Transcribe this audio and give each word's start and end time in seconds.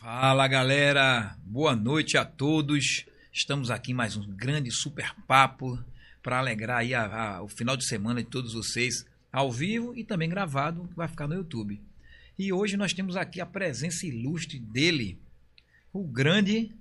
Fala 0.00 0.48
galera, 0.48 1.36
boa 1.44 1.76
noite 1.76 2.16
a 2.16 2.24
todos. 2.24 3.04
Estamos 3.30 3.70
aqui 3.70 3.92
em 3.92 3.94
mais 3.94 4.16
um 4.16 4.26
grande 4.26 4.70
super 4.70 5.14
papo 5.26 5.78
para 6.22 6.38
alegrar 6.38 6.78
aí 6.78 6.94
a, 6.94 7.04
a, 7.34 7.42
o 7.42 7.48
final 7.48 7.76
de 7.76 7.84
semana 7.84 8.22
de 8.22 8.30
todos 8.30 8.54
vocês, 8.54 9.04
ao 9.30 9.52
vivo 9.52 9.94
e 9.94 10.02
também 10.02 10.30
gravado, 10.30 10.88
que 10.88 10.96
vai 10.96 11.06
ficar 11.06 11.28
no 11.28 11.34
YouTube. 11.34 11.82
E 12.38 12.50
hoje 12.50 12.78
nós 12.78 12.94
temos 12.94 13.14
aqui 13.14 13.42
a 13.42 13.46
presença 13.46 14.06
ilustre 14.06 14.58
dele, 14.58 15.18
o 15.92 16.02
grande. 16.02 16.74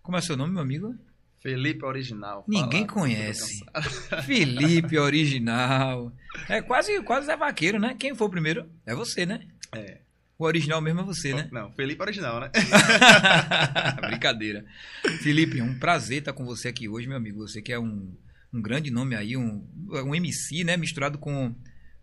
Como 0.00 0.16
é 0.16 0.20
seu 0.20 0.36
nome, 0.36 0.52
meu 0.52 0.62
amigo? 0.62 0.94
Felipe 1.40 1.84
Original. 1.84 2.44
Ninguém 2.46 2.86
Fala, 2.86 2.92
conhece. 2.92 3.64
Felipe 4.24 4.96
Original. 4.96 6.12
É 6.48 6.62
quase, 6.62 7.02
quase 7.02 7.26
Zé 7.26 7.36
Vaqueiro, 7.36 7.80
né? 7.80 7.96
Quem 7.98 8.14
foi 8.14 8.28
o 8.28 8.30
primeiro? 8.30 8.70
É 8.86 8.94
você, 8.94 9.26
né? 9.26 9.48
É. 9.72 9.98
O 10.40 10.44
original 10.44 10.80
mesmo 10.80 11.02
é 11.02 11.04
você, 11.04 11.34
né? 11.34 11.50
Não, 11.52 11.70
Felipe 11.72 12.00
Original, 12.00 12.40
né? 12.40 12.50
Brincadeira. 14.08 14.64
Felipe, 15.22 15.60
um 15.60 15.78
prazer 15.78 16.20
estar 16.20 16.32
com 16.32 16.46
você 16.46 16.68
aqui 16.68 16.88
hoje, 16.88 17.06
meu 17.06 17.18
amigo. 17.18 17.46
Você 17.46 17.60
que 17.60 17.70
é 17.70 17.78
um, 17.78 18.10
um 18.50 18.62
grande 18.62 18.90
nome 18.90 19.14
aí, 19.14 19.36
um, 19.36 19.62
um 19.90 20.14
MC, 20.14 20.64
né? 20.64 20.78
Misturado 20.78 21.18
com, 21.18 21.54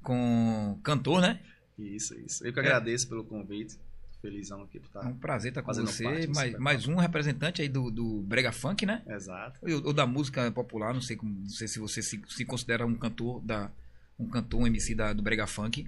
com 0.04 0.80
cantor, 0.84 1.20
né? 1.20 1.40
Isso, 1.80 2.14
isso. 2.20 2.45
Eu 2.45 2.54
que 2.54 2.59
agradeço 2.59 3.09
pelo 3.09 3.23
convite. 3.23 3.76
Felizão 4.22 4.62
aqui 4.62 4.80
por 4.80 4.86
estar. 4.86 5.04
É 5.04 5.08
um 5.08 5.17
prazer 5.17 5.50
estar 5.50 5.64
com 5.64 5.73
você. 5.73 6.04
parte 6.04 6.28
Mais, 6.28 6.59
mais 6.59 6.88
um 6.88 6.95
representante 6.95 7.64
aí 7.64 7.67
do, 7.67 7.90
do 7.90 8.22
Brega 8.22 8.52
Funk, 8.52 8.86
né? 8.86 9.02
Exato. 9.08 9.59
Ou, 9.64 9.88
ou 9.88 9.94
da 9.94 10.06
música 10.06 10.52
popular, 10.52 10.94
não 10.94 11.02
sei, 11.02 11.16
como, 11.16 11.40
não 11.40 11.50
sei 11.50 11.67
se 11.67 11.80
você 11.80 12.04
se, 12.04 12.22
se 12.28 12.45
considera 12.45 12.86
um 12.86 12.94
cantor 12.94 13.42
da 13.42 13.72
um 14.20 14.28
cantor, 14.28 14.62
um 14.62 14.67
MC 14.67 14.94
da, 14.94 15.12
do 15.12 15.23
Brega 15.23 15.48
Funk, 15.48 15.88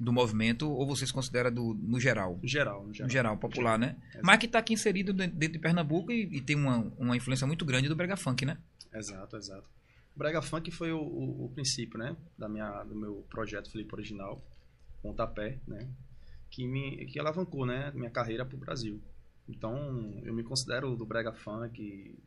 do 0.00 0.12
movimento, 0.12 0.68
ou 0.68 0.86
você 0.86 1.06
se 1.06 1.12
considera 1.12 1.50
do, 1.50 1.74
no 1.74 2.00
geral? 2.00 2.38
No 2.42 2.48
geral, 2.48 2.86
no 2.86 2.94
geral. 2.94 3.06
No 3.06 3.12
geral, 3.12 3.36
popular, 3.36 3.78
né? 3.78 3.96
Exato. 4.08 4.26
Mas 4.26 4.38
que 4.38 4.46
está 4.46 4.58
aqui 4.58 4.72
inserido 4.72 5.12
dentro 5.12 5.52
de 5.52 5.58
Pernambuco 5.58 6.10
e, 6.10 6.22
e 6.38 6.40
tem 6.40 6.56
uma, 6.56 6.78
uma 6.98 7.14
influência 7.14 7.46
muito 7.46 7.66
grande 7.66 7.86
do 7.86 7.94
Brega 7.94 8.16
Funk, 8.16 8.46
né? 8.46 8.56
Exato, 8.94 9.36
exato. 9.36 9.68
O 10.16 10.18
Brega 10.18 10.40
Funk 10.40 10.70
foi 10.70 10.90
o, 10.90 10.98
o, 10.98 11.44
o 11.44 11.48
princípio, 11.50 11.98
né? 11.98 12.16
Da 12.38 12.48
minha, 12.48 12.82
do 12.84 12.96
meu 12.96 13.26
projeto 13.28 13.70
Felipe 13.70 13.94
Original, 13.94 14.42
Pontapé, 15.02 15.58
né? 15.68 15.86
Que 16.50 16.66
me 16.66 17.04
que 17.04 17.20
alavancou, 17.20 17.66
né? 17.66 17.92
Minha 17.94 18.10
carreira 18.10 18.46
para 18.46 18.56
o 18.56 18.58
Brasil. 18.58 19.02
Então, 19.46 20.18
eu 20.24 20.32
me 20.32 20.42
considero 20.42 20.96
do 20.96 21.04
Brega 21.04 21.32
Funk, 21.32 22.18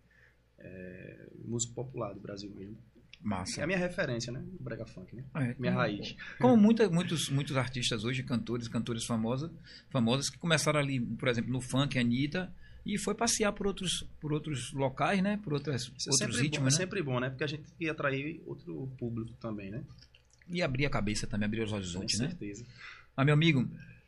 é, 0.59 1.27
músico 1.43 1.73
popular 1.73 2.13
do 2.13 2.19
Brasil 2.19 2.51
mesmo. 2.51 2.77
Massa. 3.23 3.61
É 3.61 3.63
a 3.63 3.67
minha 3.67 3.79
referência, 3.79 4.33
né? 4.33 4.43
O 4.59 4.63
Brega 4.63 4.85
Funk, 4.85 5.15
né? 5.15 5.23
É, 5.35 5.55
Minha 5.57 5.71
raiz. 5.73 6.15
Como 6.39 6.57
muita, 6.57 6.89
muitos, 6.89 7.29
muitos 7.29 7.55
artistas 7.55 8.03
hoje, 8.03 8.21
cantores, 8.21 8.67
cantoras 8.67 9.05
famosas, 9.05 9.49
famosas 9.89 10.29
que 10.29 10.37
começaram 10.37 10.79
ali, 10.79 10.99
por 10.99 11.29
exemplo, 11.29 11.51
no 11.51 11.61
funk, 11.61 11.97
Anitta, 11.97 12.53
e 12.85 12.97
foi 12.97 13.15
passear 13.15 13.53
por 13.53 13.65
outros, 13.65 14.05
por 14.19 14.33
outros 14.33 14.73
locais, 14.73 15.21
né? 15.23 15.39
Por 15.41 15.53
outras, 15.53 15.83
Isso 15.83 16.09
é 16.09 16.11
outros 16.11 16.17
sempre, 16.17 16.35
bom, 16.35 16.41
ritmos, 16.41 16.73
é 16.73 16.77
né? 16.77 16.83
sempre 16.83 17.01
bom, 17.01 17.19
né? 17.19 17.29
Porque 17.29 17.43
a 17.45 17.47
gente 17.47 17.63
que 17.77 17.89
atrair 17.89 18.41
outro 18.45 18.91
público 18.97 19.31
também, 19.39 19.71
né? 19.71 19.81
E 20.49 20.61
abrir 20.61 20.85
a 20.85 20.89
cabeça 20.89 21.25
também, 21.25 21.45
abrir 21.45 21.61
os 21.61 21.69
Com 21.69 21.77
horizontes, 21.77 22.19
né? 22.19 22.27
certeza. 22.27 22.65
Mas, 23.15 23.25
meu 23.25 23.33
amigo, 23.33 23.65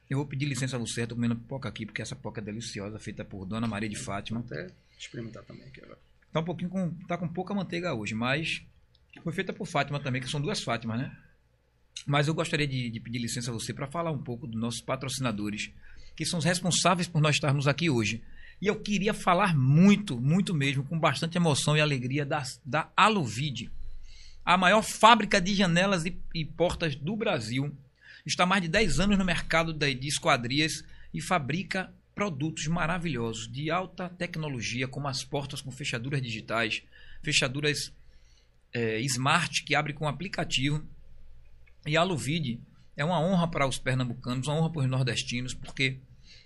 eu 0.09 0.17
vou 0.17 0.27
pedir 0.27 0.45
licença 0.45 0.75
a 0.75 0.79
você, 0.79 1.03
eu 1.03 1.07
tô 1.07 1.15
comendo 1.15 1.37
pipoca 1.37 1.69
aqui, 1.69 1.85
porque 1.85 2.01
essa 2.01 2.15
pipoca 2.17 2.41
é 2.41 2.43
deliciosa, 2.43 2.99
feita 2.99 3.23
por 3.23 3.45
Dona 3.45 3.65
Maria 3.65 3.87
de 3.87 3.95
Fátima. 3.95 4.41
Vou 4.41 4.57
até 4.57 4.67
experimentar 4.99 5.43
também 5.43 5.65
aqui 5.65 5.81
agora. 5.81 5.99
Tá 6.33 6.41
um 6.41 6.43
pouquinho 6.43 6.69
com. 6.69 6.91
tá 7.07 7.17
com 7.17 7.29
pouca 7.29 7.53
manteiga 7.53 7.93
hoje, 7.93 8.13
mas 8.13 8.61
foi 9.23 9.33
feita 9.33 9.53
por 9.53 9.65
Fátima 9.67 9.99
também, 9.99 10.21
que 10.21 10.29
são 10.29 10.39
duas 10.41 10.61
Fátimas, 10.61 10.99
né? 10.99 11.15
Mas 12.05 12.27
eu 12.27 12.33
gostaria 12.33 12.67
de, 12.67 12.89
de 12.89 12.99
pedir 12.99 13.19
licença 13.19 13.49
a 13.49 13.53
você 13.53 13.73
para 13.73 13.87
falar 13.87 14.11
um 14.11 14.21
pouco 14.21 14.45
dos 14.45 14.59
nossos 14.59 14.81
patrocinadores, 14.81 15.71
que 16.15 16.25
são 16.25 16.39
os 16.39 16.45
responsáveis 16.45 17.07
por 17.07 17.21
nós 17.21 17.35
estarmos 17.35 17.67
aqui 17.67 17.89
hoje. 17.89 18.21
E 18.61 18.67
eu 18.67 18.79
queria 18.79 19.13
falar 19.13 19.55
muito, 19.55 20.19
muito 20.19 20.53
mesmo, 20.53 20.83
com 20.83 20.99
bastante 20.99 21.37
emoção 21.37 21.75
e 21.75 21.81
alegria, 21.81 22.25
da, 22.25 22.43
da 22.65 22.91
Aluvid, 22.95 23.69
a 24.45 24.57
maior 24.57 24.81
fábrica 24.81 25.41
de 25.41 25.53
janelas 25.55 26.05
e, 26.05 26.17
e 26.33 26.45
portas 26.45 26.95
do 26.95 27.15
Brasil. 27.15 27.75
Está 28.25 28.43
há 28.43 28.47
mais 28.47 28.61
de 28.61 28.67
10 28.69 28.99
anos 28.99 29.17
no 29.17 29.25
mercado 29.25 29.73
da- 29.73 29.89
de 29.89 30.07
esquadrias 30.07 30.83
e 31.13 31.21
fabrica 31.21 31.91
produtos 32.13 32.67
maravilhosos 32.67 33.51
de 33.51 33.69
alta 33.69 34.07
tecnologia, 34.09 34.87
como 34.87 35.07
as 35.07 35.23
portas 35.23 35.61
com 35.61 35.71
fechaduras 35.71 36.21
digitais, 36.21 36.81
fechaduras 37.21 37.91
é, 38.75 38.99
smart 39.01 39.63
que 39.63 39.73
abre 39.73 39.93
com 39.93 40.07
aplicativo. 40.07 40.83
E 41.87 41.95
a 41.95 42.01
Aluvid 42.01 42.59
é 42.97 43.03
uma 43.05 43.19
honra 43.19 43.47
para 43.47 43.67
os 43.67 43.77
pernambucanos, 43.77 44.47
uma 44.47 44.57
honra 44.57 44.71
para 44.71 44.81
os 44.81 44.89
nordestinos, 44.89 45.53
porque 45.53 45.99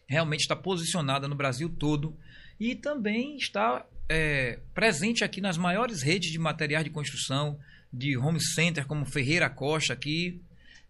realmente 0.07 0.41
está 0.41 0.55
posicionada 0.55 1.27
no 1.27 1.35
Brasil 1.35 1.69
todo 1.69 2.15
e 2.59 2.75
também 2.75 3.35
está 3.37 3.85
é, 4.07 4.59
presente 4.73 5.23
aqui 5.23 5.39
nas 5.41 5.57
maiores 5.57 6.01
redes 6.01 6.31
de 6.31 6.39
materiais 6.39 6.83
de 6.83 6.89
construção, 6.89 7.59
de 7.91 8.17
home 8.17 8.39
center, 8.41 8.85
como 8.85 9.05
Ferreira 9.05 9.49
Costa, 9.49 9.93
aqui 9.93 10.41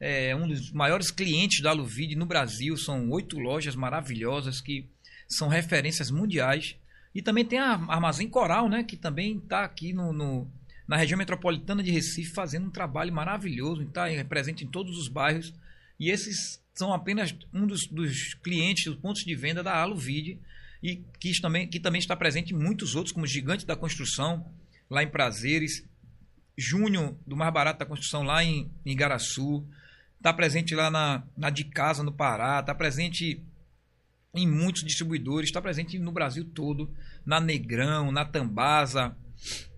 é 0.02 0.34
um 0.34 0.48
dos 0.48 0.72
maiores 0.72 1.12
clientes 1.12 1.62
da 1.62 1.72
Aluvid 1.72 2.16
no 2.16 2.26
Brasil. 2.26 2.78
São 2.78 3.10
oito 3.10 3.38
lojas 3.38 3.76
maravilhosas 3.76 4.62
que 4.62 4.88
são 5.28 5.50
referências 5.50 6.10
mundiais. 6.10 6.78
E 7.14 7.22
também 7.22 7.44
tem 7.44 7.60
a 7.60 7.74
Armazém 7.74 8.30
Coral, 8.30 8.70
né, 8.70 8.82
que 8.84 8.96
também 8.96 9.38
está 9.38 9.66
aqui 9.66 9.92
no, 9.92 10.14
no- 10.14 10.50
na 10.90 10.98
região 10.98 11.20
metropolitana 11.20 11.84
de 11.84 11.92
Recife 11.92 12.34
fazendo 12.34 12.66
um 12.66 12.72
trabalho 12.72 13.14
maravilhoso, 13.14 13.84
está 13.84 14.08
presente 14.28 14.66
em 14.66 14.68
todos 14.68 14.98
os 14.98 15.08
bairros. 15.08 15.54
E 16.00 16.10
esses 16.10 16.60
são 16.74 16.92
apenas 16.92 17.32
um 17.54 17.68
dos, 17.68 17.86
dos 17.86 18.34
clientes, 18.34 18.86
dos 18.86 18.96
pontos 18.96 19.22
de 19.24 19.36
venda 19.36 19.62
da 19.62 19.80
Aluvid, 19.80 20.40
e 20.82 21.04
que 21.20 21.40
também, 21.40 21.68
que 21.68 21.80
também 21.80 22.00
está 22.00 22.16
presente 22.16 22.56
em 22.56 22.58
muitos 22.58 22.96
outros, 22.96 23.14
como 23.14 23.28
Gigante 23.28 23.68
da 23.68 23.76
Construção, 23.76 24.44
lá 24.90 25.04
em 25.04 25.08
Prazeres, 25.08 25.86
Júnior 26.58 27.16
do 27.24 27.38
Mais 27.38 27.54
Barato 27.54 27.78
da 27.78 27.86
Construção, 27.86 28.24
lá 28.24 28.44
em, 28.44 28.72
em 28.84 28.92
Igaraçu, 28.92 29.64
está 30.18 30.34
presente 30.34 30.74
lá 30.74 30.90
na, 30.90 31.22
na 31.38 31.52
de 31.52 31.66
Casa, 31.66 32.02
no 32.02 32.12
Pará, 32.12 32.62
está 32.62 32.74
presente 32.74 33.46
em 34.34 34.48
muitos 34.48 34.84
distribuidores, 34.84 35.50
está 35.50 35.62
presente 35.62 36.00
no 36.00 36.12
Brasil 36.12 36.46
todo, 36.46 36.92
na 37.24 37.40
Negrão, 37.40 38.12
na 38.12 38.26
Tambasa. 38.26 39.16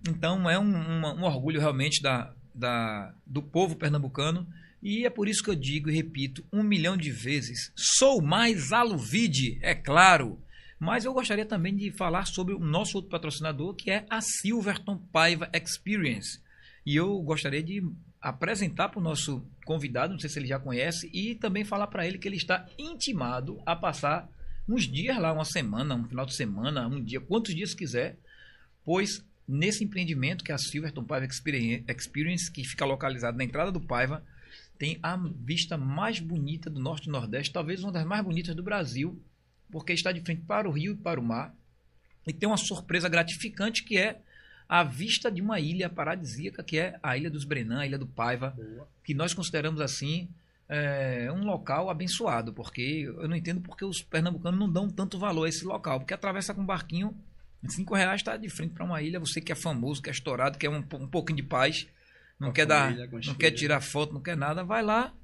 Então 0.08 0.48
é 0.48 0.58
um, 0.58 0.74
um 0.74 1.22
orgulho 1.22 1.60
realmente 1.60 2.02
da, 2.02 2.34
da, 2.54 3.14
do 3.26 3.42
povo 3.42 3.76
pernambucano. 3.76 4.46
E 4.82 5.06
é 5.06 5.10
por 5.10 5.28
isso 5.28 5.42
que 5.42 5.50
eu 5.50 5.54
digo 5.54 5.88
e 5.88 5.94
repito 5.94 6.44
um 6.52 6.62
milhão 6.62 6.96
de 6.96 7.10
vezes: 7.10 7.72
sou 7.76 8.20
mais 8.20 8.72
Aluvide, 8.72 9.58
é 9.62 9.74
claro. 9.74 10.40
Mas 10.78 11.04
eu 11.04 11.12
gostaria 11.12 11.46
também 11.46 11.76
de 11.76 11.92
falar 11.92 12.26
sobre 12.26 12.54
o 12.54 12.58
nosso 12.58 12.96
outro 12.96 13.10
patrocinador, 13.10 13.74
que 13.74 13.88
é 13.88 14.04
a 14.10 14.20
Silverton 14.20 14.98
Paiva 15.12 15.48
Experience. 15.54 16.40
E 16.84 16.96
eu 16.96 17.22
gostaria 17.22 17.62
de 17.62 17.80
apresentar 18.20 18.88
para 18.88 18.98
o 18.98 19.02
nosso 19.02 19.46
convidado, 19.64 20.12
não 20.12 20.18
sei 20.18 20.28
se 20.28 20.40
ele 20.40 20.48
já 20.48 20.58
conhece, 20.58 21.08
e 21.12 21.36
também 21.36 21.64
falar 21.64 21.86
para 21.86 22.04
ele 22.04 22.18
que 22.18 22.26
ele 22.26 22.36
está 22.36 22.66
intimado 22.76 23.62
a 23.64 23.76
passar 23.76 24.28
uns 24.68 24.88
dias 24.88 25.16
lá, 25.18 25.32
uma 25.32 25.44
semana, 25.44 25.94
um 25.94 26.04
final 26.04 26.26
de 26.26 26.34
semana, 26.34 26.88
um 26.88 27.02
dia, 27.02 27.20
quantos 27.20 27.54
dias 27.54 27.74
quiser, 27.74 28.16
pois 28.84 29.24
nesse 29.46 29.84
empreendimento 29.84 30.44
que 30.44 30.52
é 30.52 30.54
a 30.54 30.58
Silverton 30.58 31.04
Paiva 31.04 31.26
Experi- 31.26 31.84
Experience, 31.88 32.50
que 32.50 32.64
fica 32.64 32.84
localizado 32.84 33.36
na 33.36 33.44
entrada 33.44 33.72
do 33.72 33.80
Paiva, 33.80 34.22
tem 34.78 34.98
a 35.02 35.16
vista 35.16 35.76
mais 35.76 36.18
bonita 36.18 36.68
do 36.68 36.80
Norte 36.80 37.08
e 37.08 37.12
Nordeste, 37.12 37.52
talvez 37.52 37.82
uma 37.82 37.92
das 37.92 38.04
mais 38.04 38.24
bonitas 38.24 38.54
do 38.54 38.62
Brasil, 38.62 39.20
porque 39.70 39.92
está 39.92 40.12
de 40.12 40.20
frente 40.20 40.42
para 40.42 40.68
o 40.68 40.72
rio 40.72 40.92
e 40.92 40.96
para 40.96 41.20
o 41.20 41.22
mar. 41.22 41.54
E 42.26 42.32
tem 42.32 42.48
uma 42.48 42.56
surpresa 42.56 43.08
gratificante 43.08 43.84
que 43.84 43.96
é 43.96 44.20
a 44.68 44.82
vista 44.82 45.30
de 45.30 45.42
uma 45.42 45.60
ilha 45.60 45.88
paradisíaca, 45.88 46.62
que 46.62 46.78
é 46.78 46.98
a 47.02 47.16
Ilha 47.16 47.30
dos 47.30 47.44
Brenan, 47.44 47.80
a 47.80 47.86
Ilha 47.86 47.98
do 47.98 48.06
Paiva, 48.06 48.50
Boa. 48.56 48.88
que 49.04 49.12
nós 49.12 49.34
consideramos 49.34 49.80
assim 49.80 50.28
é, 50.68 51.30
um 51.30 51.44
local 51.44 51.90
abençoado, 51.90 52.52
porque 52.52 53.02
eu 53.06 53.28
não 53.28 53.36
entendo 53.36 53.60
porque 53.60 53.84
os 53.84 54.00
pernambucanos 54.00 54.58
não 54.58 54.70
dão 54.70 54.88
tanto 54.88 55.18
valor 55.18 55.44
a 55.44 55.48
esse 55.48 55.64
local, 55.64 56.00
porque 56.00 56.14
atravessa 56.14 56.54
com 56.54 56.64
barquinho, 56.64 57.14
cinco 57.68 57.94
reais 57.94 58.20
está 58.20 58.36
de 58.36 58.48
frente 58.48 58.72
para 58.72 58.84
uma 58.84 59.00
ilha, 59.02 59.20
você 59.20 59.40
que 59.40 59.52
é 59.52 59.54
famoso, 59.54 60.02
que 60.02 60.08
é 60.08 60.12
estourado, 60.12 60.58
quer 60.58 60.68
um, 60.68 60.78
um 60.78 61.06
pouquinho 61.08 61.36
de 61.36 61.42
paz, 61.42 61.86
não 62.38 62.48
a 62.48 62.52
quer 62.52 62.66
dar, 62.66 62.86
família, 62.90 63.08
os 63.18 63.26
não 63.26 63.34
quer 63.34 63.50
tirar 63.52 63.80
foto, 63.80 64.12
não 64.14 64.20
quer 64.20 64.36
nada, 64.36 64.64
vai 64.64 64.82
lá 64.82 65.14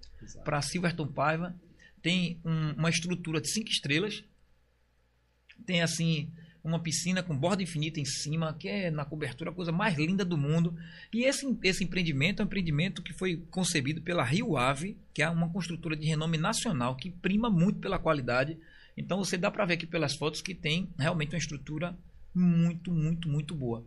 para 0.44 0.62
Silverton 0.62 1.06
Paiva, 1.08 1.54
tem 2.02 2.40
um- 2.44 2.72
uma 2.74 2.90
estrutura 2.90 3.40
de 3.40 3.48
cinco 3.50 3.68
estrelas, 3.70 4.22
tem 5.66 5.82
assim 5.82 6.30
uma 6.62 6.80
piscina 6.80 7.22
com 7.22 7.36
borda 7.36 7.62
infinita 7.62 7.98
em 8.00 8.04
cima, 8.04 8.52
que 8.52 8.68
é 8.68 8.90
na 8.90 9.04
cobertura 9.04 9.50
a 9.50 9.54
coisa 9.54 9.72
mais 9.72 9.96
linda 9.96 10.24
do 10.24 10.36
mundo. 10.36 10.76
E 11.12 11.24
esse, 11.24 11.46
esse 11.62 11.82
empreendimento 11.84 12.40
é 12.40 12.44
um 12.44 12.46
empreendimento 12.46 13.02
que 13.02 13.12
foi 13.12 13.36
concebido 13.50 14.02
pela 14.02 14.24
Rio 14.24 14.56
Ave, 14.56 14.96
que 15.14 15.22
é 15.22 15.30
uma 15.30 15.48
construtora 15.50 15.96
de 15.96 16.06
renome 16.06 16.36
nacional 16.36 16.94
que 16.96 17.10
prima 17.10 17.48
muito 17.48 17.78
pela 17.78 17.98
qualidade. 17.98 18.58
Então 18.96 19.18
você 19.18 19.38
dá 19.38 19.50
para 19.50 19.64
ver 19.64 19.74
aqui 19.74 19.86
pelas 19.86 20.14
fotos 20.16 20.42
que 20.42 20.54
tem 20.54 20.90
realmente 20.98 21.30
uma 21.32 21.38
estrutura 21.38 21.96
muito, 22.34 22.90
muito, 22.92 23.28
muito 23.28 23.54
boa. 23.54 23.84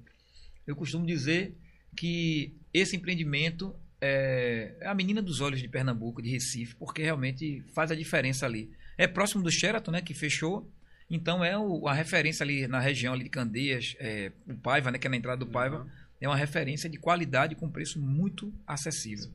Eu 0.66 0.76
costumo 0.76 1.06
dizer 1.06 1.56
que 1.96 2.54
esse 2.74 2.96
empreendimento 2.96 3.76
é 4.00 4.76
a 4.84 4.96
menina 4.96 5.22
dos 5.22 5.42
olhos 5.42 5.60
de 5.60 5.68
Pernambuco, 5.68 6.22
de 6.22 6.30
Recife, 6.30 6.76
porque 6.76 7.04
realmente 7.04 7.62
faz 7.74 7.92
a 7.92 7.96
diferença 7.96 8.46
ali. 8.46 8.72
É 8.98 9.08
próximo 9.08 9.44
do 9.44 9.52
Sheraton, 9.52 9.92
né, 9.92 10.02
que 10.02 10.14
fechou, 10.14 10.70
Então 11.10 11.44
é 11.44 11.58
o, 11.58 11.88
a 11.88 11.94
referência 11.94 12.44
ali 12.44 12.68
na 12.68 12.80
região 12.80 13.14
ali 13.14 13.26
de 13.26 13.30
Candeias, 13.30 13.96
é, 14.00 14.32
o 14.48 14.56
Paiva, 14.56 14.90
né, 14.92 14.98
que 14.98 15.08
é 15.08 15.10
na 15.10 15.18
entrada 15.18 15.44
do 15.44 15.52
Paiva, 15.52 15.80
Uhum. 15.82 15.90
é 16.22 16.28
uma 16.28 16.38
referência 16.38 16.90
de 16.90 16.98
qualidade 16.98 17.54
com 17.56 17.70
preço 17.70 18.00
muito 18.00 18.54
acessível. 18.66 19.30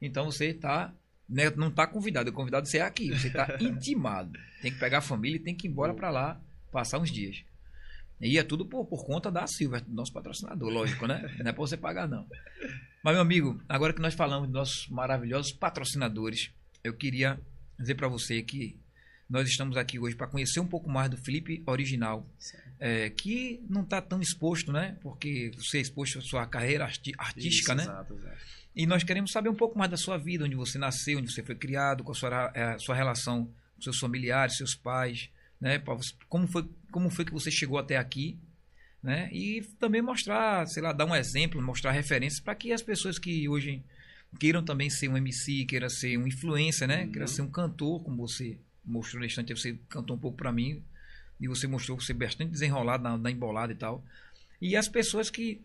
Então 0.00 0.26
você 0.26 0.46
está 0.48 0.92
né, 1.26 1.50
não 1.56 1.68
está 1.68 1.86
convidado, 1.86 2.28
o 2.28 2.32
convidado 2.32 2.68
você 2.68 2.78
é 2.78 2.82
aqui, 2.82 3.08
você 3.08 3.28
está 3.28 3.56
intimado. 3.58 4.38
Tem 4.60 4.70
que 4.70 4.78
pegar 4.78 4.98
a 4.98 5.00
família 5.00 5.36
e 5.36 5.40
tem 5.40 5.54
que 5.54 5.66
ir 5.66 5.70
embora 5.70 5.94
para 5.94 6.10
lá 6.10 6.40
passar 6.70 6.98
uns 6.98 7.10
dias. 7.10 7.42
E 8.20 8.38
é 8.38 8.42
tudo 8.42 8.64
por, 8.64 8.86
por 8.86 9.04
conta 9.04 9.30
da 9.30 9.46
Silva, 9.46 9.80
do 9.80 9.92
nosso 9.92 10.12
patrocinador, 10.12 10.70
lógico, 10.70 11.06
né? 11.06 11.20
Não 11.38 11.46
é 11.50 11.52
para 11.52 11.60
você 11.60 11.76
pagar, 11.76 12.08
não. 12.08 12.26
Mas, 13.02 13.12
meu 13.14 13.20
amigo, 13.22 13.60
agora 13.68 13.92
que 13.92 14.00
nós 14.00 14.14
falamos 14.14 14.48
dos 14.48 14.54
nossos 14.54 14.88
maravilhosos 14.88 15.52
patrocinadores, 15.52 16.50
eu 16.82 16.94
queria 16.94 17.38
dizer 17.78 17.94
para 17.96 18.08
você 18.08 18.42
que 18.42 18.78
nós 19.28 19.48
estamos 19.48 19.76
aqui 19.76 19.98
hoje 19.98 20.14
para 20.16 20.26
conhecer 20.26 20.60
um 20.60 20.66
pouco 20.66 20.88
mais 20.88 21.10
do 21.10 21.16
Felipe 21.16 21.62
Original, 21.66 22.26
é, 22.78 23.10
que 23.10 23.62
não 23.68 23.82
está 23.82 24.00
tão 24.00 24.20
exposto, 24.20 24.72
né? 24.72 24.96
Porque 25.02 25.50
você 25.56 25.78
é 25.78 25.80
exposto 25.80 26.18
à 26.18 26.22
sua 26.22 26.46
carreira 26.46 26.84
arti- 26.84 27.12
artística, 27.18 27.72
Isso, 27.72 27.76
né? 27.76 27.82
Exato, 27.84 28.14
exato. 28.14 28.36
E 28.76 28.86
nós 28.86 29.02
queremos 29.04 29.32
saber 29.32 29.48
um 29.48 29.54
pouco 29.54 29.78
mais 29.78 29.90
da 29.90 29.96
sua 29.96 30.16
vida, 30.18 30.44
onde 30.44 30.54
você 30.56 30.78
nasceu, 30.78 31.18
onde 31.18 31.32
você 31.32 31.42
foi 31.42 31.54
criado, 31.54 32.02
com 32.04 32.12
a 32.12 32.14
sua, 32.14 32.52
eh, 32.54 32.78
sua 32.78 32.94
relação 32.94 33.46
com 33.76 33.82
seus 33.82 33.98
familiares, 33.98 34.56
seus 34.56 34.74
pais, 34.74 35.28
né? 35.60 35.78
Você- 35.78 36.14
Como 36.28 36.46
foi, 36.46 36.68
como 36.94 37.10
foi 37.10 37.24
que 37.24 37.32
você 37.32 37.50
chegou 37.50 37.76
até 37.76 37.96
aqui, 37.96 38.38
né? 39.02 39.28
E 39.32 39.62
também 39.80 40.00
mostrar, 40.00 40.64
sei 40.68 40.80
lá, 40.80 40.92
dar 40.92 41.06
um 41.06 41.14
exemplo, 41.16 41.60
mostrar 41.60 41.90
referências 41.90 42.38
para 42.38 42.54
que 42.54 42.72
as 42.72 42.82
pessoas 42.82 43.18
que 43.18 43.48
hoje 43.48 43.82
queiram 44.38 44.64
também 44.64 44.88
ser 44.88 45.08
um 45.08 45.16
MC, 45.16 45.64
queiram 45.64 45.88
ser 45.90 46.16
um 46.16 46.24
influencer, 46.24 46.86
né? 46.86 47.02
Uhum. 47.02 47.10
Queiram 47.10 47.26
ser 47.26 47.42
um 47.42 47.50
cantor, 47.50 48.04
como 48.04 48.28
você 48.28 48.60
mostrou 48.84 49.18
na 49.18 49.26
estante, 49.26 49.52
você 49.52 49.76
cantou 49.88 50.14
um 50.14 50.18
pouco 50.20 50.36
para 50.36 50.52
mim 50.52 50.84
e 51.40 51.48
você 51.48 51.66
mostrou 51.66 51.98
você 51.98 52.14
bastante 52.14 52.52
desenrolado 52.52 53.02
na, 53.02 53.18
na 53.18 53.28
embolada 53.28 53.72
e 53.72 53.76
tal. 53.76 54.04
E 54.60 54.76
as 54.76 54.86
pessoas 54.86 55.28
que 55.28 55.60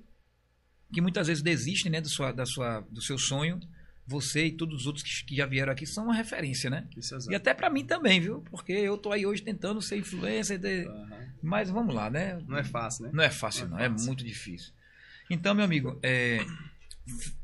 que 0.92 1.00
muitas 1.00 1.28
vezes 1.28 1.44
desistem 1.44 1.92
né, 1.92 2.02
do, 2.02 2.10
sua, 2.10 2.32
da 2.32 2.48
sua, 2.48 2.80
do 2.90 3.04
seu 3.04 3.20
sonho, 3.20 3.60
você 4.10 4.48
e 4.48 4.52
todos 4.52 4.82
os 4.82 4.88
outros 4.88 5.04
que, 5.04 5.26
que 5.26 5.36
já 5.36 5.46
vieram 5.46 5.72
aqui 5.72 5.86
são 5.86 6.06
uma 6.06 6.14
referência, 6.16 6.70
né? 6.70 6.88
Isso, 6.98 7.14
E 7.14 7.18
exato. 7.18 7.36
até 7.36 7.54
pra 7.54 7.70
mim 7.70 7.86
também, 7.86 8.20
viu? 8.20 8.42
Porque 8.50 8.72
eu 8.72 8.98
tô 8.98 9.12
aí 9.12 9.26
hoje 9.26 9.42
tentando 9.44 9.82
ser 9.82 9.98
influencer, 9.98 10.58
de- 10.58 10.88
Aham. 10.88 11.28
mas 11.44 11.70
vamos 11.70 11.94
lá, 11.94 12.10
né? 12.10 12.42
Não 12.48 12.58
é 12.58 12.64
fácil, 12.64 13.06
né? 13.06 13.12
Não 13.14 13.24
é 13.24 13.30
fácil, 13.30 13.66
Não 13.66 13.78
não, 13.78 13.80
é 13.80 13.86
é 13.86 13.90
fácil. 13.90 14.08
muito 14.08 14.24
difícil. 14.26 14.72
Então, 15.30 15.54
meu 15.54 15.64
amigo, 15.64 16.00
é, 16.02 16.40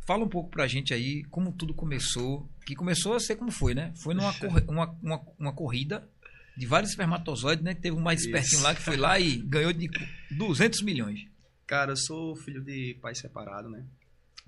fala 0.08 0.24
um 0.26 0.30
pouco 0.30 0.50
pra 0.50 0.68
gente 0.68 0.94
aí 0.94 1.24
como 1.26 1.52
tudo 1.52 1.74
começou. 1.74 2.50
Que 2.66 2.76
começou 2.76 3.14
a 3.14 3.20
ser 3.20 3.36
como 3.36 3.52
foi, 3.52 3.76
né? 3.76 3.94
Foi 3.96 4.16
numa 4.16 4.34
corre- 4.34 4.66
uma, 4.68 4.90
uma, 5.04 5.22
uma 5.38 5.54
corrida 5.54 6.10
de 6.58 6.66
vários 6.66 6.90
espermatozoides, 6.92 7.64
né? 7.64 7.76
Que 7.76 7.82
teve 7.82 7.96
um 7.96 8.02
mais 8.02 8.22
Isso. 8.22 8.30
espertinho 8.30 8.62
lá 8.64 8.74
que 8.74 8.82
foi 8.82 8.98
lá 8.98 9.20
e 9.20 9.38
ganhou 9.38 9.72
de 9.72 9.88
200 10.32 10.82
milhões. 10.82 11.28
Cara, 11.68 11.92
eu 11.92 11.98
sou 11.98 12.36
filho 12.36 12.62
de 12.64 12.98
pai 13.02 13.14
separado, 13.14 13.70
né? 13.70 13.84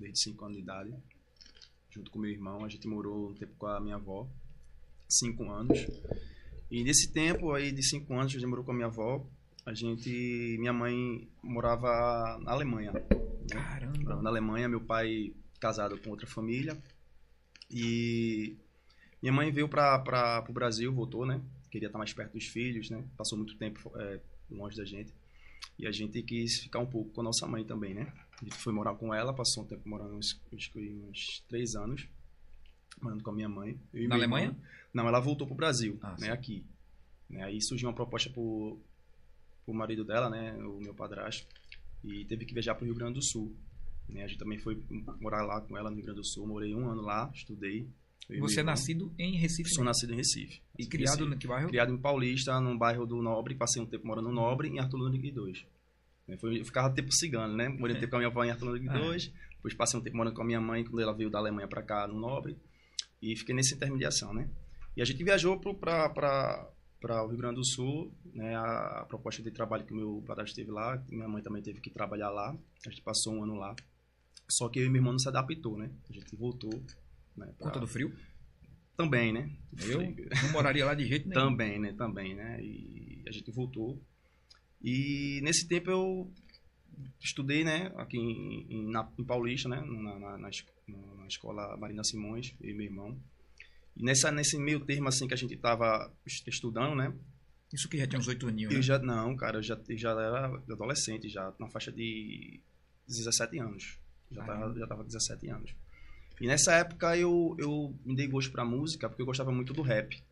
Desde 0.00 0.20
5 0.20 0.44
anos 0.44 0.56
de 0.56 0.62
idade. 0.62 0.90
Junto 1.98 2.12
com 2.12 2.20
meu 2.20 2.30
irmão. 2.30 2.64
A 2.64 2.68
gente 2.68 2.86
morou 2.86 3.30
um 3.30 3.34
tempo 3.34 3.54
com 3.58 3.66
a 3.66 3.80
minha 3.80 3.96
avó. 3.96 4.30
5 5.08 5.50
anos. 5.50 5.78
E 6.70 6.84
nesse 6.84 7.12
tempo 7.12 7.52
aí 7.52 7.72
de 7.72 7.82
5 7.82 8.12
anos, 8.14 8.26
a 8.26 8.38
gente 8.38 8.46
morou 8.46 8.64
com 8.64 8.70
a 8.70 8.74
minha 8.74 8.86
avó. 8.86 9.26
A 9.66 9.74
gente... 9.74 10.56
Minha 10.60 10.72
mãe 10.72 11.28
morava 11.42 12.38
na 12.44 12.52
Alemanha. 12.52 12.92
né? 12.92 13.00
Caramba. 13.50 14.22
Na 14.22 14.30
Alemanha. 14.30 14.68
Meu 14.68 14.80
pai 14.80 15.34
casado 15.58 15.98
com 15.98 16.10
outra 16.10 16.28
família. 16.28 16.80
E... 17.68 18.56
Minha 19.20 19.32
mãe 19.32 19.50
veio 19.50 19.68
para 19.68 20.44
o 20.48 20.52
Brasil, 20.52 20.94
voltou, 20.94 21.26
né? 21.26 21.42
Queria 21.68 21.88
estar 21.88 21.98
mais 21.98 22.12
perto 22.12 22.34
dos 22.34 22.46
filhos, 22.46 22.88
né? 22.90 23.04
Passou 23.16 23.36
muito 23.36 23.58
tempo 23.58 23.90
é, 23.96 24.20
longe 24.48 24.76
da 24.76 24.84
gente. 24.84 25.12
E 25.76 25.84
a 25.84 25.90
gente 25.90 26.22
quis 26.22 26.60
ficar 26.60 26.78
um 26.78 26.86
pouco 26.86 27.10
com 27.10 27.22
a 27.22 27.24
nossa 27.24 27.44
mãe 27.44 27.64
também, 27.64 27.92
né? 27.92 28.12
gente 28.44 28.56
foi 28.56 28.72
morar 28.72 28.94
com 28.94 29.12
ela, 29.12 29.34
passou 29.34 29.64
um 29.64 29.66
tempo 29.66 29.88
morando 29.88 30.14
uns, 30.14 30.40
uns 30.52 31.44
três 31.48 31.74
anos, 31.74 32.08
morando 33.00 33.22
com 33.22 33.30
a 33.30 33.34
minha 33.34 33.48
mãe. 33.48 33.78
Na 33.92 34.14
Alemanha? 34.14 34.56
Não, 34.92 35.08
ela 35.08 35.20
voltou 35.20 35.46
pro 35.46 35.56
Brasil, 35.56 35.98
ah, 36.02 36.16
né, 36.18 36.30
aqui. 36.30 36.64
Né, 37.28 37.42
aí 37.42 37.60
surgiu 37.60 37.88
uma 37.88 37.94
proposta 37.94 38.30
pro, 38.30 38.78
pro 39.64 39.74
marido 39.74 40.04
dela, 40.04 40.30
né, 40.30 40.52
o 40.64 40.80
meu 40.80 40.94
padrasto, 40.94 41.46
e 42.04 42.24
teve 42.24 42.44
que 42.44 42.54
viajar 42.54 42.74
pro 42.74 42.84
Rio 42.84 42.94
Grande 42.94 43.14
do 43.14 43.22
Sul. 43.22 43.54
Né, 44.08 44.24
a 44.24 44.26
gente 44.26 44.38
também 44.38 44.58
foi 44.58 44.82
morar 45.20 45.44
lá 45.44 45.60
com 45.60 45.76
ela 45.76 45.90
no 45.90 45.96
Rio 45.96 46.04
Grande 46.04 46.20
do 46.20 46.26
Sul, 46.26 46.46
morei 46.46 46.74
um 46.74 46.88
ano 46.88 47.02
lá, 47.02 47.30
estudei. 47.34 47.88
Você 48.40 48.60
é 48.60 48.62
nascido 48.62 49.12
em 49.18 49.36
Recife? 49.36 49.70
Sou 49.70 49.82
né? 49.82 49.88
nascido 49.88 50.12
em 50.12 50.16
Recife. 50.16 50.60
E 50.78 50.86
criado 50.86 51.18
Recife. 51.18 51.30
no 51.30 51.38
que 51.38 51.46
bairro? 51.46 51.68
Criado 51.68 51.92
em 51.92 51.98
Paulista, 51.98 52.60
num 52.60 52.76
bairro 52.76 53.06
do 53.06 53.22
Nobre, 53.22 53.54
passei 53.54 53.80
um 53.80 53.86
tempo 53.86 54.06
morando 54.06 54.28
no 54.28 54.34
Nobre, 54.34 54.68
em 54.68 54.78
Arthur 54.78 54.98
Lundgren 54.98 55.32
2 55.32 55.66
eu 56.28 56.64
ficava 56.64 56.92
tempo 56.94 57.10
cigano, 57.12 57.54
né? 57.56 57.68
Morei 57.68 57.96
um 57.96 58.00
tempo 58.00 58.10
com 58.10 58.16
a 58.16 58.18
minha 58.20 58.28
avó 58.28 58.44
em 58.44 58.50
Arthur 58.50 58.66
Ludwig 58.66 58.88
Ah. 58.90 58.98
II, 58.98 59.32
depois 59.56 59.74
passei 59.74 59.98
um 59.98 60.02
tempo 60.02 60.16
morando 60.16 60.34
com 60.34 60.42
a 60.42 60.44
minha 60.44 60.60
mãe, 60.60 60.84
quando 60.84 61.00
ela 61.00 61.12
veio 61.14 61.30
da 61.30 61.38
Alemanha 61.38 61.66
para 61.68 61.82
cá, 61.82 62.06
no 62.06 62.18
Nobre, 62.18 62.56
e 63.20 63.34
fiquei 63.36 63.54
nessa 63.54 63.74
intermediação, 63.74 64.32
né? 64.34 64.48
E 64.96 65.02
a 65.02 65.04
gente 65.04 65.22
viajou 65.24 65.58
para 65.58 66.68
o 67.24 67.26
Rio 67.28 67.36
Grande 67.38 67.56
do 67.56 67.64
Sul, 67.64 68.12
né? 68.34 68.54
A, 68.56 69.04
proposta 69.08 69.42
de 69.42 69.50
trabalho 69.50 69.84
que 69.84 69.92
o 69.92 69.96
meu 69.96 70.22
padrasto 70.26 70.54
teve 70.56 70.70
lá, 70.70 71.02
minha 71.08 71.28
mãe 71.28 71.42
também 71.42 71.62
teve 71.62 71.80
que 71.80 71.90
trabalhar 71.90 72.30
lá, 72.30 72.56
a 72.86 72.90
gente 72.90 73.02
passou 73.02 73.34
um 73.34 73.42
ano 73.42 73.54
lá. 73.54 73.74
Só 74.50 74.68
que 74.68 74.78
eu 74.78 74.84
e 74.86 74.88
meu 74.88 74.96
irmão 75.00 75.12
não 75.12 75.18
se 75.18 75.28
adaptou, 75.28 75.76
né? 75.76 75.90
A 76.08 76.12
gente 76.12 76.34
voltou, 76.36 76.72
né? 77.36 77.46
Pra- 77.58 77.66
conta 77.66 77.80
do 77.80 77.86
frio? 77.86 78.12
Também, 78.96 79.32
né? 79.32 79.50
Eu 79.86 80.00
não 80.42 80.52
moraria 80.52 80.84
lá 80.84 80.94
de 80.94 81.06
jeito 81.06 81.28
nenhum. 81.28 81.40
Também, 81.50 81.78
né? 81.78 81.92
Também, 81.92 82.34
né? 82.34 82.60
E 82.62 83.22
a 83.28 83.30
gente 83.30 83.50
voltou. 83.52 84.02
E 84.82 85.40
nesse 85.42 85.66
tempo 85.66 85.90
eu 85.90 86.32
estudei, 87.20 87.64
né? 87.64 87.92
Aqui 87.96 88.16
em, 88.16 88.66
em, 88.70 88.90
na, 88.90 89.08
em 89.18 89.24
Paulista, 89.24 89.68
né? 89.68 89.80
Na, 89.80 90.18
na, 90.18 90.38
na, 90.38 90.50
na 91.18 91.26
escola 91.26 91.76
Marina 91.76 92.04
Simões, 92.04 92.54
e 92.60 92.72
meu 92.72 92.86
irmão. 92.86 93.18
E 93.96 94.04
nessa, 94.04 94.30
nesse 94.30 94.58
meio 94.58 94.80
termo, 94.80 95.08
assim, 95.08 95.26
que 95.26 95.34
a 95.34 95.36
gente 95.36 95.56
tava 95.56 96.12
est- 96.26 96.46
estudando, 96.46 96.94
né? 96.94 97.12
Isso 97.72 97.88
que 97.88 97.98
já 97.98 98.06
tinha 98.06 98.18
uns 98.18 98.28
oito 98.28 98.46
aninhos, 98.48 98.72
né? 98.72 98.78
Eu 98.78 98.82
já, 98.82 98.98
não, 98.98 99.36
cara, 99.36 99.58
eu 99.58 99.62
já, 99.62 99.78
eu 99.88 99.98
já 99.98 100.10
era 100.12 100.46
adolescente, 100.70 101.28
já 101.28 101.52
na 101.58 101.68
faixa 101.68 101.92
de 101.92 102.60
17 103.06 103.58
anos. 103.58 103.98
Já 104.30 104.42
tava, 104.44 104.78
já 104.78 104.86
tava 104.86 105.02
com 105.02 105.06
17 105.08 105.48
anos. 105.48 105.74
E 106.40 106.46
nessa 106.46 106.72
época 106.74 107.16
eu, 107.16 107.56
eu 107.58 107.94
me 108.06 108.14
dei 108.14 108.28
gosto 108.28 108.52
pra 108.52 108.64
música 108.64 109.08
porque 109.08 109.20
eu 109.22 109.26
gostava 109.26 109.50
muito 109.50 109.72
do 109.72 109.82
rap. 109.82 110.22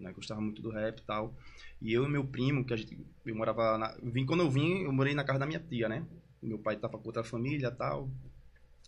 Né? 0.00 0.12
Gostava 0.12 0.40
muito 0.40 0.60
do 0.60 0.70
rap 0.70 0.98
e 0.98 1.02
tal. 1.02 1.36
E 1.80 1.92
eu 1.92 2.04
e 2.04 2.08
meu 2.08 2.24
primo, 2.24 2.64
que 2.64 2.74
a 2.74 2.76
gente. 2.76 2.98
Eu 3.24 3.34
morava. 3.34 3.78
Na, 3.78 3.94
eu 4.02 4.10
vim, 4.10 4.26
quando 4.26 4.40
eu 4.40 4.50
vim, 4.50 4.82
eu 4.82 4.92
morei 4.92 5.14
na 5.14 5.24
casa 5.24 5.38
da 5.38 5.46
minha 5.46 5.60
tia, 5.60 5.88
né? 5.88 6.06
Meu 6.42 6.58
pai 6.58 6.76
tava 6.76 6.98
com 6.98 7.08
outra 7.08 7.22
família 7.22 7.68
e 7.68 7.70
tal. 7.70 8.10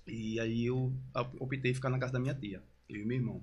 E 0.06 0.38
aí 0.40 0.66
eu 0.66 0.92
optei 1.38 1.72
ficar 1.72 1.88
na 1.88 1.98
casa 1.98 2.12
da 2.12 2.20
minha 2.20 2.34
tia, 2.34 2.62
eu 2.88 3.00
e 3.00 3.04
meu 3.04 3.16
irmão. 3.16 3.42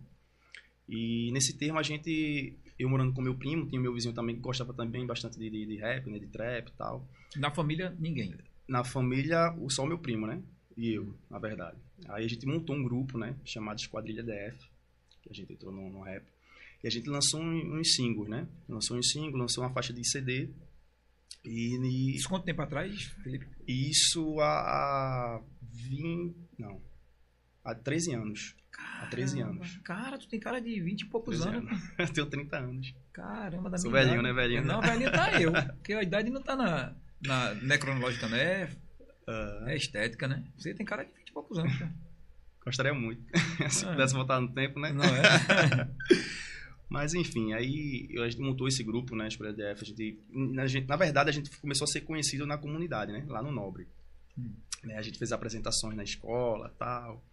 E 0.87 1.31
nesse 1.31 1.57
termo 1.57 1.79
a 1.79 1.83
gente. 1.83 2.57
Eu 2.77 2.89
morando 2.89 3.13
com 3.13 3.21
meu 3.21 3.35
primo, 3.35 3.67
tinha 3.67 3.79
meu 3.79 3.93
vizinho 3.93 4.13
também 4.13 4.35
que 4.35 4.41
gostava 4.41 4.73
também 4.73 5.05
bastante 5.05 5.37
de, 5.37 5.49
de, 5.49 5.65
de 5.65 5.75
rap, 5.77 6.09
né? 6.09 6.19
De 6.19 6.27
trap 6.27 6.67
e 6.67 6.71
tal. 6.73 7.07
Na 7.37 7.51
família, 7.51 7.95
ninguém. 7.99 8.35
Na 8.67 8.83
família, 8.83 9.55
só 9.69 9.83
o 9.83 9.87
meu 9.87 9.99
primo, 9.99 10.25
né? 10.25 10.41
E 10.75 10.93
eu, 10.93 11.15
na 11.29 11.39
verdade. 11.39 11.77
Aí 12.09 12.25
a 12.25 12.27
gente 12.27 12.45
montou 12.45 12.75
um 12.75 12.83
grupo, 12.83 13.17
né? 13.17 13.35
Chamado 13.45 13.79
Esquadrilha 13.79 14.23
DF. 14.23 14.67
Que 15.21 15.29
a 15.29 15.33
gente 15.33 15.53
entrou 15.53 15.71
no, 15.71 15.89
no 15.89 16.01
rap. 16.01 16.25
E 16.83 16.87
a 16.87 16.91
gente 16.91 17.09
lançou 17.09 17.39
um- 17.41 17.79
uns 17.79 17.93
singles, 17.95 18.27
né? 18.29 18.47
Lançou 18.67 18.97
uns 18.97 19.09
singles, 19.11 19.39
lançou 19.39 19.63
uma 19.63 19.73
faixa 19.73 19.93
de 19.93 20.03
CD. 20.07 20.49
E, 21.45 21.77
e 21.77 22.15
Isso 22.15 22.27
quanto 22.29 22.45
tempo 22.45 22.61
atrás, 22.61 23.03
Felipe? 23.23 23.47
isso 23.67 24.39
há, 24.39 24.45
há 24.59 25.41
20. 25.71 26.35
Não. 26.59 26.81
Há 27.63 27.73
13 27.75 28.13
anos. 28.13 28.55
Há 28.99 29.05
13 29.07 29.37
Caramba. 29.37 29.55
anos. 29.57 29.77
Cara, 29.83 30.17
tu 30.17 30.27
tem 30.27 30.39
cara 30.39 30.59
de 30.59 30.79
20 30.81 31.01
e 31.01 31.05
poucos 31.05 31.39
13 31.39 31.57
anos. 31.57 31.71
anos. 31.71 31.83
Eu 31.99 32.07
tenho 32.13 32.27
30 32.27 32.57
anos. 32.57 32.93
Caramba, 33.13 33.69
da 33.69 33.77
Sou 33.77 33.91
minha 33.91 34.03
velhinho, 34.03 34.21
idade. 34.21 34.35
né, 34.35 34.41
velhinho? 34.41 34.65
Não, 34.65 34.81
velhinho 34.81 35.11
tá 35.11 35.41
eu. 35.41 35.51
Porque 35.51 35.93
a 35.93 36.01
idade 36.01 36.29
não 36.29 36.41
tá 36.41 36.55
na, 36.55 36.95
na, 37.21 37.53
não 37.55 37.75
é 37.75 37.77
cronológica, 37.77 38.27
não 38.29 38.37
é, 38.37 38.69
Ah, 39.27 39.65
é 39.67 39.75
estética, 39.75 40.27
né? 40.27 40.43
Você 40.57 40.73
tem 40.73 40.85
cara 40.85 41.03
de 41.03 41.11
20 41.11 41.27
e 41.29 41.31
poucos 41.33 41.57
anos. 41.59 41.77
cara. 41.77 41.93
gostaria 42.63 42.93
muito. 42.93 43.21
Se 43.69 43.85
Ah. 43.85 43.91
pudesse 43.91 44.13
voltar 44.13 44.39
no 44.39 44.51
tempo, 44.53 44.79
né? 44.79 44.91
Não 44.93 45.03
é? 45.03 45.89
Mas 46.91 47.13
enfim, 47.13 47.53
aí 47.53 48.09
a 48.19 48.27
gente 48.29 48.41
montou 48.41 48.67
esse 48.67 48.83
grupo, 48.83 49.15
né, 49.15 49.25
Escolha 49.29 49.53
DF, 49.53 49.81
a 49.81 49.85
gente, 49.85 50.19
a 50.59 50.67
gente- 50.67 50.87
na 50.89 50.97
verdade 50.97 51.29
a 51.29 51.31
gente 51.31 51.49
começou 51.61 51.85
a 51.85 51.87
ser 51.87 52.01
conhecido 52.01 52.45
na 52.45 52.57
comunidade, 52.57 53.13
né, 53.13 53.23
lá 53.29 53.41
no 53.41 53.49
Nobre. 53.49 53.87
Hum. 54.37 54.51
Né, 54.83 54.97
a 54.97 55.01
gente 55.01 55.17
fez 55.17 55.31
apresentações 55.31 55.95
na 55.95 56.03
escola, 56.03 56.67
tal. 56.77 57.23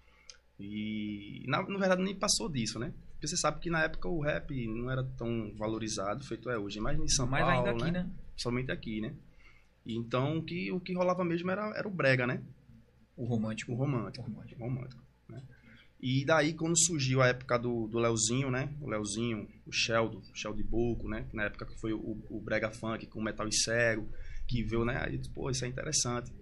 E 0.61 1.43
na, 1.49 1.61
na 1.61 1.77
verdade 1.77 2.01
nem 2.05 2.15
passou 2.15 2.49
disso, 2.49 2.79
né? 2.79 2.93
Porque 3.15 3.27
você 3.27 3.37
sabe 3.37 3.59
que 3.59 3.69
na 3.69 3.83
época 3.83 4.09
o 4.09 4.21
rap 4.21 4.55
não 4.69 4.93
era 4.93 5.03
tão 5.03 5.53
valorizado 5.57 6.23
feito 6.23 6.49
é 6.49 6.57
hoje, 6.57 6.79
mas 6.79 6.97
em 6.97 7.09
São 7.09 7.27
Mas 7.27 7.45
Paulo, 7.45 7.69
ainda 7.69 7.71
aqui, 7.71 7.91
né? 7.91 8.05
né? 8.05 8.11
Somente 8.37 8.71
aqui, 8.71 9.01
né? 9.01 9.13
Então 9.85 10.39
o 10.39 10.43
que 10.45 10.71
o 10.71 10.79
que 10.79 10.95
rolava 10.95 11.25
mesmo 11.25 11.51
era, 11.51 11.77
era 11.77 11.89
o 11.89 11.91
brega, 11.91 12.29
né? 12.29 12.41
O 13.17 13.25
romântico. 13.25 13.73
O 13.73 13.75
romântico. 13.75 14.25
O 14.25 14.31
romântico. 14.31 14.63
romântico, 14.63 15.01
né? 15.01 15.08
E 16.01 16.25
daí, 16.25 16.55
quando 16.55 16.79
surgiu 16.79 17.21
a 17.21 17.27
época 17.27 17.59
do, 17.59 17.89
do 17.89 17.99
Leozinho, 17.99 18.51
né? 18.51 18.73
O 18.81 18.89
Leozinho, 18.89 19.49
o 19.67 19.73
Sheldon, 19.73 20.19
o 20.19 20.37
Sheldon 20.37 20.63
Boco, 20.63 21.09
né? 21.09 21.27
Na 21.33 21.45
época 21.45 21.67
que 21.67 21.79
foi 21.81 21.93
o, 21.93 22.23
o 22.31 22.41
Brega 22.41 22.71
Funk 22.71 23.07
com 23.07 23.19
o 23.19 23.23
Metal 23.23 23.49
e 23.49 23.53
Cego, 23.53 24.09
que 24.47 24.63
viu, 24.63 24.85
né? 24.85 25.03
Aí, 25.05 25.21
pô, 25.35 25.51
isso 25.51 25.65
é 25.65 25.69
interessante. 25.69 26.33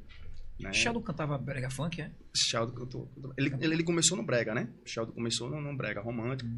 Né? 0.61 0.73
Sheldon 0.73 1.01
cantava 1.01 1.39
Brega 1.39 1.71
Funk, 1.71 2.03
é? 2.03 2.11
Sheldon 2.35 2.75
cantou. 2.75 3.11
Ele, 3.37 3.55
ele, 3.61 3.75
ele 3.75 3.83
começou 3.83 4.17
no 4.17 4.23
Brega, 4.23 4.55
né? 4.55 4.69
O 4.85 4.89
Sheldon 4.89 5.13
começou 5.13 5.49
no, 5.49 5.61
no 5.61 5.75
Brega 5.75 6.03
romântico. 6.03 6.51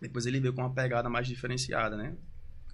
Depois 0.00 0.24
ele 0.24 0.40
veio 0.40 0.54
com 0.54 0.62
uma 0.62 0.72
pegada 0.72 1.10
mais 1.10 1.26
diferenciada, 1.26 1.96
né? 1.96 2.16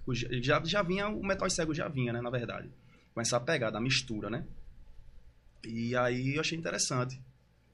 O, 0.05 0.13
já, 0.13 0.63
já 0.63 0.81
vinha, 0.81 1.09
o 1.09 1.23
Metal 1.25 1.47
e 1.47 1.51
Cego 1.51 1.73
já 1.73 1.89
vinha, 1.89 2.13
né? 2.13 2.21
Na 2.21 2.29
verdade. 2.29 2.69
Com 3.13 3.19
essa 3.19 3.39
pegada, 3.39 3.77
a 3.77 3.81
mistura, 3.81 4.29
né? 4.29 4.45
E 5.65 5.95
aí 5.95 6.35
eu 6.35 6.41
achei 6.41 6.57
interessante. 6.57 7.21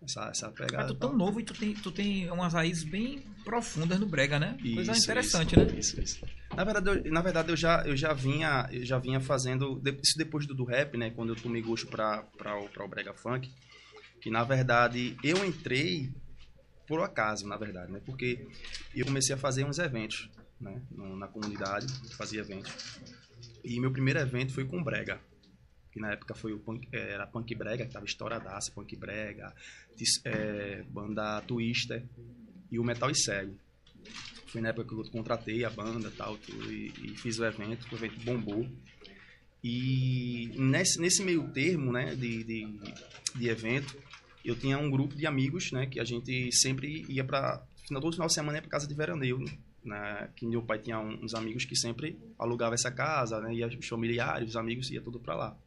Essa, 0.02 0.30
essa 0.30 0.52
pegada. 0.52 0.78
Mas 0.78 0.88
tu 0.88 0.96
tão 0.96 1.16
novo 1.16 1.40
e 1.40 1.44
tu 1.44 1.54
tem, 1.54 1.74
tu 1.74 1.92
tem 1.92 2.30
umas 2.30 2.54
raízes 2.54 2.84
bem 2.84 3.20
profundas 3.44 4.00
no 4.00 4.06
brega, 4.06 4.40
né? 4.40 4.58
Isso, 4.64 4.76
Coisa 4.76 4.98
interessante, 4.98 5.56
isso, 5.56 5.66
né? 5.66 5.80
Isso, 5.80 6.02
isso. 6.02 6.26
Na 6.56 6.64
verdade, 6.64 7.02
eu, 7.06 7.12
na 7.12 7.22
verdade 7.22 7.50
eu, 7.50 7.58
já, 7.58 7.82
eu 7.86 7.98
já 7.98 8.14
vinha 8.14 8.70
eu 8.72 8.86
já 8.86 9.00
vinha 9.00 9.20
fazendo 9.20 9.82
isso 10.04 10.18
depois 10.18 10.46
do, 10.46 10.54
do 10.54 10.64
rap, 10.64 10.96
né? 10.98 11.10
Quando 11.10 11.30
eu 11.30 11.36
tomei 11.36 11.62
gosto 11.62 11.88
para 11.88 12.24
o, 12.58 12.84
o 12.84 12.88
brega 12.88 13.14
funk, 13.14 13.52
que 14.22 14.30
na 14.30 14.44
verdade 14.44 15.18
eu 15.24 15.44
entrei 15.44 16.12
por 16.88 17.02
acaso, 17.02 17.48
na 17.48 17.58
verdade, 17.58 17.92
né? 17.92 18.00
Porque 18.06 18.48
eu 18.96 19.06
comecei 19.06 19.36
a 19.36 19.38
fazer 19.38 19.66
uns 19.66 19.80
eventos, 19.80 20.30
né? 20.62 20.82
Na 20.92 21.28
comunidade, 21.28 21.88
fazia 22.16 22.42
eventos. 22.42 23.00
E 23.64 23.80
meu 23.80 23.92
primeiro 23.92 24.20
evento 24.20 24.54
foi 24.54 24.64
com 24.64 24.82
brega 24.82 25.20
que 25.98 26.02
na 26.02 26.12
época 26.12 26.36
foi 26.36 26.54
o 26.54 26.60
punk, 26.60 26.88
é, 26.92 27.14
era 27.14 27.26
Punk 27.26 27.54
Brega, 27.56 27.86
que 27.86 27.92
tava 27.92 28.06
estouradaça, 28.06 28.72
Punk 28.72 28.96
Brega, 28.96 29.52
é, 30.24 30.84
banda 30.84 31.42
Twister 31.42 32.04
e 32.72 32.78
o 32.78 32.84
Metal 32.84 33.10
e 33.10 33.16
Cego. 33.16 33.58
Foi 34.46 34.62
na 34.62 34.70
época 34.70 34.88
que 34.88 34.94
eu 34.94 35.12
contratei 35.12 35.66
a 35.66 35.70
banda 35.70 36.12
tal, 36.16 36.38
tudo, 36.38 36.72
e, 36.72 36.94
e 37.04 37.18
fiz 37.18 37.40
o 37.40 37.46
evento, 37.46 37.88
o 37.92 37.96
evento 37.96 38.20
bombou. 38.24 38.70
E 39.64 40.52
nesse, 40.56 41.02
nesse 41.02 41.24
meio 41.24 41.52
termo 41.52 41.92
né, 41.92 42.16
de, 42.16 42.44
de, 42.44 42.80
de, 43.36 43.50
evento, 43.50 43.98
eu 44.46 44.56
tinha 44.56 44.78
um 44.78 44.90
grupo 44.90 45.16
de 45.16 45.26
amigos 45.26 45.72
né, 45.72 45.88
que 45.88 46.00
a 46.00 46.06
gente 46.06 46.52
sempre 46.56 47.06
ia 47.10 47.24
para. 47.24 47.66
Todo 47.90 48.12
final 48.12 48.28
de 48.28 48.34
semana 48.34 48.60
ia 48.60 48.62
para 48.62 48.70
casa 48.70 48.88
de 48.88 48.94
veraneio. 48.94 49.44
Né, 49.84 50.30
que 50.36 50.46
meu 50.46 50.62
pai 50.62 50.80
tinha 50.80 51.00
uns 51.00 51.34
amigos 51.34 51.64
que 51.64 51.76
sempre 51.76 52.20
alugava 52.38 52.76
essa 52.76 52.92
casa, 52.92 53.40
né, 53.40 53.54
ia 53.54 53.68
os 53.68 53.88
familiares, 53.88 54.50
os 54.50 54.56
amigos, 54.58 54.92
ia 54.92 55.02
tudo 55.02 55.20
para 55.20 55.36
lá. 55.36 55.58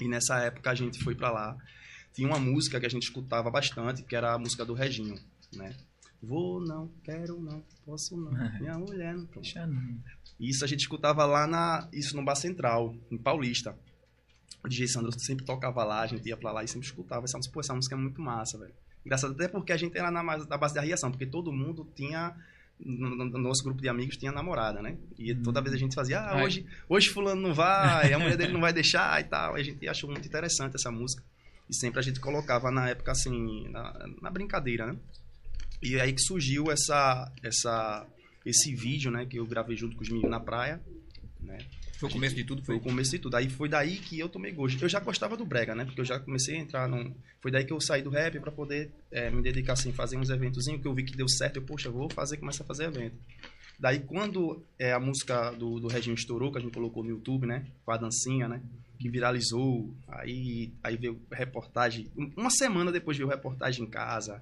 E 0.00 0.08
nessa 0.08 0.38
época 0.38 0.70
a 0.70 0.74
gente 0.74 1.02
foi 1.02 1.14
para 1.14 1.30
lá. 1.30 1.56
Tinha 2.12 2.28
uma 2.28 2.38
música 2.38 2.80
que 2.80 2.86
a 2.86 2.88
gente 2.88 3.04
escutava 3.04 3.50
bastante, 3.50 4.02
que 4.02 4.16
era 4.16 4.34
a 4.34 4.38
música 4.38 4.64
do 4.64 4.74
Reginho, 4.74 5.18
né? 5.52 5.74
Vou 6.22 6.60
não, 6.60 6.90
quero 7.04 7.40
não, 7.40 7.62
posso 7.86 8.16
não, 8.16 8.32
minha 8.58 8.76
mulher 8.76 9.14
não 9.14 9.26
pode. 9.26 9.54
Isso 10.40 10.64
a 10.64 10.68
gente 10.68 10.80
escutava 10.80 11.24
lá 11.24 11.46
na, 11.46 11.88
isso 11.92 12.16
no 12.16 12.24
Bar 12.24 12.34
Central, 12.34 12.96
em 13.10 13.16
Paulista. 13.16 13.78
O 14.64 14.68
DJ 14.68 14.88
Sandro 14.88 15.16
sempre 15.18 15.44
tocava 15.44 15.84
lá, 15.84 16.00
a 16.00 16.06
gente 16.06 16.28
ia 16.28 16.36
pra 16.36 16.50
lá 16.50 16.64
e 16.64 16.68
sempre 16.68 16.86
escutava 16.86 17.24
essa 17.24 17.36
música. 17.36 17.54
Pô, 17.54 17.60
essa 17.60 17.74
música 17.74 17.94
é 17.94 17.98
muito 17.98 18.20
massa, 18.20 18.58
velho. 18.58 18.74
Engraçado 19.04 19.32
até 19.32 19.46
porque 19.46 19.72
a 19.72 19.76
gente 19.76 19.96
era 19.96 20.10
na, 20.10 20.22
na 20.22 20.58
base 20.58 20.74
da 20.74 20.80
reação, 20.80 21.10
porque 21.10 21.26
todo 21.26 21.52
mundo 21.52 21.88
tinha 21.94 22.34
no, 22.80 23.10
no, 23.10 23.38
nosso 23.38 23.62
grupo 23.62 23.80
de 23.80 23.88
amigos 23.88 24.16
tinha 24.16 24.32
namorada, 24.32 24.80
né? 24.80 24.96
E 25.18 25.34
toda 25.34 25.60
vez 25.60 25.74
a 25.74 25.78
gente 25.78 25.94
fazia, 25.94 26.20
ah, 26.20 26.42
hoje, 26.42 26.64
hoje 26.88 27.08
fulano 27.08 27.40
não 27.40 27.54
vai, 27.54 28.12
a 28.12 28.18
mulher 28.18 28.36
dele 28.36 28.52
não 28.52 28.60
vai 28.60 28.72
deixar 28.72 29.20
e 29.20 29.24
tal. 29.24 29.56
E 29.58 29.60
a 29.60 29.64
gente 29.64 29.88
achou 29.88 30.10
muito 30.10 30.26
interessante 30.26 30.76
essa 30.76 30.90
música. 30.90 31.22
E 31.68 31.74
sempre 31.74 31.98
a 31.98 32.02
gente 32.02 32.20
colocava 32.20 32.70
na 32.70 32.88
época 32.88 33.12
assim, 33.12 33.68
na, 33.68 34.08
na 34.22 34.30
brincadeira, 34.30 34.86
né? 34.86 34.98
E 35.82 36.00
aí 36.00 36.12
que 36.12 36.22
surgiu 36.22 36.70
essa, 36.70 37.30
essa, 37.42 38.06
esse 38.44 38.74
vídeo, 38.74 39.10
né? 39.10 39.26
Que 39.26 39.38
eu 39.38 39.46
gravei 39.46 39.76
junto 39.76 39.96
com 39.96 40.02
os 40.02 40.08
meninos 40.08 40.30
na 40.30 40.40
praia, 40.40 40.80
né? 41.40 41.58
Foi 41.98 42.08
o 42.08 42.12
começo 42.12 42.36
de 42.36 42.44
tudo? 42.44 42.62
Foi? 42.62 42.76
foi 42.76 42.76
o 42.76 42.80
começo 42.80 43.10
de 43.10 43.18
tudo. 43.18 43.36
Aí 43.36 43.50
foi 43.50 43.68
daí 43.68 43.96
que 43.96 44.18
eu 44.18 44.28
tomei 44.28 44.52
gosto. 44.52 44.80
Eu 44.80 44.88
já 44.88 45.00
gostava 45.00 45.36
do 45.36 45.44
brega, 45.44 45.74
né? 45.74 45.84
Porque 45.84 46.00
eu 46.00 46.04
já 46.04 46.18
comecei 46.20 46.54
a 46.54 46.58
entrar 46.58 46.88
num... 46.88 47.12
Foi 47.40 47.50
daí 47.50 47.64
que 47.64 47.72
eu 47.72 47.80
saí 47.80 48.02
do 48.02 48.10
rap 48.10 48.38
para 48.38 48.52
poder 48.52 48.92
é, 49.10 49.28
me 49.30 49.42
dedicar, 49.42 49.72
assim, 49.72 49.92
fazer 49.92 50.16
uns 50.16 50.30
eventozinhos 50.30 50.80
que 50.80 50.86
eu 50.86 50.94
vi 50.94 51.02
que 51.02 51.16
deu 51.16 51.28
certo. 51.28 51.56
Eu, 51.56 51.62
poxa, 51.62 51.90
vou 51.90 52.08
fazer, 52.08 52.36
começar 52.36 52.62
a 52.62 52.66
fazer 52.66 52.84
evento. 52.84 53.16
Daí, 53.80 53.98
quando 53.98 54.62
é, 54.78 54.92
a 54.92 55.00
música 55.00 55.50
do, 55.50 55.80
do 55.80 55.88
Regime 55.88 56.14
estourou, 56.14 56.52
que 56.52 56.58
a 56.58 56.60
gente 56.60 56.72
colocou 56.72 57.02
no 57.02 57.10
YouTube, 57.10 57.46
né? 57.46 57.66
Com 57.84 57.90
a 57.90 57.96
dancinha, 57.96 58.46
né? 58.46 58.62
Que 59.00 59.08
viralizou. 59.08 59.92
Aí, 60.06 60.72
aí 60.84 60.96
veio 60.96 61.20
reportagem. 61.32 62.08
Uma 62.36 62.50
semana 62.50 62.92
depois 62.92 63.16
veio 63.16 63.28
reportagem 63.28 63.84
em 63.84 63.90
casa. 63.90 64.40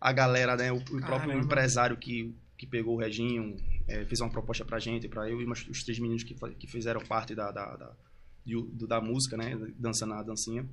A 0.00 0.10
galera, 0.10 0.56
né? 0.56 0.72
O, 0.72 0.76
o 0.76 1.00
próprio 1.02 1.38
empresário 1.38 1.98
que, 1.98 2.34
que 2.64 2.70
pegou 2.70 2.96
o 2.96 2.98
Reginho, 2.98 3.56
é, 3.86 4.04
fez 4.04 4.20
uma 4.20 4.30
proposta 4.30 4.64
pra 4.64 4.78
gente, 4.78 5.08
pra 5.08 5.28
eu 5.28 5.40
e 5.40 5.44
os 5.44 5.84
três 5.84 5.98
meninos 5.98 6.24
que, 6.24 6.34
que 6.34 6.66
fizeram 6.66 7.00
parte 7.00 7.34
da, 7.34 7.50
da, 7.52 7.76
da, 7.76 7.92
da 8.88 9.00
música, 9.00 9.36
né? 9.36 9.56
Dançando 9.78 10.14
a 10.14 10.22
dancinha. 10.22 10.66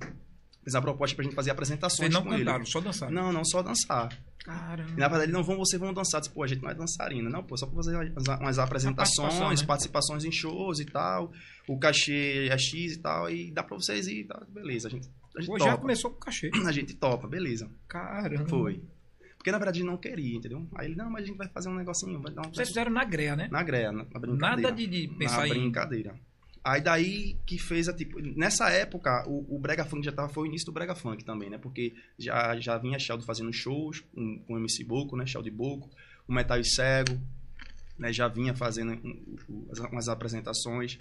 Fez 0.62 0.74
a 0.74 0.80
proposta 0.80 1.14
pra 1.16 1.24
gente 1.24 1.34
fazer 1.34 1.50
apresentações 1.50 2.12
Vocês 2.12 2.12
não 2.12 2.22
cantaram, 2.22 2.60
ele. 2.60 2.70
só 2.70 2.80
dançar? 2.80 3.10
Não, 3.10 3.32
não, 3.32 3.44
só 3.44 3.62
dançar. 3.62 4.16
Caramba. 4.38 4.90
E, 4.92 4.96
na 4.96 5.08
verdade, 5.08 5.32
não 5.32 5.42
vão, 5.42 5.56
vocês 5.56 5.78
vão 5.78 5.92
dançar. 5.92 6.20
Disse, 6.20 6.32
pô, 6.32 6.42
a 6.42 6.46
gente 6.46 6.62
não 6.62 6.70
é 6.70 6.74
dançarina. 6.74 7.28
Não, 7.28 7.42
pô, 7.42 7.56
só 7.56 7.66
pra 7.66 7.76
fazer 7.76 7.96
umas, 7.96 8.28
umas 8.40 8.58
apresentações, 8.58 9.16
participação, 9.16 9.50
né? 9.50 9.66
participações 9.66 10.24
em 10.24 10.32
shows 10.32 10.78
e 10.78 10.84
tal. 10.84 11.32
O 11.68 11.78
cachê 11.78 12.48
é 12.48 12.56
X 12.56 12.94
e 12.94 12.98
tal. 12.98 13.28
E 13.28 13.50
dá 13.50 13.62
pra 13.62 13.76
vocês 13.76 14.06
ir. 14.06 14.24
Tá? 14.24 14.40
Beleza, 14.48 14.88
a 14.88 14.90
gente, 14.90 15.08
a 15.36 15.40
gente 15.40 15.50
pô, 15.50 15.58
já 15.58 15.76
começou 15.76 16.10
com 16.10 16.16
o 16.16 16.20
cachê. 16.20 16.50
A 16.64 16.72
gente 16.72 16.94
topa, 16.94 17.26
beleza. 17.26 17.68
Caramba. 17.88 18.48
Foi. 18.48 18.80
Porque 19.42 19.50
na 19.50 19.58
verdade 19.58 19.82
não 19.82 19.96
queria, 19.96 20.36
entendeu? 20.36 20.64
Aí 20.72 20.86
ele, 20.86 20.94
não, 20.94 21.10
mas 21.10 21.24
a 21.24 21.26
gente 21.26 21.36
vai 21.36 21.48
fazer 21.48 21.68
um 21.68 21.74
negocinho. 21.74 22.20
Vai 22.20 22.32
dar 22.32 22.46
um... 22.46 22.54
Vocês 22.54 22.68
fizeram 22.68 22.92
na 22.92 23.04
greia, 23.04 23.34
né? 23.34 23.48
Na 23.50 23.60
greia, 23.64 23.90
na, 23.90 24.04
brincadeira. 24.04 24.36
Nada 24.36 24.70
de, 24.70 24.86
de 24.86 25.08
pensar 25.08 25.38
na 25.38 25.48
em. 25.48 25.62
brincadeira. 25.62 26.14
Aí 26.62 26.80
daí 26.80 27.36
que 27.44 27.58
fez 27.58 27.88
a 27.88 27.92
tipo. 27.92 28.20
Nessa 28.20 28.70
época, 28.70 29.24
o, 29.26 29.56
o 29.56 29.58
Brega 29.58 29.84
Funk 29.84 30.04
já 30.04 30.12
tava. 30.12 30.28
Foi 30.28 30.44
o 30.44 30.46
início 30.46 30.66
do 30.66 30.72
Brega 30.72 30.94
Funk 30.94 31.24
também, 31.24 31.50
né? 31.50 31.58
Porque 31.58 31.92
já, 32.16 32.56
já 32.60 32.78
vinha 32.78 33.00
Sheldon 33.00 33.24
fazendo 33.24 33.52
shows 33.52 33.98
com, 34.14 34.38
com 34.46 34.54
o 34.54 34.58
MC 34.58 34.84
Boco, 34.84 35.16
né? 35.16 35.26
Sheldon 35.26 35.50
Boco, 35.50 35.90
o 36.28 36.32
Metal 36.32 36.60
e 36.60 36.64
Cego, 36.64 37.20
né? 37.98 38.12
Já 38.12 38.28
vinha 38.28 38.54
fazendo 38.54 38.96
umas 39.90 40.08
apresentações. 40.08 40.98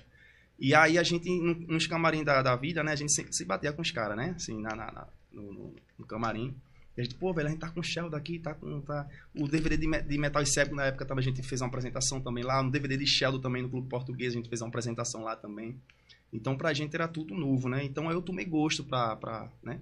E 0.60 0.74
aí 0.74 0.98
a 0.98 1.04
gente, 1.04 1.30
nos 1.30 1.86
camarim 1.86 2.24
da, 2.24 2.42
da 2.42 2.56
vida, 2.56 2.84
né? 2.84 2.94
A 2.94 2.96
gente 2.96 3.14
sempre 3.14 3.36
se 3.36 3.46
batia 3.46 3.72
com 3.72 3.84
os 3.84 3.92
caras, 3.92 4.18
né? 4.18 4.34
Assim, 4.36 4.60
na, 4.60 4.76
na, 4.76 4.92
na 4.92 5.08
no, 5.32 5.54
no, 5.54 5.76
no 6.00 6.06
camarim. 6.08 6.56
E 6.98 7.02
a 7.02 7.04
gente, 7.04 7.16
pô, 7.16 7.34
velho, 7.34 7.48
a 7.48 7.52
gente 7.52 7.60
tá 7.60 7.70
com 7.70 7.80
o 7.80 7.84
Sheldon 7.84 8.18
aqui, 8.18 8.40
tá 8.40 8.54
com. 8.54 8.82
Tá... 8.82 9.08
O 9.34 9.48
DVD 9.48 9.78
de, 9.78 10.02
de 10.04 10.18
Metal 10.18 10.42
e 10.42 10.46
Cego 10.46 10.76
na 10.76 10.86
época 10.86 11.06
também 11.06 11.24
a 11.24 11.28
gente 11.28 11.42
fez 11.44 11.62
uma 11.62 11.68
apresentação 11.68 12.20
também 12.20 12.44
lá. 12.44 12.62
No 12.62 12.72
DVD 12.72 12.98
de 12.98 13.08
Sheldon 13.08 13.40
também, 13.40 13.62
no 13.62 13.70
Clube 13.70 13.88
Português, 13.88 14.34
a 14.34 14.36
gente 14.38 14.50
fez 14.50 14.62
uma 14.62 14.68
apresentação 14.68 15.24
lá 15.24 15.36
também. 15.36 15.80
Então 16.34 16.56
pra 16.58 16.74
gente 16.74 16.96
era 16.96 17.08
tudo 17.08 17.34
novo, 17.34 17.70
né? 17.70 17.84
Então 17.84 18.12
eu 18.12 18.22
tomei 18.22 18.46
gosto 18.46 18.84
pra, 18.84 19.16
pra, 19.16 19.50
né? 19.64 19.80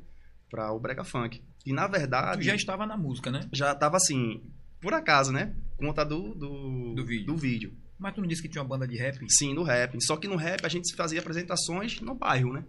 pra 0.49 0.71
o 0.71 0.79
Brega 0.79 1.03
Funk. 1.03 1.41
E 1.65 1.71
na 1.71 1.87
verdade. 1.87 2.41
Tu 2.41 2.45
já 2.45 2.55
estava 2.55 2.85
na 2.85 2.97
música, 2.97 3.31
né? 3.31 3.47
Já 3.53 3.73
tava 3.75 3.97
assim, 3.97 4.41
por 4.81 4.93
acaso, 4.93 5.31
né? 5.31 5.55
Conta 5.77 6.03
do, 6.03 6.33
do, 6.33 6.95
do, 6.95 7.05
vídeo. 7.05 7.25
do 7.25 7.37
vídeo. 7.37 7.73
Mas 7.97 8.13
tu 8.13 8.21
não 8.21 8.27
disse 8.27 8.41
que 8.41 8.49
tinha 8.49 8.61
uma 8.61 8.67
banda 8.67 8.87
de 8.87 8.97
rap? 8.97 9.19
Sim, 9.29 9.53
no 9.53 9.63
rap. 9.63 9.97
Só 10.01 10.17
que 10.17 10.27
no 10.27 10.35
rap 10.35 10.65
a 10.65 10.69
gente 10.69 10.95
fazia 10.95 11.19
apresentações 11.19 11.99
no 12.01 12.15
bairro, 12.15 12.53
né? 12.53 12.63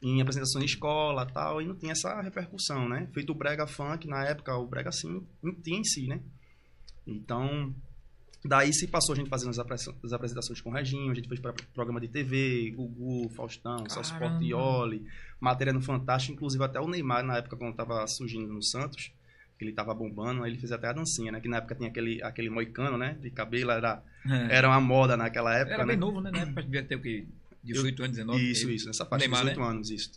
Em 0.00 0.20
apresentação 0.20 0.62
em 0.62 0.64
escola 0.64 1.26
tal, 1.26 1.60
e 1.60 1.66
não 1.66 1.74
tinha 1.74 1.92
essa 1.92 2.20
repercussão, 2.20 2.88
né? 2.88 3.08
Feito 3.12 3.32
o 3.32 3.34
brega 3.34 3.66
funk, 3.66 4.06
na 4.06 4.24
época 4.24 4.56
o 4.56 4.66
brega 4.66 4.92
sim 4.92 5.26
tinha 5.62 5.78
em 5.78 5.84
si, 5.84 6.06
né? 6.06 6.20
Então, 7.06 7.74
daí 8.44 8.72
se 8.72 8.86
passou 8.86 9.14
a 9.14 9.16
gente 9.16 9.28
fazendo 9.28 9.50
as 9.50 10.12
apresentações 10.12 10.60
com 10.60 10.70
o 10.70 10.72
Reginho, 10.72 11.10
a 11.10 11.14
gente 11.14 11.28
fez 11.28 11.40
para 11.40 11.52
programa 11.74 12.00
de 12.00 12.08
TV, 12.08 12.72
Gugu, 12.76 13.28
Faustão, 13.30 13.88
Celso 13.88 14.16
Portioli, 14.18 15.04
matéria 15.40 15.72
no 15.72 15.80
Fantástico, 15.80 16.34
inclusive 16.34 16.62
até 16.62 16.78
o 16.78 16.86
Neymar, 16.86 17.24
na 17.24 17.38
época 17.38 17.56
quando 17.56 17.72
estava 17.72 18.06
surgindo 18.06 18.52
no 18.52 18.62
Santos, 18.62 19.12
que 19.58 19.64
ele 19.64 19.72
tava 19.72 19.92
bombando, 19.92 20.44
aí 20.44 20.52
ele 20.52 20.58
fez 20.58 20.70
até 20.70 20.86
a 20.86 20.92
dancinha, 20.92 21.32
né? 21.32 21.40
Que 21.40 21.48
na 21.48 21.56
época 21.56 21.74
tinha 21.74 21.88
aquele, 21.88 22.22
aquele 22.22 22.48
moicano, 22.48 22.96
né? 22.96 23.18
De 23.20 23.30
cabelo, 23.30 23.72
era, 23.72 24.00
é. 24.24 24.56
era 24.56 24.68
uma 24.68 24.80
moda 24.80 25.16
naquela 25.16 25.52
época, 25.52 25.74
Era 25.74 25.84
né? 25.84 25.94
bem 25.94 25.96
novo, 25.96 26.20
né? 26.20 26.30
Na 26.30 26.42
época 26.42 26.62
devia 26.62 26.84
ter 26.84 26.94
o 26.94 27.02
quê? 27.02 27.26
18 27.72 28.02
anos, 28.02 28.16
19? 28.16 28.50
Isso, 28.50 28.70
isso, 28.70 28.86
nessa 28.86 29.04
faixa, 29.04 29.20
Neymar, 29.20 29.40
18 29.40 29.60
né? 29.60 29.66
anos, 29.66 29.90
isso. 29.90 30.10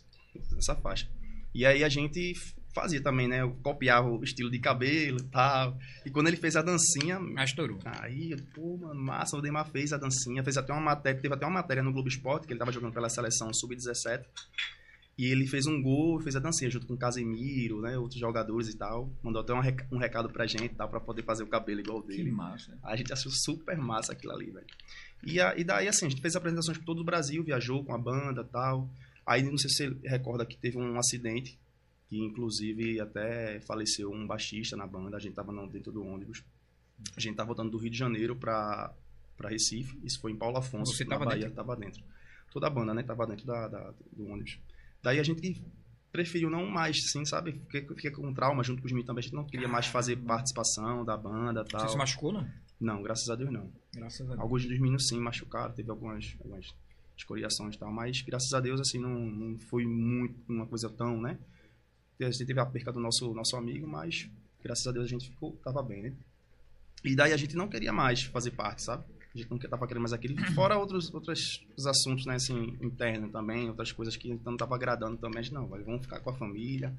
Nessa 0.52 0.74
faixa. 0.74 1.08
E 1.54 1.66
aí 1.66 1.84
a 1.84 1.88
gente 1.88 2.34
fazia 2.74 3.02
também, 3.02 3.28
né? 3.28 3.42
Eu 3.42 3.52
copiava 3.62 4.08
o 4.08 4.22
estilo 4.24 4.50
de 4.50 4.58
cabelo 4.58 5.18
e 5.20 5.24
tal. 5.24 5.78
E 6.04 6.10
quando 6.10 6.28
ele 6.28 6.36
fez 6.36 6.56
a 6.56 6.62
dancinha. 6.62 7.20
Ah, 7.36 7.44
estourou. 7.44 7.78
Aí, 7.84 8.34
pô, 8.54 8.76
mano, 8.78 9.00
massa, 9.00 9.36
o 9.36 9.42
Neymar 9.42 9.70
fez 9.70 9.92
a 9.92 9.98
dancinha, 9.98 10.42
fez 10.42 10.56
até 10.56 10.72
uma 10.72 10.80
matéria, 10.80 11.20
teve 11.20 11.34
até 11.34 11.44
uma 11.44 11.54
matéria 11.54 11.82
no 11.82 11.92
Globo 11.92 12.08
Esporte, 12.08 12.46
que 12.46 12.52
ele 12.52 12.58
tava 12.58 12.72
jogando 12.72 12.92
pela 12.92 13.08
seleção 13.08 13.52
Sub-17. 13.52 14.24
E 15.18 15.26
ele 15.26 15.46
fez 15.46 15.66
um 15.66 15.80
gol, 15.82 16.20
fez 16.20 16.34
a 16.36 16.40
dancinha 16.40 16.70
junto 16.70 16.86
com 16.86 16.94
o 16.94 16.98
Casemiro, 16.98 17.82
né? 17.82 17.98
Outros 17.98 18.18
jogadores 18.18 18.68
e 18.68 18.76
tal. 18.76 19.12
Mandou 19.22 19.42
até 19.42 19.52
um, 19.52 19.60
rec 19.60 19.86
um 19.92 19.98
recado 19.98 20.30
pra 20.30 20.46
gente, 20.46 20.70
tal, 20.70 20.88
pra 20.88 21.00
poder 21.00 21.22
fazer 21.22 21.42
o 21.42 21.46
cabelo 21.46 21.80
igual 21.80 22.02
dele. 22.02 22.24
Que 22.24 22.30
massa. 22.30 22.78
A 22.82 22.96
gente 22.96 23.12
achou 23.12 23.30
super 23.30 23.76
massa 23.76 24.12
aquilo 24.12 24.32
ali, 24.32 24.50
velho. 24.50 24.66
E, 25.24 25.40
a, 25.40 25.56
e 25.56 25.62
daí, 25.64 25.86
assim, 25.88 26.06
a 26.06 26.08
gente 26.08 26.20
fez 26.20 26.34
apresentações 26.36 26.78
por 26.78 26.84
todo 26.84 27.00
o 27.00 27.04
Brasil, 27.04 27.42
viajou 27.44 27.84
com 27.84 27.94
a 27.94 27.98
banda 27.98 28.42
tal. 28.44 28.88
Aí, 29.24 29.42
não 29.42 29.56
sei 29.56 29.70
se 29.70 29.76
você 29.76 30.08
recorda 30.08 30.44
que 30.44 30.56
teve 30.56 30.76
um 30.78 30.98
acidente 30.98 31.58
que 32.08 32.18
inclusive 32.18 33.00
até 33.00 33.60
faleceu 33.60 34.10
um 34.12 34.26
baixista 34.26 34.76
na 34.76 34.86
banda, 34.86 35.16
a 35.16 35.20
gente 35.20 35.34
tava 35.34 35.52
dentro 35.68 35.90
do 35.92 36.04
ônibus. 36.04 36.44
A 37.16 37.20
gente 37.20 37.36
tava 37.36 37.46
voltando 37.48 37.70
do 37.70 37.78
Rio 37.78 37.90
de 37.90 37.96
Janeiro 37.98 38.36
para 38.36 38.92
para 39.36 39.48
Recife, 39.48 39.98
isso 40.04 40.20
foi 40.20 40.30
em 40.30 40.36
Paulo 40.36 40.58
Afonso, 40.58 40.92
Você 40.94 41.04
na 41.04 41.10
tava 41.10 41.24
Bahia, 41.24 41.40
dentro? 41.44 41.56
tava 41.56 41.74
dentro. 41.74 42.02
Toda 42.52 42.66
a 42.66 42.70
banda, 42.70 42.92
né, 42.94 43.02
tava 43.02 43.26
dentro 43.26 43.44
da, 43.46 43.66
da- 43.66 43.94
do 44.12 44.26
ônibus. 44.28 44.58
Daí 45.02 45.18
a 45.18 45.22
gente 45.22 45.60
preferiu 46.12 46.50
não 46.50 46.66
mais, 46.66 46.98
assim, 46.98 47.24
sabe? 47.24 47.52
Fiquei, 47.52 47.80
fiquei 47.96 48.10
com 48.10 48.32
trauma 48.34 48.62
junto 48.62 48.80
com 48.82 48.86
os 48.86 48.92
meninos 48.92 49.06
também, 49.06 49.20
a 49.20 49.22
gente 49.22 49.34
não 49.34 49.44
queria 49.44 49.66
mais 49.66 49.86
fazer 49.86 50.16
participação 50.16 51.02
da 51.04 51.16
banda 51.16 51.64
tal. 51.64 51.80
Você 51.80 51.88
se 51.88 51.96
machucou, 51.98 52.30
não? 52.32 52.46
Não, 52.82 53.02
graças 53.02 53.30
a 53.30 53.36
Deus 53.36 53.50
não. 53.50 53.70
Graças 53.94 54.22
a 54.22 54.30
Deus. 54.30 54.40
Alguns 54.40 54.66
dos 54.66 54.78
meninos 54.78 55.06
sim 55.06 55.18
machucaram, 55.20 55.72
teve 55.72 55.90
algumas, 55.90 56.34
algumas 56.38 56.74
escoriações 57.16 57.76
e 57.76 57.78
tal, 57.78 57.92
mas 57.92 58.22
graças 58.22 58.52
a 58.52 58.60
Deus, 58.60 58.80
assim, 58.80 58.98
não, 58.98 59.14
não 59.14 59.58
foi 59.58 59.86
muito 59.86 60.34
uma 60.48 60.66
coisa 60.66 60.90
tão, 60.90 61.20
né? 61.20 61.38
A 62.20 62.30
gente 62.30 62.44
teve 62.44 62.60
a 62.60 62.66
perca 62.66 62.92
do 62.92 63.00
nosso, 63.00 63.32
nosso 63.34 63.56
amigo, 63.56 63.86
mas 63.86 64.28
graças 64.62 64.86
a 64.86 64.92
Deus 64.92 65.06
a 65.06 65.08
gente 65.08 65.30
ficou, 65.30 65.52
tava 65.64 65.82
bem, 65.82 66.02
né? 66.02 66.12
E 67.04 67.16
daí 67.16 67.32
a 67.32 67.36
gente 67.36 67.56
não 67.56 67.68
queria 67.68 67.92
mais 67.92 68.22
fazer 68.24 68.52
parte, 68.52 68.82
sabe? 68.82 69.04
A 69.34 69.38
gente 69.38 69.50
não 69.50 69.58
tava 69.58 69.86
querendo 69.86 70.02
mais 70.02 70.12
aquele. 70.12 70.36
Fora 70.52 70.76
outros, 70.76 71.12
outros 71.12 71.66
os 71.76 71.86
assuntos, 71.86 72.26
né, 72.26 72.34
assim, 72.34 72.76
internos 72.80 73.32
também, 73.32 73.68
outras 73.68 73.90
coisas 73.90 74.16
que 74.16 74.38
não 74.44 74.56
tava 74.56 74.74
agradando 74.74 75.16
também. 75.16 75.38
A 75.38 75.42
gente, 75.42 75.54
não, 75.54 75.66
vamos 75.66 76.02
ficar 76.02 76.20
com 76.20 76.30
a 76.30 76.34
família, 76.34 76.94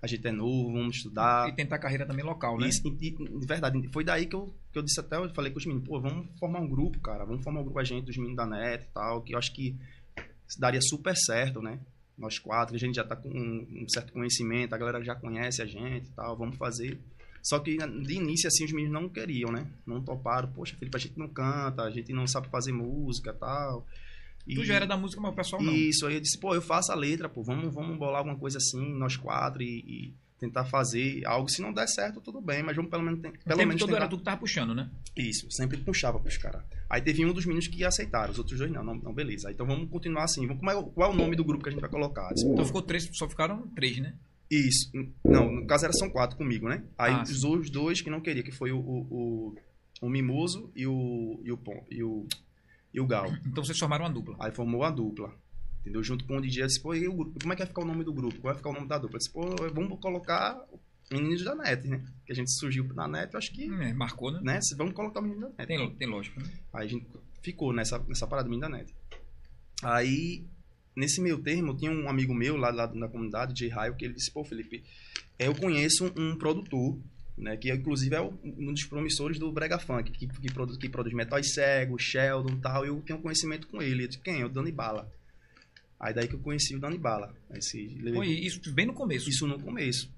a 0.00 0.06
gente 0.06 0.26
é 0.26 0.32
novo, 0.32 0.72
vamos 0.72 0.96
estudar. 0.96 1.48
E 1.48 1.54
tentar 1.54 1.78
carreira 1.78 2.06
também 2.06 2.24
local, 2.24 2.58
né? 2.58 2.68
Isso, 2.68 2.86
e, 3.00 3.08
e, 3.08 3.10
de 3.12 3.46
verdade, 3.46 3.88
foi 3.92 4.04
daí 4.04 4.26
que 4.26 4.36
eu, 4.36 4.54
que 4.72 4.78
eu 4.78 4.82
disse 4.82 5.00
até, 5.00 5.16
eu 5.16 5.32
falei 5.34 5.50
com 5.50 5.58
os 5.58 5.66
meninos, 5.66 5.88
pô, 5.88 6.00
vamos 6.00 6.28
formar 6.38 6.60
um 6.60 6.68
grupo, 6.68 7.00
cara, 7.00 7.24
vamos 7.24 7.42
formar 7.42 7.60
um 7.60 7.64
grupo 7.64 7.78
a 7.78 7.84
gente, 7.84 8.04
dos 8.04 8.16
meninos 8.16 8.36
da 8.36 8.46
NET 8.46 8.84
e 8.84 8.88
tal, 8.92 9.22
que 9.22 9.34
eu 9.34 9.38
acho 9.38 9.52
que 9.52 9.76
daria 10.58 10.80
super 10.80 11.16
certo, 11.16 11.60
né? 11.60 11.80
Nós 12.16 12.38
quatro, 12.38 12.74
a 12.74 12.78
gente 12.78 12.94
já 12.94 13.04
tá 13.04 13.16
com 13.16 13.28
um, 13.28 13.82
um 13.82 13.88
certo 13.88 14.12
conhecimento, 14.12 14.74
a 14.74 14.78
galera 14.78 15.02
já 15.02 15.14
conhece 15.14 15.60
a 15.60 15.66
gente 15.66 16.06
e 16.06 16.12
tal, 16.12 16.36
vamos 16.36 16.56
fazer. 16.56 16.98
Só 17.42 17.58
que 17.60 17.76
de 17.76 18.14
início, 18.14 18.48
assim, 18.48 18.64
os 18.64 18.72
meninos 18.72 18.92
não 18.92 19.08
queriam, 19.08 19.52
né? 19.52 19.66
Não 19.86 20.02
toparam, 20.02 20.50
poxa, 20.50 20.76
Felipe, 20.76 20.96
a 20.96 21.00
gente 21.00 21.18
não 21.18 21.28
canta, 21.28 21.82
a 21.82 21.90
gente 21.90 22.12
não 22.12 22.26
sabe 22.26 22.48
fazer 22.48 22.72
música 22.72 23.30
e 23.30 23.34
tal. 23.34 23.86
E- 24.46 24.54
Tu 24.54 24.64
já 24.64 24.74
era 24.74 24.86
da 24.86 24.96
música, 24.96 25.20
mas 25.20 25.32
o 25.32 25.34
pessoal 25.34 25.62
não. 25.62 25.72
isso, 25.72 26.06
aí 26.06 26.14
eu 26.14 26.20
disse, 26.20 26.38
pô, 26.38 26.54
eu 26.54 26.62
faço 26.62 26.92
a 26.92 26.94
letra, 26.94 27.28
pô, 27.28 27.42
vamos, 27.42 27.72
vamos 27.74 27.96
bolar 27.98 28.18
alguma 28.18 28.36
coisa 28.36 28.58
assim, 28.58 28.94
nós 28.94 29.16
quatro, 29.16 29.62
e, 29.62 29.78
e 29.80 30.14
tentar 30.38 30.64
fazer 30.66 31.26
algo. 31.26 31.48
Se 31.48 31.60
não 31.62 31.72
der 31.72 31.88
certo, 31.88 32.20
tudo 32.20 32.40
bem, 32.40 32.62
mas 32.62 32.76
vamos 32.76 32.90
pelo 32.90 33.02
menos, 33.02 33.20
ten- 33.20 33.30
o 33.30 33.32
pelo 33.32 33.44
tempo 33.56 33.68
menos 33.68 33.80
todo 33.80 33.88
tentar. 33.88 34.00
era 34.02 34.08
tu 34.08 34.18
que 34.18 34.22
tava 34.24 34.36
puxando, 34.36 34.74
né? 34.74 34.88
Isso, 35.16 35.50
sempre 35.50 35.78
puxava 35.78 36.20
pros 36.20 36.36
caras. 36.36 36.62
Aí 36.90 37.00
teve 37.00 37.24
um 37.24 37.32
dos 37.32 37.44
meninos 37.46 37.66
que 37.68 37.82
aceitaram, 37.84 38.30
os 38.32 38.38
outros 38.38 38.58
dois 38.58 38.70
não, 38.70 38.84
não, 38.84 38.94
não, 38.94 39.12
beleza. 39.14 39.50
Então 39.50 39.66
vamos 39.66 39.88
continuar 39.90 40.24
assim, 40.24 40.46
vamos, 40.46 40.60
como 40.60 40.70
é, 40.70 40.82
qual 40.94 41.10
é 41.10 41.14
o 41.14 41.16
nome 41.16 41.34
do 41.34 41.44
grupo 41.44 41.62
que 41.64 41.70
a 41.70 41.72
gente 41.72 41.80
vai 41.80 41.90
colocar? 41.90 42.32
Disse, 42.34 42.46
Então 42.46 42.64
ficou 42.64 42.82
três, 42.82 43.08
só 43.12 43.28
ficaram 43.28 43.66
três, 43.68 43.98
né? 43.98 44.14
Isso, 44.48 44.92
não, 45.24 45.50
no 45.50 45.66
caso 45.66 45.86
era 45.86 45.92
são 45.92 46.08
quatro 46.08 46.36
comigo, 46.36 46.68
né? 46.68 46.84
Aí 46.96 47.14
Ah, 47.14 47.22
os 47.22 47.42
outros 47.42 47.68
dois 47.68 48.00
que 48.00 48.08
não 48.10 48.20
queria, 48.20 48.44
que 48.44 48.52
foi 48.52 48.70
o, 48.70 48.78
o, 48.78 49.00
o, 49.10 49.54
o 50.02 50.08
Mimoso 50.08 50.70
e 50.76 50.86
o, 50.86 51.40
e 51.44 51.50
o, 51.50 51.58
e 51.90 52.02
o, 52.04 52.26
e 52.96 53.00
o 53.00 53.06
Gal. 53.06 53.26
Então 53.46 53.62
vocês 53.62 53.78
formaram 53.78 54.06
uma 54.06 54.10
dupla. 54.10 54.36
Aí 54.40 54.50
formou 54.50 54.82
a 54.82 54.90
dupla. 54.90 55.32
Entendeu? 55.80 56.02
Junto 56.02 56.24
com 56.26 56.38
o 56.38 56.40
DJ, 56.40 56.66
disse, 56.66 56.82
pô, 56.82 56.94
e 56.94 57.06
o 57.06 57.14
grupo? 57.14 57.38
como 57.38 57.52
é 57.52 57.56
que 57.56 57.62
vai 57.62 57.68
ficar 57.68 57.82
o 57.82 57.86
nome 57.86 58.02
do 58.02 58.12
grupo? 58.12 58.40
Qual 58.40 58.52
vai 58.52 58.56
ficar 58.56 58.70
o 58.70 58.72
nome 58.72 58.88
da 58.88 58.96
dupla? 58.96 59.16
Eu 59.16 59.18
disse, 59.18 59.32
pô, 59.32 59.42
vamos 59.72 60.00
colocar 60.00 60.58
Meninos 61.12 61.44
da 61.44 61.54
Net, 61.54 61.86
né? 61.86 62.02
Que 62.24 62.32
a 62.32 62.34
gente 62.34 62.50
surgiu 62.58 62.84
na 62.94 63.06
Net, 63.06 63.32
eu 63.32 63.38
acho 63.38 63.52
que, 63.52 63.64
É, 63.64 63.92
marcou, 63.92 64.32
né? 64.32 64.40
né? 64.42 64.58
Vamos 64.76 64.94
colocar 64.94 65.20
o 65.20 65.22
Menino 65.22 65.42
da 65.42 65.48
Net. 65.48 65.66
Tem, 65.66 65.94
tem 65.94 66.08
lógico, 66.08 66.40
né? 66.40 66.50
Aí 66.72 66.86
a 66.86 66.88
gente 66.88 67.06
ficou 67.42 67.72
nessa, 67.72 67.98
nessa 68.08 68.26
parada 68.26 68.48
do 68.48 68.50
Menino 68.50 68.68
da 68.68 68.76
Net. 68.78 68.92
Aí, 69.82 70.46
nesse 70.96 71.20
meio 71.20 71.40
termo, 71.42 71.76
tinha 71.76 71.92
um 71.92 72.08
amigo 72.08 72.34
meu 72.34 72.56
lá, 72.56 72.70
lá 72.70 72.92
na 72.94 73.08
comunidade, 73.08 73.54
J. 73.54 73.68
Raio, 73.68 73.94
que 73.94 74.06
ele 74.06 74.14
disse, 74.14 74.32
pô, 74.32 74.42
Felipe, 74.42 74.82
eu 75.38 75.54
conheço 75.54 76.12
um 76.16 76.36
produtor, 76.36 76.98
né? 77.36 77.56
Que 77.56 77.72
inclusive 77.72 78.14
é 78.14 78.20
um 78.20 78.72
dos 78.72 78.84
promissores 78.84 79.38
do 79.38 79.50
Brega 79.52 79.78
Funk, 79.78 80.10
que, 80.12 80.26
que, 80.26 80.52
produz, 80.52 80.78
que 80.78 80.88
produz 80.88 81.14
Metais 81.14 81.52
Cego, 81.52 81.98
Sheldon 81.98 82.54
e 82.54 82.60
tal. 82.60 82.84
Eu 82.84 83.00
tenho 83.02 83.18
conhecimento 83.20 83.66
com 83.68 83.80
ele. 83.82 84.06
Disse, 84.08 84.20
quem? 84.20 84.40
É 84.40 84.44
o 84.46 84.48
Dani 84.48 84.72
Bala. 84.72 85.10
Aí 85.98 86.12
daí 86.12 86.28
que 86.28 86.34
eu 86.34 86.40
conheci 86.40 86.74
o 86.76 86.78
Dani 86.80 86.98
Bala. 86.98 87.34
Esse, 87.54 87.80
isso 88.44 88.72
bem 88.72 88.86
no 88.86 88.92
começo. 88.94 89.28
isso 89.30 89.46
no 89.46 89.58
começo. 89.58 90.10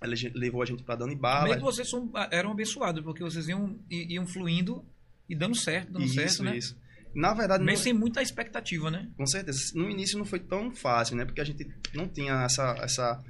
Ela 0.00 0.14
levou 0.34 0.62
a 0.62 0.66
gente 0.66 0.82
pra 0.82 0.94
Dani 0.96 1.10
Meio 1.12 1.20
Bala. 1.20 1.56
que 1.56 1.62
vocês 1.62 1.88
são- 1.88 2.10
eram 2.30 2.52
abençoados, 2.52 3.02
porque 3.02 3.22
vocês 3.22 3.48
iam, 3.48 3.78
iam 3.90 4.26
fluindo 4.26 4.84
e 5.28 5.34
dando 5.34 5.56
certo, 5.56 5.92
dando 5.92 6.08
certo, 6.08 6.28
isso, 6.30 6.44
né? 6.44 6.56
isso. 6.56 6.76
Na 7.14 7.34
verdade, 7.34 7.64
Meio 7.64 7.76
não- 7.76 7.82
sem 7.82 7.92
muita 7.92 8.22
expectativa, 8.22 8.90
né? 8.90 9.08
com 9.16 9.26
certeza. 9.26 9.72
No 9.74 9.88
início 9.90 10.18
não 10.18 10.24
foi 10.24 10.38
tão 10.38 10.70
fácil, 10.70 11.16
né? 11.16 11.24
Porque 11.24 11.40
a 11.40 11.44
gente 11.44 11.66
não 11.94 12.06
tinha 12.08 12.32
essa. 12.44 12.76
essa... 12.80 13.24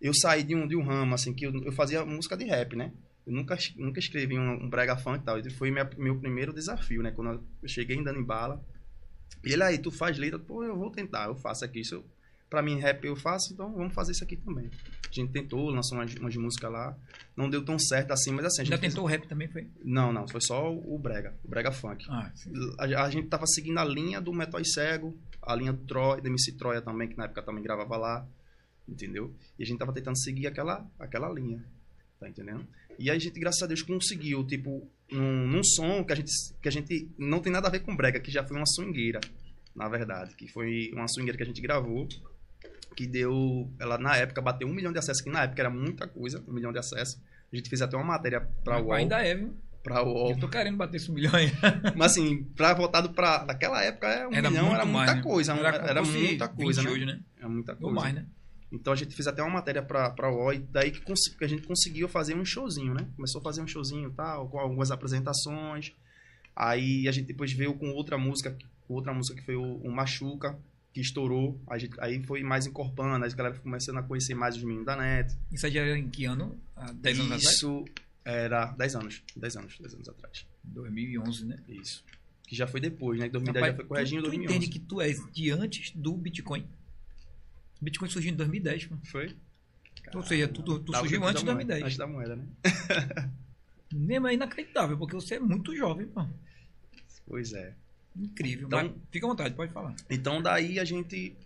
Eu 0.00 0.14
saí 0.14 0.42
de 0.42 0.54
um, 0.54 0.66
de 0.66 0.76
um 0.76 0.82
ramo, 0.82 1.14
assim, 1.14 1.34
que 1.34 1.46
eu, 1.46 1.52
eu 1.64 1.72
fazia 1.72 2.04
música 2.04 2.36
de 2.36 2.44
rap, 2.44 2.74
né? 2.74 2.92
Eu 3.26 3.32
nunca, 3.34 3.56
nunca 3.76 4.00
escrevi 4.00 4.38
um, 4.38 4.64
um 4.64 4.68
brega 4.68 4.96
funk 4.96 5.20
e 5.20 5.24
tal. 5.24 5.38
Esse 5.38 5.50
foi 5.50 5.70
minha, 5.70 5.88
meu 5.98 6.18
primeiro 6.18 6.52
desafio, 6.52 7.02
né? 7.02 7.10
Quando 7.10 7.44
eu 7.62 7.68
cheguei 7.68 7.96
em 7.96 8.02
Dani 8.02 8.22
Bala. 8.22 8.64
E 9.44 9.52
ele 9.52 9.62
aí, 9.62 9.78
tu 9.78 9.90
faz 9.90 10.18
letra? 10.18 10.38
Pô, 10.38 10.64
eu 10.64 10.76
vou 10.76 10.90
tentar, 10.90 11.26
eu 11.26 11.34
faço 11.36 11.64
aqui. 11.64 11.80
Isso 11.80 11.96
eu, 11.96 12.04
pra 12.48 12.62
mim, 12.62 12.78
rap 12.78 13.04
eu 13.04 13.14
faço, 13.14 13.52
então 13.52 13.72
vamos 13.72 13.94
fazer 13.94 14.12
isso 14.12 14.24
aqui 14.24 14.36
também. 14.36 14.70
A 15.08 15.12
gente 15.12 15.32
tentou, 15.32 15.70
lançou 15.70 15.98
umas, 15.98 16.14
umas 16.14 16.36
músicas 16.36 16.72
lá. 16.72 16.96
Não 17.36 17.48
deu 17.48 17.64
tão 17.64 17.78
certo 17.78 18.12
assim, 18.12 18.32
mas 18.32 18.46
assim, 18.46 18.62
a 18.62 18.64
gente 18.64 18.74
Já 18.74 18.78
tentou 18.78 19.04
o 19.04 19.06
rap 19.06 19.26
também, 19.28 19.48
foi? 19.48 19.68
Não, 19.84 20.12
não, 20.12 20.26
foi 20.26 20.40
só 20.40 20.72
o 20.72 20.98
brega, 20.98 21.34
o 21.44 21.48
brega 21.48 21.70
funk. 21.70 22.06
Ah, 22.08 22.30
sim. 22.34 22.52
A, 22.78 23.04
a 23.04 23.10
gente 23.10 23.28
tava 23.28 23.46
seguindo 23.46 23.78
a 23.78 23.84
linha 23.84 24.20
do 24.20 24.32
Metal 24.32 24.62
Cego, 24.64 25.16
a 25.42 25.54
linha 25.54 25.72
do 25.72 25.84
Troia, 25.84 26.20
do 26.20 26.28
MC 26.28 26.52
Troia 26.52 26.82
também, 26.82 27.08
que 27.08 27.16
na 27.16 27.24
época 27.24 27.42
também 27.42 27.62
gravava 27.62 27.96
lá, 27.96 28.26
entendeu? 28.90 29.32
E 29.58 29.62
a 29.62 29.66
gente 29.66 29.78
tava 29.78 29.92
tentando 29.92 30.18
seguir 30.18 30.46
aquela, 30.46 30.86
aquela 30.98 31.32
linha, 31.32 31.64
tá 32.18 32.28
entendendo? 32.28 32.66
E 32.98 33.10
aí 33.10 33.16
a 33.16 33.20
gente, 33.20 33.38
graças 33.38 33.62
a 33.62 33.66
Deus, 33.66 33.82
conseguiu, 33.82 34.44
tipo, 34.46 34.86
num, 35.10 35.46
num 35.46 35.64
som 35.64 36.04
que 36.04 36.12
a, 36.12 36.16
gente, 36.16 36.30
que 36.60 36.68
a 36.68 36.72
gente 36.72 37.10
não 37.18 37.40
tem 37.40 37.52
nada 37.52 37.68
a 37.68 37.70
ver 37.70 37.80
com 37.80 37.96
brega, 37.96 38.20
que 38.20 38.30
já 38.30 38.44
foi 38.44 38.56
uma 38.56 38.66
swingueira, 38.66 39.20
na 39.74 39.88
verdade, 39.88 40.34
que 40.34 40.46
foi 40.48 40.90
uma 40.92 41.08
swingueira 41.08 41.36
que 41.36 41.42
a 41.42 41.46
gente 41.46 41.60
gravou, 41.62 42.06
que 42.96 43.06
deu, 43.06 43.70
ela 43.78 43.96
na 43.96 44.16
época 44.16 44.42
bateu 44.42 44.68
um 44.68 44.74
milhão 44.74 44.92
de 44.92 44.98
acessos, 44.98 45.22
que 45.22 45.30
na 45.30 45.44
época 45.44 45.62
era 45.62 45.70
muita 45.70 46.06
coisa, 46.06 46.44
um 46.46 46.52
milhão 46.52 46.72
de 46.72 46.78
acessos. 46.78 47.18
A 47.52 47.56
gente 47.56 47.68
fez 47.68 47.80
até 47.80 47.96
uma 47.96 48.04
matéria 48.04 48.40
pra 48.62 48.74
Mas 48.74 48.84
UOL. 48.84 48.92
Ainda 48.92 49.24
é, 49.24 49.34
viu? 49.34 49.54
Pra 49.82 50.02
UOL. 50.02 50.30
Eu 50.32 50.38
tô 50.38 50.48
querendo 50.48 50.76
bater 50.76 50.98
esse 50.98 51.10
milhão 51.10 51.34
aí. 51.34 51.50
Mas 51.96 52.12
assim, 52.12 52.44
pra 52.54 52.74
voltado 52.74 53.10
pra. 53.10 53.44
Naquela 53.46 53.82
época, 53.82 54.06
é, 54.08 54.28
um 54.28 54.32
Era 54.32 54.50
milhão 54.50 54.66
era 54.74 54.84
muita 54.84 54.98
mais, 54.98 55.16
né? 55.16 55.22
coisa. 55.22 55.52
Era, 55.54 55.72
como 55.72 55.88
era 55.90 56.04
fosse 56.04 56.18
muita 56.18 56.48
coisa, 56.48 56.80
20 56.82 56.86
né? 56.88 56.94
hoje, 56.94 57.06
né? 57.06 57.20
Era 57.38 57.48
muita 57.48 57.72
Ou 57.72 57.78
coisa. 57.78 57.94
mais, 57.94 58.14
né? 58.14 58.26
Então 58.72 58.92
a 58.92 58.96
gente 58.96 59.14
fez 59.14 59.26
até 59.26 59.42
uma 59.42 59.50
matéria 59.50 59.82
pra, 59.82 60.10
pra 60.10 60.30
UOL, 60.30 60.54
e 60.54 60.58
daí 60.58 60.90
que, 60.90 61.00
que 61.00 61.44
a 61.44 61.48
gente 61.48 61.66
conseguiu 61.66 62.08
fazer 62.08 62.36
um 62.36 62.44
showzinho, 62.44 62.94
né? 62.94 63.08
Começou 63.16 63.40
a 63.40 63.44
fazer 63.44 63.60
um 63.60 63.66
showzinho 63.66 64.10
e 64.10 64.12
tal, 64.12 64.48
com 64.48 64.58
algumas 64.58 64.90
apresentações. 64.90 65.92
Aí 66.54 67.08
a 67.08 67.12
gente 67.12 67.26
depois 67.26 67.52
veio 67.52 67.74
com 67.74 67.90
outra 67.90 68.16
música, 68.16 68.56
outra 68.88 69.12
música 69.12 69.38
que 69.38 69.44
foi 69.44 69.56
o, 69.56 69.76
o 69.76 69.90
Machuca, 69.90 70.58
que 70.92 71.00
estourou. 71.00 71.60
Gente, 71.76 71.94
aí 72.00 72.22
foi 72.22 72.42
mais 72.42 72.66
encorpando, 72.66 73.24
aí 73.24 73.30
a 73.30 73.34
galera 73.34 73.58
começando 73.58 73.98
a 73.98 74.02
conhecer 74.02 74.34
mais 74.34 74.56
os 74.56 74.62
meninos 74.62 74.86
da 74.86 74.96
net. 74.96 75.36
Isso 75.50 75.66
aí 75.66 75.72
já 75.72 75.80
era 75.80 75.98
em 75.98 76.08
que 76.08 76.24
ano? 76.24 76.60
Há 76.76 76.92
10 76.92 77.20
anos 77.20 77.32
atrás? 77.32 77.54
Isso 77.54 77.84
era 78.24 78.66
10 78.66 78.94
anos, 78.96 79.22
10 79.36 79.56
anos, 79.56 79.78
10 79.80 79.94
anos 79.94 80.08
atrás. 80.08 80.46
2011, 80.64 81.46
né? 81.46 81.58
Isso. 81.68 82.04
Que 82.46 82.54
já 82.56 82.66
foi 82.66 82.80
depois, 82.80 83.18
né? 83.18 83.28
2010 83.28 83.54
Rapaz, 83.54 83.72
já 83.72 83.76
foi 83.76 83.86
corrigindo 83.86 84.22
tu, 84.22 84.24
tu 84.24 84.30
2011. 84.30 84.56
entende 84.56 84.72
que 84.72 84.78
tu 84.80 85.00
és 85.00 85.32
de 85.32 85.50
antes 85.50 85.92
do 85.92 86.16
Bitcoin. 86.16 86.66
Bitcoin 87.80 88.08
surgiu 88.10 88.32
em 88.32 88.36
2010, 88.36 88.88
mano. 88.88 89.02
Foi? 89.06 89.36
Ou 90.14 90.22
seja, 90.22 90.48
tu, 90.48 90.62
tu, 90.62 90.78
tu 90.80 90.92
Tava 90.92 91.04
surgiu 91.04 91.24
antes 91.24 91.40
de 91.40 91.46
da 91.46 91.54
moeda, 91.54 91.74
2010. 91.74 91.84
Antes 91.84 91.96
da 91.98 92.06
moeda, 92.06 92.36
né? 92.36 92.44
Mesmo 93.92 94.28
é 94.28 94.34
inacreditável, 94.34 94.96
porque 94.96 95.14
você 95.14 95.34
é 95.36 95.40
muito 95.40 95.74
jovem, 95.74 96.08
mano. 96.14 96.32
Pois 97.26 97.52
é. 97.52 97.74
Incrível. 98.16 98.66
Então- 98.66 98.94
fica 99.10 99.26
à 99.26 99.28
vontade, 99.28 99.54
pode 99.54 99.72
falar. 99.72 99.94
Então 100.08 100.42
daí 100.42 100.78
a 100.78 100.84
gente. 100.84 101.36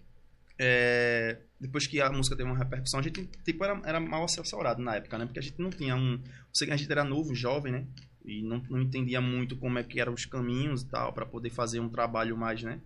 é, 0.59 1.39
depois 1.61 1.87
que 1.87 2.01
a 2.01 2.11
música 2.11 2.37
teve 2.37 2.49
uma 2.49 2.57
repercussão, 2.59 3.01
a 3.01 3.03
gente 3.03 3.27
tipo, 3.45 3.65
era, 3.65 3.81
era 3.85 4.01
mal 4.01 4.25
assessorado 4.25 4.83
na 4.83 4.97
época, 4.97 5.19
né? 5.19 5.25
Porque 5.27 5.39
a 5.39 5.43
gente 5.43 5.61
não 5.61 5.71
tinha 5.71 5.95
um. 5.97 6.21
Sei 6.53 6.67
que 6.67 6.73
a 6.73 6.77
gente 6.77 6.91
era 6.91 7.05
novo, 7.05 7.35
jovem, 7.35 7.73
né? 7.73 7.87
E 8.25 8.43
não, 8.43 8.63
não 8.71 8.81
entendia 8.81 9.21
muito 9.21 9.57
como 9.57 9.79
é 9.79 9.83
que 9.83 10.01
eram 10.01 10.15
os 10.15 10.25
caminhos 10.25 10.83
e 10.83 10.87
tal, 10.87 11.13
para 11.13 11.27
poder 11.27 11.51
fazer 11.51 11.81
um 11.81 11.89
trabalho 11.89 12.37
mais, 12.37 12.63
né? 12.63 12.81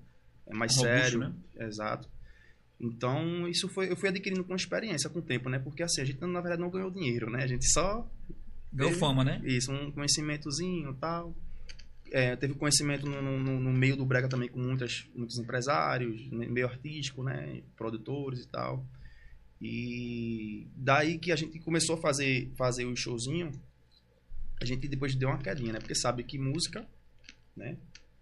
é, 0.46 0.54
Mais 0.54 0.74
Robusto, 0.76 0.96
sério. 1.00 1.18
né? 1.20 1.32
Exato. 1.56 2.08
Então, 2.80 3.48
isso 3.48 3.68
foi, 3.68 3.90
eu 3.90 3.96
fui 3.96 4.08
adquirindo 4.08 4.44
com 4.44 4.54
experiência, 4.54 5.10
com 5.10 5.18
o 5.18 5.22
tempo, 5.22 5.48
né? 5.48 5.58
Porque 5.58 5.82
assim, 5.82 6.00
a 6.00 6.04
gente 6.04 6.20
na 6.20 6.40
verdade 6.40 6.60
não 6.62 6.70
ganhou 6.70 6.90
dinheiro, 6.90 7.28
né? 7.30 7.42
A 7.42 7.46
gente 7.46 7.66
só 7.70 8.08
Ganhou 8.72 8.90
Teve- 8.92 9.00
fama, 9.00 9.24
né? 9.24 9.40
Isso, 9.44 9.72
um 9.72 9.90
conhecimentozinho 9.90 10.90
e 10.90 10.94
tal. 10.96 11.34
É, 12.12 12.36
teve 12.36 12.54
conhecimento 12.54 13.06
no, 13.06 13.20
no- 13.22 13.58
no 13.60 13.72
meio 13.72 13.96
do 13.96 14.04
brega 14.04 14.28
também 14.28 14.48
com 14.48 14.60
muitas, 14.60 15.06
muitos 15.14 15.38
empresários, 15.38 16.28
meio 16.30 16.66
artístico, 16.66 17.22
né? 17.24 17.62
Produtores 17.76 18.40
e 18.44 18.48
tal. 18.48 18.86
E 19.60 20.68
daí 20.76 21.18
que 21.18 21.32
a 21.32 21.36
gente 21.36 21.58
começou 21.60 21.96
a 21.96 22.00
fazer, 22.00 22.52
fazer 22.56 22.84
o 22.84 22.94
showzinho, 22.94 23.50
a 24.60 24.64
gente 24.64 24.86
depois 24.86 25.14
deu 25.14 25.28
uma 25.30 25.38
quedinha, 25.38 25.72
né? 25.72 25.78
Porque 25.80 25.94
sabe 25.94 26.22
que 26.22 26.38
música, 26.38 26.86
né? 27.56 27.76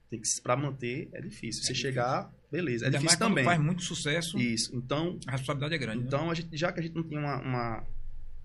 Tem 0.09 0.21
que 0.21 0.29
para 0.43 0.57
manter 0.57 1.09
é 1.13 1.21
difícil. 1.21 1.63
Você 1.63 1.73
difícil. 1.73 1.75
chegar, 1.91 2.33
beleza. 2.51 2.85
É 2.85 2.89
Ainda 2.89 2.99
difícil 2.99 3.19
também. 3.19 3.45
faz 3.45 3.61
muito 3.61 3.83
sucesso, 3.83 4.39
Isso. 4.39 4.75
Então, 4.75 5.19
a 5.27 5.33
responsabilidade 5.33 5.75
é 5.75 5.79
grande. 5.79 6.01
né? 6.01 6.05
então 6.07 6.31
a 6.31 6.35
gente, 6.35 6.57
já 6.57 6.73
que 6.73 6.81
a 6.81 6.83
gente 6.83 6.95
não 6.95 7.03
tinha 7.03 7.21
uma, 7.21 7.41
uma, 7.41 7.85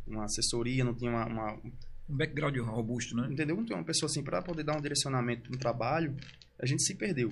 uma 0.08 0.26
assessoria, 0.26 0.84
não 0.84 0.94
tinha 0.94 1.10
uma, 1.12 1.26
uma- 1.26 1.54
Um 2.10 2.16
background 2.18 2.58
robusto, 2.58 3.16
né? 3.16 3.28
entendeu? 3.32 3.56
Não 3.56 3.66
tinha 3.66 3.78
uma 3.78 3.84
pessoa 3.86 4.10
assim 4.10 4.24
para 4.24 4.42
poder 4.42 4.64
dar 4.64 4.78
um 4.78 4.82
direcionamento 4.82 5.52
no 5.52 5.58
trabalho, 5.58 6.16
a 6.60 6.66
gente 6.66 6.84
se 6.84 6.96
perdeu 6.96 7.30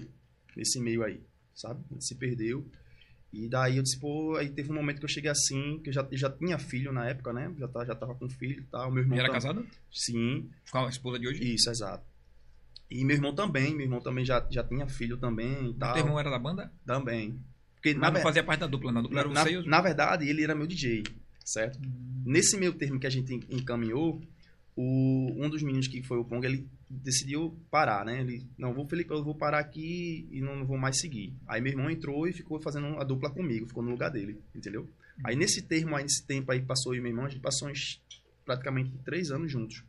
nesse 0.55 0.79
meio 0.79 1.03
aí, 1.03 1.19
sabe? 1.53 1.83
A 1.89 1.93
gente 1.93 2.05
se 2.05 2.15
perdeu. 2.15 2.65
E 3.31 3.47
daí 3.47 3.77
eu 3.77 3.83
disse, 3.83 3.99
pô, 3.99 4.35
aí 4.37 4.49
teve 4.49 4.71
um 4.71 4.73
momento 4.75 4.97
que 4.97 5.05
eu 5.05 5.09
cheguei 5.09 5.29
assim, 5.29 5.79
que 5.83 5.89
eu 5.89 5.93
já, 5.93 6.07
já 6.13 6.31
tinha 6.31 6.57
filho 6.57 6.91
na 6.91 7.07
época, 7.07 7.31
né? 7.31 7.53
Já, 7.59 7.67
tá, 7.67 7.85
já 7.85 7.93
tava 7.93 8.15
com 8.15 8.27
filho 8.27 8.59
e 8.61 8.63
tal. 8.63 8.89
Meu 8.91 9.03
irmão 9.03 9.15
E 9.15 9.19
era 9.19 9.29
casado 9.31 9.63
Sim, 9.91 10.49
com 10.71 10.79
a 10.79 10.89
esposa 10.89 11.19
de 11.19 11.27
hoje? 11.27 11.43
isso, 11.53 11.69
exato. 11.69 12.03
E 12.89 13.03
meu 13.05 13.15
irmão 13.15 13.33
também, 13.35 13.73
meu 13.75 13.85
irmão 13.85 14.01
também 14.01 14.25
já, 14.25 14.45
já 14.49 14.63
tinha 14.63 14.87
filho 14.87 15.17
também 15.17 15.69
e 15.69 15.73
tal. 15.75 15.93
teu 15.93 16.03
irmão 16.03 16.19
era 16.19 16.29
da 16.29 16.39
banda? 16.39 16.71
Também. 16.85 17.39
Porque 17.75 17.93
Mas 17.93 18.01
na, 18.01 18.11
não 18.11 18.21
fazia 18.21 18.43
parte 18.43 18.61
da 18.61 18.67
dupla, 18.67 18.91
não. 18.91 18.99
A 18.99 19.03
dupla 19.03 19.19
era 19.19 19.29
na, 19.29 19.43
os... 19.43 19.65
na 19.65 19.81
verdade, 19.81 20.27
ele 20.27 20.43
era 20.43 20.55
meu 20.55 20.65
DJ, 20.67 21.03
certo? 21.45 21.79
Nesse 22.25 22.57
meio 22.57 22.73
termo 22.73 22.99
que 22.99 23.07
a 23.07 23.09
gente 23.09 23.33
en- 23.33 23.43
encaminhou, 23.49 24.21
o, 24.75 25.33
um 25.37 25.49
dos 25.49 25.61
meninos 25.61 25.87
que 25.87 26.01
foi 26.01 26.17
o 26.17 26.25
Pong, 26.25 26.45
ele 26.45 26.67
decidiu 26.89 27.55
parar, 27.69 28.03
né? 28.05 28.21
Ele, 28.21 28.45
não, 28.57 28.73
vou, 28.73 28.87
Felipe, 28.87 29.11
eu 29.11 29.23
vou 29.23 29.35
parar 29.35 29.59
aqui 29.59 30.27
e 30.31 30.41
não, 30.41 30.55
não 30.57 30.65
vou 30.65 30.77
mais 30.77 30.99
seguir. 30.99 31.33
Aí 31.47 31.61
meu 31.61 31.71
irmão 31.71 31.89
entrou 31.91 32.27
e 32.27 32.33
ficou 32.33 32.59
fazendo 32.59 32.87
a 32.99 33.03
dupla 33.03 33.29
comigo, 33.29 33.67
ficou 33.67 33.83
no 33.83 33.91
lugar 33.91 34.09
dele, 34.09 34.39
entendeu? 34.55 34.89
Aí 35.23 35.35
nesse 35.35 35.61
termo, 35.61 35.95
aí 35.95 36.03
nesse 36.03 36.25
tempo 36.25 36.51
aí 36.51 36.61
passou 36.61 36.93
eu 36.93 36.99
e 36.99 37.01
meu 37.01 37.11
irmão, 37.11 37.25
a 37.25 37.29
gente 37.29 37.41
passou 37.41 37.69
uns 37.69 38.01
praticamente 38.45 38.91
três 39.05 39.31
anos 39.31 39.51
juntos, 39.51 39.83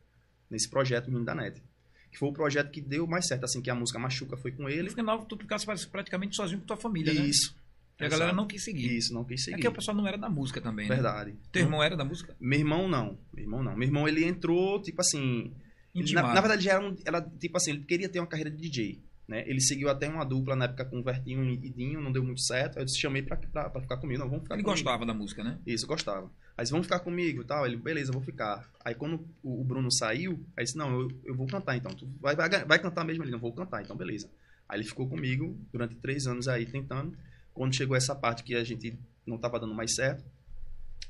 nesse 0.50 0.68
projeto 0.68 1.06
Menino 1.06 1.24
da 1.24 1.34
Net. 1.34 1.62
Que 2.10 2.18
foi 2.18 2.28
o 2.28 2.32
projeto 2.32 2.70
que 2.70 2.80
deu 2.80 3.06
mais 3.06 3.26
certo, 3.26 3.44
assim, 3.44 3.60
que 3.62 3.70
a 3.70 3.74
música 3.74 3.98
Machuca 3.98 4.36
foi 4.36 4.50
com 4.52 4.64
No 4.64 4.68
ele. 4.68 4.90
final, 4.90 5.24
tu 5.24 5.36
ficasse 5.36 5.64
praticamente 5.90 6.34
sozinho 6.36 6.60
com 6.60 6.66
tua 6.66 6.76
família, 6.76 7.14
né? 7.14 7.20
Isso. 7.20 7.54
E 8.00 8.04
a 8.04 8.08
galera 8.08 8.30
Exato. 8.30 8.36
não 8.36 8.46
quis 8.48 8.64
seguir. 8.64 8.96
Isso, 8.96 9.12
não 9.12 9.24
quis 9.24 9.42
É 9.42 9.44
seguir. 9.44 9.60
que 9.60 9.68
o 9.68 9.72
pessoal 9.72 9.96
não 9.96 10.06
era 10.08 10.16
da 10.16 10.28
música 10.28 10.60
também, 10.60 10.88
né? 10.88 10.94
Verdade. 10.94 11.34
Teu 11.52 11.62
irmão 11.62 11.82
era 11.82 11.96
da 11.96 12.04
música? 12.04 12.34
Meu 12.40 12.58
irmão 12.58 12.88
não. 12.88 13.18
Meu 13.32 13.44
irmão 13.44 13.62
não. 13.62 13.76
Meu 13.76 13.86
irmão 13.86 14.08
ele 14.08 14.24
entrou, 14.24 14.80
tipo 14.80 15.00
assim. 15.02 15.52
na, 15.94 16.22
na 16.22 16.40
verdade, 16.40 16.64
já 16.64 16.72
era, 16.72 16.84
um, 16.88 16.96
era 17.04 17.20
tipo 17.20 17.56
assim, 17.58 17.72
ele 17.72 17.84
queria 17.84 18.08
ter 18.08 18.18
uma 18.18 18.26
carreira 18.26 18.50
de 18.50 18.56
DJ. 18.56 18.98
Né? 19.30 19.44
Ele 19.48 19.60
seguiu 19.60 19.88
até 19.88 20.08
uma 20.08 20.24
dupla 20.24 20.56
na 20.56 20.64
época 20.64 20.84
com 20.86 20.98
o 20.98 21.04
Vertinho 21.04 21.44
e 21.48 21.70
Dinho, 21.70 22.00
não 22.00 22.10
deu 22.10 22.24
muito 22.24 22.40
certo. 22.40 22.76
Aí 22.78 22.82
eu 22.82 22.84
disse, 22.84 22.98
chamei 22.98 23.22
pra, 23.22 23.36
pra, 23.36 23.70
pra 23.70 23.80
ficar 23.80 23.96
comigo. 23.98 24.18
Não, 24.18 24.28
vamos 24.28 24.42
ficar 24.42 24.56
Ele 24.56 24.64
comigo. 24.64 24.76
gostava 24.82 25.06
da 25.06 25.14
música, 25.14 25.44
né? 25.44 25.56
Isso, 25.64 25.86
gostava. 25.86 26.26
Aí 26.56 26.64
disse, 26.64 26.72
vamos 26.72 26.88
ficar 26.88 26.98
comigo 26.98 27.40
e 27.42 27.44
tal. 27.44 27.64
Ele, 27.64 27.76
beleza, 27.76 28.10
vou 28.10 28.20
ficar. 28.22 28.68
Aí 28.84 28.92
quando 28.92 29.24
o, 29.40 29.60
o 29.60 29.64
Bruno 29.64 29.88
saiu, 29.88 30.44
aí 30.56 30.64
disse, 30.64 30.76
não, 30.76 31.00
eu, 31.02 31.08
eu 31.26 31.34
vou 31.36 31.46
cantar 31.46 31.76
então. 31.76 31.92
Tu 31.92 32.08
vai, 32.20 32.34
vai, 32.34 32.48
vai 32.64 32.78
cantar 32.80 33.04
mesmo? 33.04 33.22
Ele, 33.22 33.30
não, 33.30 33.38
vou 33.38 33.52
cantar, 33.52 33.80
então 33.84 33.96
beleza. 33.96 34.28
Aí 34.68 34.80
ele 34.80 34.88
ficou 34.88 35.08
comigo 35.08 35.56
durante 35.72 35.94
três 35.94 36.26
anos 36.26 36.48
aí 36.48 36.66
tentando. 36.66 37.16
Quando 37.54 37.72
chegou 37.76 37.96
essa 37.96 38.16
parte 38.16 38.42
que 38.42 38.56
a 38.56 38.64
gente 38.64 38.98
não 39.24 39.36
estava 39.36 39.60
dando 39.60 39.74
mais 39.74 39.94
certo, 39.94 40.24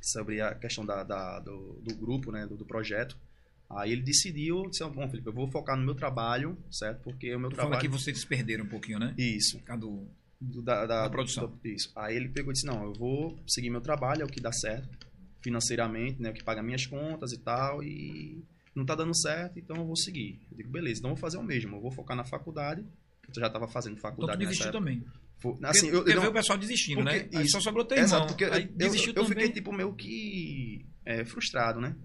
sobre 0.01 0.41
a 0.43 0.55
questão 0.55 0.85
da, 0.85 1.03
da- 1.05 1.41
do, 1.41 1.81
do 1.83 1.95
grupo, 1.97 2.31
né, 2.33 2.47
do, 2.47 2.57
do 2.57 2.65
projeto, 2.67 3.17
aí 3.71 3.93
ele 3.93 4.03
decidiu, 4.03 4.63
disse, 4.69 4.85
bom, 4.89 5.09
Felipe, 5.09 5.29
eu 5.29 5.33
vou 5.33 5.49
focar 5.51 5.77
no 5.77 5.85
meu 5.85 5.95
trabalho, 5.95 6.59
certo? 6.71 7.03
Porque 7.03 7.35
o 7.35 7.39
meu 7.41 7.51
fala 7.51 7.63
trabalho... 7.71 7.81
que 7.81 7.89
vocês 7.89 8.25
perderam 8.25 8.65
um 8.65 8.69
pouquinho, 8.69 8.99
né? 8.99 9.15
Isso. 9.17 9.59
Por 9.59 9.65
causa 9.65 9.81
do... 9.83 10.07
Do- 10.41 10.63
da, 10.63 10.87
da- 10.87 11.03
Da 11.03 11.11
produção. 11.11 11.47
do- 11.49 11.69
isso. 11.69 11.93
Aí 11.95 12.17
ele 12.17 12.29
pegou 12.31 12.51
e 12.51 12.55
disse, 12.55 12.65
não, 12.67 12.83
eu 12.85 12.93
vou 12.95 13.39
seguir 13.47 13.69
meu 13.71 13.81
trabalho, 13.83 14.23
é 14.23 14.25
o 14.25 14.29
que 14.29 14.41
dá 14.41 14.51
certo 14.53 14.89
financeiramente, 15.43 16.21
né, 16.21 16.31
o 16.31 16.35
que 16.35 16.45
paga 16.45 16.63
minhas 16.63 16.87
contas 16.87 17.33
e 17.33 17.39
tal, 17.39 17.83
e 17.83 18.45
não 18.75 18.85
tá 18.85 18.95
dando 18.95 19.15
certo, 19.17 19.59
então 19.59 19.77
eu 19.77 19.87
vou 19.87 19.97
seguir. 19.97 20.39
Eu 20.51 20.57
digo, 20.59 20.71
beleza, 20.71 20.99
então 21.01 21.11
eu 21.11 21.15
vou 21.15 21.21
fazer 21.21 21.39
o 21.39 21.43
mesmo, 21.43 21.77
eu 21.77 21.81
vou 21.81 21.91
focar 21.91 22.17
na 22.17 22.25
faculdade, 22.25 22.83
eu 23.29 23.35
já 23.41 23.47
estava 23.47 23.67
fazendo 23.69 23.97
faculdade 23.97 24.39
nessa 24.39 24.51
desistiu 24.51 24.69
época. 24.69 24.79
também. 24.79 25.05
Foi- 25.39 25.53
Porque, 25.53 25.67
Assim, 25.67 25.89
eu, 25.89 26.07
eu, 26.07 26.17
não- 26.23 26.29
o 26.29 26.33
pessoal 26.33 26.59
desistindo, 26.59 27.03
né? 27.03 27.21
porque 27.21 27.37
Aí 27.39 27.43
isso- 27.45 27.53
só 27.53 27.61
sobrou 27.61 27.85
teu 27.87 27.97
Exato, 27.97 28.15
irmão. 28.17 28.27
porque 28.29 28.45
eu, 28.45 28.53
Aí 28.53 28.71
eu, 28.79 28.95
eu 29.15 29.25
fiquei, 29.25 29.49
tipo, 29.51 29.73
meio 29.73 29.95
que 29.95 30.85
é, 31.07 31.25
frustrado, 31.25 31.81
né? 31.81 31.97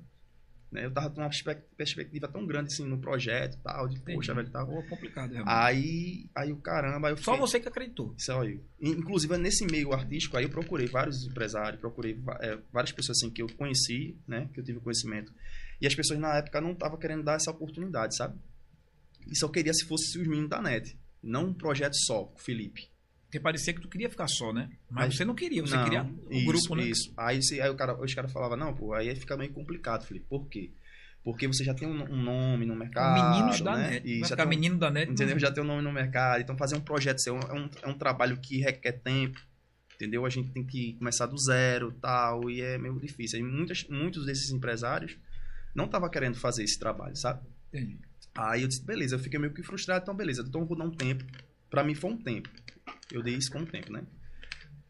Né, 0.71 0.85
Eu 0.85 0.91
tava 0.91 1.09
com 1.09 1.21
uma 1.21 1.29
perspe- 1.29 1.63
perspectiva 1.77 2.27
tão 2.27 2.45
grande, 2.45 2.73
assim, 2.73 2.85
no 2.85 2.97
projeto 2.97 3.55
e 3.55 3.59
tal, 3.59 3.87
de, 3.87 3.95
Entendi. 3.97 4.15
poxa, 4.17 4.33
velho, 4.33 4.49
tal. 4.49 4.67
Pô, 4.67 4.83
complicado, 4.83 5.31
realmente. 5.31 5.53
Aí, 5.55 6.29
aí 6.35 6.51
o 6.51 6.57
caramba, 6.57 7.07
aí 7.07 7.13
eu 7.13 7.17
Só 7.17 7.33
fiquei- 7.33 7.39
você 7.47 7.59
que 7.59 7.67
acreditou. 7.67 8.13
Isso 8.17 8.31
aí. 8.33 8.59
Inclusive, 8.81 9.37
nesse 9.37 9.65
meio 9.65 9.93
artístico, 9.93 10.35
aí 10.35 10.43
eu 10.43 10.49
procurei 10.49 10.87
vários 10.87 11.25
empresários, 11.25 11.79
procurei 11.79 12.19
é, 12.41 12.57
várias 12.73 12.91
pessoas 12.91 13.17
assim 13.19 13.29
que 13.31 13.41
eu 13.41 13.47
conheci, 13.55 14.17
né? 14.27 14.49
Que 14.53 14.59
eu 14.59 14.63
tive 14.63 14.79
conhecimento. 14.79 15.31
E 15.79 15.87
as 15.87 15.95
pessoas 15.95 16.19
na 16.19 16.35
época 16.37 16.59
não 16.59 16.71
estavam 16.71 16.97
querendo 16.97 17.23
dar 17.23 17.35
essa 17.35 17.51
oportunidade, 17.51 18.15
sabe? 18.15 18.37
E 19.27 19.35
só 19.37 19.47
queria 19.47 19.73
se 19.73 19.85
fosse 19.85 20.19
os 20.19 20.27
meninos 20.27 20.49
da 20.49 20.61
net. 20.61 20.97
Não 21.23 21.47
um 21.47 21.53
projeto 21.53 21.95
só, 21.95 22.25
com 22.25 22.35
o 22.37 22.41
Felipe. 22.41 22.89
Porque 23.35 23.43
parecia 23.43 23.73
que 23.73 23.81
tu 23.81 23.89
queria 23.89 24.09
ficar 24.09 24.27
só, 24.29 24.53
né? 24.53 24.69
Mas, 24.89 25.17
você 25.17 25.25
não 25.25 25.35
queria, 25.35 25.61
você 25.61 25.75
Não, 25.75 25.83
queria 25.83 26.03
o 26.03 26.31
isso, 26.33 26.45
grupo, 26.45 26.75
né? 26.75 26.83
Isso. 26.85 27.13
Aí, 27.17 27.39
aí 27.61 27.69
o 27.69 27.75
cara, 27.75 28.01
os 28.01 28.13
caras 28.13 28.31
falavam, 28.31 28.55
não, 28.55 28.73
pô, 28.73 28.93
aí 28.93 29.13
fica 29.13 29.35
meio 29.35 29.51
complicado, 29.51 30.05
Felipe. 30.05 30.25
Por 30.29 30.47
quê? 30.47 30.71
Porque 31.21 31.45
você 31.45 31.61
já 31.65 31.73
tem 31.73 31.85
um, 31.85 32.01
um 32.13 32.15
nome 32.23 32.65
no 32.65 32.73
mercado. 32.77 33.13
Meninos 33.13 33.59
da 33.59 33.75
né? 33.75 33.89
net. 33.89 34.07
E 34.07 34.19
Vai 34.21 34.29
já 34.29 34.35
ficar 34.37 34.45
um- 34.45 34.49
menino 34.49 34.77
da 34.77 34.89
net. 34.89 35.11
Entendeu? 35.11 35.35
não- 35.35 35.39
Já 35.39 35.51
tem 35.51 35.61
um 35.61 35.67
nome 35.67 35.81
no 35.81 35.91
mercado. 35.91 36.39
Então, 36.39 36.55
fazer 36.57 36.77
um 36.77 36.79
projeto 36.79 37.17
seu 37.19 37.37
é 37.37 37.53
um, 37.53 37.69
é 37.81 37.87
um 37.89 37.97
trabalho 37.97 38.37
que 38.37 38.59
requer 38.59 38.93
tempo. 38.93 39.37
Entendeu? 39.95 40.25
A 40.25 40.29
gente 40.29 40.51
tem 40.51 40.63
que 40.65 40.93
começar 40.93 41.25
do 41.25 41.37
zero 41.37 41.91
tal. 42.01 42.49
E 42.49 42.61
é 42.61 42.77
meio 42.77 42.97
difícil. 43.01 43.39
E 43.39 43.43
muitas, 43.43 43.83
muitos 43.89 44.25
desses 44.25 44.49
empresários 44.51 45.17
não 45.75 45.85
estavam 45.85 46.09
querendo 46.09 46.35
fazer 46.37 46.63
esse 46.63 46.79
trabalho, 46.79 47.17
sabe? 47.17 47.45
Entendi. 47.73 47.99
Aí 48.33 48.61
eu 48.61 48.67
disse, 48.69 48.81
beleza, 48.85 49.15
eu 49.15 49.19
fiquei 49.19 49.37
meio 49.39 49.53
que 49.53 49.61
frustrado, 49.61 50.03
então 50.03 50.15
beleza, 50.15 50.41
então 50.47 50.61
eu 50.61 50.67
vou 50.67 50.77
dar 50.77 50.85
um 50.85 50.91
tempo. 50.91 51.25
Pra 51.69 51.83
mim 51.83 51.95
foi 51.95 52.11
um 52.11 52.17
tempo. 52.17 52.49
Eu 53.11 53.21
dei 53.23 53.35
isso 53.35 53.51
como 53.51 53.65
um 53.65 53.67
tempo, 53.67 53.91
né? 53.91 54.03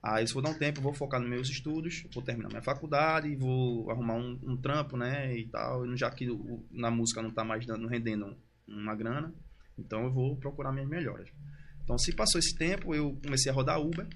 Aí 0.01 0.23
eu 0.23 0.33
vou 0.33 0.41
dar 0.43 0.51
um 0.51 0.57
tempo, 0.57 0.79
vou 0.81 0.93
focar 0.93 1.19
nos 1.19 1.29
meus 1.29 1.49
estudos, 1.49 2.05
vou 2.13 2.23
terminar 2.23 2.47
minha 2.49 2.61
faculdade, 2.61 3.35
vou 3.35 3.89
arrumar 3.89 4.13
um, 4.15 4.39
um 4.43 4.55
trampo, 4.55 4.95
né? 4.95 5.35
E 5.35 5.47
tal, 5.47 5.97
já 5.97 6.11
que 6.11 6.29
o- 6.29 6.63
na 6.71 6.91
música 6.91 7.21
não 7.23 7.31
tá 7.31 7.43
mais 7.43 7.65
dando, 7.65 7.87
rendendo 7.87 8.37
uma 8.67 8.93
grana, 8.95 9.33
então 9.77 10.03
eu 10.03 10.11
vou 10.11 10.35
procurar 10.37 10.71
minhas 10.71 10.87
melhoras. 10.89 11.27
Então 11.83 11.97
se 11.97 12.13
passou 12.13 12.37
esse 12.39 12.55
tempo, 12.55 12.93
eu 12.93 13.17
comecei 13.23 13.51
a 13.51 13.55
rodar 13.55 13.81
Uber, 13.81 14.07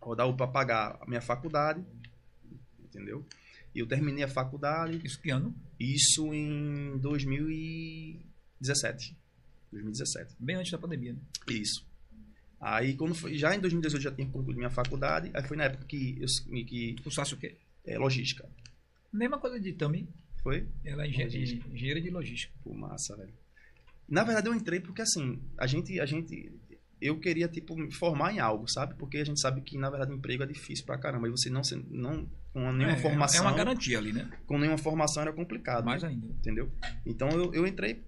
rodar 0.00 0.26
Uber 0.28 0.36
pra 0.36 0.46
pagar 0.46 0.96
a 1.00 1.06
minha 1.06 1.20
faculdade, 1.20 1.84
entendeu? 2.80 3.26
E 3.74 3.80
eu 3.80 3.86
terminei 3.88 4.22
a 4.24 4.28
faculdade, 4.28 5.00
Isso 5.04 5.20
que 5.20 5.30
ano? 5.30 5.52
isso 5.78 6.32
em 6.32 6.96
2017. 6.98 9.14
2017. 9.72 10.34
Bem 10.38 10.56
antes 10.56 10.70
da 10.72 10.78
pandemia, 10.78 11.12
né? 11.12 11.18
Isso. 11.48 11.84
Aí, 12.60 12.94
quando 12.94 13.14
foi, 13.14 13.36
já 13.36 13.54
em 13.54 13.60
2018 13.60 13.98
eu 14.06 14.10
já 14.10 14.16
tinha 14.16 14.28
concluído 14.28 14.56
minha 14.56 14.70
faculdade. 14.70 15.30
Aí 15.34 15.42
foi 15.42 15.56
na 15.56 15.64
época 15.64 15.84
que 15.84 16.18
eu 16.20 16.64
que 16.64 16.96
Tu 17.02 17.10
sabe 17.10 17.34
o 17.34 17.36
quê? 17.36 17.56
é 17.86 17.98
logística. 17.98 18.48
Mesma 19.12 19.38
coisa 19.38 19.60
de 19.60 19.72
Tami. 19.72 20.08
Foi? 20.42 20.66
Ela 20.84 21.04
é 21.04 21.08
engen- 21.08 21.24
Logística. 21.26 21.68
engenheira 21.72 22.00
de 22.00 22.10
logística. 22.10 22.52
Pô, 22.64 22.72
massa, 22.74 23.16
velho. 23.16 23.32
Na 24.08 24.22
verdade 24.24 24.48
eu 24.48 24.54
entrei 24.54 24.80
porque 24.80 25.02
assim, 25.02 25.40
a 25.58 25.66
gente 25.66 25.98
a 26.00 26.06
gente 26.06 26.52
eu 27.00 27.18
queria 27.20 27.46
tipo 27.48 27.76
me 27.76 27.92
formar 27.92 28.32
em 28.32 28.38
algo, 28.38 28.66
sabe? 28.68 28.94
Porque 28.94 29.18
a 29.18 29.24
gente 29.24 29.38
sabe 29.40 29.60
que 29.60 29.76
na 29.76 29.90
verdade 29.90 30.12
emprego 30.14 30.42
é 30.42 30.46
difícil 30.46 30.84
pra 30.86 30.96
caramba. 30.98 31.28
E 31.28 31.30
você 31.30 31.50
não 31.50 31.62
não 31.90 32.26
com 32.52 32.72
nenhuma 32.72 32.96
é, 32.96 33.00
formação, 33.00 33.44
É 33.44 33.48
uma 33.48 33.56
garantia 33.56 33.98
ali, 33.98 34.12
né? 34.12 34.30
com 34.46 34.58
nenhuma 34.58 34.78
formação 34.78 35.22
era 35.22 35.32
complicado. 35.32 35.84
Mais 35.84 36.02
ainda. 36.02 36.26
entendeu? 36.26 36.70
Então 37.04 37.28
eu, 37.30 37.52
eu 37.54 37.66
entrei 37.66 38.02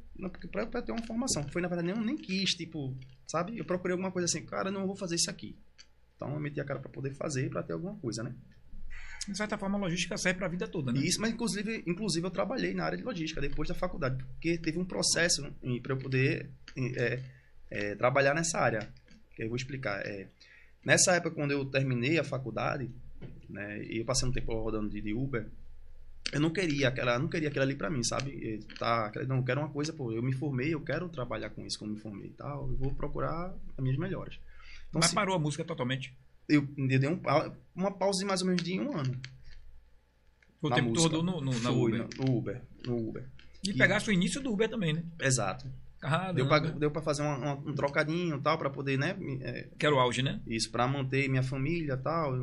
pra 0.71 0.81
ter 0.83 0.91
uma 0.93 1.03
formação. 1.03 1.43
Foi, 1.49 1.61
na 1.61 1.69
verdade, 1.69 1.93
nem, 1.93 2.05
nem 2.07 2.17
quis, 2.17 2.55
tipo, 2.55 2.97
sabe? 3.29 3.57
Eu 3.57 3.65
procurei 3.65 3.93
alguma 3.93 4.11
coisa 4.11 4.25
assim, 4.25 4.45
cara, 4.45 4.71
não 4.71 4.87
vou 4.87 4.97
fazer 4.97 5.15
isso 5.15 5.31
aqui. 5.31 5.57
Então 6.17 6.33
eu 6.33 6.41
meti 6.41 6.61
a 6.61 6.65
cara 6.65 6.81
pra 6.81 6.91
poder 6.91 7.15
fazer, 7.15 7.49
pra 7.49 7.63
ter 7.63 7.75
alguma 7.75 7.95
coisa, 7.97 8.25
né? 8.25 8.35
De 9.29 9.37
certa 9.37 9.59
forma, 9.59 9.77
a 9.77 9.81
logística 9.83 10.17
serve 10.17 10.39
pra 10.39 10.49
vida 10.49 10.67
toda, 10.67 10.91
né? 10.91 11.01
Isso, 11.01 11.21
mas 11.21 11.31
inclusive, 11.31 11.85
inclusive 11.87 12.27
eu 12.27 12.31
trabalhei 12.31 12.73
na 12.73 12.85
área 12.85 12.97
de 12.97 13.05
logística 13.05 13.41
depois 13.41 13.69
da 13.69 13.75
faculdade, 13.75 14.25
porque 14.25 14.57
teve 14.57 14.79
um 14.79 14.85
processo 14.85 15.43
para 15.83 15.93
eu 15.93 15.99
poder 15.99 16.51
é, 16.97 17.23
é, 17.71 17.95
trabalhar 17.95 18.35
nessa 18.35 18.59
área. 18.59 18.89
Que 19.37 19.45
eu 19.45 19.49
vou 19.49 19.57
explicar. 19.57 20.01
É, 20.05 20.29
nessa 20.85 21.13
época, 21.13 21.35
quando 21.35 21.51
eu 21.51 21.65
terminei 21.67 22.19
a 22.19 22.25
faculdade, 22.25 22.91
né, 23.49 23.85
e 23.85 23.99
eu 23.99 24.05
passei 24.05 24.27
um 24.27 24.33
tempo 24.33 24.53
rodando 24.55 24.89
de, 24.89 25.01
de 25.01 25.13
Uber, 25.13 25.47
eu 26.33 26.41
não 26.41 26.51
queria 26.51 26.89
aquela, 26.89 27.19
não 27.19 27.29
queria 27.29 27.49
aquilo 27.49 27.63
ali 27.65 27.75
para 27.75 27.89
mim, 27.91 28.03
sabe? 28.03 28.61
Tá, 28.79 29.11
não, 29.27 29.37
eu 29.39 29.43
quero 29.45 29.61
uma 29.61 29.71
coisa, 29.71 29.93
pô, 29.93 30.13
eu 30.13 30.23
me 30.23 30.33
formei, 30.33 30.75
eu 30.75 30.81
quero 30.81 31.09
trabalhar 31.09 31.51
com 31.51 31.65
isso, 31.65 31.79
como 31.79 31.93
me 31.93 31.99
formei 31.99 32.29
e 32.29 32.35
tal, 32.35 32.69
eu 32.71 32.77
vou 32.77 32.95
procurar 32.95 33.55
as 33.77 33.83
minhas 33.83 33.99
melhores. 33.99 34.39
Então, 34.89 35.01
Mas 35.01 35.11
se- 35.11 35.15
parou 35.15 35.35
a 35.35 35.39
música 35.39 35.65
totalmente. 35.65 36.15
eu, 36.49 36.67
eu 36.77 36.87
dei 36.99 37.09
um, 37.09 37.21
uma 37.75 37.91
pausa 37.91 38.21
de 38.21 38.25
mais 38.27 38.41
ou 38.43 38.47
menos 38.49 38.63
de 38.63 38.79
um 38.81 38.97
ano. 38.97 39.19
Foi 40.61 40.71
o 40.71 40.75
tempo 40.75 40.89
música. 40.91 41.11
todo 41.11 41.23
no, 41.23 41.41
no, 41.41 41.59
na 41.61 41.71
Uber. 41.71 42.09
no 42.19 42.37
Uber. 42.37 42.63
No 42.87 43.09
Uber. 43.09 43.25
E 43.65 43.71
E- 43.71 43.75
pegasse 43.75 44.09
o 44.09 44.13
início 44.13 44.41
do 44.41 44.53
Uber 44.53 44.69
também, 44.69 44.93
né? 44.93 45.05
Exato. 45.21 45.67
Caramba. 46.01 46.33
Deu 46.35 46.47
pra, 46.49 46.59
deu 46.61 46.91
pra 46.91 47.03
fazer 47.03 47.23
uma- 47.23 47.37
uma- 47.37 47.55
um 47.71 47.75
trocadinho 47.75 48.37
e 48.37 48.41
tal, 48.41 48.57
pra 48.59 48.71
poder, 48.71 48.99
né? 48.99 49.17
é, 49.41 49.69
Que 49.79 49.85
era 49.87 49.95
o 49.95 49.99
auge, 49.99 50.23
né? 50.23 50.41
isso, 50.47 50.71
pra 50.71 50.87
manter 50.87 51.29
minha 51.29 51.43
família 51.43 51.95
e 51.95 51.97
tal. 51.97 52.35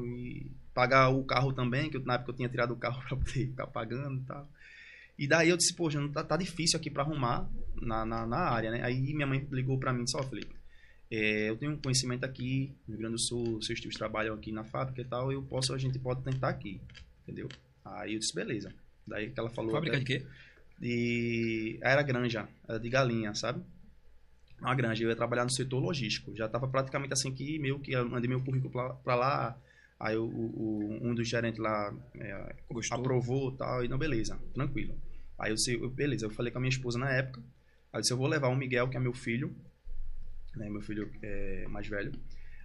Pagar 0.76 1.10
o 1.10 1.24
carro 1.24 1.52
também, 1.54 1.90
que 1.90 1.98
eu- 1.98 2.06
na 2.06 2.14
época 2.16 2.32
eu 2.32 2.36
tinha 2.36 2.50
tirado 2.50 2.72
o 2.74 2.78
carro 2.78 3.02
pra 3.08 3.18
poder 3.18 3.48
ficar 3.48 3.66
pagando 3.68 4.22
e 4.22 4.26
tal. 4.26 4.48
E 5.18 5.26
daí 5.28 5.50
eu 5.50 5.56
disse, 5.58 5.74
poxa, 5.74 6.00
não 6.00 6.12
tá, 6.12 6.24
tá 6.24 6.36
difícil 6.38 6.78
aqui 6.78 6.92
pra 6.92 7.02
arrumar 7.02 7.50
na, 7.82 8.06
na, 8.06 8.28
na 8.28 8.38
área, 8.38 8.70
né? 8.70 8.84
Aí 8.84 9.14
minha 9.14 9.26
mãe 9.26 9.48
ligou 9.52 9.80
pra 9.80 9.92
mim 9.94 10.02
e 10.02 10.04
disse, 10.04 10.18
ó, 10.18 10.22
Felipe, 10.24 10.54
é, 11.10 11.50
eu 11.50 11.56
tenho 11.58 11.72
um 11.72 11.78
conhecimento 11.78 12.26
aqui 12.26 12.76
no 12.86 12.94
Rio 12.96 13.00
Grande 13.00 13.16
do 13.16 13.22
Sul, 13.22 13.62
seus 13.62 13.80
tios 13.80 13.96
trabalham 13.96 14.36
aqui 14.36 14.52
na 14.52 14.66
fábrica 14.66 15.02
e 15.02 15.06
tal, 15.06 15.32
eu 15.32 15.42
posso, 15.42 15.74
a 15.74 15.78
gente 15.78 15.98
pode 15.98 16.22
tentar 16.22 16.50
aqui, 16.50 16.82
entendeu? 17.24 17.48
Aí 17.86 18.14
eu 18.14 18.20
disse, 18.20 18.36
beleza. 18.36 18.74
Daí 19.08 19.30
que 19.32 19.40
ela 19.40 19.50
falou... 19.50 19.72
Fábrica 19.72 19.96
até- 19.96 20.04
de 20.04 20.20
quê? 20.20 20.26
de 20.78 21.80
era 21.82 22.02
granja, 22.02 22.50
era 22.68 22.78
de 22.78 22.90
galinha, 22.90 23.34
sabe? 23.34 23.64
Uma 24.60 24.76
granja, 24.76 25.04
eu 25.04 25.10
ia 25.10 25.16
trabalhar 25.16 25.44
no 25.46 25.52
setor 25.52 25.80
logístico. 25.80 26.36
Já 26.36 26.46
estava 26.48 26.68
praticamente 26.68 27.14
assim 27.14 27.32
que 27.34 27.58
meio 27.60 27.80
que 27.80 27.92
eu 27.94 28.08
mandei 28.10 28.28
meu 28.28 28.42
currículo 28.42 28.72
para 29.04 29.16
lá. 29.16 29.58
Aí 30.00 30.18
o, 30.18 30.26
o- 30.26 31.00
um 31.02 31.16
dos 31.16 31.28
gerentes 31.28 31.60
lá 31.60 31.94
é, 32.16 32.56
aprovou 32.92 33.54
e 33.54 33.58
tal, 33.58 33.86
e 33.86 33.88
não, 33.88 33.98
beleza, 33.98 34.38
tranquilo. 34.54 34.96
Aí 35.40 35.52
eu, 35.52 35.56
eu- 35.82 35.90
beleza, 35.90 36.26
eu 36.26 36.30
falei 36.30 36.52
com 36.52 36.58
a 36.58 36.62
minha 36.62 36.70
esposa 36.70 37.00
na 37.00 37.10
época. 37.12 37.40
Aí 37.94 37.98
eu 38.00 38.02
disse, 38.02 38.14
eu 38.14 38.18
vou 38.18 38.28
levar 38.28 38.50
o 38.50 38.56
Miguel, 38.56 38.90
que 38.90 38.98
é 38.98 39.00
meu 39.00 39.14
filho, 39.14 39.56
né, 40.56 40.70
meu 40.70 40.82
filho 40.82 41.10
é, 41.22 41.66
mais 41.70 41.88
velho. 41.88 42.12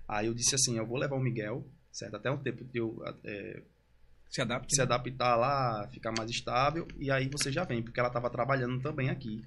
Aí 0.09 0.27
eu 0.27 0.35
disse 0.35 0.55
assim, 0.55 0.77
eu 0.77 0.87
vou 0.87 0.99
levar 0.99 1.17
o 1.17 1.21
Miguel, 1.21 1.65
certo? 1.93 2.17
Até 2.17 2.31
um 2.31 2.39
tempo 2.39 2.65
de 2.65 2.79
eu 2.79 3.01
é, 3.25 3.63
Se 4.29 4.41
adapte. 4.41 4.75
se 4.75 4.79
né? 4.81 4.85
adaptar 4.85 5.37
lá, 5.37 5.87
ficar 5.93 6.13
mais 6.17 6.31
estável, 6.31 6.87
e 6.99 7.11
aí 7.13 7.29
você 7.29 7.53
já 7.53 7.63
vem, 7.65 7.81
porque 7.83 8.01
ela 8.01 8.09
estava 8.09 8.29
trabalhando 8.29 8.81
também 8.81 9.09
aqui. 9.09 9.45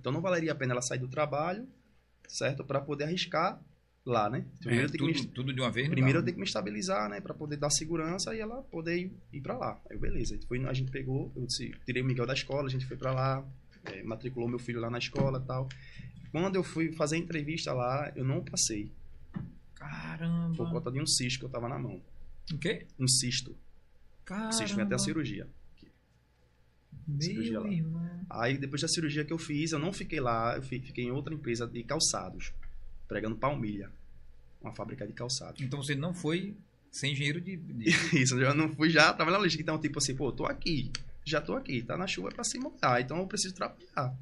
Então 0.00 0.10
não 0.12 0.20
valeria 0.20 0.50
a 0.50 0.54
pena 0.56 0.72
ela 0.72 0.82
sair 0.82 0.98
do 0.98 1.08
trabalho, 1.08 1.68
certo? 2.26 2.64
Para 2.64 2.80
poder 2.80 3.04
arriscar 3.04 3.60
lá, 4.04 4.28
né? 4.28 4.44
Primeiro, 4.58 4.82
É, 4.82 4.86
eu 4.86 4.90
tenho 4.90 5.04
tudo, 5.06 5.12
que 5.14 5.20
me, 5.28 5.34
tudo 5.34 5.52
de 5.54 5.60
uma 5.60 5.70
vez. 5.70 5.88
primeiro 5.88 6.18
eu 6.18 6.22
dá, 6.22 6.26
tenho 6.26 6.34
que 6.36 6.40
me 6.40 6.46
estabilizar, 6.46 7.08
né? 7.08 7.20
Para 7.20 7.34
poder 7.34 7.56
dar 7.56 7.70
segurança 7.70 8.34
e 8.34 8.40
ela 8.40 8.62
poder 8.64 8.96
ir, 8.98 9.12
ir 9.32 9.40
para 9.40 9.56
lá. 9.56 9.80
Aí, 9.90 9.96
beleza. 9.98 10.38
Foi, 10.48 10.64
a 10.66 10.72
gente 10.72 10.90
pegou, 10.90 11.32
eu 11.36 11.46
disse, 11.46 11.72
tirei 11.86 12.02
o 12.02 12.04
Miguel 12.04 12.26
da 12.26 12.34
escola, 12.34 12.66
a 12.66 12.70
gente 12.70 12.86
foi 12.86 12.96
para 12.96 13.12
lá, 13.12 13.46
é, 13.84 14.02
matriculou 14.02 14.48
meu 14.48 14.58
filho 14.58 14.80
lá 14.80 14.90
na 14.90 14.98
escola 14.98 15.40
e 15.42 15.46
tal. 15.46 15.68
Quando 16.32 16.56
eu 16.56 16.64
fui 16.64 16.92
fazer 16.92 17.16
a 17.16 17.18
entrevista 17.18 17.72
lá, 17.72 18.10
eu 18.16 18.24
não 18.24 18.42
passei, 18.44 18.90
né? 19.36 19.44
Caramba. 19.74 20.56
por 20.56 20.70
conta 20.70 20.90
de 20.90 21.00
um 21.00 21.06
cisto 21.06 21.40
que 21.40 21.44
eu 21.46 21.50
tava 21.50 21.68
na 21.68 21.78
mão. 21.78 22.00
O 22.52 22.58
quê? 22.58 22.86
Um 22.98 23.06
cisto. 23.06 23.56
Caramba. 24.24 24.48
Um 24.48 24.52
cisto, 24.52 24.74
foi 24.74 24.82
até 24.84 24.94
a 24.94 24.98
cirurgia. 24.98 25.46
cirurgia 27.20 27.52
Meu 27.52 27.62
lá. 27.62 27.72
irmão. 27.72 28.26
Aí 28.30 28.56
depois 28.58 28.80
da 28.82 28.88
cirurgia 28.88 29.24
que 29.24 29.32
eu 29.32 29.38
fiz, 29.38 29.72
eu 29.72 29.78
não 29.78 29.92
fiquei 29.92 30.20
lá, 30.20 30.56
eu 30.56 30.62
fi- 30.62 30.80
fiquei 30.80 31.04
em 31.04 31.10
outra 31.10 31.34
empresa 31.34 31.66
de 31.66 31.82
calçados, 31.82 32.52
pregando 33.12 33.36
palmilha, 33.36 33.90
uma 34.60 34.72
fábrica 34.74 35.06
de 35.06 35.12
calçados. 35.12 35.60
Então 35.60 35.82
você 35.82 35.94
não 35.94 36.14
foi 36.14 36.56
ser 36.90 37.08
engenheiro 37.08 37.40
de. 37.40 37.56
de- 37.56 37.90
Isso, 38.22 38.38
eu 38.40 38.54
não 38.54 38.72
fui 38.74 38.88
já 38.90 39.12
trabalhar 39.12 39.36
na 39.36 39.42
logística, 39.42 39.62
então 39.62 39.78
tipo 39.78 39.98
assim, 39.98 40.14
pô, 40.16 40.28
eu 40.28 40.32
tô 40.32 40.46
aqui, 40.46 40.90
já 41.24 41.40
tô 41.40 41.54
aqui, 41.54 41.82
tá 41.82 41.96
na 41.96 42.06
chuva 42.06 42.30
pra 42.30 42.42
se 42.44 42.58
molhar, 42.58 43.00
então 43.00 43.18
eu 43.18 43.26
preciso 43.26 43.54
trabalhar. 43.54 44.16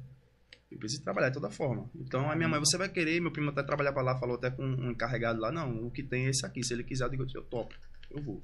Eu 0.71 0.77
preciso 0.77 1.03
trabalhar 1.03 1.29
de 1.29 1.33
toda 1.35 1.49
forma. 1.49 1.89
Então 1.95 2.29
a 2.31 2.35
minha 2.35 2.47
mãe, 2.47 2.59
você 2.59 2.77
vai 2.77 2.87
querer, 2.89 3.19
meu 3.21 3.31
primo 3.31 3.49
até 3.49 3.61
trabalhar 3.63 3.91
pra 3.93 4.01
lá, 4.01 4.17
falou 4.19 4.35
até 4.35 4.49
com 4.49 4.63
um 4.65 4.91
encarregado 4.91 5.39
lá, 5.39 5.51
não, 5.51 5.85
o 5.87 5.91
que 5.91 6.01
tem 6.03 6.27
é 6.27 6.29
esse 6.29 6.45
aqui, 6.45 6.63
se 6.63 6.73
ele 6.73 6.83
quiser, 6.83 7.05
eu 7.05 7.09
digo, 7.09 7.25
eu 7.33 7.43
topo, 7.43 7.73
eu 8.09 8.21
vou. 8.21 8.41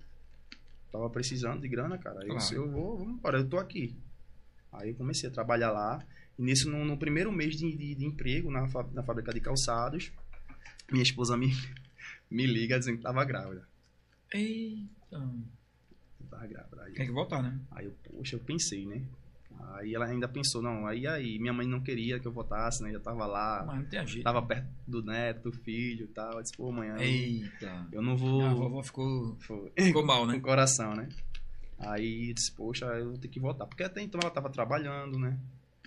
Tava 0.91 1.09
precisando 1.09 1.61
de 1.61 1.67
grana, 1.67 1.97
cara, 1.97 2.21
aí 2.21 2.29
eu 2.29 2.35
disse, 2.37 2.55
Claro. 2.55 2.69
eu 2.69 2.71
vou, 2.73 2.97
vamos 2.97 3.13
embora, 3.15 3.37
eu 3.39 3.47
tô 3.47 3.57
aqui. 3.57 3.95
Aí 4.73 4.89
eu 4.89 4.95
comecei 4.95 5.29
a 5.29 5.31
trabalhar 5.31 5.71
lá, 5.71 6.03
e 6.37 6.41
nisso, 6.43 6.69
no, 6.69 6.83
no 6.85 6.97
primeiro 6.97 7.31
mês 7.31 7.55
de, 7.55 7.73
de, 7.75 7.95
de 7.95 8.05
emprego 8.05 8.51
na, 8.51 8.61
na 8.93 9.03
fábrica 9.03 9.33
de 9.33 9.39
calçados, 9.39 10.11
minha 10.91 11.03
esposa 11.03 11.35
me, 11.37 11.47
me 12.29 12.45
liga 12.45 12.79
dizendo 12.79 12.97
que 12.97 13.03
tava 13.03 13.23
grávida. 13.25 13.67
Eita. 14.33 15.29
Tava 16.29 16.47
grávida. 16.47 16.83
Aí, 16.83 16.93
Tem 16.93 17.05
que 17.05 17.11
voltar, 17.11 17.41
né? 17.41 17.59
Aí 17.71 17.85
eu, 17.85 17.91
poxa, 18.03 18.35
eu 18.35 18.39
pensei, 18.39 18.85
né? 18.85 19.03
Aí 19.73 19.93
ela 19.93 20.05
ainda 20.05 20.27
pensou, 20.27 20.61
não, 20.61 20.85
aí 20.85 21.07
aí, 21.07 21.39
minha 21.39 21.51
mãe 21.51 21.67
não 21.67 21.81
queria 21.81 22.19
que 22.19 22.27
eu 22.27 22.31
votasse, 22.31 22.83
né? 22.83 22.91
Já 22.91 22.99
tava 22.99 23.25
lá, 23.25 23.63
Mas 23.65 23.77
não 23.77 23.85
tem 23.85 24.07
jeito. 24.07 24.23
tava 24.23 24.41
perto 24.41 24.67
do 24.87 25.01
neto, 25.03 25.49
do 25.49 25.51
filho 25.51 26.05
e 26.05 26.07
tal. 26.07 26.33
Eu 26.33 26.41
disse, 26.43 26.55
pô, 26.55 26.71
eu, 26.83 26.97
Eita. 26.97 27.87
eu 27.91 28.01
não 28.01 28.15
vou. 28.15 28.43
A 28.45 28.53
vovó 28.53 28.83
ficou, 28.83 29.35
Foi. 29.39 29.71
ficou 29.77 30.05
mal, 30.05 30.21
Com 30.21 30.27
né? 30.27 30.35
o 30.37 30.41
coração, 30.41 30.93
né? 30.93 31.09
Aí 31.79 32.29
eu 32.29 32.33
disse, 32.35 32.51
poxa, 32.51 32.85
eu 32.85 33.09
vou 33.09 33.17
ter 33.17 33.27
que 33.27 33.39
votar. 33.39 33.67
Porque 33.67 33.83
até 33.83 34.01
então 34.01 34.19
ela 34.21 34.31
tava 34.31 34.49
trabalhando, 34.49 35.17
né? 35.17 35.39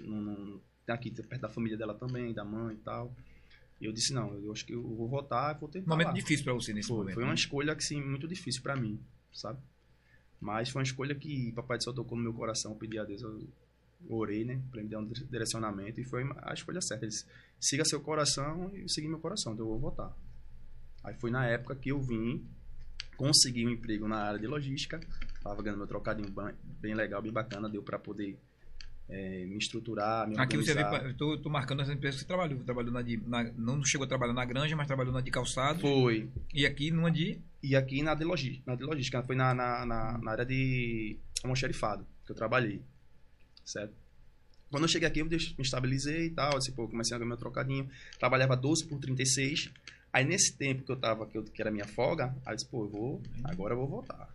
Não, 0.02 0.20
não, 0.20 0.60
aqui 0.88 1.10
perto 1.10 1.40
da 1.42 1.48
família 1.48 1.76
dela 1.78 1.94
também, 1.94 2.32
da 2.32 2.44
mãe 2.44 2.74
e 2.74 2.78
tal. 2.78 3.14
E 3.80 3.86
eu 3.86 3.92
disse, 3.92 4.12
não, 4.12 4.34
eu 4.34 4.52
acho 4.52 4.64
que 4.66 4.74
eu 4.74 4.82
vou 4.82 5.08
votar, 5.08 5.58
vou 5.58 5.68
tentar. 5.68 5.86
Um 5.86 5.90
momento 5.90 6.08
lá. 6.08 6.12
difícil 6.12 6.44
pra 6.44 6.52
você 6.52 6.72
nesse 6.74 6.88
Foi, 6.88 6.98
momento. 6.98 7.14
foi 7.14 7.22
uma 7.22 7.30
né? 7.30 7.34
escolha 7.34 7.74
que, 7.74 7.82
sim, 7.82 8.02
muito 8.02 8.28
difícil 8.28 8.62
pra 8.62 8.76
mim, 8.76 9.00
sabe? 9.32 9.58
Mas 10.38 10.68
foi 10.68 10.80
uma 10.80 10.84
escolha 10.84 11.14
que 11.14 11.52
Papai 11.52 11.78
do 11.78 11.84
Céu 11.84 11.92
tocou 11.94 12.16
no 12.16 12.22
meu 12.22 12.34
coração, 12.34 12.74
pedi 12.76 12.98
a 12.98 13.04
Deus, 13.04 13.22
eu 13.22 13.48
orei, 14.08 14.44
né? 14.44 14.60
Ele 14.74 14.82
me 14.82 14.88
dar 14.88 14.98
um 14.98 15.06
dire- 15.06 15.26
direcionamento 15.26 16.00
e 16.00 16.04
foi 16.04 16.22
a 16.42 16.52
escolha 16.52 16.80
certa. 16.82 17.04
Ele 17.04 17.10
disse, 17.10 17.24
siga 17.58 17.84
seu 17.84 18.00
coração 18.00 18.70
e 18.74 18.80
eu 18.80 18.88
segui 18.88 19.08
meu 19.08 19.18
coração, 19.18 19.54
então 19.54 19.64
eu 19.64 19.70
vou 19.70 19.78
votar. 19.78 20.14
Aí 21.02 21.14
foi 21.14 21.30
na 21.30 21.46
época 21.46 21.74
que 21.74 21.90
eu 21.90 22.00
vim, 22.00 22.46
consegui 23.16 23.66
um 23.66 23.70
emprego 23.70 24.06
na 24.06 24.16
área 24.16 24.38
de 24.38 24.46
logística, 24.46 25.00
tava 25.42 25.62
ganhando 25.62 25.78
meu 25.78 25.86
trocadinho 25.86 26.30
bem 26.62 26.94
legal, 26.94 27.22
bem 27.22 27.32
bacana, 27.32 27.68
deu 27.68 27.82
pra 27.82 27.98
poder 27.98 28.38
eh, 29.10 29.44
me 29.46 29.58
estruturar, 29.58 30.26
me 30.28 30.38
Aqui 30.38 30.56
você 30.56 30.72
vê, 30.72 30.82
organizar. 30.82 31.10
eu 31.10 31.16
tô, 31.16 31.36
tô 31.38 31.50
marcando 31.50 31.80
as 31.82 31.88
empresas 31.90 32.14
que 32.20 32.22
você 32.22 32.28
trabalhou. 32.28 32.58
Você 32.58 32.64
trabalhou 32.64 32.92
na 32.92 33.02
de. 33.02 33.16
na- 33.26 33.52
não 33.56 33.84
chegou 33.84 34.04
a 34.04 34.08
trabalhar 34.08 34.32
na 34.32 34.44
granja, 34.44 34.74
mas 34.76 34.86
trabalhou 34.86 35.12
na 35.12 35.20
de 35.20 35.30
calçado. 35.30 35.80
Foi, 35.80 36.28
E 36.54 36.64
aqui 36.64 36.90
numa 36.90 37.10
de. 37.10 37.38
E 37.62 37.74
aqui 37.76 38.02
na 38.02 38.14
de 38.14 38.24
logística, 38.24 38.62
na 38.70 38.74
de 38.76 38.84
logística 38.84 39.22
foi 39.22 39.36
na, 39.36 39.52
na, 39.52 39.84
na, 39.84 40.18
na 40.18 40.30
área 40.30 40.46
de 40.46 41.18
almoxerifado 41.42 42.06
que 42.24 42.32
eu 42.32 42.36
trabalhei, 42.36 42.80
certo? 43.64 43.92
Quando 44.70 44.84
eu 44.84 44.88
cheguei 44.88 45.08
aqui, 45.08 45.18
eu 45.20 45.26
me 45.26 45.36
estabilizei 45.58 46.26
e 46.26 46.30
tal, 46.30 46.56
assim, 46.56 46.70
pô, 46.72 46.86
comecei 46.88 47.14
a 47.14 47.18
ganhar 47.18 47.28
meu 47.28 47.36
trocadinho, 47.36 47.90
trabalhava 48.20 48.56
12 48.56 48.86
por 48.86 49.00
36, 49.00 49.68
aí 50.12 50.24
nesse 50.24 50.56
tempo 50.56 50.84
que 50.84 50.92
eu 50.92 50.96
tava, 50.96 51.26
que, 51.26 51.36
eu, 51.36 51.42
que 51.42 51.60
era 51.60 51.70
minha 51.72 51.86
folga, 51.88 52.34
aí 52.46 52.52
eu 52.52 52.56
disse, 52.56 52.68
pô, 52.68 52.84
eu 52.84 52.88
vou, 52.88 53.22
agora 53.44 53.74
eu 53.74 53.78
vou 53.78 53.88
voltar. 53.88 54.28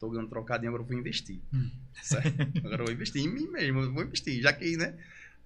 Tô 0.00 0.08
ganhando 0.10 0.28
trocadinho, 0.30 0.70
agora 0.70 0.82
eu 0.82 0.86
vou 0.88 0.98
investir, 0.98 1.38
Hum. 1.52 1.70
Agora 2.64 2.82
eu 2.82 2.84
vou 2.86 2.92
investir 2.92 3.22
em 3.22 3.28
mim 3.28 3.46
mesmo, 3.48 3.80
eu 3.80 3.92
vou 3.92 4.02
investir, 4.02 4.40
já 4.40 4.52
que, 4.52 4.76
né, 4.76 4.98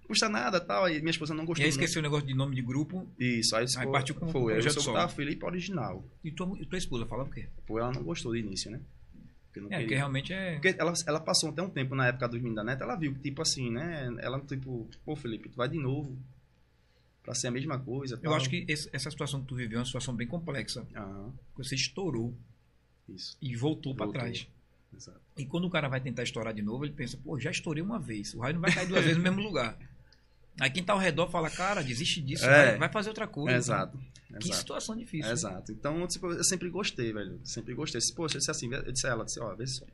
custa 0.06 0.28
nada 0.28 0.58
e 0.58 0.60
tal, 0.60 0.84
aí 0.84 1.00
minha 1.00 1.10
esposa 1.10 1.34
não 1.34 1.42
E 1.42 1.46
gostou 1.46 1.64
aí 1.64 1.70
muito. 1.70 1.80
esqueceu 1.80 2.00
o 2.00 2.02
negócio 2.02 2.26
de 2.26 2.34
nome 2.34 2.54
de 2.54 2.62
grupo. 2.62 3.06
Isso, 3.18 3.56
aí, 3.56 3.64
eu 3.64 3.80
Aí 3.80 3.86
partiu 3.88 4.14
com 4.14 4.26
o 4.26 4.30
foi, 4.30 4.40
aí 4.42 4.48
eu 4.48 4.52
projeto 4.52 4.74
sou 4.74 4.82
solo. 4.84 4.96
botar 4.98 5.08
Felipe 5.08 5.44
original. 5.44 6.04
E 6.22 6.30
tua, 6.30 6.56
e 6.60 6.66
tua 6.66 6.78
esposa 6.78 7.04
falava 7.06 7.28
o 7.28 7.32
quê? 7.32 7.48
Pô, 7.66 7.78
ela 7.78 7.90
não 7.92 8.02
gostou 8.04 8.30
do 8.32 8.38
início, 8.38 8.70
né? 8.70 8.80
Porque 9.46 9.60
não 9.60 9.72
É, 9.72 9.80
porque 9.80 9.94
realmente 9.96 10.32
é. 10.32 10.52
Porque 10.52 10.74
ela, 10.78 10.92
ela 11.06 11.20
passou 11.20 11.50
até 11.50 11.62
um 11.62 11.70
tempo 11.70 11.94
na 11.96 12.06
época 12.08 12.28
dos 12.28 12.36
meninos 12.38 12.56
da 12.56 12.64
neta, 12.64 12.84
ela 12.84 12.94
viu 12.96 13.12
que, 13.14 13.20
tipo 13.20 13.42
assim, 13.42 13.70
né? 13.70 14.14
Ela, 14.20 14.38
tipo, 14.40 14.88
pô, 15.04 15.16
Felipe, 15.16 15.48
tu 15.48 15.56
vai 15.56 15.68
de 15.68 15.78
novo 15.78 16.16
pra 17.22 17.34
ser 17.34 17.48
a 17.48 17.50
mesma 17.50 17.78
coisa. 17.78 18.14
Eu 18.16 18.20
tal. 18.22 18.34
acho 18.34 18.50
que 18.50 18.64
esse- 18.68 18.88
essa 18.92 19.10
situação 19.10 19.40
que 19.40 19.46
tu 19.48 19.56
viveu 19.56 19.76
é 19.76 19.80
uma 19.80 19.86
situação 19.86 20.14
bem 20.14 20.26
complexa. 20.26 20.86
Aham, 20.94 21.32
Você 21.56 21.74
estourou 21.74 22.36
isso. 23.08 23.36
e 23.40 23.54
voltou 23.56 23.94
pra 23.94 24.06
Voltou. 24.06 24.20
trás. 24.22 24.46
Exato. 24.96 25.20
E 25.36 25.44
quando 25.44 25.64
o 25.66 25.70
cara 25.70 25.88
vai 25.88 26.00
tentar 26.00 26.22
estourar 26.22 26.54
de 26.54 26.62
novo, 26.62 26.84
ele 26.84 26.92
pensa, 26.92 27.16
pô, 27.16 27.38
já 27.38 27.50
estourei 27.50 27.82
uma 27.82 27.98
vez. 27.98 28.32
O 28.34 28.38
raio 28.40 28.54
não 28.54 28.60
vai 28.60 28.72
cair 28.72 28.86
duas 28.88 29.02
vezes 29.02 29.16
no 29.16 29.22
mesmo 29.22 29.40
lugar. 29.42 29.76
Aí 30.60 30.70
quem 30.70 30.84
tá 30.84 30.92
ao 30.92 30.98
redor 31.00 31.28
fala, 31.28 31.50
cara, 31.50 31.82
desiste 31.82 32.20
disso, 32.22 32.44
É. 32.44 32.70
vai, 32.70 32.78
vai 32.78 32.88
fazer 32.92 33.08
outra 33.08 33.26
coisa. 33.26 33.56
Exato. 33.56 33.98
Que 34.28 34.36
Exato. 34.46 34.54
situação 34.56 34.96
difícil. 34.96 35.30
Exato. 35.32 35.72
Então, 35.72 36.06
tipo, 36.06 36.28
eu 36.30 36.44
sempre 36.44 36.68
gostei, 36.70 37.12
velho. 37.12 37.40
Sempre 37.44 37.74
gostei. 37.74 38.00
Poxa, 38.14 38.36
eu 38.36 38.38
disse 38.38 38.50
assim, 38.50 38.72
eu 38.72 38.92
disse 38.92 39.06
a 39.06 39.10
ela, 39.10 39.24
disse, 39.24 39.40
ó, 39.40 39.52
vê 39.54 39.66
só. 39.66 39.84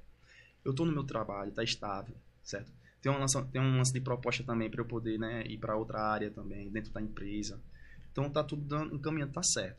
Eu 0.64 0.74
tô 0.74 0.84
no 0.84 0.92
meu 0.92 1.04
trabalho, 1.04 1.50
tá 1.50 1.64
estável, 1.64 2.14
certo? 2.42 2.70
Tem 3.00 3.10
um 3.10 3.18
lance, 3.18 3.42
tem 3.44 3.60
um 3.60 3.78
lance 3.78 3.92
de 3.94 4.00
proposta 4.02 4.44
também 4.44 4.68
pra 4.70 4.82
eu 4.82 4.84
poder, 4.84 5.18
né, 5.18 5.42
ir 5.46 5.56
pra 5.56 5.74
outra 5.76 6.02
área 6.02 6.30
também, 6.30 6.68
dentro 6.68 6.90
da 6.92 7.00
empresa. 7.00 7.58
Então 8.12 8.28
tá 8.28 8.44
tudo 8.44 8.62
dando, 8.62 8.94
encaminhando, 8.94 9.32
tá 9.32 9.42
certo. 9.42 9.78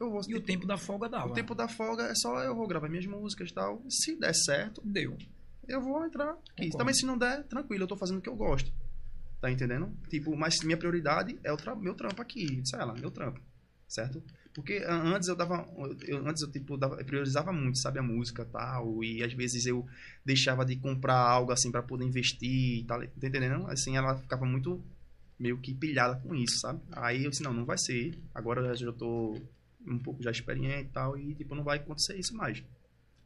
Eu 0.00 0.10
vou, 0.10 0.20
E 0.26 0.34
o 0.34 0.40
tempo 0.40 0.66
da 0.66 0.78
folga 0.78 1.08
dava. 1.08 1.28
o 1.28 1.32
tempo 1.34 1.54
da 1.54 1.68
folga 1.68 2.04
é 2.04 2.14
só 2.14 2.42
eu 2.42 2.54
vou 2.54 2.66
gravar 2.66 2.88
minhas 2.88 3.06
músicas 3.06 3.50
e 3.50 3.54
tal. 3.54 3.82
Se 3.88 4.16
der 4.18 4.34
certo, 4.34 4.80
Deu. 4.84 5.16
eu 5.68 5.80
vou 5.80 6.04
entrar 6.06 6.36
aqui. 6.56 6.70
Também 6.70 6.94
se 6.94 7.04
não 7.04 7.18
der, 7.18 7.44
tranquilo, 7.44 7.84
eu 7.84 7.88
tô 7.88 7.96
fazendo 7.96 8.18
o 8.18 8.22
que 8.22 8.28
eu 8.28 8.34
gosto. 8.36 8.72
Tá 9.40 9.50
entendendo? 9.50 9.90
Tipo, 10.08 10.34
mas 10.36 10.60
minha 10.62 10.76
prioridade 10.76 11.38
é 11.44 11.52
o 11.52 11.56
tra- 11.56 11.74
meu 11.76 11.94
trampo 11.94 12.20
aqui. 12.22 12.60
Sei 12.64 12.78
lá, 12.78 12.94
meu 12.94 13.10
trampo. 13.10 13.40
Certo? 13.88 14.22
Porque 14.54 14.82
antes 14.86 15.28
eu 15.28 15.36
dava. 15.36 15.66
Eu, 16.06 16.26
antes 16.26 16.42
eu, 16.42 16.50
tipo, 16.50 16.76
dava, 16.76 16.96
eu 16.96 17.04
priorizava 17.04 17.52
muito, 17.52 17.78
sabe, 17.78 17.98
a 17.98 18.02
música 18.02 18.42
e 18.42 18.46
tal. 18.46 19.02
E 19.04 19.22
às 19.22 19.32
vezes 19.32 19.64
eu 19.66 19.86
deixava 20.24 20.64
de 20.64 20.76
comprar 20.76 21.16
algo 21.18 21.52
assim 21.52 21.70
pra 21.70 21.82
poder 21.82 22.04
investir 22.04 22.80
e 22.80 22.84
tal. 22.84 23.00
Tá 23.00 23.06
entendendo? 23.26 23.66
Assim, 23.68 23.96
ela 23.96 24.16
ficava 24.18 24.44
muito 24.44 24.82
meio 25.38 25.56
que 25.58 25.72
pilhada 25.74 26.20
com 26.20 26.34
isso, 26.34 26.58
sabe? 26.58 26.80
Aí 26.92 27.24
eu 27.24 27.30
disse, 27.30 27.42
não, 27.42 27.52
não 27.52 27.64
vai 27.64 27.78
ser. 27.78 28.18
Agora 28.34 28.60
eu 28.66 28.74
já 28.76 28.92
tô 28.92 29.34
um 29.86 29.98
pouco 29.98 30.22
já 30.22 30.30
experiente 30.30 30.88
e 30.88 30.92
tal. 30.92 31.18
E 31.18 31.34
tipo, 31.34 31.54
não 31.54 31.64
vai 31.64 31.78
acontecer 31.78 32.18
isso 32.18 32.36
mais. 32.36 32.62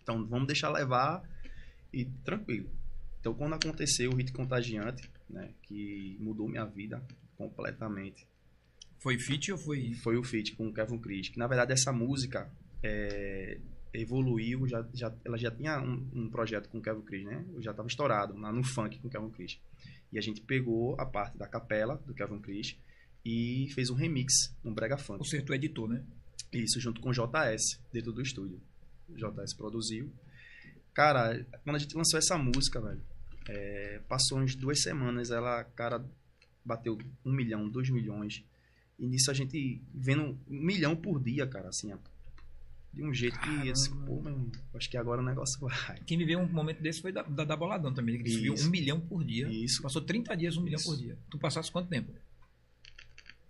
Então 0.02 0.26
vamos 0.26 0.46
deixar 0.46 0.70
levar 0.70 1.22
e 1.92 2.04
tranquilo. 2.24 2.70
Então 3.20 3.34
quando 3.34 3.54
aconteceu 3.54 4.10
o 4.10 4.16
hit 4.16 4.32
contagiante, 4.32 5.10
né, 5.28 5.50
que 5.62 6.16
mudou 6.20 6.48
minha 6.48 6.64
vida 6.64 7.02
completamente, 7.36 8.26
Foi 8.98 9.18
fit 9.18 9.50
ou 9.52 9.58
foi. 9.58 9.92
foi 9.94 10.16
o 10.16 10.22
feat 10.22 10.54
com 10.56 10.68
o 10.68 10.72
Kevin 10.72 10.98
Chris. 10.98 11.28
Que 11.28 11.38
na 11.38 11.46
verdade 11.46 11.72
essa 11.72 11.92
música 11.92 12.50
é, 12.82 13.58
evoluiu, 13.92 14.66
já, 14.66 14.86
já, 14.92 15.14
ela 15.24 15.36
já 15.38 15.50
tinha 15.50 15.80
um, 15.80 16.08
um 16.12 16.30
projeto 16.30 16.68
com 16.68 16.78
o 16.78 16.82
Kevin 16.82 17.02
Chris, 17.02 17.24
né? 17.24 17.44
Eu 17.52 17.62
já 17.62 17.70
estava 17.70 17.88
estourado 17.88 18.36
lá 18.36 18.52
no 18.52 18.64
funk 18.64 18.98
com 18.98 19.08
o 19.08 19.10
Kevin 19.10 19.30
Chris. 19.30 19.60
E 20.12 20.18
a 20.18 20.20
gente 20.20 20.40
pegou 20.40 20.98
a 20.98 21.06
parte 21.06 21.36
da 21.36 21.46
capela 21.46 21.96
do 22.06 22.14
Kevin 22.14 22.40
Chris 22.40 22.76
e 23.24 23.68
fez 23.74 23.90
um 23.90 23.94
remix, 23.94 24.54
um 24.64 24.72
brega 24.72 24.96
funk. 24.96 25.18
Ou 25.18 25.24
seja, 25.24 25.44
tu 25.44 25.54
editou, 25.54 25.88
né? 25.88 26.04
Isso, 26.58 26.80
junto 26.80 27.00
com 27.00 27.10
o 27.10 27.12
JS, 27.12 27.80
dentro 27.92 28.12
do 28.12 28.22
estúdio. 28.22 28.60
O 29.08 29.14
JS 29.14 29.54
produziu. 29.54 30.12
Cara, 30.92 31.44
quando 31.64 31.76
a 31.76 31.78
gente 31.78 31.96
lançou 31.96 32.18
essa 32.18 32.38
música, 32.38 32.80
velho, 32.80 33.00
é, 33.48 34.00
passou 34.08 34.38
uns 34.38 34.54
duas 34.54 34.80
semanas, 34.80 35.30
ela, 35.30 35.64
cara, 35.64 36.04
bateu 36.64 36.98
um 37.24 37.32
milhão, 37.32 37.68
dois 37.68 37.90
milhões. 37.90 38.44
E 38.98 39.06
nisso 39.06 39.30
a 39.30 39.34
gente 39.34 39.82
vendo 39.92 40.38
um 40.48 40.60
milhão 40.60 40.94
por 40.94 41.20
dia, 41.20 41.46
cara, 41.46 41.68
assim, 41.68 41.92
de 42.94 43.02
um 43.02 43.12
jeito 43.12 43.38
que, 43.40 43.46
Caramba. 43.46 43.72
assim, 43.72 43.90
pô, 44.06 44.20
meu, 44.22 44.52
acho 44.74 44.88
que 44.88 44.96
agora 44.96 45.20
o 45.20 45.24
negócio 45.24 45.58
vai. 45.60 45.98
Quem 46.06 46.16
viveu 46.16 46.38
um 46.38 46.48
momento 46.48 46.80
desse 46.80 47.02
foi 47.02 47.12
da, 47.12 47.22
da, 47.22 47.44
da 47.44 47.56
Boladão 47.56 47.92
também, 47.92 48.22
que 48.22 48.30
subiu 48.30 48.54
um 48.54 48.70
milhão 48.70 49.00
por 49.00 49.24
dia. 49.24 49.48
Isso. 49.48 49.82
Passou 49.82 50.00
30 50.00 50.36
dias, 50.36 50.56
um 50.56 50.62
milhão 50.62 50.78
Isso. 50.78 50.88
por 50.88 50.96
dia. 50.96 51.18
Tu 51.28 51.38
passasse 51.38 51.70
quanto 51.72 51.88
tempo? 51.88 52.12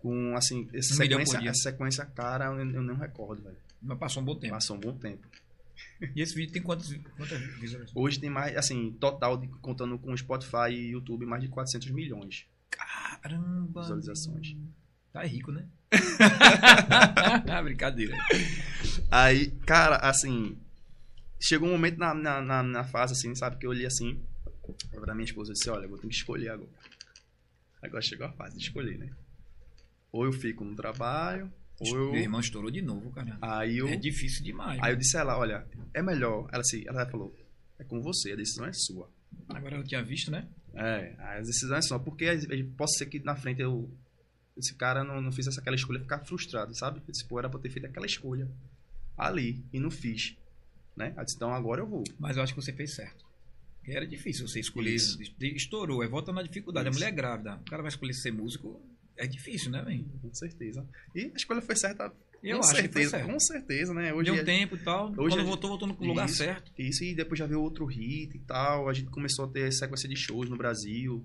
Com, 0.05 0.37
assim, 0.37 0.69
essa 0.75 0.93
Um 0.93 0.97
sequência, 0.99 1.39
essa 1.49 1.63
sequência, 1.63 2.05
cara, 2.05 2.45
eu, 2.45 2.59
eu 2.59 2.83
não 2.83 2.95
recordo, 2.95 3.43
velho. 3.43 3.57
Mas 3.81 3.99
passou 3.99 4.23
um 4.23 4.27
bom 4.27 4.37
tempo. 4.37 4.53
Passou 4.53 4.77
um 4.77 4.81
bom 4.81 4.93
tempo. 4.93 5.27
E 6.15 6.21
esse 6.21 6.35
vídeo 6.35 6.53
tem 6.53 6.61
quantas, 6.61 6.93
quantas 7.17 7.41
visualizações? 7.41 7.93
Hoje 7.95 8.21
tem 8.21 8.29
mais, 8.29 8.55
assim, 8.55 8.93
total, 9.01 9.39
de, 9.39 9.49
contando 9.63 9.99
com 9.99 10.15
Spotify 10.15 10.69
e 10.69 10.91
YouTube, 10.91 11.25
mais 11.25 11.43
de 11.43 11.49
400 11.49 11.91
milhões. 11.91 12.45
Caramba! 12.69 13.81
Visualizações. 13.81 14.55
Tá 15.11 15.25
rico, 15.25 15.51
né? 15.51 15.67
Brincadeira. 17.65 18.15
Aí, 19.11 19.53
cara, 19.65 19.97
assim, 19.97 20.59
chegou 21.41 21.67
um 21.67 21.73
momento 21.73 21.97
na, 21.97 22.13
na, 22.13 22.43
na, 22.43 22.63
na 22.63 22.85
fase, 22.85 23.15
assim, 23.15 23.35
sabe, 23.35 23.57
que 23.57 23.65
eu 23.65 23.71
olhei 23.71 23.87
assim, 23.87 24.23
pra 25.01 25.15
minha 25.15 25.25
esposa 25.25 25.53
e 25.53 25.55
disse, 25.55 25.71
olha, 25.71 25.87
eu 25.87 25.89
vou 25.89 25.97
ter 25.97 26.09
que 26.09 26.15
escolher 26.15 26.51
agora. 26.51 26.69
Agora 27.81 28.03
chegou 28.03 28.27
a 28.27 28.33
fase 28.33 28.59
de 28.59 28.65
escolher, 28.65 28.99
né? 28.99 29.09
Ou 30.15 30.25
eu 30.25 30.33
fico 30.33 30.65
no 30.65 30.77
trabalho, 30.77 31.53
ou 31.81 31.93
Meu 31.93 32.15
eu... 32.15 32.17
irmão 32.17 32.39
estourou 32.39 32.71
de 32.71 32.81
novo, 32.81 33.11
cara. 33.11 33.37
Aí 33.43 33.79
eu, 33.79 33.89
É 33.89 33.97
difícil 33.97 34.45
demais. 34.45 34.81
aí 34.81 34.93
eu 34.93 34.97
disse 34.97 35.17
a 35.17 35.21
ela, 35.23 35.37
olha, 35.37 35.67
é 35.93 36.01
melhor, 36.01 36.49
ela, 36.53 36.61
assim, 36.61 36.85
ela 36.87 37.05
falou, 37.11 37.35
é 37.81 37.83
com 37.83 38.01
você, 38.01 38.31
a 38.31 38.37
decisão 38.37 38.65
é 38.65 38.73
sua. 38.73 39.11
Agora 39.49 39.77
eu 39.77 39.83
tinha 39.83 40.05
visto, 40.05 40.31
né? 40.31 40.47
É, 40.73 41.17
a 41.19 41.41
decisão 41.41 41.77
é 41.77 41.83
sua, 41.83 41.99
porque 41.99 42.27
pode 42.77 42.97
ser 42.97 43.07
que 43.07 43.19
na 43.19 43.35
frente 43.35 43.61
eu 43.61 43.91
esse 44.57 44.73
cara 44.77 45.03
não, 45.03 45.21
não 45.21 45.33
fizesse 45.33 45.59
aquela 45.59 45.75
escolha 45.75 45.99
ficar 45.99 46.21
frustrado, 46.21 46.73
sabe? 46.77 47.03
Disse, 47.09 47.25
pô, 47.25 47.41
era 47.41 47.49
pra 47.49 47.59
eu 47.59 47.63
ter 47.63 47.71
feito 47.71 47.87
aquela 47.87 48.07
escolha 48.07 48.49
ali 49.19 49.65
e 49.73 49.81
não 49.81 49.91
fiz, 49.91 50.37
né? 50.97 51.13
Disse, 51.25 51.35
então 51.35 51.53
agora 51.53 51.81
eu 51.81 51.89
vou. 51.89 52.05
Mas 52.21 52.37
eu 52.37 52.43
acho 52.45 52.55
que 52.55 52.63
você 52.63 52.73
fez 52.73 52.95
certo. 52.95 53.25
Porque 53.79 53.97
Era 53.97 54.07
difícil 54.07 54.47
você 54.47 54.61
escolher. 54.61 54.95
Isso. 54.95 55.19
Estourou, 55.41 56.05
é 56.05 56.07
volta 56.07 56.33
na 56.33 56.41
dificuldade. 56.41 56.89
Isso. 56.89 56.97
A 56.97 57.01
mulher 57.01 57.13
é 57.13 57.17
grávida. 57.17 57.57
O 57.57 57.65
cara 57.65 57.83
vai 57.83 57.89
escolher 57.89 58.15
ser 58.15 58.31
músico. 58.31 58.81
É 59.17 59.27
difícil, 59.27 59.71
né, 59.71 59.83
velho? 59.83 60.05
Com 60.23 60.35
certeza. 60.35 60.87
E 61.15 61.25
a 61.33 61.37
escolha 61.37 61.61
foi 61.63 61.77
certa. 61.77 62.13
Eu 62.43 62.59
com 62.59 62.65
acho 62.65 62.75
que 62.75 62.83
foi 62.83 62.83
certeza, 62.83 63.11
certo. 63.11 63.27
com 63.33 63.41
certeza, 63.41 63.95
né? 63.95 64.13
Hoje 64.13 64.31
Deu 64.33 64.43
um 64.43 64.45
tempo 64.45 64.75
e 64.75 64.79
tal. 64.79 65.07
hoje 65.17 65.37
Quando 65.37 65.47
voltou, 65.47 65.71
voltou 65.71 65.89
no 65.89 65.97
lugar 66.05 66.27
Isso. 66.27 66.37
certo. 66.37 66.71
Isso, 66.79 67.03
e 67.05 67.15
depois 67.15 67.39
já 67.39 67.47
veio 67.47 67.61
outro 67.63 67.87
hit 67.87 68.35
e 68.37 68.41
tal. 68.41 68.89
A 68.89 68.93
gente 68.93 69.09
começou 69.11 69.47
a 69.47 69.49
ter 69.49 69.73
sequência 69.73 70.09
de 70.09 70.17
shows 70.17 70.51
no 70.51 70.57
Brasil. 70.57 71.25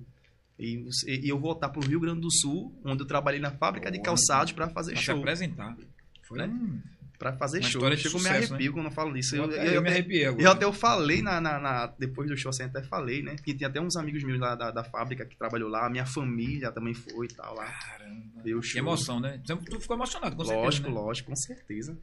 E, 0.58 0.86
e 1.08 1.28
eu 1.30 1.40
voltar 1.40 1.70
pro 1.70 1.82
Rio 1.86 2.00
Grande 2.00 2.22
do 2.22 2.32
Sul, 2.32 2.74
onde 2.86 3.02
eu 3.04 3.08
trabalhei 3.08 3.40
na 3.40 3.52
fábrica 3.52 3.90
de 3.92 4.00
calçados 4.02 4.54
pra 4.54 4.70
fazer 4.70 4.92
Pra 4.92 5.00
se 5.00 5.06
show. 5.08 5.18
apresentar. 5.20 5.76
Foi 6.24 6.38
Né? 6.38 6.48
um... 6.48 6.80
Pra 7.20 7.34
fazer 7.34 7.58
Uma 7.60 7.64
show. 7.68 7.80
história 7.82 7.98
Chegou 7.98 8.20
a 8.20 8.24
me 8.24 8.28
sucesso, 8.30 8.54
arrepio 8.54 8.72
quando 8.74 8.86
eu 8.86 8.92
falo 8.92 9.18
isso. 9.18 9.36
Eu, 9.36 9.44
Eu, 9.44 9.52
eu, 9.52 9.74
eu 9.74 9.82
me 9.82 9.90
arrepiei 9.90 10.26
agora. 10.26 10.42
Eu 10.42 10.52
até 10.52 10.64
eu 10.64 10.72
falei 10.72 11.22
na, 11.22 11.42
na- 11.42 11.60
na- 11.60 11.88
depois 12.00 12.30
do 12.30 12.38
show, 12.38 12.50
assim, 12.50 12.64
até 12.64 12.82
falei, 12.82 13.22
né? 13.22 13.36
Que 13.44 13.54
tinha 13.54 13.68
até 13.68 13.82
uns 13.82 13.98
amigos 13.98 14.24
meus 14.24 14.40
lá 14.40 14.56
da, 14.56 14.72
da 14.72 14.86
fábrica 14.86 15.26
que 15.26 15.36
trabalhou 15.38 15.68
lá, 15.70 15.90
minha 15.90 16.06
família 16.06 16.72
também 16.72 16.94
foi 16.94 17.26
e 17.26 17.34
tal 17.36 17.54
lá. 17.56 17.66
Caramba. 17.66 18.42
Deu 18.42 18.62
Que 18.62 18.68
show. 18.68 18.80
emoção, 18.80 19.20
né? 19.20 19.40
Tu 19.46 19.82
ficou 19.82 19.98
emocionado, 19.98 20.34
com 20.36 20.46
certeza. 20.46 20.64
lógico, 20.66 20.88
né? 20.88 20.94
lógico, 20.96 21.30
com 21.30 21.36
certeza. 21.36 21.98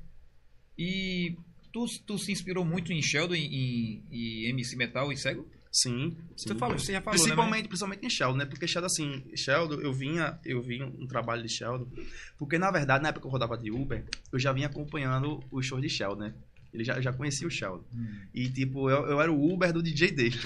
E 0.79 1.35
tu, 1.73 1.87
tu 2.07 2.19
se 2.19 2.33
inspirou 2.33 2.65
muito 2.65 2.93
em 2.93 3.01
Sheldon 3.01 3.35
e, 3.35 4.03
e 4.11 4.51
MC 4.51 4.77
Metal 4.77 5.11
e 5.11 5.17
Cego? 5.17 5.49
Sim. 5.77 6.17
Você, 6.35 6.49
sim. 6.49 6.59
falou, 6.59 6.79
você 6.79 6.93
já 6.93 7.03
falou, 7.03 7.21
Principalmente, 7.21 7.63
né? 7.65 7.69
principalmente 7.69 8.07
em 8.07 8.09
Sheldon, 8.09 8.37
né? 8.39 8.47
Porque 8.47 8.67
Sheldon, 8.67 8.87
assim, 8.87 9.23
Sheldon, 9.37 9.75
eu 9.83 9.93
vinha, 9.93 10.41
eu 10.43 10.63
vinha 10.63 10.87
um 10.87 11.07
trabalho 11.07 11.43
de 11.43 11.51
Sheldon, 11.51 11.87
porque 12.39 12.59
na 12.59 12.71
verdade, 12.71 13.03
na 13.03 13.11
época 13.11 13.21
que 13.21 13.27
eu 13.27 13.31
rodava 13.31 13.59
de 13.59 13.71
Uber, 13.71 14.03
eu 14.33 14.39
já 14.39 14.55
vinha 14.55 14.69
acompanhando 14.69 15.45
os 15.51 15.67
shows 15.67 15.83
de 15.83 15.91
Sheldon, 15.91 16.17
né? 16.17 16.35
Ele 16.73 16.83
já, 16.83 16.99
já 16.99 17.13
conhecia 17.13 17.47
o 17.47 17.51
Sheldon. 17.51 17.85
Hum. 17.95 18.07
E, 18.33 18.49
tipo, 18.49 18.89
eu, 18.89 19.07
eu 19.07 19.21
era 19.21 19.31
o 19.31 19.53
Uber 19.53 19.71
do 19.71 19.83
DJ 19.83 20.13
dele. 20.13 20.41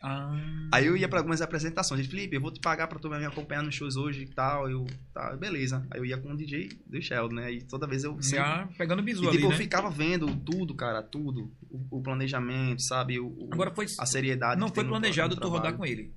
Ah, 0.00 0.68
Aí 0.72 0.86
eu 0.86 0.96
ia 0.96 1.08
pra 1.08 1.18
algumas 1.18 1.40
apresentações. 1.42 2.00
Ele, 2.00 2.08
Felipe, 2.08 2.36
eu 2.36 2.40
vou 2.40 2.52
te 2.52 2.60
pagar 2.60 2.86
pra 2.86 2.98
tu 2.98 3.08
me 3.10 3.24
acompanhar 3.24 3.62
nos 3.62 3.74
shows 3.74 3.96
hoje 3.96 4.22
e 4.22 4.26
tal. 4.26 4.70
Eu, 4.70 4.86
tá, 5.12 5.34
beleza. 5.36 5.84
Aí 5.90 5.98
eu 6.00 6.04
ia 6.06 6.16
com 6.16 6.32
o 6.32 6.36
DJ 6.36 6.70
do 6.86 7.02
Sheldon, 7.02 7.34
né? 7.34 7.52
E 7.52 7.62
toda 7.62 7.86
vez 7.86 8.04
eu 8.04 8.12
sempre... 8.22 8.38
já 8.44 8.68
pegando 8.78 9.02
bisu 9.02 9.24
E 9.24 9.28
ali, 9.28 9.36
tipo, 9.38 9.48
né? 9.48 9.54
eu 9.54 9.58
ficava 9.58 9.90
vendo 9.90 10.34
tudo, 10.36 10.74
cara, 10.74 11.02
tudo. 11.02 11.50
O, 11.70 11.98
o 11.98 12.02
planejamento, 12.02 12.82
sabe? 12.82 13.18
O, 13.18 13.26
o- 13.26 13.48
Agora 13.52 13.72
foi, 13.74 13.86
a 13.98 14.06
seriedade. 14.06 14.60
não 14.60 14.68
foi 14.68 14.76
tem 14.76 14.84
no- 14.84 14.90
planejado 14.90 15.34
no 15.34 15.40
tu 15.40 15.48
rodar 15.48 15.72
com 15.74 15.84
ele. 15.84 16.12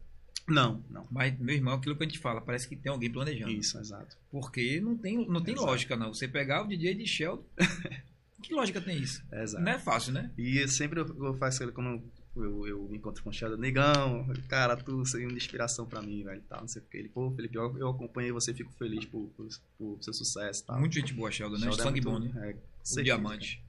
Não, 0.48 0.84
não. 0.89 1.08
Mas, 1.10 1.38
meu 1.39 1.56
irmão, 1.56 1.76
aquilo 1.76 1.96
que 1.96 2.04
a 2.04 2.08
gente 2.08 2.20
fala, 2.20 2.41
parece 2.41 2.67
que 2.67 2.76
tem 2.76 2.91
alguém 2.91 3.12
planejando. 3.12 3.52
Isso, 3.52 3.78
exato. 3.80 4.17
Porque 4.32 4.82
não 4.82 4.98
tem, 4.98 5.26
não 5.28 5.41
tem 5.41 5.54
Exato. 5.54 5.70
lógica, 5.70 5.96
não. 5.96 6.13
Você 6.13 6.28
pegar 6.28 6.63
o 6.63 6.67
DJ 6.67 6.94
de 6.96 7.08
Sheldon. 7.08 7.44
que 8.44 8.54
lógica 8.54 8.82
tem 8.82 8.98
isso? 8.98 9.24
Exato. 9.32 9.63
Não 9.63 9.72
é 9.72 9.80
fácil, 9.80 10.13
né? 10.13 10.30
E 10.38 10.58
eu 10.58 10.67
sempre 10.67 11.00
eu, 11.00 11.34
faço 11.36 11.58
aquilo 11.63 11.72
quando 11.74 12.02
eu, 12.36 12.67
eu 12.67 12.84
me 12.88 12.98
encontro 12.98 13.24
com 13.24 13.30
o 13.30 13.34
Sheldon, 13.34 13.58
negão, 13.58 14.26
cara, 14.48 14.76
tu 14.78 15.06
sendo 15.06 15.30
de 15.30 15.36
inspiração 15.36 15.86
pra 15.86 16.02
mim, 16.02 16.24
velho, 16.24 16.41
tal, 16.48 16.62
não 16.62 16.67
sei 16.67 16.82
o 16.82 16.86
que. 16.86 16.98
Ele, 16.98 17.10
pô, 17.10 17.32
Felipe, 17.32 17.56
eu, 17.56 17.78
eu 17.78 17.89
acompanhei 17.89 18.32
você, 18.32 18.54
fico 18.54 18.72
feliz 18.74 19.06
por, 19.06 19.28
por, 19.36 19.48
por 19.78 19.98
seu 20.02 20.13
sucesso 20.13 20.65
tal. 20.65 20.80
Muito 20.80 20.94
gente 20.94 21.13
boa, 21.13 21.32
Sheldon, 21.32 21.56
né? 21.58 21.62
Sheldon 21.63 21.82
é 21.82 21.84
Sangue 21.86 22.02
muito- 22.02 22.32
bom, 22.34 22.39
né? 22.39 22.56
é, 22.98 23.02
diamante. 23.04 23.58
cara. 23.58 23.67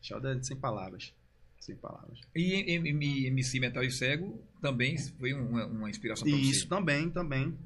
Sheldon 0.00 0.28
é 0.38 0.42
sem 0.42 0.56
palavras. 0.56 1.12
Sem 1.60 1.76
palavras. 1.76 2.18
E 2.34 2.72
MC 3.26 3.60
Metal 3.60 3.82
e 3.84 3.90
Cego 3.90 4.42
também 4.60 4.96
foi 4.96 5.34
uma, 5.34 5.66
uma 5.66 5.90
inspiração 5.90 6.26
pra 6.26 6.36
isso 6.38 6.60
você. 6.62 6.66
também, 6.66 7.10
também. 7.10 7.58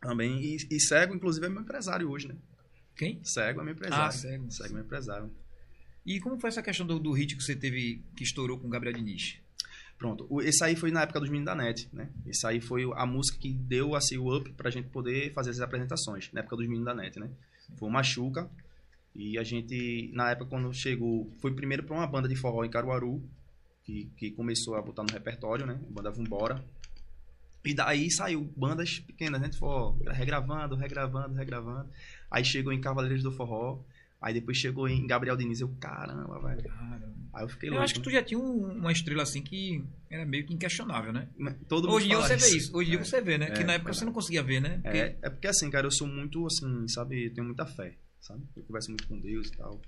Também. 0.00 0.40
E, 0.42 0.56
e 0.70 0.80
Cego, 0.80 1.14
inclusive, 1.14 1.46
é 1.46 1.48
meu 1.48 1.60
empresário 1.60 2.10
hoje, 2.10 2.26
né? 2.28 2.34
Quem? 2.96 3.20
Cego 3.22 3.60
é 3.60 3.64
meu 3.64 3.74
empresário. 3.74 4.04
Ah, 4.04 4.10
Cego. 4.10 4.50
Cego 4.50 4.70
é 4.70 4.72
meu 4.72 4.82
empresário. 4.84 5.30
E 6.04 6.18
como 6.18 6.40
foi 6.40 6.48
essa 6.48 6.62
questão 6.62 6.86
do, 6.86 6.98
do 6.98 7.12
hit 7.12 7.36
que 7.36 7.42
você 7.42 7.54
teve, 7.54 8.02
que 8.16 8.24
estourou 8.24 8.58
com 8.58 8.66
o 8.66 8.70
Gabriel 8.70 8.96
Diniz? 8.96 9.38
Pronto. 10.00 10.40
Esse 10.40 10.64
aí 10.64 10.74
foi 10.74 10.90
na 10.90 11.02
época 11.02 11.20
dos 11.20 11.28
meninos 11.28 11.44
da 11.44 11.54
net, 11.54 11.86
né? 11.92 12.08
Esse 12.24 12.46
aí 12.46 12.58
foi 12.58 12.90
a 12.94 13.04
música 13.04 13.38
que 13.38 13.52
deu 13.52 13.94
assim, 13.94 14.16
o 14.16 14.34
up 14.34 14.50
pra 14.54 14.70
gente 14.70 14.88
poder 14.88 15.30
fazer 15.34 15.50
as 15.50 15.60
apresentações, 15.60 16.32
na 16.32 16.40
época 16.40 16.56
dos 16.56 16.64
meninos 16.64 16.86
da 16.86 16.94
net, 16.94 17.20
né? 17.20 17.28
Foi 17.76 17.86
o 17.86 17.92
Machuca. 17.92 18.50
E 19.14 19.36
a 19.36 19.42
gente, 19.42 20.10
na 20.14 20.30
época, 20.30 20.48
quando 20.48 20.72
chegou, 20.72 21.30
foi 21.38 21.52
primeiro 21.52 21.82
pra 21.82 21.94
uma 21.94 22.06
banda 22.06 22.26
de 22.26 22.34
forró 22.34 22.64
em 22.64 22.70
Caruaru, 22.70 23.22
que, 23.84 24.10
que 24.16 24.30
começou 24.30 24.74
a 24.74 24.80
botar 24.80 25.02
no 25.02 25.12
repertório, 25.12 25.66
né? 25.66 25.78
A 25.86 25.92
banda 25.92 26.10
Vambora. 26.10 26.64
E 27.62 27.74
daí 27.74 28.10
saiu 28.10 28.50
bandas 28.56 29.00
pequenas, 29.00 29.38
né? 29.38 29.52
Forró, 29.52 29.98
regravando, 30.06 30.76
regravando, 30.76 31.34
regravando. 31.34 31.90
Aí 32.30 32.42
chegou 32.42 32.72
em 32.72 32.80
Cavaleiros 32.80 33.22
do 33.22 33.32
Forró. 33.32 33.82
Aí 34.20 34.34
depois 34.34 34.56
chegou 34.58 34.86
em 34.88 35.06
Gabriel 35.06 35.36
Diniz. 35.36 35.60
Eu, 35.60 35.68
caramba, 35.80 36.38
velho. 36.40 36.62
Caramba. 36.68 37.10
Aí 37.32 37.44
eu 37.44 37.48
fiquei 37.48 37.68
Eu 37.68 37.72
louco. 37.74 37.84
acho 37.84 37.94
que 37.94 38.00
tu 38.00 38.10
já 38.10 38.22
tinha 38.22 38.38
um- 38.38 38.72
uma 38.78 38.92
estrela 38.92 39.22
assim 39.22 39.40
que 39.40 39.82
era 40.10 40.26
meio 40.26 40.44
que 40.46 40.52
inquestionável, 40.52 41.12
né? 41.12 41.28
Todo 41.68 41.84
mundo 41.84 41.96
Hoje 41.96 42.08
dia 42.08 42.16
você 42.18 42.36
vê 42.36 42.56
isso. 42.56 42.76
Hoje 42.76 42.88
em 42.88 42.90
dia 42.92 43.00
É. 43.00 43.04
você 43.04 43.20
vê, 43.20 43.38
né? 43.38 43.46
É, 43.46 43.50
que 43.52 43.64
na 43.64 43.74
época 43.74 43.90
é 43.92 43.94
você 43.94 44.04
não 44.04 44.12
conseguia 44.12 44.42
ver, 44.42 44.60
né? 44.60 44.78
Porque 44.82 44.98
É, 44.98 45.18
é 45.22 45.30
porque 45.30 45.46
assim, 45.46 45.70
cara, 45.70 45.86
eu 45.86 45.90
sou 45.90 46.06
muito 46.06 46.44
assim, 46.46 46.86
sabe, 46.88 47.26
eu 47.26 47.32
tenho 47.32 47.46
muita 47.46 47.64
fé, 47.64 47.96
sabe? 48.20 48.42
Eu 48.56 48.62
converso 48.64 48.90
muito 48.90 49.06
com 49.08 49.18
Deus 49.18 49.48
e 49.48 49.52
tal. 49.56 49.80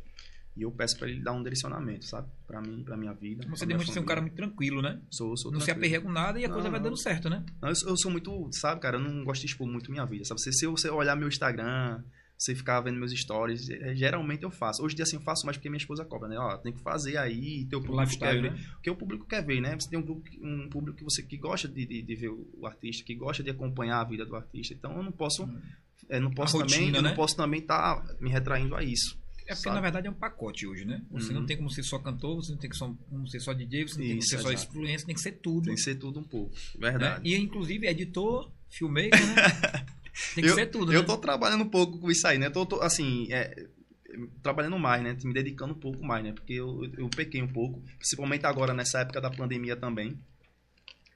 E 0.56 0.62
eu 0.62 0.70
peço 0.70 0.98
pra 0.98 1.08
ele 1.08 1.20
dar 1.22 1.32
um 1.32 1.42
direcionamento, 1.42 2.04
sabe? 2.04 2.28
Pra 2.46 2.60
mim, 2.60 2.82
pra 2.84 2.96
minha 2.96 3.12
vida. 3.14 3.46
você 3.48 3.66
demonstra 3.66 3.92
ser 3.94 4.00
um 4.00 4.04
cara 4.04 4.20
muito 4.20 4.34
tranquilo, 4.36 4.80
né? 4.82 5.00
Sou, 5.10 5.36
sou 5.36 5.50
Não 5.50 5.58
se 5.60 5.66
tranquilo. 5.66 5.84
aperreia 5.86 6.00
com 6.02 6.12
nada 6.12 6.38
e 6.38 6.44
a 6.44 6.48
Não, 6.48 6.54
coisa 6.54 6.70
vai 6.70 6.78
não. 6.78 6.84
dando 6.84 6.98
certo, 6.98 7.28
né? 7.30 7.44
Não, 7.60 7.68
eu, 7.70 7.74
sou- 7.74 7.88
eu 7.90 7.96
sou 7.96 8.10
muito, 8.10 8.48
sabe, 8.52 8.80
cara, 8.80 8.96
eu 8.98 9.00
não 9.00 9.24
gosto 9.24 9.40
de 9.40 9.48
expor 9.48 9.66
muito 9.66 9.90
minha 9.90 10.04
vida, 10.06 10.24
sabe? 10.24 10.40
Se, 10.42 10.52
se 10.52 10.66
você 10.66 10.88
olhar 10.90 11.16
meu 11.16 11.26
Instagram, 11.26 12.04
você 12.38 12.54
ficar 12.54 12.80
vendo 12.80 12.98
meus 12.98 13.12
stories, 13.12 13.68
é, 13.70 13.94
geralmente 13.94 14.42
eu 14.42 14.50
faço. 14.50 14.82
Hoje 14.82 14.94
em 14.94 14.96
dia 14.96 15.02
assim 15.04 15.16
eu 15.16 15.22
faço 15.22 15.46
mais 15.46 15.56
porque 15.56 15.68
minha 15.70 15.78
esposa 15.78 16.04
cobra, 16.04 16.28
né? 16.28 16.36
Ó, 16.38 16.56
tem 16.56 16.72
que 16.72 16.80
fazer 16.82 17.16
aí, 17.16 17.64
teu 17.70 17.78
O 17.78 17.82
público 17.82 17.96
quer 18.18 18.32
lifestyle, 18.34 18.42
ver. 18.42 18.52
né? 18.52 18.68
Porque 18.74 18.90
o 18.90 18.96
público 18.96 19.26
quer 19.26 19.44
ver, 19.44 19.60
né? 19.60 19.74
Você 19.78 19.88
tem 19.88 19.98
um, 19.98 20.02
grupo, 20.02 20.28
um 20.40 20.68
público 20.68 20.98
que 20.98 21.04
você 21.04 21.22
que 21.22 21.36
gosta 21.36 21.68
de, 21.68 21.86
de, 21.86 22.02
de 22.02 22.14
ver 22.16 22.28
o 22.30 22.66
artista, 22.66 23.04
que 23.04 23.14
gosta 23.14 23.42
de 23.42 23.50
acompanhar 23.50 24.00
a 24.00 24.04
vida 24.04 24.24
do 24.26 24.34
artista. 24.34 24.74
Então 24.74 24.96
eu 24.96 25.02
não 25.02 25.12
posso, 25.12 25.44
Hum. 25.44 25.60
é, 26.08 26.18
não 26.18 26.30
posso 26.32 26.58
rotina, 26.58 26.76
também, 26.76 26.94
eu 26.96 27.02
né? 27.02 27.08
não 27.10 27.16
posso 27.16 27.36
também 27.36 27.60
estar 27.60 28.04
me 28.20 28.28
retraindo 28.30 28.74
a 28.74 28.82
isso. 28.82 29.16
É 29.44 29.54
porque 29.54 29.64
Sabe? 29.64 29.74
na 29.74 29.80
verdade 29.80 30.06
é 30.06 30.10
um 30.10 30.14
pacote 30.14 30.66
hoje, 30.66 30.84
né? 30.84 31.02
Você 31.10 31.32
Uhum. 31.32 31.40
não 31.40 31.46
tem 31.46 31.56
como 31.56 31.68
ser 31.70 31.82
só 31.82 31.98
cantor, 31.98 32.36
você 32.36 32.52
não 32.52 32.58
tem 32.58 32.70
como 33.10 33.28
ser 33.28 33.40
só 33.40 33.52
DJ, 33.52 33.86
você 33.88 33.94
não 33.98 34.00
tem 34.06 34.10
como 34.16 34.22
ser 34.22 34.38
só 34.38 34.52
influência, 34.52 35.06
tem 35.06 35.14
que 35.16 35.20
ser 35.20 35.32
tudo. 35.32 35.66
Tem 35.66 35.74
que 35.74 35.80
ser 35.80 35.94
tudo 35.96 36.20
um 36.20 36.24
pouco, 36.24 36.54
né? 36.76 36.90
verdade. 36.90 37.28
E 37.28 37.36
inclusive 37.36 37.86
editor, 37.86 38.50
filmmaker, 38.70 39.10
né? 39.26 39.34
Tem 40.34 40.44
que 40.44 40.50
eu, 40.50 40.54
ser 40.54 40.66
tudo, 40.66 40.92
eu 40.92 41.00
né? 41.00 41.06
tô 41.06 41.16
trabalhando 41.16 41.62
um 41.64 41.68
pouco 41.68 41.98
com 41.98 42.10
isso 42.10 42.26
aí, 42.26 42.38
né? 42.38 42.50
Tô, 42.50 42.66
tô, 42.66 42.80
assim, 42.80 43.32
é, 43.32 43.66
trabalhando 44.42 44.78
mais, 44.78 45.02
né? 45.02 45.16
Me 45.24 45.32
dedicando 45.32 45.72
um 45.72 45.78
pouco 45.78 46.04
mais, 46.04 46.22
né? 46.22 46.32
Porque 46.32 46.52
eu, 46.54 46.84
eu 46.96 47.08
pequei 47.08 47.42
um 47.42 47.48
pouco, 47.48 47.82
principalmente 47.98 48.44
agora 48.46 48.74
nessa 48.74 49.00
época 49.00 49.20
da 49.20 49.30
pandemia 49.30 49.76
também. 49.76 50.18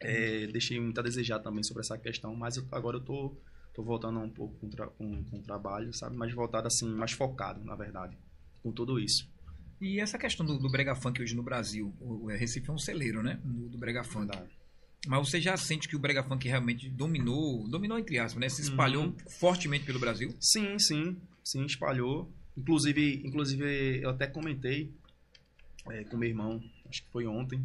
É, 0.01 0.47
deixei 0.49 0.78
muito 0.78 0.99
a 0.99 1.03
desejar 1.03 1.38
também 1.38 1.62
sobre 1.62 1.82
essa 1.82 1.97
questão, 1.99 2.34
mas 2.34 2.57
eu, 2.57 2.66
agora 2.70 2.97
eu 2.97 3.01
tô, 3.01 3.36
tô 3.74 3.82
voltando 3.82 4.18
um 4.20 4.30
pouco 4.30 4.55
com, 4.59 4.68
tra 4.68 4.86
com, 4.88 5.24
com 5.24 5.38
o 5.38 5.42
trabalho, 5.42 5.92
sabe? 5.92 6.16
Mais 6.16 6.32
voltado 6.32 6.66
assim, 6.66 6.88
mais 6.88 7.12
focado, 7.12 7.64
na 7.64 7.74
verdade, 7.74 8.16
com 8.62 8.72
tudo 8.72 8.99
isso. 8.99 9.28
E 9.80 10.01
essa 10.01 10.18
questão 10.18 10.44
do, 10.44 10.59
do 10.59 10.70
brega 10.70 10.94
funk 10.94 11.22
hoje 11.22 11.34
no 11.34 11.42
Brasil, 11.42 11.94
o, 12.01 12.24
o 12.24 12.26
Recife 12.26 12.68
é 12.68 12.72
um 12.72 12.78
celeiro, 12.78 13.22
né? 13.22 13.38
Do, 13.44 13.68
do 13.68 13.78
brega 13.78 14.03
funk. 14.03 14.26
Verdade. 14.26 14.65
Mas 15.07 15.28
você 15.28 15.40
já 15.40 15.57
sente 15.57 15.88
que 15.88 15.96
o 15.96 15.98
brega 15.98 16.22
funk 16.22 16.46
realmente 16.48 16.88
dominou, 16.88 17.66
dominou 17.68 17.98
entre 17.98 18.18
aspas, 18.18 18.40
né? 18.40 18.48
Se 18.48 18.62
espalhou 18.62 19.04
Uhum. 19.04 19.16
fortemente 19.38 19.84
pelo 19.84 19.98
Brasil. 19.98 20.34
Sim, 20.40 20.78
sim, 20.78 21.16
sim, 21.44 21.64
espalhou. 21.64 22.30
Inclusive, 22.57 23.22
inclusive 23.24 24.00
eu 24.02 24.11
até 24.11 24.26
comentei 24.26 24.92
é, 25.90 26.04
com 26.04 26.16
meu 26.16 26.28
irmão, 26.28 26.61
acho 26.88 27.02
que 27.04 27.11
foi 27.11 27.26
ontem, 27.26 27.64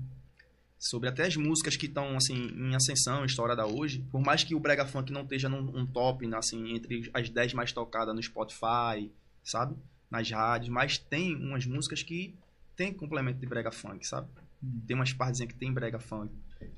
sobre 0.78 1.10
até 1.10 1.24
as 1.26 1.36
músicas 1.36 1.76
que 1.76 1.86
estão 1.88 2.16
assim 2.18 2.36
em 2.56 2.76
ascensão, 2.76 3.24
estourada 3.26 3.66
hoje. 3.66 4.04
Por 4.12 4.22
mais 4.22 4.44
que 4.44 4.54
o 4.56 4.60
brega 4.60 4.86
funk 4.86 5.12
não 5.12 5.22
esteja 5.22 5.48
num 5.50 5.76
um 5.78 5.86
top, 5.86 6.26
assim, 6.36 6.76
entre 6.76 7.10
as 7.14 7.30
10 7.30 7.54
mais 7.54 7.72
tocadas 7.72 8.14
no 8.16 8.22
Spotify, 8.22 9.12
sabe? 9.44 9.76
Nas 10.10 10.30
rádios, 10.30 10.70
mas 10.70 10.98
tem 10.98 11.36
umas 11.36 11.66
músicas 11.66 12.04
que 12.04 12.36
tem 12.76 12.94
complemento 12.94 13.40
de 13.40 13.46
brega 13.48 13.72
funk, 13.72 14.06
sabe? 14.08 14.28
Tem 14.86 14.96
umas 14.96 15.14
partezinhas 15.14 15.52
que 15.54 15.58
tem 15.58 15.72
brega 15.74 16.00
funk. 16.00 16.32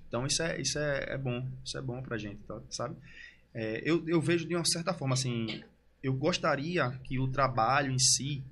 Então 0.08 0.26
isso 0.26 0.42
é 0.44 0.60
isso 0.62 0.78
é, 0.80 1.14
é 1.14 1.18
bom, 1.18 1.48
isso 1.64 1.78
é 1.78 1.82
bom 1.82 2.02
pra 2.02 2.18
gente, 2.18 2.38
tá? 2.44 2.60
sabe? 2.70 2.96
É, 3.54 3.82
eu, 3.90 4.08
eu 4.08 4.20
vejo 4.22 4.48
de 4.48 4.56
uma 4.56 4.66
certa 4.66 4.94
forma 4.94 5.14
assim, 5.14 5.64
eu 6.02 6.14
gostaria 6.14 6.90
que 7.04 7.20
o 7.20 7.28
trabalho 7.28 7.92
em 7.92 8.00
si 8.00 8.44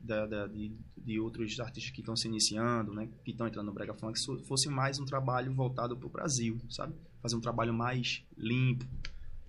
da, 0.00 0.26
da- 0.26 0.46
de, 0.46 0.72
de 0.96 1.18
outros 1.18 1.58
artistas 1.58 1.90
que 1.92 2.00
estão 2.00 2.14
se 2.16 2.28
iniciando, 2.28 2.92
né, 2.94 3.08
que 3.24 3.30
estão 3.30 3.46
entrando 3.46 3.66
no 3.66 3.72
brega 3.72 3.94
funk, 3.94 4.18
fosse 4.46 4.68
mais 4.68 4.98
um 4.98 5.04
trabalho 5.04 5.52
voltado 5.52 5.96
para 5.96 6.06
o 6.06 6.10
Brasil, 6.10 6.60
sabe? 6.70 6.94
Fazer 7.22 7.34
um 7.36 7.40
trabalho 7.40 7.72
mais 7.74 8.22
limpo, 8.36 8.84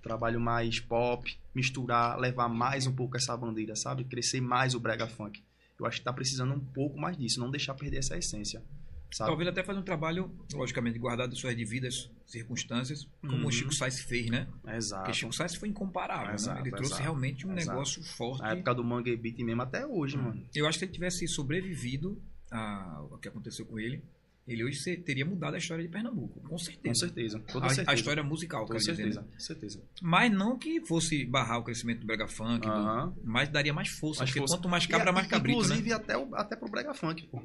trabalho 0.01 0.39
mais 0.39 0.79
pop, 0.79 1.37
misturar, 1.53 2.17
levar 2.17 2.47
mais 2.47 2.87
um 2.87 2.93
pouco 2.93 3.17
essa 3.17 3.35
bandeira, 3.35 3.75
sabe? 3.75 4.03
Crescer 4.05 4.39
mais 4.41 4.73
o 4.73 4.79
brega 4.79 5.07
funk. 5.07 5.43
Eu 5.79 5.85
acho 5.85 5.97
que 5.97 6.01
está 6.01 6.13
precisando 6.13 6.53
um 6.53 6.59
pouco 6.59 6.97
mais 6.97 7.17
disso, 7.17 7.39
não 7.39 7.51
deixar 7.51 7.73
perder 7.75 7.97
essa 7.97 8.17
essência, 8.17 8.63
sabe? 9.11 9.29
Talvez 9.29 9.49
até 9.49 9.63
fazer 9.63 9.79
um 9.79 9.83
trabalho, 9.83 10.31
logicamente, 10.53 10.97
guardado 10.99 11.35
suas 11.35 11.55
devidas 11.55 12.09
circunstâncias, 12.25 13.07
como 13.21 13.33
Uhum. 13.43 13.45
o 13.47 13.51
Chico 13.51 13.73
Sainz 13.73 13.99
fez, 14.01 14.29
né? 14.29 14.47
Exato. 14.67 15.03
Porque 15.03 15.17
Chico 15.17 15.33
Sainz 15.33 15.55
foi 15.55 15.69
incomparável, 15.69 16.33
Exato, 16.35 16.55
né? 16.55 16.61
Ele 16.61 16.71
trouxe 16.71 16.91
exato, 16.93 17.03
realmente 17.03 17.47
um 17.47 17.53
exato. 17.57 17.69
negócio 17.69 18.03
forte. 18.03 18.41
Na 18.41 18.51
época 18.51 18.73
do 18.75 18.83
Mangue 18.83 19.15
Beat 19.15 19.39
mesmo 19.39 19.61
até 19.61 19.85
hoje, 19.85 20.17
mano. 20.17 20.43
Eu 20.55 20.67
acho 20.67 20.77
que 20.77 20.79
se 20.79 20.85
ele 20.85 20.93
tivesse 20.93 21.27
sobrevivido 21.27 22.21
ao 22.51 23.17
que 23.19 23.27
aconteceu 23.27 23.65
com 23.65 23.79
ele, 23.79 24.01
ele 24.47 24.63
hoje 24.63 24.95
teria 24.97 25.25
mudado 25.25 25.55
a 25.55 25.57
história 25.57 25.83
de 25.83 25.89
Pernambuco, 25.89 26.39
com 26.39 26.57
certeza. 26.57 26.87
Com 26.87 26.95
certeza. 26.95 27.39
Toda 27.51 27.65
a, 27.65 27.69
certeza. 27.69 27.91
a 27.91 27.93
história 27.93 28.23
musical, 28.23 28.65
Com 28.65 28.71
quer 28.71 28.77
dizer, 28.79 28.95
certeza, 28.95 29.21
né? 29.21 29.27
com 29.33 29.39
certeza. 29.39 29.81
Mas 30.01 30.31
não 30.31 30.57
que 30.57 30.79
fosse 30.85 31.25
barrar 31.25 31.57
o 31.59 31.63
crescimento 31.63 31.99
do 31.99 32.05
brega 32.07 32.27
funk, 32.29 32.65
do- 32.65 33.13
mas 33.25 33.49
daria 33.49 33.73
mais 33.73 33.89
força, 33.89 34.21
Mais 34.21 34.29
porque 34.29 34.39
força. 34.39 34.55
quanto 34.55 34.69
mais 34.69 34.85
cabra, 34.85 35.11
E, 35.11 35.13
mais 35.13 35.27
cabrito, 35.27 35.59
né? 35.59 35.65
Inclusive 35.65 35.91
até, 35.93 36.17
o, 36.17 36.33
até 36.33 36.55
pro 36.55 36.69
Brega 36.69 36.93
Funk, 36.93 37.27
pô. 37.27 37.41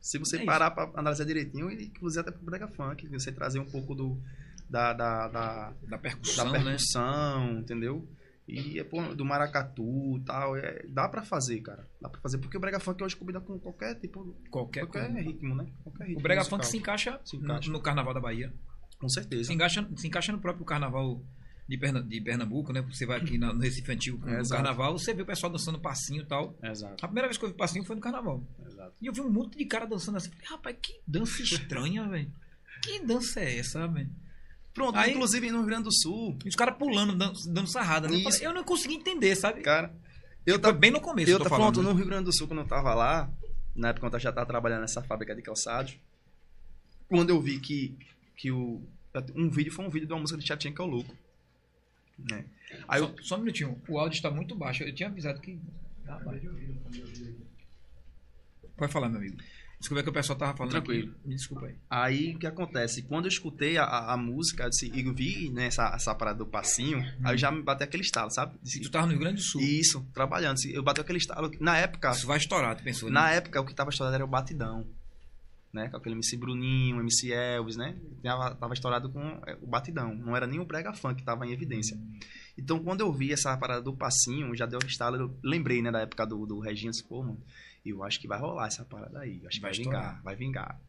Se 0.00 0.18
você 0.18 0.38
É 0.38 0.44
parar 0.44 0.70
pra 0.70 0.90
analisar 0.94 1.24
direitinho, 1.24 1.70
e 1.70 1.84
inclusive 1.86 2.20
até 2.20 2.30
pro 2.30 2.44
Brega 2.44 2.68
Funk, 2.68 3.06
você 3.08 3.32
trazer 3.32 3.58
um 3.58 3.64
pouco 3.66 3.94
do, 3.94 4.18
da, 4.70 4.92
da, 4.92 5.28
da, 5.28 5.70
Da 5.70 5.74
da 5.90 5.98
percussão, 5.98 6.50
né? 6.52 6.62
percussão, 6.62 7.58
entendeu? 7.58 8.08
E 8.46 8.78
é, 8.78 8.84
pô, 8.84 9.02
do 9.14 9.24
maracatu 9.26 10.16
e 10.16 10.20
tal. 10.24 10.56
É, 10.56 10.86
dá 10.88 11.06
pra 11.08 11.22
fazer, 11.22 11.60
cara. 11.60 11.86
Dá 12.00 12.08
pra 12.08 12.18
fazer. 12.20 12.38
Porque 12.38 12.56
o 12.56 12.60
Brega 12.60 12.80
Funk 12.80 13.02
hoje 13.04 13.14
combina 13.14 13.40
com 13.40 13.58
qualquer 13.58 13.94
tipo. 13.96 14.34
Qualquer, 14.50 14.86
Qualquer 14.86 15.10
ritmo, 15.22 15.54
né? 15.54 15.66
Qualquer 15.84 16.04
ritmo 16.04 16.20
O 16.20 16.22
brega 16.22 16.40
musical. 16.40 16.58
funk 16.58 16.66
se 16.70 16.76
encaixa, 16.78 17.20
Se 17.24 17.36
no- 17.36 17.44
encaixa. 17.44 17.70
No, 17.70 17.80
carnaval 17.82 18.14
da 18.14 18.20
Bahia. 18.20 18.50
Com 18.98 19.08
certeza. 19.08 19.44
Se 19.44 19.52
encaixa, 19.52 19.86
se 19.96 20.06
encaixa 20.06 20.32
no 20.32 20.38
próprio 20.38 20.64
carnaval 20.64 21.20
de, 21.68 21.76
Perna- 21.76 22.02
de 22.02 22.20
Pernambuco, 22.20 22.72
né? 22.72 22.80
Você 22.82 23.04
vai 23.04 23.18
aqui 23.20 23.36
na- 23.36 23.52
no 23.52 23.60
Recife 23.60 23.92
Antigo 23.92 24.18
no 24.24 24.38
exato. 24.38 24.62
carnaval, 24.62 24.98
você 24.98 25.12
vê 25.12 25.22
o 25.22 25.26
pessoal 25.26 25.52
dançando 25.52 25.78
passinho 25.78 26.22
e 26.22 26.26
tal. 26.26 26.56
Exato, 26.62 27.04
A 27.04 27.08
primeira 27.08 27.28
vez 27.28 27.36
que 27.36 27.44
eu 27.44 27.48
vi 27.50 27.54
passinho 27.54 27.84
foi 27.84 27.94
no 27.96 28.02
carnaval. 28.02 28.42
exato. 28.66 28.94
E 29.00 29.06
eu 29.06 29.12
vi 29.12 29.20
um 29.20 29.30
monte 29.30 29.58
de 29.58 29.64
cara 29.66 29.86
dançando 29.86 30.16
assim. 30.16 30.30
Falei, 30.30 30.46
rapaz, 30.48 30.76
que 30.80 31.00
dança 31.06 31.42
estranha, 31.42 32.08
velho. 32.08 32.32
Que 32.82 33.00
dança 33.04 33.40
é 33.40 33.58
essa, 33.58 33.86
velho? 33.86 34.08
Pronto, 34.72 34.96
Aí- 34.96 35.10
inclusive 35.12 35.50
no 35.50 35.58
Rio 35.58 35.66
Grande 35.66 35.84
do 35.84 35.92
Sul, 35.92 36.38
os 36.46 36.54
caras 36.54 36.76
pulando, 36.78 37.14
dan- 37.16 37.32
dando 37.48 37.68
sarrada. 37.68 38.08
Né? 38.08 38.22
Eu, 38.40 38.54
não 38.54 38.62
consegui 38.64 38.94
entender, 38.94 39.34
sabe? 39.36 39.60
cara. 39.60 39.92
Eu 40.46 40.58
tava 40.58 40.78
bem 40.78 40.90
no 40.90 41.00
começo, 41.00 41.30
Eu 41.30 41.38
tô 41.38 41.44
tô 41.44 41.50
falando. 41.50 41.74
pronto, 41.74 41.82
né? 41.84 41.90
no 41.92 41.96
Rio 41.98 42.06
Grande 42.06 42.24
do 42.24 42.32
Sul, 42.32 42.46
quando 42.48 42.60
eu 42.60 42.66
tava 42.66 42.94
lá, 42.94 43.30
na 43.76 43.88
época 43.88 44.06
quando 44.06 44.14
eu 44.14 44.20
já 44.20 44.32
tava 44.32 44.46
trabalhando 44.46 44.80
nessa 44.80 45.02
fábrica 45.02 45.34
de 45.34 45.42
calçados, 45.42 45.98
quando 47.08 47.30
eu 47.30 47.40
vi 47.40 47.58
que, 47.60 47.98
que 48.36 48.50
o, 48.50 48.80
um 49.34 49.50
vídeo 49.50 49.72
foi 49.72 49.84
um 49.84 49.90
vídeo 49.90 50.06
de 50.06 50.12
uma 50.14 50.20
música 50.20 50.38
de 50.40 50.46
Chatinha 50.46 50.72
que 50.72 50.80
é 50.80 50.84
o 50.84 50.88
louco. 50.88 51.14
Né? 52.18 52.44
Aí 52.88 53.00
eu, 53.00 53.08
Só, 53.18 53.22
só 53.22 53.36
um 53.36 53.40
minutinho, 53.40 53.80
o 53.88 53.98
áudio 53.98 54.16
está 54.16 54.30
muito 54.30 54.54
baixo. 54.54 54.82
Eu 54.82 54.94
tinha 54.94 55.08
avisado 55.08 55.40
que. 55.40 55.60
Rapaz. 56.04 56.42
Pode 58.76 58.92
falar, 58.92 59.08
meu 59.08 59.18
amigo. 59.18 59.36
Desculpa 59.78 60.00
é 60.00 60.02
que 60.02 60.10
o 60.10 60.12
pessoal 60.12 60.36
tava 60.38 60.56
falando. 60.56 60.72
Tranquilo. 60.72 61.12
Aqui. 61.12 61.28
Me 61.28 61.34
desculpa 61.36 61.66
aí. 61.66 61.76
aí 61.88 62.34
o 62.34 62.38
que 62.38 62.46
acontece? 62.46 63.02
Quando 63.02 63.26
eu 63.26 63.28
escutei 63.28 63.78
a, 63.78 63.84
a, 63.84 64.14
a 64.14 64.16
música 64.16 64.64
eu 64.64 64.70
disse- 64.70 64.90
e 64.92 65.02
vi 65.12 65.50
né, 65.50 65.66
essa, 65.66 65.92
essa 65.94 66.14
parada 66.14 66.38
do 66.38 66.46
passinho, 66.46 66.98
aí 67.22 67.34
eu 67.34 67.38
já 67.38 67.50
me 67.52 67.62
bateu 67.62 67.84
aquele 67.86 68.02
estalo, 68.02 68.30
sabe? 68.30 68.58
Se 68.64 68.80
tu 68.80 68.90
tava 68.90 69.06
no 69.06 69.12
Rio 69.12 69.20
Grande 69.20 69.36
do 69.36 69.42
Sul, 69.42 69.60
Isso, 69.60 70.04
trabalhando. 70.12 70.58
Eu 70.66 70.82
bateu 70.82 71.02
aquele 71.02 71.18
estalo. 71.18 71.50
Na 71.60 71.76
época, 71.76 72.10
isso 72.10 72.26
vai 72.26 72.38
estourar, 72.38 72.76
tu 72.76 72.82
pensou? 72.82 73.08
Na 73.08 73.28
né? 73.28 73.36
época, 73.36 73.60
o 73.60 73.64
que 73.64 73.74
tava 73.74 73.90
estourado 73.90 74.16
era 74.16 74.24
o 74.24 74.28
Batidão. 74.28 74.84
Né? 75.72 75.88
Com 75.90 75.98
aquele 75.98 76.14
MC 76.14 76.36
Bruninho, 76.36 76.98
MC 77.00 77.30
Elvis, 77.30 77.76
né? 77.76 77.94
Tava, 78.22 78.54
tava 78.54 78.72
estourado 78.74 79.10
com 79.10 79.20
é, 79.46 79.56
o 79.60 79.66
Batidão. 79.66 80.14
Não 80.14 80.34
era 80.34 80.46
nem 80.46 80.58
o 80.58 80.64
Brega 80.64 80.94
Funk 80.94 81.16
que 81.16 81.22
tava 81.24 81.46
em 81.46 81.52
evidência. 81.52 81.98
Então, 82.56 82.78
quando 82.82 83.00
eu 83.02 83.12
vi 83.12 83.32
essa 83.32 83.54
parada 83.56 83.82
do 83.82 83.92
passinho, 83.94 84.54
já 84.56 84.64
deu 84.64 84.78
estalo. 84.86 85.16
Eu 85.16 85.38
lembrei, 85.42 85.82
né, 85.82 85.90
da 85.90 86.00
época 86.00 86.26
do, 86.26 86.46
do 86.46 86.58
Reginho. 86.58 86.90
Disse, 86.90 87.04
Pô, 87.04 87.22
mano, 87.22 87.38
eu 87.84 88.02
acho 88.02 88.18
que 88.18 88.26
vai 88.26 88.38
rolar 88.38 88.66
essa 88.68 88.84
parada 88.84 89.18
aí. 89.20 89.42
Acho 89.46 89.56
que 89.56 89.62
Vai 89.62 89.72
vai, 89.72 89.84
vingar, 89.84 90.22
vai 90.22 90.36
vingar. 90.36 90.80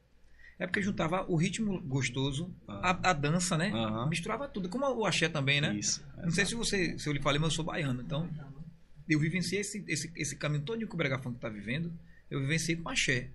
É 0.57 0.65
porque 0.65 0.81
juntava 0.81 1.25
o 1.29 1.35
ritmo 1.35 1.79
gostoso, 1.81 2.49
Ah. 2.67 2.97
a, 3.03 3.09
a 3.11 3.13
dança, 3.13 3.57
né? 3.57 3.71
Misturava 4.09 4.47
tudo. 4.47 4.67
Como 4.69 4.85
o 4.85 5.05
axé 5.05 5.27
também, 5.29 5.59
né? 5.61 5.73
Isso. 5.75 6.01
Não 6.23 6.31
sei 6.31 6.45
se 6.45 6.55
você, 6.55 6.97
se 6.97 7.07
eu 7.07 7.13
lhe 7.13 7.21
falei, 7.21 7.39
mas 7.39 7.51
eu 7.51 7.55
sou 7.57 7.65
baiano. 7.65 8.01
Então, 8.01 8.29
eu 9.09 9.19
vivenciei 9.19 9.61
esse, 9.61 9.83
esse, 9.87 10.11
esse 10.15 10.35
caminho 10.37 10.63
todo 10.63 10.85
que 10.87 10.93
o 10.93 10.97
Brega 10.97 11.19
Funk 11.19 11.37
tá 11.39 11.49
vivendo. 11.49 11.91
Eu 12.29 12.39
vivenciei 12.41 12.75
com 12.77 12.89
axé. 12.89 13.29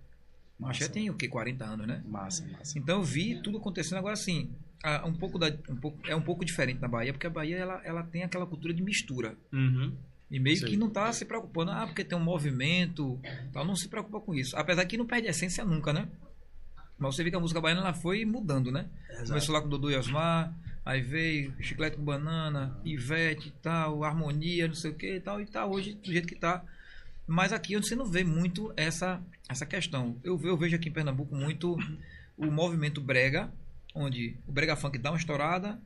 Axé 0.63 0.85
Massa. 0.85 0.89
tem 0.93 1.11
o 1.11 1.15
quê? 1.15 1.29
40 1.29 1.65
anos, 1.65 1.87
né? 1.87 2.03
Massa, 2.07 2.47
massa. 2.49 2.79
Então 2.79 2.99
eu 2.99 3.03
vi 3.05 3.41
tudo 3.43 3.59
acontecendo. 3.59 3.99
Agora 3.99 4.17
sim, 4.17 4.51
a- 4.83 5.05
um 5.07 5.13
pouco 5.15 5.39
da, 5.39 5.49
um 5.69 5.77
pouco, 5.77 5.99
é 6.09 6.15
um 6.15 6.23
pouco 6.23 6.45
diferente 6.45 6.81
na 6.81 6.89
Bahia, 6.89 7.13
porque 7.13 7.27
a 7.27 7.31
Bahia 7.31 7.57
ela, 7.57 7.81
ela 7.85 8.03
tem 8.03 8.23
aquela 8.23 8.47
cultura 8.47 8.73
de 8.73 8.83
mistura. 8.83 9.37
Uhum. 9.53 9.93
E 10.31 10.39
meio 10.41 10.57
Sei. 10.57 10.71
que 10.71 10.77
não 10.77 10.89
tá 10.91 11.13
se 11.13 11.25
preocupando, 11.25 11.71
ah, 11.71 11.87
porque 11.87 12.03
tem 12.05 12.17
um 12.17 12.23
movimento, 12.23 13.21
tal, 13.53 13.65
não 13.65 13.77
se 13.77 13.89
preocupa 13.89 14.21
com 14.21 14.35
isso. 14.35 14.57
Apesar 14.57 14.85
que 14.87 14.97
não 14.97 15.07
perde 15.07 15.27
a 15.29 15.31
essência 15.31 15.65
nunca, 15.65 15.93
né? 15.93 16.09
Mas 16.99 17.15
você 17.15 17.23
vê 17.25 17.31
que 17.31 17.37
a 17.37 17.41
música 17.41 17.61
baiana 17.61 17.81
ela 17.83 17.93
foi 17.95 18.25
mudando, 18.25 18.71
né? 18.73 18.87
Começou 19.27 19.55
lá 19.55 19.61
com 19.61 19.69
Dodô 19.69 19.91
e 19.91 19.97
Osmar, 19.97 20.55
aí 20.85 21.01
veio 21.03 21.53
Chiclete 21.61 21.97
com 21.97 22.05
Banana, 22.05 22.79
Ivete 22.85 23.49
e 23.49 23.53
tal, 23.63 24.03
Harmonia, 24.05 24.67
não 24.69 24.75
sei 24.75 24.93
o 24.93 24.95
que 24.95 25.17
e 25.17 25.21
tal, 25.21 25.41
e 25.41 25.47
tá 25.47 25.67
hoje 25.67 25.95
do 25.95 26.11
jeito 26.11 26.27
que 26.29 26.37
tá. 26.37 26.65
Mas 27.27 27.53
aqui 27.53 27.75
você 27.77 27.95
não 27.95 28.05
vê 28.07 28.22
muito 28.25 28.72
essa, 28.77 29.20
essa 29.49 29.64
questão. 29.64 30.16
Eu, 30.22 30.39
eu 30.45 30.57
vejo 30.57 30.77
aqui 30.77 30.89
em 30.89 30.93
Pernambuco 30.93 31.35
muito 31.35 31.77
o 32.37 32.47
movimento 32.51 33.01
brega, 33.01 33.51
onde 33.95 34.37
o 34.47 34.53
brega 34.53 34.77
funk 34.77 34.99
dá 34.99 35.11
uma 35.11 35.18
estourada, 35.18 35.81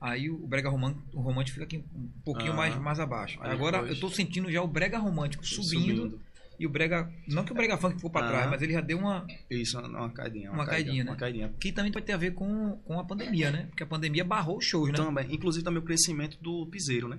aí 0.00 0.30
o 0.30 0.46
brega 0.46 0.68
romântico, 0.70 1.02
o 1.12 1.20
romântico 1.20 1.54
fica 1.54 1.64
aqui 1.64 1.84
um 1.94 2.08
pouquinho 2.24 2.52
Ah. 2.52 2.56
mais, 2.56 2.76
mais 2.76 3.00
abaixo. 3.00 3.38
Agora 3.42 3.78
depois- 3.78 3.94
eu 3.94 4.00
tô 4.00 4.08
sentindo 4.14 4.50
já 4.50 4.62
o 4.62 4.66
brega 4.68 4.96
romântico 4.98 5.44
subindo, 5.46 6.20
e 6.58 6.66
o 6.66 6.70
brega, 6.70 7.12
não 7.28 7.44
que 7.44 7.52
o 7.52 7.54
brega 7.54 7.76
funk 7.76 7.96
ficou 7.96 8.10
para 8.10 8.26
Ah. 8.26 8.30
trás, 8.30 8.50
mas 8.50 8.62
ele 8.62 8.72
já 8.72 8.80
deu 8.80 8.98
uma, 8.98 9.26
Isso, 9.50 9.78
uma 9.78 10.08
caidinha. 10.10 10.50
Uma 10.50 10.64
caidinha, 10.66 11.04
né? 11.04 11.10
Uma 11.10 11.16
caidinha. 11.16 11.52
que 11.60 11.70
também 11.72 11.92
pode 11.92 12.06
ter 12.06 12.12
a 12.12 12.16
ver 12.16 12.32
com, 12.34 12.78
com 12.84 12.98
a 12.98 13.04
pandemia, 13.04 13.50
né? 13.50 13.66
Porque 13.68 13.82
a 13.82 13.86
pandemia 13.86 14.24
barrou 14.24 14.58
os 14.58 14.64
shows, 14.64 14.88
né? 14.90 14.94
Também. 14.96 15.26
Inclusive 15.34 15.64
também 15.64 15.80
o 15.80 15.84
crescimento 15.84 16.38
do 16.40 16.64
piseiro, 16.66 17.08
né? 17.08 17.18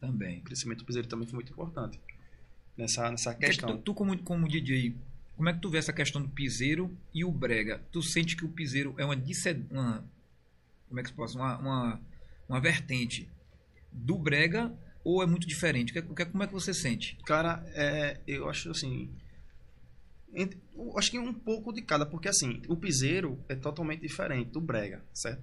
também. 0.00 0.38
O 0.38 0.42
crescimento 0.42 0.78
do 0.78 0.84
piseiro 0.84 1.08
também 1.08 1.26
foi 1.26 1.34
muito 1.34 1.52
importante. 1.52 1.98
Nessa, 2.78 3.10
nessa 3.10 3.30
é 3.30 3.34
que 3.34 3.46
questão. 3.46 3.76
tu, 3.76 3.82
tu 3.82 3.94
como, 3.94 4.16
como 4.22 4.48
DJ, 4.48 4.94
como 5.36 5.48
é 5.48 5.52
que 5.52 5.60
tu 5.60 5.68
vê 5.68 5.78
essa 5.78 5.92
questão 5.92 6.22
do 6.22 6.28
piseiro 6.28 6.96
e 7.12 7.24
o 7.24 7.32
brega? 7.32 7.82
Tu 7.92 8.00
sente 8.02 8.36
que 8.36 8.44
o 8.44 8.48
piseiro 8.48 8.94
é 8.96 9.04
uma, 9.04 9.14
uma 9.70 10.04
como 10.88 11.00
é 11.00 11.02
que 11.02 11.08
se 11.08 11.14
posso, 11.14 11.36
uma, 11.36 11.58
uma, 11.58 12.00
uma 12.48 12.60
vertente 12.60 13.28
do 13.92 14.16
brega 14.16 14.72
ou 15.04 15.22
é 15.22 15.26
muito 15.26 15.46
diferente? 15.46 15.92
Que, 15.92 15.98
é- 15.98 16.02
que, 16.02 16.22
é- 16.22 16.24
como 16.24 16.42
é 16.44 16.46
que 16.46 16.52
você 16.52 16.72
sente? 16.72 17.18
Cara, 17.26 17.62
é, 17.74 18.20
eu 18.26 18.48
acho 18.48 18.70
assim. 18.70 19.10
ent- 20.34 20.56
eu 20.76 20.96
acho 20.96 21.10
que 21.10 21.18
um 21.18 21.32
pouco 21.34 21.72
de 21.72 21.82
cada, 21.82 22.06
porque 22.06 22.28
assim, 22.28 22.62
o 22.68 22.76
piseiro 22.76 23.38
é 23.48 23.54
totalmente 23.56 24.00
diferente 24.02 24.50
do 24.50 24.60
brega, 24.60 25.02
certo? 25.12 25.42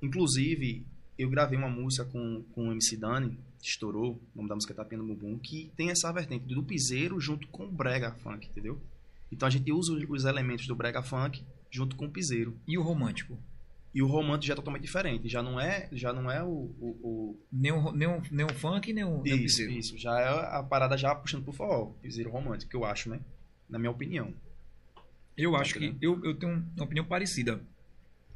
Inclusive, 0.00 0.86
eu 1.18 1.28
gravei 1.28 1.58
uma 1.58 1.68
música 1.68 2.04
com, 2.04 2.44
com 2.52 2.68
o 2.68 2.72
MC 2.72 2.96
Dani, 2.96 3.36
estourou, 3.62 4.20
o 4.34 4.36
nome 4.36 4.48
da 4.48 4.54
música 4.54 4.72
é 4.72 4.76
Tapinha 4.76 5.02
no 5.02 5.14
Bumbum, 5.14 5.38
que 5.38 5.70
tem 5.76 5.90
essa 5.90 6.12
vertente 6.12 6.46
do 6.46 6.62
piseiro 6.62 7.20
junto 7.20 7.48
com 7.48 7.64
o 7.64 7.70
brega 7.70 8.12
funk, 8.12 8.46
entendeu? 8.46 8.80
Então 9.30 9.46
a 9.46 9.50
gente 9.50 9.70
usa 9.72 9.92
os, 9.92 10.04
os 10.08 10.24
elementos 10.24 10.66
do 10.66 10.74
brega 10.74 11.02
funk 11.02 11.44
junto 11.70 11.96
com 11.96 12.06
o 12.06 12.10
piseiro. 12.10 12.56
E 12.66 12.78
o 12.78 12.82
romântico? 12.82 13.38
E 13.94 14.02
o 14.02 14.06
romântico 14.06 14.46
já 14.46 14.52
é 14.52 14.56
totalmente 14.56 14.82
diferente, 14.82 15.28
já 15.28 15.42
não 15.42 15.58
é, 15.60 15.88
já 15.92 16.12
não 16.12 16.30
é 16.30 16.42
o... 16.42 16.48
o, 16.48 16.86
o... 17.02 17.40
Nem, 17.50 17.72
o, 17.72 17.92
nem, 17.92 18.08
o, 18.08 18.22
nem 18.30 18.46
o 18.46 18.54
funk, 18.54 18.92
nem 18.92 19.04
o, 19.04 19.22
nem 19.22 19.32
o 19.32 19.36
Isso, 19.36 19.58
piseiro. 19.58 19.72
isso, 19.72 19.98
já 19.98 20.18
é 20.20 20.58
a 20.58 20.62
parada 20.62 20.96
já 20.96 21.14
puxando 21.14 21.44
pro 21.44 21.52
forró, 21.52 21.86
piseiro 22.02 22.30
romântico, 22.30 22.70
que 22.70 22.76
eu 22.76 22.84
acho, 22.84 23.10
né? 23.10 23.20
Na 23.68 23.78
minha 23.78 23.90
opinião. 23.90 24.32
Eu 25.36 25.54
acho 25.56 25.74
que 25.74 25.96
eu, 26.00 26.22
eu 26.24 26.34
tenho 26.34 26.64
uma 26.76 26.84
opinião 26.84 27.04
parecida. 27.04 27.60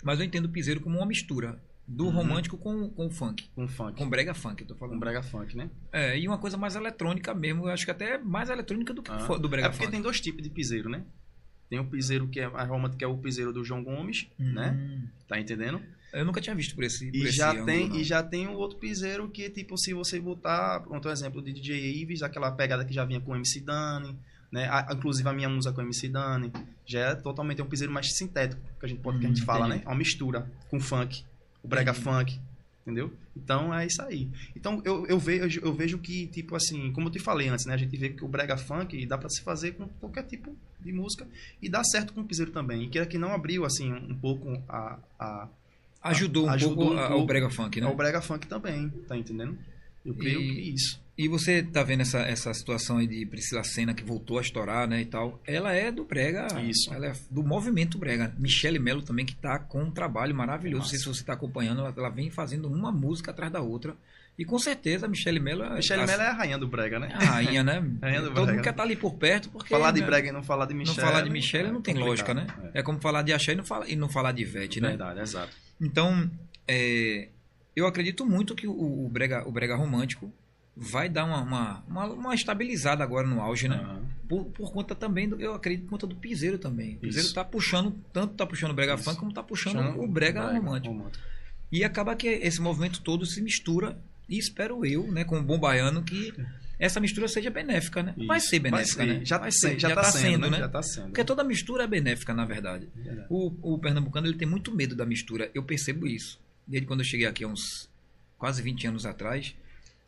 Mas 0.04 0.18
eu 0.18 0.24
entendo 0.24 0.46
o 0.46 0.50
piseiro 0.50 0.80
como 0.80 0.98
uma 0.98 1.06
mistura 1.06 1.60
do 1.94 2.04
Uhum. 2.06 2.10
romântico 2.10 2.56
com, 2.56 2.88
com 2.90 3.06
o 3.06 3.10
funk. 3.10 3.48
Com 3.54 3.68
funk, 3.68 3.98
Com 3.98 4.08
brega 4.08 4.32
funk, 4.34 4.62
eu 4.62 4.66
tô 4.68 4.74
falando. 4.74 4.94
com 4.94 5.00
brega 5.00 5.22
funk, 5.22 5.56
né? 5.56 5.70
É, 5.92 6.18
e 6.18 6.26
uma 6.26 6.38
coisa 6.38 6.56
mais 6.56 6.74
eletrônica 6.74 7.34
mesmo. 7.34 7.66
Eu 7.66 7.72
acho 7.72 7.84
que 7.84 7.90
até 7.90 8.18
mais 8.18 8.48
eletrônica 8.50 8.92
do 8.94 9.02
que 9.02 9.10
Ah. 9.10 9.16
do 9.38 9.48
brega 9.48 9.68
é 9.68 9.70
porque 9.70 9.84
funk. 9.84 9.92
tem 9.92 10.02
dois 10.02 10.20
tipos 10.20 10.42
de 10.42 10.48
piseiro, 10.50 10.88
né? 10.88 11.02
Tem 11.68 11.78
o 11.78 11.84
piseiro 11.86 12.28
que 12.28 12.38
é 12.40 12.48
mais 12.48 12.68
romântico, 12.68 12.98
que 12.98 13.04
é 13.04 13.08
o 13.08 13.16
piseiro 13.16 13.52
do 13.52 13.64
João 13.64 13.82
Gomes, 13.82 14.26
né? 14.38 14.70
Hum. 14.78 15.06
Tá 15.28 15.38
entendendo? 15.40 15.80
Eu 16.12 16.24
nunca 16.26 16.40
tinha 16.40 16.54
visto 16.54 16.74
por 16.74 16.84
esse, 16.84 17.06
por 17.06 17.14
E 17.16 17.22
esse 17.22 17.32
já, 17.38 17.50
ângulo, 17.52 17.64
tem, 17.66 17.88
não. 17.88 17.96
e 17.96 18.04
já 18.04 18.22
tem 18.22 18.46
o 18.46 18.52
outro 18.52 18.76
piseiro 18.78 19.28
que, 19.30 19.48
tipo, 19.48 19.78
se 19.78 19.94
você 19.94 20.20
botar, 20.20 20.80
pronto, 20.80 21.08
um 21.08 21.10
exemplo 21.10 21.40
de 21.40 21.52
DJ 21.54 22.02
Ives, 22.02 22.22
aquela 22.22 22.50
pegada 22.52 22.84
que 22.84 22.92
já 22.92 23.04
vinha 23.06 23.18
com 23.20 23.32
o 23.32 23.34
MC 23.36 23.60
Dani, 23.60 24.14
né? 24.50 24.68
A- 24.68 24.88
inclusive 24.92 25.26
a 25.26 25.32
minha 25.32 25.48
música 25.48 25.72
com 25.74 25.80
o 25.80 25.84
MC 25.84 26.08
Dani, 26.08 26.52
já 26.84 27.00
é 27.00 27.14
totalmente 27.14 27.62
um 27.62 27.66
piseiro 27.66 27.90
mais 27.90 28.12
sintético, 28.12 28.60
que 28.78 28.84
a 28.84 28.88
gente 28.88 29.00
pode, 29.00 29.18
que 29.20 29.24
a 29.24 29.28
gente 29.30 29.40
Hum, 29.40 29.46
fala, 29.46 29.66
entendi. 29.66 29.78
né? 29.78 29.84
É 29.86 29.88
uma 29.88 29.96
mistura 29.98 30.52
com 30.68 30.78
funk, 30.78 31.24
o 31.62 31.68
brega 31.68 31.90
Entendi. 31.92 32.04
funk, 32.04 32.40
entendeu? 32.82 33.12
Então 33.36 33.74
é 33.74 33.86
isso 33.86 34.02
aí. 34.02 34.28
Então 34.54 34.82
eu, 34.84 35.06
eu, 35.06 35.18
vejo, 35.18 35.60
eu 35.62 35.72
vejo 35.72 35.98
que, 35.98 36.26
tipo 36.26 36.54
assim, 36.56 36.92
como 36.92 37.08
eu 37.08 37.12
te 37.12 37.18
falei 37.18 37.48
antes, 37.48 37.64
né? 37.66 37.74
A 37.74 37.76
gente 37.78 37.96
vê 37.96 38.10
que 38.10 38.24
o 38.24 38.28
brega 38.28 38.56
funk 38.56 39.06
dá 39.06 39.16
pra 39.16 39.28
se 39.30 39.40
fazer 39.42 39.72
com 39.72 39.86
qualquer 40.00 40.24
tipo 40.24 40.54
de 40.80 40.92
música 40.92 41.26
e 41.62 41.68
dá 41.68 41.82
certo 41.84 42.12
com 42.12 42.20
o 42.20 42.24
piseiro 42.24 42.50
também. 42.50 42.82
E 42.84 42.88
que 42.88 43.04
que 43.06 43.16
não 43.18 43.32
abriu, 43.32 43.64
assim, 43.64 43.92
um 43.92 44.14
pouco 44.14 44.62
a- 44.68 44.98
a 45.18 45.48
Ajudou 46.04 46.46
um 46.46 46.50
Ajudou 46.50 46.74
pouco 46.76 46.94
um 46.94 46.98
a- 46.98 47.06
pouco. 47.06 47.20
ao 47.20 47.26
brega 47.26 47.48
funk, 47.48 47.80
né? 47.80 47.86
é 47.86 47.90
o 47.90 47.94
brega 47.94 48.20
funk 48.20 48.46
também, 48.48 48.88
tá 49.06 49.16
entendendo? 49.16 49.56
Eu 50.04 50.14
creio 50.14 50.40
E- 50.40 50.54
que 50.54 50.60
isso. 50.74 51.00
E 51.16 51.28
você 51.28 51.62
tá 51.62 51.82
vendo 51.82 52.00
essa, 52.00 52.20
essa 52.20 52.52
situação 52.54 52.96
aí 52.96 53.06
de 53.06 53.24
Priscila 53.26 53.62
Senna 53.62 53.92
que 53.92 54.02
voltou 54.02 54.38
a 54.38 54.40
estourar, 54.40 54.88
né, 54.88 55.02
e 55.02 55.04
tal. 55.04 55.40
Ela 55.46 55.72
é 55.74 55.92
do 55.92 56.04
brega, 56.04 56.46
Isso. 56.62 56.92
ela 56.92 57.08
é 57.08 57.12
do 57.30 57.42
movimento 57.42 57.98
brega. 57.98 58.34
Michele 58.38 58.78
Melo 58.78 59.02
também 59.02 59.26
que 59.26 59.36
tá 59.36 59.58
com 59.58 59.82
um 59.82 59.90
trabalho 59.90 60.34
maravilhoso. 60.34 60.84
Não 60.84 60.88
sei 60.88 60.98
se 60.98 61.04
você 61.04 61.22
tá 61.22 61.34
acompanhando, 61.34 61.80
ela, 61.82 61.94
ela 61.96 62.08
vem 62.08 62.30
fazendo 62.30 62.66
uma 62.66 62.90
música 62.90 63.30
atrás 63.30 63.52
da 63.52 63.60
outra. 63.60 63.94
E 64.38 64.44
com 64.46 64.58
certeza 64.58 65.04
a 65.04 65.08
Michele 65.08 65.38
Melo 65.38 65.62
é 65.62 65.74
Michelle 65.76 66.02
a, 66.02 66.06
Mello 66.06 66.22
é 66.22 66.26
a 66.28 66.32
rainha 66.32 66.58
do 66.58 66.66
brega, 66.66 66.98
né? 66.98 67.08
é 67.12 67.14
a 67.14 67.30
rainha, 67.30 67.62
né? 67.62 67.74
Rainha 68.00 68.20
do 68.22 68.26
Todo 68.28 68.34
brega. 68.36 68.52
mundo 68.54 68.62
quer 68.64 68.70
estar 68.70 68.82
ali 68.82 68.96
por 68.96 69.14
perto 69.14 69.50
porque 69.50 69.68
falar 69.68 69.90
de 69.90 70.00
né, 70.00 70.06
brega 70.06 70.28
e 70.30 70.32
não 70.32 70.42
falar 70.42 70.64
de 70.64 70.72
não 70.72 70.78
Michelle. 70.80 71.00
falar 71.02 71.20
de 71.20 71.30
Michele 71.30 71.70
não 71.70 71.82
tem 71.82 71.94
lógica, 71.94 72.32
né? 72.32 72.46
complicado. 72.46 72.70
É. 72.74 72.82
como 72.82 72.98
falar 73.02 73.20
de 73.22 73.34
Axé 73.34 73.52
e 73.52 73.56
não, 73.56 73.64
fala, 73.64 73.86
e 73.86 73.94
não 73.94 74.08
falar 74.08 74.32
de 74.32 74.40
Ivete, 74.40 74.78
É. 74.78 74.82
né? 74.82 74.88
Verdade, 74.88 75.20
exato. 75.20 75.52
Então, 75.78 76.28
é, 76.66 77.28
eu 77.74 77.86
acredito 77.86 78.24
muito 78.26 78.54
que 78.54 78.66
o, 78.66 79.04
o 79.04 79.08
brega, 79.08 79.46
o 79.48 79.52
brega 79.52 79.76
romântico 79.76 80.32
vai 80.76 81.08
dar 81.08 81.24
uma, 81.24 81.42
uma, 81.42 81.84
uma, 81.86 82.06
uma 82.06 82.34
estabilizada 82.34 83.04
agora 83.04 83.26
no 83.26 83.40
auge, 83.40 83.68
né? 83.68 83.76
Aham. 83.76 84.02
Por, 84.28 84.44
por 84.46 84.72
conta 84.72 84.94
também, 84.94 85.28
do, 85.28 85.38
eu 85.40 85.54
acredito, 85.54 85.84
por 85.84 85.90
conta 85.90 86.06
do 86.06 86.16
piseiro 86.16 86.58
também. 86.58 86.94
O 86.96 87.00
piseiro 87.00 87.26
Isso. 87.26 87.34
tá 87.34 87.44
puxando, 87.44 87.94
tanto 88.12 88.34
tá 88.34 88.46
puxando 88.46 88.70
o 88.70 88.74
brega 88.74 88.94
Isso. 88.94 89.04
funk, 89.04 89.18
como 89.18 89.32
tá 89.32 89.42
puxando 89.42 89.74
Chama 89.74 89.96
o 90.02 90.08
brega, 90.08 90.50
romântico. 90.50 90.94
romântico. 90.94 91.24
E 91.70 91.84
acaba 91.84 92.16
que 92.16 92.26
esse 92.26 92.60
movimento 92.60 93.02
todo 93.02 93.26
se 93.26 93.40
mistura, 93.42 93.98
e 94.28 94.38
espero 94.38 94.84
eu, 94.86 95.10
né, 95.10 95.24
como 95.24 95.42
bom 95.42 95.58
baiano, 95.58 96.02
que 96.02 96.32
essa 96.78 97.00
mistura 97.00 97.28
seja 97.28 97.50
benéfica, 97.50 98.02
né? 98.02 98.14
Vai 98.26 98.38
Isso. 98.38 98.48
ser 98.48 98.58
benéfica, 98.58 99.04
ser. 99.04 99.18
né? 99.18 99.24
Já, 99.24 99.38
vai 99.38 99.48
tá 99.48 99.52
ser, 99.52 99.68
sendo, 99.68 99.80
já, 99.80 99.94
tá 99.94 100.04
sendo, 100.04 100.50
né? 100.50 100.58
Já 100.58 100.68
tá 100.68 100.82
sendo. 100.82 101.06
Porque 101.06 101.24
toda 101.24 101.44
mistura 101.44 101.84
é 101.84 101.86
benéfica, 101.86 102.34
na 102.34 102.44
verdade. 102.44 102.88
Verdade. 102.94 103.26
O, 103.30 103.74
o 103.74 103.78
pernambucano 103.78 104.26
ele 104.26 104.36
tem 104.36 104.48
muito 104.48 104.74
medo 104.74 104.94
da 104.96 105.04
mistura. 105.06 105.50
Eu 105.54 105.62
percebo 105.62 106.06
isso. 106.06 106.40
Desde 106.72 106.86
quando 106.88 107.00
eu 107.00 107.04
cheguei 107.06 107.26
aqui 107.26 107.44
há 107.44 107.48
uns 107.48 107.86
quase 108.38 108.62
20 108.62 108.86
anos 108.86 109.04
atrás, 109.06 109.54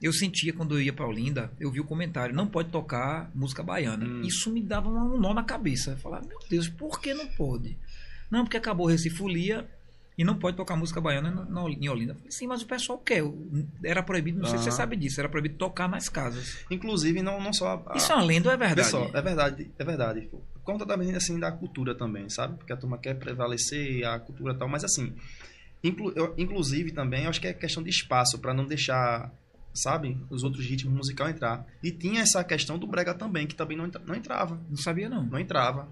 eu 0.02 0.12
sentia 0.12 0.52
quando 0.52 0.74
eu 0.76 0.80
ia 0.82 0.92
para 0.92 1.06
Olinda, 1.06 1.52
eu 1.60 1.70
vi 1.70 1.78
o 1.78 1.84
comentário, 1.84 2.34
não 2.34 2.46
pode 2.46 2.70
tocar 2.70 3.30
música 3.34 3.62
baiana. 3.62 4.06
Hum. 4.06 4.22
Isso 4.22 4.50
me 4.50 4.62
dava 4.62 4.88
um 4.88 5.20
nó 5.20 5.34
na 5.34 5.44
cabeça. 5.44 5.90
Eu 5.92 5.96
falava, 5.98 6.26
meu 6.26 6.38
Deus, 6.48 6.66
por 6.68 7.00
que 7.00 7.12
não 7.12 7.26
pode? 7.28 7.76
Não, 8.30 8.44
porque 8.44 8.56
acabou 8.56 8.86
Recife 8.86 9.14
Folia 9.16 9.68
e 10.16 10.24
não 10.24 10.36
pode 10.38 10.56
tocar 10.56 10.74
música 10.74 11.00
baiana 11.00 11.30
na- 11.30 11.44
na- 11.44 11.68
em 11.70 11.88
Olinda. 11.88 12.12
Eu 12.12 12.16
falei, 12.16 12.32
sim, 12.32 12.46
mas 12.46 12.62
o 12.62 12.66
pessoal 12.66 12.98
quer. 12.98 13.22
Era 13.84 14.02
proibido, 14.02 14.38
não 14.40 14.48
sei 14.48 14.58
se 14.58 14.64
você 14.64 14.70
sabe 14.72 14.96
disso, 14.96 15.20
era 15.20 15.28
proibido 15.28 15.56
tocar 15.56 15.86
nas 15.88 16.08
casas. 16.08 16.64
Inclusive, 16.70 17.20
não, 17.22 17.40
não 17.42 17.52
só. 17.52 17.84
A, 17.86 17.96
Isso 17.96 18.10
é 18.10 18.14
uma 18.14 18.24
lenda 18.24 18.48
ou 18.48 18.54
é 18.54 18.56
verdade? 18.56 18.82
Pessoal, 18.82 19.10
é 19.12 19.20
verdade, 19.22 19.70
é 19.78 19.84
verdade. 19.84 20.30
Conta 20.64 20.86
também 20.86 21.14
assim 21.14 21.38
da 21.38 21.52
cultura 21.52 21.94
também, 21.94 22.28
sabe? 22.30 22.56
Porque 22.56 22.72
a 22.72 22.76
turma 22.76 22.96
quer 22.96 23.14
prevalecer 23.18 24.02
a 24.06 24.18
cultura 24.18 24.54
e 24.54 24.56
tal, 24.56 24.66
mas 24.68 24.82
assim, 24.82 25.12
inclu- 25.85 26.12
eu- 26.16 26.35
inclusive 26.39 26.91
também, 26.93 27.26
acho 27.26 27.41
que 27.41 27.47
é 27.47 27.53
questão 27.53 27.82
de 27.82 27.91
espaço 27.91 28.39
para 28.39 28.53
não 28.55 28.64
deixar, 28.64 29.30
sabe, 29.72 30.16
os 30.30 30.43
outros 30.43 30.64
ritmos 30.66 30.95
musicais 30.95 31.35
entrar. 31.35 31.66
E 31.82 31.91
tinha 31.91 32.22
essa 32.22 32.43
questão 32.43 32.78
do 32.78 32.87
brega 32.87 33.14
também, 33.14 33.47
que 33.47 33.55
também 33.55 33.76
não, 33.76 33.87
entra- 33.87 34.03
não 34.07 34.14
entrava, 34.14 34.59
Não 34.68 34.76
sabia, 34.76 35.09
não. 35.09 35.22
não 35.24 35.39
entrava. 35.39 35.89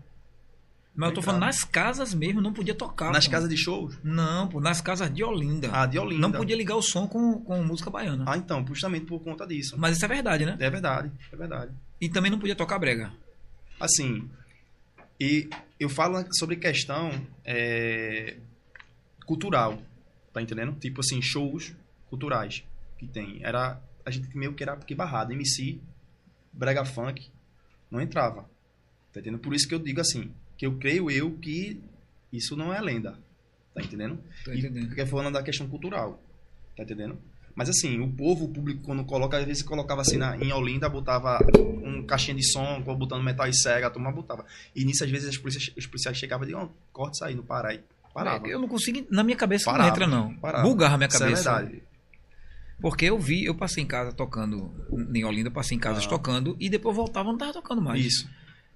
Mas 0.94 1.08
eu 1.08 1.14
tô 1.14 1.22
falando 1.22 1.40
nas 1.40 1.64
casas 1.64 2.12
mesmo, 2.12 2.42
não 2.42 2.52
podia 2.52 2.74
tocar. 2.74 3.10
Nas 3.12 3.24
pô. 3.24 3.30
casas 3.30 3.48
de 3.48 3.56
shows, 3.56 3.98
Não, 4.04 4.46
pô, 4.48 4.60
nas 4.60 4.82
casas 4.82 5.10
de 5.12 5.24
Olinda. 5.24 5.70
ah, 5.72 5.86
de 5.86 5.98
Olinda. 5.98 6.20
Não 6.20 6.30
podia 6.32 6.54
ligar 6.54 6.76
o 6.76 6.82
som 6.82 7.06
com, 7.06 7.40
com 7.40 7.62
música 7.64 7.88
baiana. 7.88 8.24
Ah, 8.28 8.36
então, 8.36 8.62
justamente 8.66 9.06
por 9.06 9.18
conta 9.20 9.46
disso. 9.46 9.74
Mas 9.78 9.96
isso 9.96 10.04
é 10.04 10.08
verdade, 10.08 10.44
né? 10.44 10.54
É 10.60 10.68
verdade, 10.68 11.10
é 11.32 11.36
verdade. 11.36 11.72
E 11.98 12.10
também 12.10 12.30
não 12.30 12.38
podia 12.38 12.54
tocar 12.54 12.78
brega. 12.78 13.10
Assim, 13.80 14.28
e 15.18 15.48
eu 15.80 15.88
falo 15.88 16.22
sobre 16.34 16.56
questão 16.56 17.10
é, 17.42 18.36
cultural, 19.26 19.80
tá 20.32 20.40
entendendo? 20.42 20.72
Tipo 20.78 21.00
assim, 21.00 21.20
shows 21.22 21.74
culturais 22.08 22.64
que 22.98 23.06
tem. 23.06 23.40
Era, 23.42 23.80
a 24.04 24.10
gente 24.10 24.36
meio 24.36 24.52
que 24.54 24.62
era 24.62 24.76
que 24.76 24.94
barrado, 24.94 25.32
MC, 25.32 25.80
brega 26.52 26.84
funk, 26.84 27.30
não 27.90 28.00
entrava. 28.00 28.42
Tá 29.12 29.20
entendendo? 29.20 29.40
Por 29.40 29.54
isso 29.54 29.68
que 29.68 29.74
eu 29.74 29.78
digo 29.78 30.00
assim, 30.00 30.32
que 30.56 30.66
eu 30.66 30.76
creio 30.78 31.10
eu 31.10 31.30
que 31.38 31.80
isso 32.32 32.56
não 32.56 32.72
é 32.72 32.80
lenda, 32.80 33.18
tá 33.74 33.82
entendendo? 33.82 34.18
Tô 34.44 34.52
E- 34.52 34.58
entendendo. 34.58 34.86
Porque 34.88 35.04
falando 35.06 35.34
da 35.34 35.42
questão 35.42 35.68
cultural, 35.68 36.22
tá 36.76 36.82
entendendo? 36.82 37.18
Mas 37.54 37.68
assim, 37.68 38.00
o 38.00 38.10
povo, 38.10 38.46
o 38.46 38.48
público, 38.48 38.80
quando 38.82 39.04
coloca, 39.04 39.36
às 39.36 39.44
vezes 39.44 39.62
colocava 39.62 40.00
assim 40.00 40.16
na, 40.16 40.34
em 40.38 40.50
Olinda, 40.54 40.88
botava 40.88 41.38
um 41.84 42.02
caixinha 42.06 42.34
de 42.34 42.42
som, 42.50 42.80
botando 42.80 43.22
metal 43.22 43.46
e 43.46 43.52
cega, 43.54 43.88
a 43.88 43.90
turma 43.90 44.10
botava. 44.10 44.46
E 44.74 44.82
nisso, 44.86 45.04
às 45.04 45.10
vezes, 45.10 45.28
as 45.28 45.36
polícias, 45.36 45.70
os 45.76 45.86
policiais 45.86 46.16
chegavam 46.16 46.44
e 46.44 46.46
diziam, 46.46 46.64
"Ó, 46.64 46.68
corta 46.90 47.12
isso 47.16 47.24
aí, 47.26 47.34
não 47.34 47.44
para 47.44 47.68
aí. 47.68 47.82
Parava. 48.14 48.46
Eu 48.46 48.58
não 48.58 48.68
consigo. 48.68 49.06
Na 49.10 49.22
minha 49.22 49.36
cabeça 49.36 49.64
Parava, 49.66 49.84
não 49.88 49.94
entra, 49.94 50.06
não. 50.06 50.34
parava. 50.36 50.62
Bulgarra 50.64 50.96
minha 50.96 51.08
Isso 51.08 51.16
é 51.16 51.20
cabeça. 51.20 51.54
verdade. 51.58 51.82
Porque 52.80 53.04
eu 53.04 53.18
vi, 53.18 53.44
eu 53.44 53.54
passei 53.54 53.82
em 53.82 53.86
casa 53.86 54.12
tocando. 54.12 54.72
Em 55.14 55.24
Olinda, 55.24 55.48
eu 55.48 55.52
passei 55.52 55.76
em 55.76 55.80
casas 55.80 56.04
Ah. 56.04 56.08
tocando 56.08 56.56
e 56.58 56.68
depois 56.68 56.96
voltava 56.96 57.30
não 57.30 57.38
tava 57.38 57.52
tocando 57.52 57.80
mais. 57.80 58.04
Isso. 58.04 58.28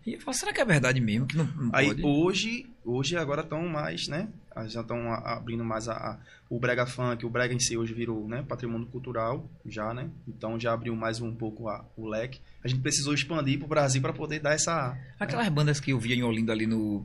E 0.07 0.15
eu 0.15 0.21
falei, 0.21 0.39
será 0.39 0.53
que 0.53 0.61
é 0.61 0.65
verdade 0.65 1.01
mesmo? 1.01 1.27
Que 1.27 1.37
não, 1.37 1.45
não 1.45 1.71
Aí 1.73 1.89
pode? 1.89 2.03
hoje, 2.05 2.67
hoje 2.85 3.17
agora 3.17 3.41
estão 3.43 3.67
mais, 3.69 4.07
né? 4.07 4.29
Já 4.69 4.81
estão 4.81 5.13
abrindo 5.13 5.65
mais 5.65 5.89
a, 5.89 5.95
a- 5.95 6.19
o 6.49 6.59
brega 6.61 6.87
funk, 6.87 7.27
o 7.27 7.29
brega 7.29 7.53
em 7.53 7.59
si 7.59 7.77
hoje 7.77 7.93
virou, 7.93 8.27
né, 8.29 8.43
patrimônio 8.49 8.87
cultural 8.87 9.51
já, 9.67 9.93
né? 9.93 10.09
Então 10.27 10.59
já 10.59 10.73
abriu 10.73 10.95
mais 10.95 11.21
um 11.21 11.35
pouco 11.35 11.69
a- 11.69 11.85
o 11.97 12.09
leque. 12.09 12.41
A 12.63 12.69
gente 12.69 12.81
precisou 12.81 13.13
expandir 13.13 13.59
pro 13.59 13.67
Brasil 13.67 14.01
para 14.01 14.13
poder 14.13 14.39
dar 14.39 14.55
essa 14.55 14.97
Aquelas 15.19 15.49
bandas 15.49 15.81
que 15.81 15.91
eu 15.91 15.99
via 15.99 16.15
em 16.15 16.23
Olinda 16.23 16.53
ali 16.53 16.67
no. 16.69 17.05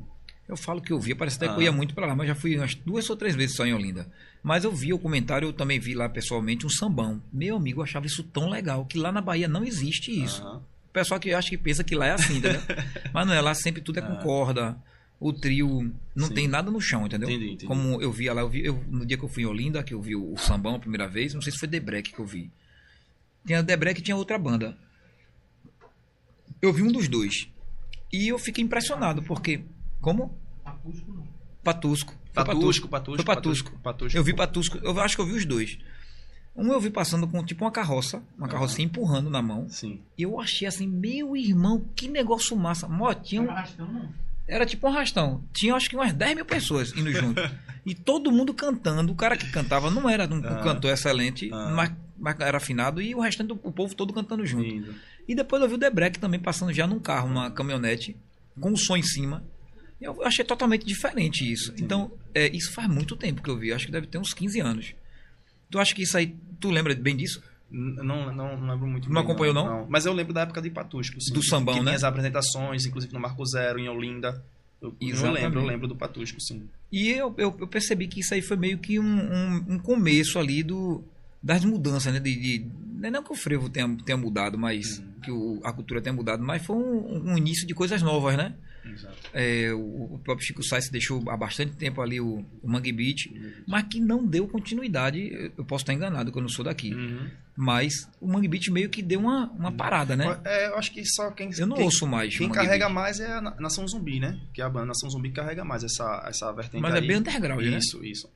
Eu 0.52 0.58
falo 0.58 0.82
que 0.82 0.92
eu 0.92 1.00
via, 1.00 1.16
parece 1.16 1.38
até 1.38 1.48
que 1.48 1.54
eu 1.54 1.60
Ah. 1.60 1.64
ia 1.64 1.72
muito 1.72 1.96
pra 1.96 2.06
lá, 2.06 2.14
mas 2.14 2.28
já 2.28 2.36
fui 2.36 2.58
umas 2.58 2.76
duas 2.76 3.10
ou 3.10 3.16
três 3.16 3.34
vezes 3.36 3.56
só 3.56 3.66
em 3.66 3.74
Olinda. 3.74 4.12
Mas 4.44 4.66
eu 4.66 4.72
vi 4.72 4.92
o 4.92 5.00
comentário, 5.00 5.48
eu 5.48 5.54
também 5.54 5.80
vi 5.80 5.94
lá 5.96 6.10
pessoalmente 6.10 6.66
um 6.66 6.70
sambão. 6.70 7.22
Meu 7.32 7.56
amigo, 7.56 7.80
eu 7.80 7.84
achava 7.86 8.06
isso 8.06 8.22
tão 8.24 8.50
legal, 8.50 8.86
que 8.86 8.98
lá 8.98 9.12
na 9.14 9.22
Bahia 9.22 9.48
não 9.48 9.64
existe 9.64 10.12
isso. 10.12 10.42
Aham. 10.44 10.58
O 10.58 10.92
pessoal 10.92 11.20
que 11.22 11.34
acha 11.34 11.50
que 11.50 11.58
pensa 11.58 11.86
que 11.86 11.96
lá 11.96 12.08
é 12.08 12.12
assim, 12.12 12.38
entendeu? 12.40 12.60
Mas 13.14 13.26
não 13.26 13.34
é, 13.34 13.40
lá 13.40 13.54
sempre 13.54 13.82
tudo 13.82 14.00
é 14.00 14.02
com 14.02 14.12
Ah. 14.12 14.18
corda. 14.18 14.78
O 15.22 15.32
trio 15.32 15.94
não 16.14 16.28
Sim. 16.28 16.34
tem 16.34 16.48
nada 16.50 16.70
no 16.70 16.82
chão, 16.82 17.06
entendeu? 17.06 17.30
Entendi, 17.30 17.46
entendi. 17.52 17.66
Como 17.66 18.02
eu 18.02 18.12
via 18.12 18.34
lá, 18.34 18.42
eu 18.42 18.50
vi, 18.50 18.66
eu- 18.66 18.84
no 18.90 19.06
dia 19.06 19.18
que 19.18 19.24
eu 19.24 19.30
fui 19.30 19.44
em 19.44 19.46
Olinda, 19.46 19.82
que 19.84 19.94
eu 19.94 20.02
vi 20.02 20.16
o, 20.18 20.34
o 20.34 20.38
sambão 20.38 20.76
a 20.76 20.80
primeira 20.80 21.08
vez, 21.08 21.34
não 21.34 21.42
sei 21.42 21.54
se 21.54 21.60
foi 21.60 21.68
Debrec 21.70 22.12
que 22.12 22.20
eu 22.20 22.26
vi. 22.26 22.52
Tinha 23.46 23.64
Debrec 23.64 24.00
e 24.00 24.04
tinha 24.04 24.18
outra 24.18 24.38
banda. 24.38 24.76
Eu 26.62 26.74
vi 26.74 26.84
um 26.84 26.92
dos 26.92 27.08
dois. 27.08 27.48
E 28.12 28.28
eu 28.28 28.38
fiquei 28.38 28.64
impressionado, 28.64 29.22
porque. 29.24 29.62
Como? 30.02 30.36
Acústico 30.66 31.12
não. 31.14 31.24
Patusco. 31.64 32.14
Patusco, 32.34 32.88
Patusco, 32.88 33.24
Patusco. 33.26 33.72
Patusco. 33.80 34.18
Eu 34.18 34.24
vi 34.24 34.34
Patusco, 34.34 34.78
eu 34.82 35.00
acho 35.00 35.16
que 35.16 35.22
eu 35.22 35.26
vi 35.26 35.34
os 35.34 35.46
dois. 35.46 35.78
Um 36.56 36.72
eu 36.72 36.80
vi 36.82 36.90
passando 36.90 37.28
com 37.28 37.44
tipo 37.46 37.64
uma 37.64 37.72
carroça, 37.72 38.22
uma 38.38 38.48
carrocinha 38.48 38.86
empurrando 38.86 39.30
na 39.30 39.42
mão. 39.42 39.70
Sim. 39.70 40.02
E 40.18 40.24
eu 40.24 40.40
achei 40.40 40.68
assim, 40.68 40.88
meu 40.88 41.36
irmão, 41.36 41.86
que 41.96 42.08
negócio 42.08 42.56
massa. 42.58 42.88
Motinha, 42.88 43.44
Não 43.44 43.52
arrastão, 43.52 43.88
não. 43.92 44.10
Era 44.48 44.66
tipo 44.66 44.86
um 44.88 44.90
arrastão. 44.90 45.44
Tinha 45.54 45.76
acho 45.76 45.90
que 45.90 45.96
umas 45.96 46.14
10 46.14 46.36
mil 46.36 46.46
pessoas 46.46 46.92
indo 46.98 47.12
junto. 47.14 47.42
e 47.86 47.94
todo 47.96 48.32
mundo 48.32 48.54
cantando. 48.54 49.12
O 49.12 49.16
cara 49.16 49.38
que 49.38 49.50
cantava 49.50 49.90
não 49.90 50.10
era 50.10 50.28
um, 50.28 50.40
um 50.40 50.46
Ah. 50.46 50.62
cantor 50.62 50.92
excelente, 50.92 51.50
Ah. 51.54 51.72
mas, 51.74 51.92
mas 52.18 52.38
era 52.40 52.58
afinado, 52.58 53.02
e 53.02 53.16
o 53.16 53.22
restante 53.22 53.48
do 53.50 53.60
o 53.64 53.72
povo 53.72 53.96
todo 53.96 54.12
cantando 54.14 54.46
junto. 54.46 54.64
Lindo. 54.66 54.94
E 55.28 55.34
depois 55.36 55.62
eu 55.62 55.70
vi 55.70 55.76
o 55.76 55.78
Debrec 55.78 56.20
também 56.20 56.40
passando 56.40 56.74
já 56.74 56.86
num 56.86 57.00
carro, 57.00 57.30
numa 57.30 57.50
caminhonete, 57.52 58.16
com 58.60 58.72
o 58.74 58.78
som 58.78 58.98
em 58.98 59.04
cima. 59.04 59.42
Eu 60.02 60.24
achei 60.24 60.44
totalmente 60.44 60.86
diferente 60.86 61.50
isso. 61.50 61.74
Então, 61.80 62.12
é, 62.34 62.48
isso 62.56 62.74
faz 62.74 62.88
muito 62.88 63.16
tempo 63.16 63.42
que 63.42 63.50
eu 63.50 63.58
vi. 63.58 63.72
Acho 63.72 63.86
que 63.86 63.92
deve 63.92 64.08
ter 64.08 64.18
uns 64.18 64.34
15 64.34 64.60
anos. 64.60 64.96
Tu 65.70 65.80
acha 65.80 65.94
que 65.94 66.02
isso 66.02 66.18
aí. 66.18 66.36
Tu 66.60 66.70
lembra 66.70 66.94
bem 66.96 67.16
disso? 67.16 67.42
Não, 67.70 68.34
não, 68.34 68.58
não 68.60 68.72
lembro 68.72 68.88
muito 68.88 69.08
Não 69.08 69.22
bem, 69.22 69.24
acompanhou, 69.24 69.54
não? 69.54 69.86
Mas 69.88 70.06
eu 70.06 70.12
lembro 70.14 70.34
da 70.34 70.42
época 70.42 70.62
de 70.62 70.70
Patusco. 70.70 71.22
sim. 71.22 71.34
Do 71.34 71.42
sambão, 71.42 71.76
que 71.76 71.80
né? 71.80 71.86
Tinha 71.92 71.96
as 71.98 72.04
apresentações, 72.04 72.86
inclusive 72.86 73.14
no 73.14 73.20
Marco 73.20 73.46
Zero, 73.46 73.80
em 73.80 73.88
Olinda. 73.88 74.44
Eu, 74.82 74.96
eu 75.00 75.32
lembro, 75.32 75.60
eu 75.62 75.66
lembro 75.66 75.88
do 75.88 75.96
Patusco, 75.96 76.42
sim. 76.42 76.68
E 76.92 77.10
eu, 77.10 77.34
eu, 77.38 77.56
eu 77.60 77.68
percebi 77.68 78.08
que 78.08 78.20
isso 78.20 78.34
aí 78.34 78.42
foi 78.42 78.58
meio 78.58 78.80
que 78.80 79.00
um, 79.00 79.04
um, 79.06 79.66
um 79.76 79.80
começo 79.80 80.40
ali 80.40 80.64
do, 80.64 81.04
das 81.42 81.64
mudanças, 81.64 82.12
né? 82.12 82.20
De, 82.20 82.36
de, 82.36 82.66
não 82.96 83.08
é 83.08 83.12
não 83.12 83.24
que 83.24 83.32
o 83.32 83.36
frevo 83.36 83.70
tenha, 83.70 83.88
tenha 84.04 84.18
mudado, 84.18 84.58
mas 84.58 84.98
Uhum. 84.98 85.06
que 85.24 85.32
o, 85.32 85.62
a 85.64 85.72
cultura 85.72 86.02
tenha 86.02 86.14
mudado, 86.14 86.44
mas 86.44 86.66
foi 86.66 86.76
um, 86.76 87.32
um 87.32 87.38
início 87.38 87.66
de 87.68 87.74
coisas 87.76 88.02
novas, 88.02 88.36
né? 88.36 88.56
Exato. 88.86 89.16
É, 89.34 89.72
o, 89.74 90.16
o 90.16 90.20
próprio 90.24 90.46
Chico 90.46 90.64
Sainz 90.64 90.90
deixou 90.90 91.24
há 91.30 91.38
bastante 91.38 91.74
tempo 91.76 92.02
ali 92.02 92.20
o, 92.20 92.46
o 92.62 92.68
Mangue 92.70 92.92
Beat, 92.92 93.32
mas 93.68 93.84
que 93.84 94.00
não 94.00 94.26
deu 94.26 94.48
continuidade. 94.48 95.52
Eu- 95.58 95.66
posso 95.66 95.84
estar 95.84 95.94
enganado, 95.94 96.32
que 96.32 96.38
eu 96.38 96.42
não 96.42 96.50
sou 96.50 96.66
daqui. 96.66 96.94
Uhum. 96.94 97.30
Mas 97.56 98.10
o 98.20 98.28
Mangue 98.28 98.48
Beat 98.48 98.70
meio 98.70 98.90
que 98.90 99.02
deu 99.02 99.20
uma, 99.20 99.50
uma 99.52 99.72
parada, 99.72 100.16
né? 100.16 100.40
É, 100.46 100.68
eu 100.68 100.78
acho 100.78 100.92
que 100.92 101.06
só 101.06 101.30
quem. 101.32 101.52
Eu 101.58 101.68
não 101.68 101.76
quem, 101.76 101.86
ouço 101.86 102.08
mais. 102.08 102.36
Quem 102.38 102.50
carrega 102.50 102.86
Beat. 102.86 102.96
mais 102.96 103.20
é 103.20 103.32
a 103.34 103.42
Na- 103.42 103.56
Nação 103.60 103.88
Zumbi, 103.88 104.20
né? 104.20 104.40
Que 104.54 104.62
é 104.62 104.66
a 104.66 104.70
banda 104.70 104.88
Nação 104.88 105.10
Zumbi 105.10 105.30
que 105.30 105.36
carrega 105.36 105.64
mais 105.64 105.84
essa, 105.84 106.24
essa 106.28 106.52
vertente 106.54 106.82
Mas 106.82 106.96
é 106.96 107.00
aí. 107.00 107.08
bem 107.08 107.18
underground, 107.18 107.64
né? 107.64 107.78
Isso, 107.78 108.04
isso. 108.04 108.30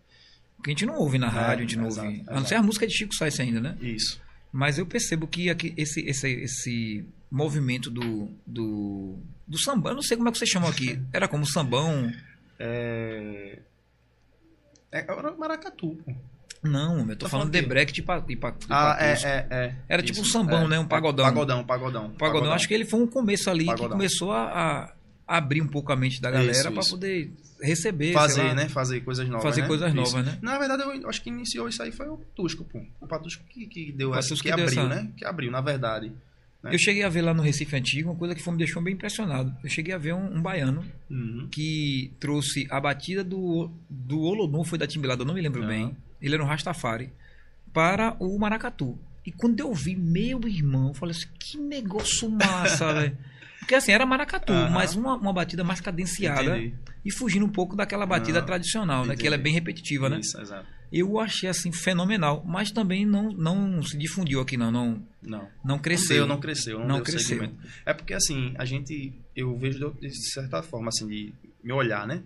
Porque 0.58 0.70
a 0.70 0.74
gente 0.74 0.86
não 0.86 0.96
ouve 0.98 1.18
na 1.18 1.28
rádio, 1.30 1.60
a 1.60 1.68
gente 1.68 1.78
não 1.78 1.88
exato, 1.88 2.08
ouve. 2.08 2.22
A 2.22 2.24
não 2.26 2.34
exato. 2.38 2.48
ser 2.50 2.56
a 2.56 2.64
música 2.64 2.88
de 2.88 2.94
Chico 2.94 3.14
Sainz 3.16 3.40
ainda, 3.40 3.60
né? 3.60 3.78
Isso. 3.82 4.22
Mas 4.56 4.78
eu 4.78 4.86
percebo 4.86 5.28
que 5.28 5.50
aqui, 5.50 5.74
esse, 5.76 6.00
esse, 6.08 6.32
esse 6.32 7.06
movimento 7.30 7.92
do, 7.92 8.30
do, 8.48 9.20
do 9.46 9.60
samba, 9.60 9.90
eu 9.90 9.96
não 9.96 10.02
sei 10.02 10.16
como 10.16 10.30
é 10.30 10.32
que 10.32 10.38
vocês 10.38 10.50
chamam 10.50 10.70
aqui. 10.70 10.98
Era 11.12 11.28
como 11.28 11.46
sambão? 11.46 12.10
É. 12.58 13.60
É 14.94 15.00
era 15.00 15.36
Maracatu. 15.36 16.00
Não, 16.64 17.00
eu 17.00 17.18
tô 17.18 17.26
Tá 17.26 17.30
falando 17.30 17.52
falando 17.52 17.52
de 17.52 17.62
break 17.64 17.92
de, 17.92 18.02
pa, 18.02 18.20
de, 18.20 18.38
pa, 18.38 18.52
de 18.52 18.66
Ah, 18.70 18.96
é, 18.98 19.12
é, 19.12 19.48
é. 19.52 19.76
Era 19.90 20.02
tipo 20.02 20.22
Isso, 20.22 20.30
um 20.30 20.32
sambão, 20.32 20.64
é. 20.64 20.68
né? 20.70 20.80
Um 20.80 20.88
pagodão. 20.88 21.26
Pagodão, 21.26 21.66
pagodão. 21.66 22.10
Pagodão. 22.12 22.54
Acho 22.54 22.66
que 22.66 22.74
ele 22.74 22.86
foi 22.86 23.02
um 23.02 23.08
começo 23.08 23.50
ali 23.50 23.66
que 23.66 23.72
Pagodão. 23.72 23.90
começou 23.90 24.32
a, 24.32 24.46
a 24.46 24.94
abrir 25.28 25.62
um 25.62 25.68
pouco 25.68 25.92
a 25.92 25.96
mente 25.96 26.22
da 26.22 26.30
galera 26.32 26.72
para 26.72 26.84
poder 26.84 27.32
receber. 27.62 28.14
Fazer, 28.14 28.44
lá, 28.44 28.54
né? 28.54 28.70
Fazer 28.70 29.02
coisas 29.02 29.28
novas. 29.28 29.44
Fazer 29.44 29.62
né? 29.62 29.68
coisas 29.68 29.88
Isso. 29.88 29.96
novas, 29.96 30.26
né? 30.26 30.38
Na 30.42 30.58
verdade, 30.60 30.84
eu 30.84 31.10
acho 31.10 31.22
que 31.22 31.30
iniciou 31.30 31.68
isso 31.68 31.82
aí 31.82 31.92
foi 31.92 32.08
o 32.08 32.18
Patusco, 32.18 32.64
pô. 32.66 32.82
O 33.02 33.08
Patusco 33.08 33.44
que, 33.50 33.66
que 33.66 33.92
deu 33.92 34.14
essa. 34.14 34.36
Que, 34.36 34.42
que 34.44 34.52
abriu, 34.52 34.66
essa- 34.68 34.88
né? 34.88 35.10
Que 35.18 35.26
abriu, 35.26 35.50
na 35.52 35.62
verdade. 35.62 36.12
né? 36.62 36.74
Eu 36.74 36.78
cheguei 36.80 37.04
a 37.04 37.10
ver 37.10 37.22
lá 37.22 37.34
no 37.34 37.42
Recife 37.44 37.76
Antigo 37.76 38.10
uma 38.10 38.16
coisa 38.18 38.34
que 38.36 38.42
foi, 38.42 38.52
me 38.54 38.58
deixou 38.60 38.82
bem 38.82 38.94
impressionado. 38.94 39.56
Eu 39.64 39.70
cheguei 39.70 39.94
a 39.94 39.98
ver 39.98 40.14
um, 40.14 40.36
um 40.38 40.42
baiano 40.42 40.84
Uhum. 41.10 41.48
que 41.52 42.12
trouxe 42.20 42.68
a 42.70 42.80
batida 42.80 43.24
do, 43.24 43.70
do 43.90 44.20
Olodum, 44.22 44.64
foi 44.64 44.78
da 44.78 44.88
Timbilada, 44.88 45.22
eu 45.22 45.26
não 45.28 45.34
me 45.36 45.42
lembro 45.42 45.64
Ah. 45.64 45.68
bem. 45.68 45.96
Ele 46.22 46.34
era 46.36 46.44
um 46.44 46.48
Rastafari, 46.48 47.10
para 47.74 48.16
o 48.20 48.38
Maracatu. 48.40 48.98
E 49.26 49.32
quando 49.32 49.60
eu 49.60 49.74
vi, 49.74 49.96
meu 49.96 50.48
irmão, 50.48 50.90
eu 50.90 50.94
falei 50.94 51.16
assim, 51.16 51.28
que 51.40 51.58
negócio 51.58 52.30
massa, 52.30 52.94
velho. 52.94 53.18
Porque 53.66 53.76
assim, 53.76 53.92
era 53.92 54.06
Maracatu, 54.06 54.54
mas 54.72 54.96
uma, 54.96 55.16
uma 55.16 55.34
batida 55.34 55.64
mais 55.64 55.82
cadenciada 55.82 56.58
Entendi. 56.58 56.76
e 57.04 57.12
fugindo 57.12 57.46
um 57.46 57.50
pouco 57.50 57.76
daquela 57.76 58.06
batida 58.06 58.38
Ah, 58.40 58.44
tradicional, 58.44 59.00
né? 59.02 59.08
Que 59.10 59.14
entendi. 59.14 59.28
ela 59.28 59.36
é 59.36 59.40
bem 59.40 59.54
repetitiva, 59.54 60.08
né? 60.08 60.20
Isso, 60.20 60.40
exato. 60.40 60.68
Eu 60.94 61.20
achei 61.20 61.50
assim 61.50 61.72
fenomenal, 61.72 62.44
mas 62.46 62.70
também 62.72 63.06
não, 63.08 63.32
não 63.32 63.82
se 63.82 63.98
difundiu 63.98 64.40
aqui 64.40 64.56
não, 64.56 64.72
não, 64.72 65.02
Não. 65.22 65.48
não 65.64 65.80
cresceu. 65.80 66.08
Cresceu, 66.08 66.28
não 66.28 66.40
cresceu, 66.40 66.80
não, 66.80 66.88
Não 66.88 66.96
deu 66.98 67.04
cresceu. 67.06 67.40
segmento. 67.40 67.56
É 67.86 67.94
porque 67.94 68.14
assim, 68.14 68.54
a 68.58 68.64
gente, 68.66 69.12
eu 69.36 69.58
vejo 69.58 69.92
de, 70.00 70.12
certa 70.32 70.62
forma, 70.62 70.90
assim, 70.90 71.08
de 71.08 71.34
me 71.64 71.74
olhar, 71.74 72.06
né? 72.06 72.22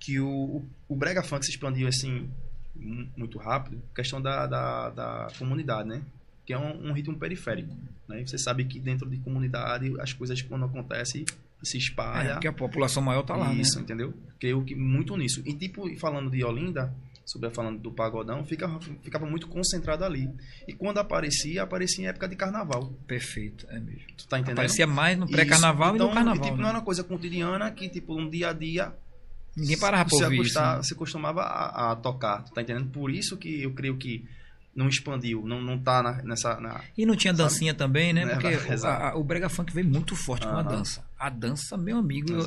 Que 0.00 0.18
o, 0.18 0.26
o, 0.28 0.68
o 0.88 0.96
Brega 0.96 1.22
Funk 1.22 1.44
se 1.44 1.50
expandiu 1.52 1.86
assim, 1.86 2.28
mu- 2.74 3.06
muito 3.16 3.38
rápido, 3.38 3.80
questão 3.94 4.20
da, 4.20 4.46
da, 4.46 4.90
da 4.90 5.28
comunidade, 5.38 5.88
né? 5.88 6.00
Que 6.44 6.52
é 6.52 6.58
um, 6.58 6.88
um 6.88 6.92
ritmo 6.92 7.18
periférico. 7.18 7.74
Né? 8.08 8.22
E 8.22 8.28
você 8.28 8.36
sabe 8.38 8.64
que 8.64 8.78
dentro 8.78 9.08
de 9.08 9.16
comunidade 9.18 9.92
as 10.00 10.12
coisas 10.12 10.40
quando 10.42 10.64
acontecem 10.66 11.24
se 11.62 11.76
É, 11.76 11.80
espalham. 11.80 12.32
porque 12.34 12.48
a 12.48 12.52
população 12.52 13.02
maior 13.02 13.22
tá 13.22 13.34
lá, 13.34 13.52
Isso, 13.54 13.76
né? 13.76 13.82
entendeu? 13.84 14.12
Creio 14.38 14.62
que 14.62 14.74
muito 14.74 15.16
nisso. 15.16 15.42
E 15.46 15.54
tipo, 15.54 15.88
falando 15.96 16.30
de 16.30 16.44
Olinda, 16.44 16.92
sobre 17.24 17.48
falando 17.48 17.78
do 17.80 17.90
pagodão, 17.90 18.44
fica, 18.44 18.68
ficava 19.02 19.24
muito 19.24 19.48
concentrado 19.48 20.04
ali. 20.04 20.28
E 20.68 20.74
quando 20.74 20.98
aparecia, 20.98 21.62
aparecia 21.62 22.04
em 22.04 22.08
época 22.08 22.28
de 22.28 22.36
carnaval. 22.36 22.92
Perfeito, 23.06 23.66
é 23.70 23.80
mesmo. 23.80 24.02
Tu 24.14 24.28
tá 24.28 24.38
entendendo? 24.38 24.58
Aparecia 24.58 24.86
mais 24.86 25.16
no 25.18 25.26
pré-carnaval 25.26 25.88
Isso. 25.88 25.96
e 25.96 25.98
no 26.00 26.04
Então, 26.04 26.14
carnaval. 26.14 26.42
Tipo, 26.44 26.56
né? 26.56 26.62
não 26.62 26.68
era 26.68 26.78
uma 26.78 26.84
coisa 26.84 27.02
cotidiana 27.02 27.70
que, 27.70 27.88
tipo, 27.88 28.14
um 28.14 28.28
dia 28.28 28.50
a 28.50 28.52
dia. 28.52 28.92
Ninguém 29.56 29.78
parava 29.78 30.10
ouvir 30.12 30.42
isso. 30.42 30.60
né? 30.60 30.82
se 30.82 30.94
costumava 30.94 31.40
a, 31.42 31.92
a 31.92 31.96
tocar, 31.96 32.42
tu 32.42 32.52
tá 32.52 32.60
entendendo? 32.60 32.90
Por 32.90 33.10
isso 33.10 33.38
que 33.38 33.62
eu 33.62 33.72
creio 33.72 33.96
que 33.96 34.22
não 34.74 34.88
expandiu, 34.88 35.42
não, 35.46 35.60
não 35.60 35.78
tá 35.78 36.02
na- 36.02 36.22
nessa. 36.22 36.58
Na... 36.60 36.80
E 36.96 37.06
não 37.06 37.14
tinha 37.16 37.32
dancinha 37.32 37.72
também, 37.74 38.12
né? 38.12 38.22
É, 38.22 38.26
Porque 38.34 38.48
exato. 38.72 39.02
a- 39.04 39.10
a- 39.10 39.16
o 39.16 39.22
Brega 39.24 39.48
Funk 39.48 39.72
veio 39.72 39.86
muito 39.88 40.14
forte 40.16 40.46
com 40.46 40.56
a 40.56 40.62
dança. 40.62 41.04
A 41.18 41.28
dança, 41.30 41.76
meu 41.76 41.96
amigo, 41.98 42.32
eu, 42.32 42.40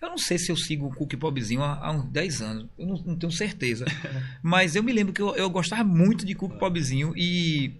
eu 0.00 0.08
não 0.08 0.18
sei 0.18 0.38
se 0.38 0.50
eu 0.52 0.56
sigo 0.56 0.86
o 0.86 0.94
Cook 0.94 1.14
Popzinho 1.16 1.62
há, 1.62 1.74
há 1.84 1.90
uns 1.90 2.04
10 2.06 2.40
anos. 2.42 2.66
Eu 2.78 2.86
não, 2.86 2.96
não 3.04 3.16
tenho 3.16 3.32
certeza. 3.32 3.84
Mas 4.42 4.76
eu 4.76 4.82
me 4.82 4.92
lembro 4.92 5.12
que 5.12 5.20
eu, 5.20 5.34
eu 5.34 5.50
gostava 5.50 5.82
muito 5.84 6.24
de 6.24 6.34
Cook 6.34 6.58
Popzinho 6.58 7.12
e. 7.16 7.72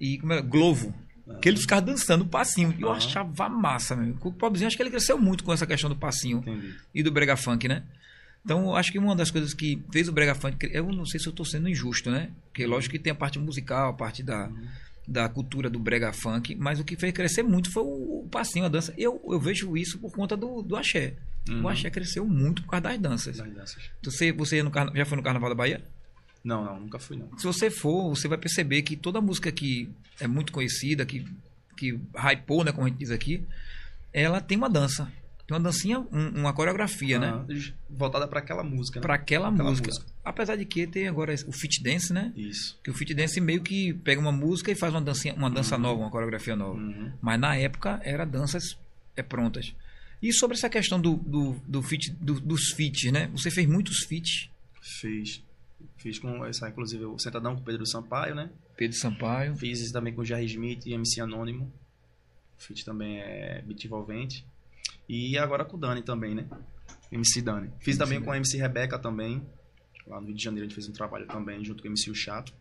E 0.00 0.18
como 0.18 0.32
é? 0.32 0.40
Glovo. 0.42 0.94
Que 1.40 1.48
eles 1.48 1.62
ficavam 1.62 1.84
dançando 1.86 2.22
o 2.22 2.26
passinho. 2.26 2.74
E 2.78 2.82
eu 2.82 2.92
achava 2.92 3.48
massa, 3.48 3.96
meu. 3.96 4.14
O 4.14 4.18
Cook 4.18 4.36
Popzinho, 4.36 4.66
acho 4.66 4.76
que 4.76 4.82
ele 4.82 4.90
cresceu 4.90 5.18
muito 5.18 5.42
com 5.44 5.52
essa 5.52 5.66
questão 5.66 5.88
do 5.88 5.96
passinho 5.96 6.38
Entendi. 6.38 6.74
e 6.94 7.02
do 7.02 7.10
brega 7.10 7.36
funk, 7.36 7.66
né? 7.68 7.82
Então, 8.44 8.76
acho 8.76 8.92
que 8.92 8.98
uma 8.98 9.16
das 9.16 9.30
coisas 9.30 9.54
que 9.54 9.82
fez 9.90 10.06
o 10.08 10.12
brega 10.12 10.34
funk, 10.34 10.68
eu 10.70 10.92
não 10.92 11.06
sei 11.06 11.18
se 11.18 11.26
eu 11.26 11.30
estou 11.30 11.46
sendo 11.46 11.68
injusto, 11.68 12.10
né? 12.10 12.30
Porque 12.46 12.66
lógico 12.66 12.92
que 12.92 12.98
tem 12.98 13.10
a 13.12 13.14
parte 13.16 13.38
musical, 13.38 13.88
a 13.90 13.92
parte 13.94 14.22
da, 14.22 14.50
da 15.08 15.28
cultura 15.30 15.70
do 15.70 15.78
brega 15.78 16.12
funk, 16.12 16.54
mas 16.54 16.78
o 16.78 16.84
que 16.84 16.94
fez 16.96 17.12
crescer 17.14 17.42
muito 17.42 17.70
foi 17.72 17.82
o, 17.82 18.20
o 18.24 18.28
passinho, 18.30 18.66
a 18.66 18.68
dança. 18.68 18.92
Eu, 18.98 19.18
eu 19.30 19.40
vejo 19.40 19.76
isso 19.76 19.98
por 19.98 20.12
conta 20.12 20.36
do, 20.36 20.60
do 20.62 20.76
axé. 20.76 21.14
O 21.48 21.52
Uhum. 21.52 21.68
axé 21.68 21.90
cresceu 21.90 22.26
muito 22.26 22.62
por 22.62 22.70
causa 22.70 22.82
das 22.84 22.98
danças. 22.98 23.36
Das 23.36 23.52
danças. 23.52 23.82
Você, 24.02 24.32
você 24.32 24.62
no 24.62 24.70
já 24.94 25.04
foi 25.04 25.16
no 25.16 25.22
Carnaval 25.22 25.50
da 25.50 25.54
Bahia? 25.54 25.82
Não, 26.42 26.64
não, 26.64 26.80
nunca 26.80 26.98
fui, 26.98 27.16
não. 27.16 27.38
Se 27.38 27.46
você 27.46 27.70
for, 27.70 28.10
você 28.10 28.28
vai 28.28 28.36
perceber 28.38 28.82
que 28.82 28.96
toda 28.96 29.20
música 29.20 29.50
que 29.52 29.90
é 30.20 30.26
muito 30.26 30.52
conhecida, 30.52 31.04
que, 31.06 31.26
que 31.76 31.98
hypou, 32.14 32.62
né, 32.64 32.72
como 32.72 32.86
a 32.86 32.88
gente 32.90 32.98
diz 32.98 33.10
aqui, 33.10 33.42
ela 34.12 34.40
tem 34.40 34.56
uma 34.58 34.68
dança. 34.68 35.10
Tem 35.46 35.54
uma 35.56 35.62
dancinha, 35.62 36.00
um- 36.00 36.40
uma 36.40 36.52
coreografia, 36.54 37.18
né? 37.18 37.44
Voltada 37.90 38.26
pra 38.26 38.38
aquela 38.40 38.62
música. 38.62 38.98
né? 38.98 39.02
Para 39.02 39.14
aquela, 39.14 39.48
Aquela 39.48 39.68
música. 39.68 39.88
música. 39.88 40.06
Apesar 40.24 40.56
de 40.56 40.64
que 40.64 40.86
tem 40.86 41.06
agora 41.06 41.34
o 41.46 41.52
fit 41.52 41.82
dance, 41.82 42.12
né? 42.12 42.32
Isso. 42.34 42.78
Que 42.82 42.90
o 42.90 42.94
fit 42.94 43.12
dance 43.14 43.38
meio 43.40 43.62
que 43.62 43.92
pega 43.92 44.20
uma 44.20 44.32
música 44.32 44.70
e 44.72 44.74
faz 44.74 44.92
uma 44.94 45.02
dancinha, 45.02 45.34
uma 45.34 45.50
dança 45.50 45.76
nova, 45.76 46.00
uma 46.00 46.10
coreografia 46.10 46.56
nova. 46.56 46.78
Uhum. 46.78 47.12
Mas 47.20 47.38
na 47.38 47.54
época 47.56 48.00
era 48.02 48.24
danças 48.24 48.78
é, 49.16 49.22
prontas. 49.22 49.74
E 50.22 50.32
sobre 50.32 50.56
essa 50.56 50.70
questão 50.70 50.98
do, 50.98 51.16
do, 51.16 51.52
do 51.68 51.82
fit, 51.82 52.10
do- 52.12 52.40
dos 52.40 52.70
feats, 52.70 53.12
né? 53.12 53.28
Você 53.32 53.50
fez 53.50 53.66
muitos 53.68 53.98
feats, 54.04 54.48
Fiz. 54.80 55.42
Fiz 55.98 56.18
com 56.18 56.44
essa, 56.44 56.68
inclusive, 56.68 57.04
o 57.04 57.18
Sentadão 57.18 57.54
com 57.54 57.60
o 57.60 57.64
Pedro 57.64 57.86
Sampaio, 57.86 58.34
né? 58.34 58.50
Pedro 58.76 58.96
Sampaio. 58.96 59.54
Fiz 59.56 59.80
isso 59.80 59.92
também 59.92 60.12
com 60.14 60.20
o 60.22 60.24
Jerry 60.24 60.44
Smith 60.46 60.84
e 60.86 60.92
MC 60.94 61.20
Anônimo. 61.20 61.72
O 62.58 62.62
feat 62.62 62.84
também 62.84 63.18
é 63.18 63.62
beat 63.66 63.84
envolvente. 63.84 64.44
E 65.08 65.36
agora 65.38 65.64
com 65.64 65.76
o 65.76 65.80
Dani 65.80 66.02
também, 66.02 66.34
né? 66.34 66.46
MC 67.12 67.42
Dani. 67.42 67.70
Fiz 67.80 67.96
também 67.96 68.20
com 68.20 68.32
a 68.32 68.36
MC 68.36 68.56
Rebeca 68.56 68.98
também. 68.98 69.42
Lá 70.06 70.20
no 70.20 70.26
Rio 70.26 70.36
de 70.36 70.42
Janeiro 70.42 70.64
a 70.66 70.68
gente 70.68 70.74
fez 70.74 70.88
um 70.88 70.92
trabalho 70.92 71.26
também 71.26 71.64
junto 71.64 71.82
com 71.82 71.88
o 71.88 71.90
MC 71.90 72.10
O 72.10 72.14
Chato. 72.14 72.52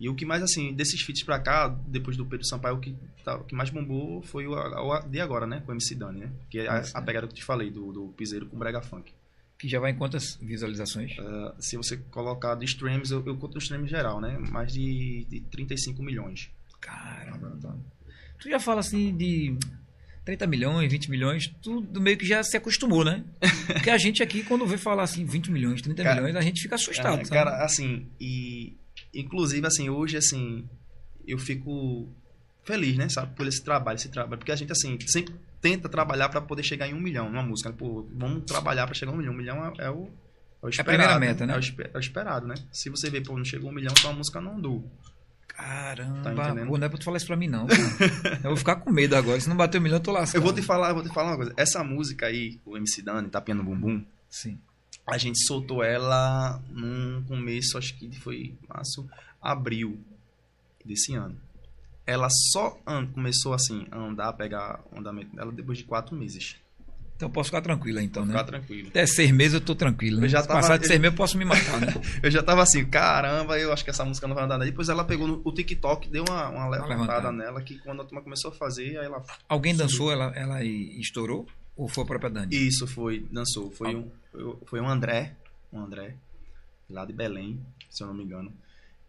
E 0.00 0.08
o 0.08 0.14
que 0.16 0.24
mais, 0.26 0.42
assim, 0.42 0.72
desses 0.74 1.00
feats 1.00 1.22
pra 1.22 1.38
cá, 1.38 1.68
depois 1.86 2.16
do 2.16 2.26
Pedro 2.26 2.44
Sampaio, 2.44 2.76
o 2.76 2.80
que, 2.80 2.94
tá- 3.24 3.36
o 3.36 3.44
que 3.44 3.54
mais 3.54 3.70
bombou 3.70 4.20
foi 4.22 4.46
o, 4.48 4.52
o 4.54 5.00
de 5.02 5.20
agora, 5.20 5.46
né? 5.46 5.62
Com 5.64 5.70
o 5.70 5.74
MC 5.74 5.94
Dani, 5.94 6.20
né? 6.20 6.30
Que 6.50 6.58
é 6.60 6.68
a, 6.68 6.82
a 6.94 7.02
pegada 7.02 7.26
que 7.26 7.32
eu 7.32 7.36
te 7.36 7.44
falei, 7.44 7.70
do, 7.70 7.92
do 7.92 8.08
piseiro 8.16 8.46
com 8.46 8.58
brega 8.58 8.82
funk. 8.82 9.12
Que 9.58 9.68
já 9.68 9.78
vai 9.78 9.92
em 9.92 9.96
quantas 9.96 10.36
visualizações? 10.42 11.16
Uh, 11.18 11.54
se 11.60 11.76
você 11.76 11.96
colocar 12.10 12.56
de 12.56 12.64
streams, 12.64 13.12
eu, 13.12 13.24
eu 13.24 13.36
conto 13.36 13.54
o 13.54 13.58
stream 13.58 13.86
geral, 13.86 14.20
né? 14.20 14.36
Mais 14.50 14.72
de, 14.72 15.24
de 15.30 15.40
35 15.42 16.02
milhões. 16.02 16.50
Caramba. 16.80 17.78
Tu 18.40 18.50
já 18.50 18.58
fala 18.58 18.80
assim 18.80 19.16
de 19.16 19.56
30 20.24 20.46
milhões, 20.46 20.90
20 20.92 21.10
milhões, 21.10 21.52
tu 21.62 21.82
meio 22.00 22.16
que 22.16 22.24
já 22.26 22.42
se 22.44 22.56
acostumou, 22.56 23.04
né? 23.04 23.24
Porque 23.66 23.90
a 23.90 23.98
gente 23.98 24.22
aqui, 24.22 24.42
quando 24.44 24.66
vê 24.66 24.76
falar 24.78 25.02
assim, 25.02 25.24
20 25.24 25.50
milhões, 25.50 25.82
30 25.82 26.02
Cara, 26.02 26.16
milhões, 26.20 26.36
a 26.36 26.40
gente 26.40 26.60
fica 26.62 26.76
assustado, 26.76 27.20
É, 27.20 27.24
sabe? 27.24 27.30
cara, 27.30 27.64
assim, 27.64 28.06
e 28.20 28.76
inclusive 29.12 29.66
assim, 29.66 29.88
hoje 29.90 30.16
assim, 30.16 30.64
eu 31.26 31.38
fico 31.38 32.08
feliz, 32.64 32.96
né, 32.96 33.08
sabe, 33.08 33.34
por 33.34 33.46
esse 33.46 33.62
trabalho, 33.64 33.96
esse 33.96 34.08
trabalho. 34.08 34.38
Porque 34.38 34.52
a 34.52 34.56
gente, 34.56 34.70
assim, 34.70 34.96
sempre 35.06 35.34
tenta 35.60 35.88
trabalhar 35.88 36.28
para 36.28 36.40
poder 36.40 36.62
chegar 36.62 36.88
em 36.88 36.94
um 36.94 37.00
milhão 37.00 37.28
numa 37.28 37.42
música. 37.42 37.70
né? 37.70 37.74
Pô, 37.78 38.06
vamos 38.14 38.44
trabalhar 38.44 38.86
para 38.86 38.94
chegar 38.94 39.10
a 39.12 39.14
um 39.14 39.18
milhão. 39.18 39.32
Um 39.32 39.36
milhão 39.36 39.66
é, 39.78 39.86
é 39.86 39.90
o. 39.90 40.08
É 40.62 40.66
o 40.66 40.68
esperado, 40.68 40.98
primeira 40.98 41.18
meta, 41.18 41.44
né? 41.44 41.54
É 41.54 41.56
o, 41.58 41.60
é 41.94 41.96
o 41.96 42.00
esperado, 42.00 42.46
né? 42.46 42.54
Se 42.70 42.88
você 42.88 43.10
vê, 43.10 43.20
pô, 43.20 43.36
não 43.36 43.44
chegou 43.44 43.68
a 43.68 43.72
um 43.72 43.74
milhão, 43.74 43.92
então 43.98 44.12
a 44.12 44.14
música 44.14 44.40
não 44.40 44.56
andou. 44.56 44.88
Tá 45.62 45.94
Caramba, 45.94 46.44
entendendo? 46.48 46.66
pô, 46.68 46.78
não 46.78 46.86
é 46.86 46.88
pra 46.88 46.98
tu 46.98 47.04
falar 47.04 47.16
isso 47.18 47.26
pra 47.26 47.36
mim, 47.36 47.48
não. 47.48 47.66
eu 48.42 48.50
vou 48.50 48.56
ficar 48.56 48.76
com 48.76 48.90
medo 48.90 49.14
agora. 49.14 49.40
Se 49.40 49.48
não 49.48 49.56
bater 49.56 49.78
um 49.78 49.82
milhão, 49.82 49.98
eu 49.98 50.02
tô 50.02 50.10
lascado. 50.12 50.36
Eu 50.40 50.42
vou 50.42 50.52
te 50.52 50.62
falar, 50.62 50.88
eu 50.90 50.94
vou 50.94 51.02
te 51.04 51.08
falar 51.10 51.30
uma 51.30 51.36
coisa. 51.36 51.54
Essa 51.56 51.84
música 51.84 52.26
aí, 52.26 52.58
o 52.64 52.76
MC 52.76 53.02
Dani, 53.02 53.28
Tapinha 53.28 53.54
no 53.54 53.62
Bumbum, 53.64 54.04
Sim. 54.28 54.58
a 55.06 55.16
gente 55.18 55.38
soltou 55.46 55.82
ela 55.84 56.60
num 56.70 57.22
começo, 57.24 57.78
acho 57.78 57.96
que 57.96 58.10
foi 58.18 58.54
março, 58.68 59.06
abril 59.40 59.98
desse 60.84 61.14
ano. 61.14 61.36
Ela 62.04 62.28
só 62.52 62.70
começou 63.14 63.54
assim 63.54 63.86
a 63.90 63.98
andar, 63.98 64.28
a 64.28 64.32
pegar 64.32 64.80
o 64.92 64.98
andamento 64.98 65.34
dela 65.36 65.52
depois 65.52 65.78
de 65.78 65.84
quatro 65.84 66.16
meses. 66.16 66.56
Então 67.22 67.28
eu 67.28 67.32
posso 67.32 67.50
ficar 67.50 67.60
tranquilo 67.62 68.00
então, 68.00 68.24
né? 68.26 68.32
Ficar 68.32 68.44
tranquilo. 68.44 68.88
Até 68.88 69.06
seis 69.06 69.30
meses 69.30 69.54
eu 69.54 69.60
tô 69.60 69.76
tranquilo, 69.76 70.18
né? 70.18 70.24
Eu 70.26 70.28
já 70.28 70.42
tava- 70.42 70.60
passar 70.60 70.76
de 70.76 70.88
seis 70.88 70.98
meses 70.98 71.12
eu 71.12 71.16
posso 71.16 71.38
me 71.38 71.44
matar, 71.44 71.80
né? 71.80 71.86
Eu 72.20 72.30
já 72.32 72.42
tava 72.42 72.62
assim, 72.62 72.84
caramba, 72.84 73.56
eu 73.60 73.72
acho 73.72 73.84
que 73.84 73.90
essa 73.90 74.04
música 74.04 74.26
não 74.26 74.34
vai 74.34 74.42
andar. 74.44 74.54
nada. 74.58 74.68
Depois 74.68 74.88
ela 74.88 75.04
pegou 75.04 75.28
no 75.28 75.40
o 75.44 75.52
TikTok, 75.52 76.08
deu 76.08 76.24
uma, 76.28 76.48
uma 76.48 76.68
levantada 76.68 77.00
levantada. 77.00 77.32
nela, 77.32 77.62
que 77.62 77.78
quando 77.78 78.02
a 78.02 78.04
turma 78.04 78.22
começou 78.22 78.50
a 78.50 78.54
fazer, 78.54 78.98
aí 78.98 79.06
ela. 79.06 79.22
Alguém 79.48 79.72
dançou, 79.76 80.10
ela, 80.10 80.32
ela 80.34 80.64
estourou? 80.64 81.46
Ou 81.76 81.86
foi 81.88 82.02
a 82.02 82.06
própria 82.08 82.28
Dani? 82.28 82.56
Isso, 82.56 82.88
foi, 82.88 83.24
dançou. 83.30 83.70
Foi 83.70 83.94
um, 83.94 84.10
foi- 84.32 84.56
foi 84.66 84.80
um 84.80 84.88
André, 84.88 85.34
um 85.72 85.78
André, 85.80 86.16
lá 86.90 87.04
de 87.04 87.12
Belém, 87.12 87.60
se 87.88 88.02
eu 88.02 88.08
não 88.08 88.14
me 88.14 88.24
engano. 88.24 88.52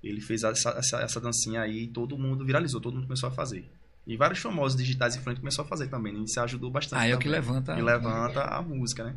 Ele 0.04 0.22
fez 0.22 0.44
essa, 0.44 0.70
essa, 0.78 0.98
essa 1.02 1.20
dancinha 1.20 1.62
aí 1.62 1.86
e 1.86 1.88
todo 1.88 2.16
mundo 2.18 2.46
viralizou, 2.46 2.80
todo 2.80 2.94
mundo 2.94 3.06
começou 3.08 3.30
a 3.30 3.32
fazer. 3.32 3.66
E 4.06 4.18
vários 4.18 4.40
famosos 4.40 4.78
digitais 4.78 5.16
e 5.16 5.20
frente 5.20 5.40
começou 5.40 5.64
a 5.64 5.68
fazer 5.68 5.88
também, 5.88 6.14
né? 6.14 6.20
Isso 6.26 6.40
ajudou 6.42 6.70
bastante. 6.70 7.00
Ah, 7.00 7.08
é 7.08 7.16
o 7.16 7.20
que 7.20 7.30
levanta. 7.30 7.78
E 7.78 7.82
levanta 7.82 8.44
a 8.44 8.62
música, 8.62 9.04
né? 9.06 9.16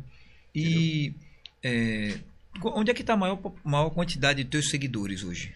E 0.55 1.13
é, 1.61 2.17
onde 2.63 2.91
é 2.91 2.93
que 2.93 3.03
tá 3.03 3.13
a 3.13 3.17
maior, 3.17 3.39
maior 3.63 3.89
quantidade 3.89 4.43
de 4.43 4.49
teus 4.49 4.69
seguidores 4.69 5.23
hoje? 5.23 5.53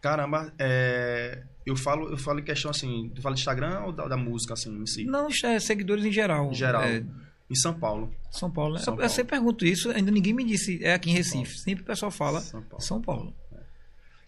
Caramba, 0.00 0.52
é, 0.58 1.42
eu 1.66 1.76
falo 1.76 2.08
eu 2.08 2.16
falo 2.16 2.40
em 2.40 2.42
questão 2.42 2.70
assim, 2.70 3.10
tu 3.14 3.20
fala 3.20 3.34
de 3.34 3.42
Instagram 3.42 3.80
ou 3.80 3.92
da, 3.92 4.08
da 4.08 4.16
música 4.16 4.54
assim 4.54 4.74
em 4.74 4.86
si? 4.86 5.04
Não, 5.04 5.28
é 5.44 5.60
seguidores 5.60 6.04
em 6.04 6.12
geral. 6.12 6.50
Em 6.50 6.54
geral. 6.54 6.82
É, 6.82 7.04
Em 7.50 7.54
São 7.54 7.74
Paulo. 7.74 8.10
São 8.30 8.50
Paulo, 8.50 8.74
né? 8.74 8.80
São 8.80 8.96
eu, 8.96 9.02
eu 9.02 9.08
sempre 9.10 9.36
pergunto 9.36 9.66
isso, 9.66 9.90
ainda 9.90 10.10
ninguém 10.10 10.32
me 10.32 10.44
disse. 10.44 10.82
É 10.82 10.94
aqui 10.94 11.10
em 11.10 11.12
Recife. 11.12 11.58
Sempre 11.58 11.82
o 11.82 11.86
pessoal 11.86 12.10
fala 12.10 12.40
São 12.40 12.62
Paulo. 12.62 12.82
São 12.82 13.02
Paulo. 13.02 13.34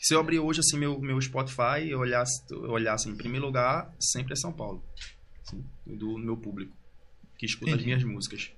Se 0.02 0.14
eu 0.14 0.20
abrir 0.20 0.40
hoje 0.40 0.58
assim 0.60 0.76
meu, 0.76 0.98
meu 1.00 1.20
Spotify, 1.20 1.88
eu 1.88 2.00
olhar, 2.00 2.24
olhar 2.68 2.94
assim, 2.94 3.10
em 3.10 3.16
primeiro 3.16 3.46
lugar, 3.46 3.88
sempre 4.00 4.32
é 4.32 4.36
São 4.36 4.52
Paulo. 4.52 4.82
Assim, 5.46 5.64
do 5.86 6.18
meu 6.18 6.36
público 6.36 6.72
que 7.38 7.46
escuta 7.46 7.66
as 7.70 7.74
Entendi. 7.74 7.86
minhas 7.86 8.02
músicas. 8.04 8.50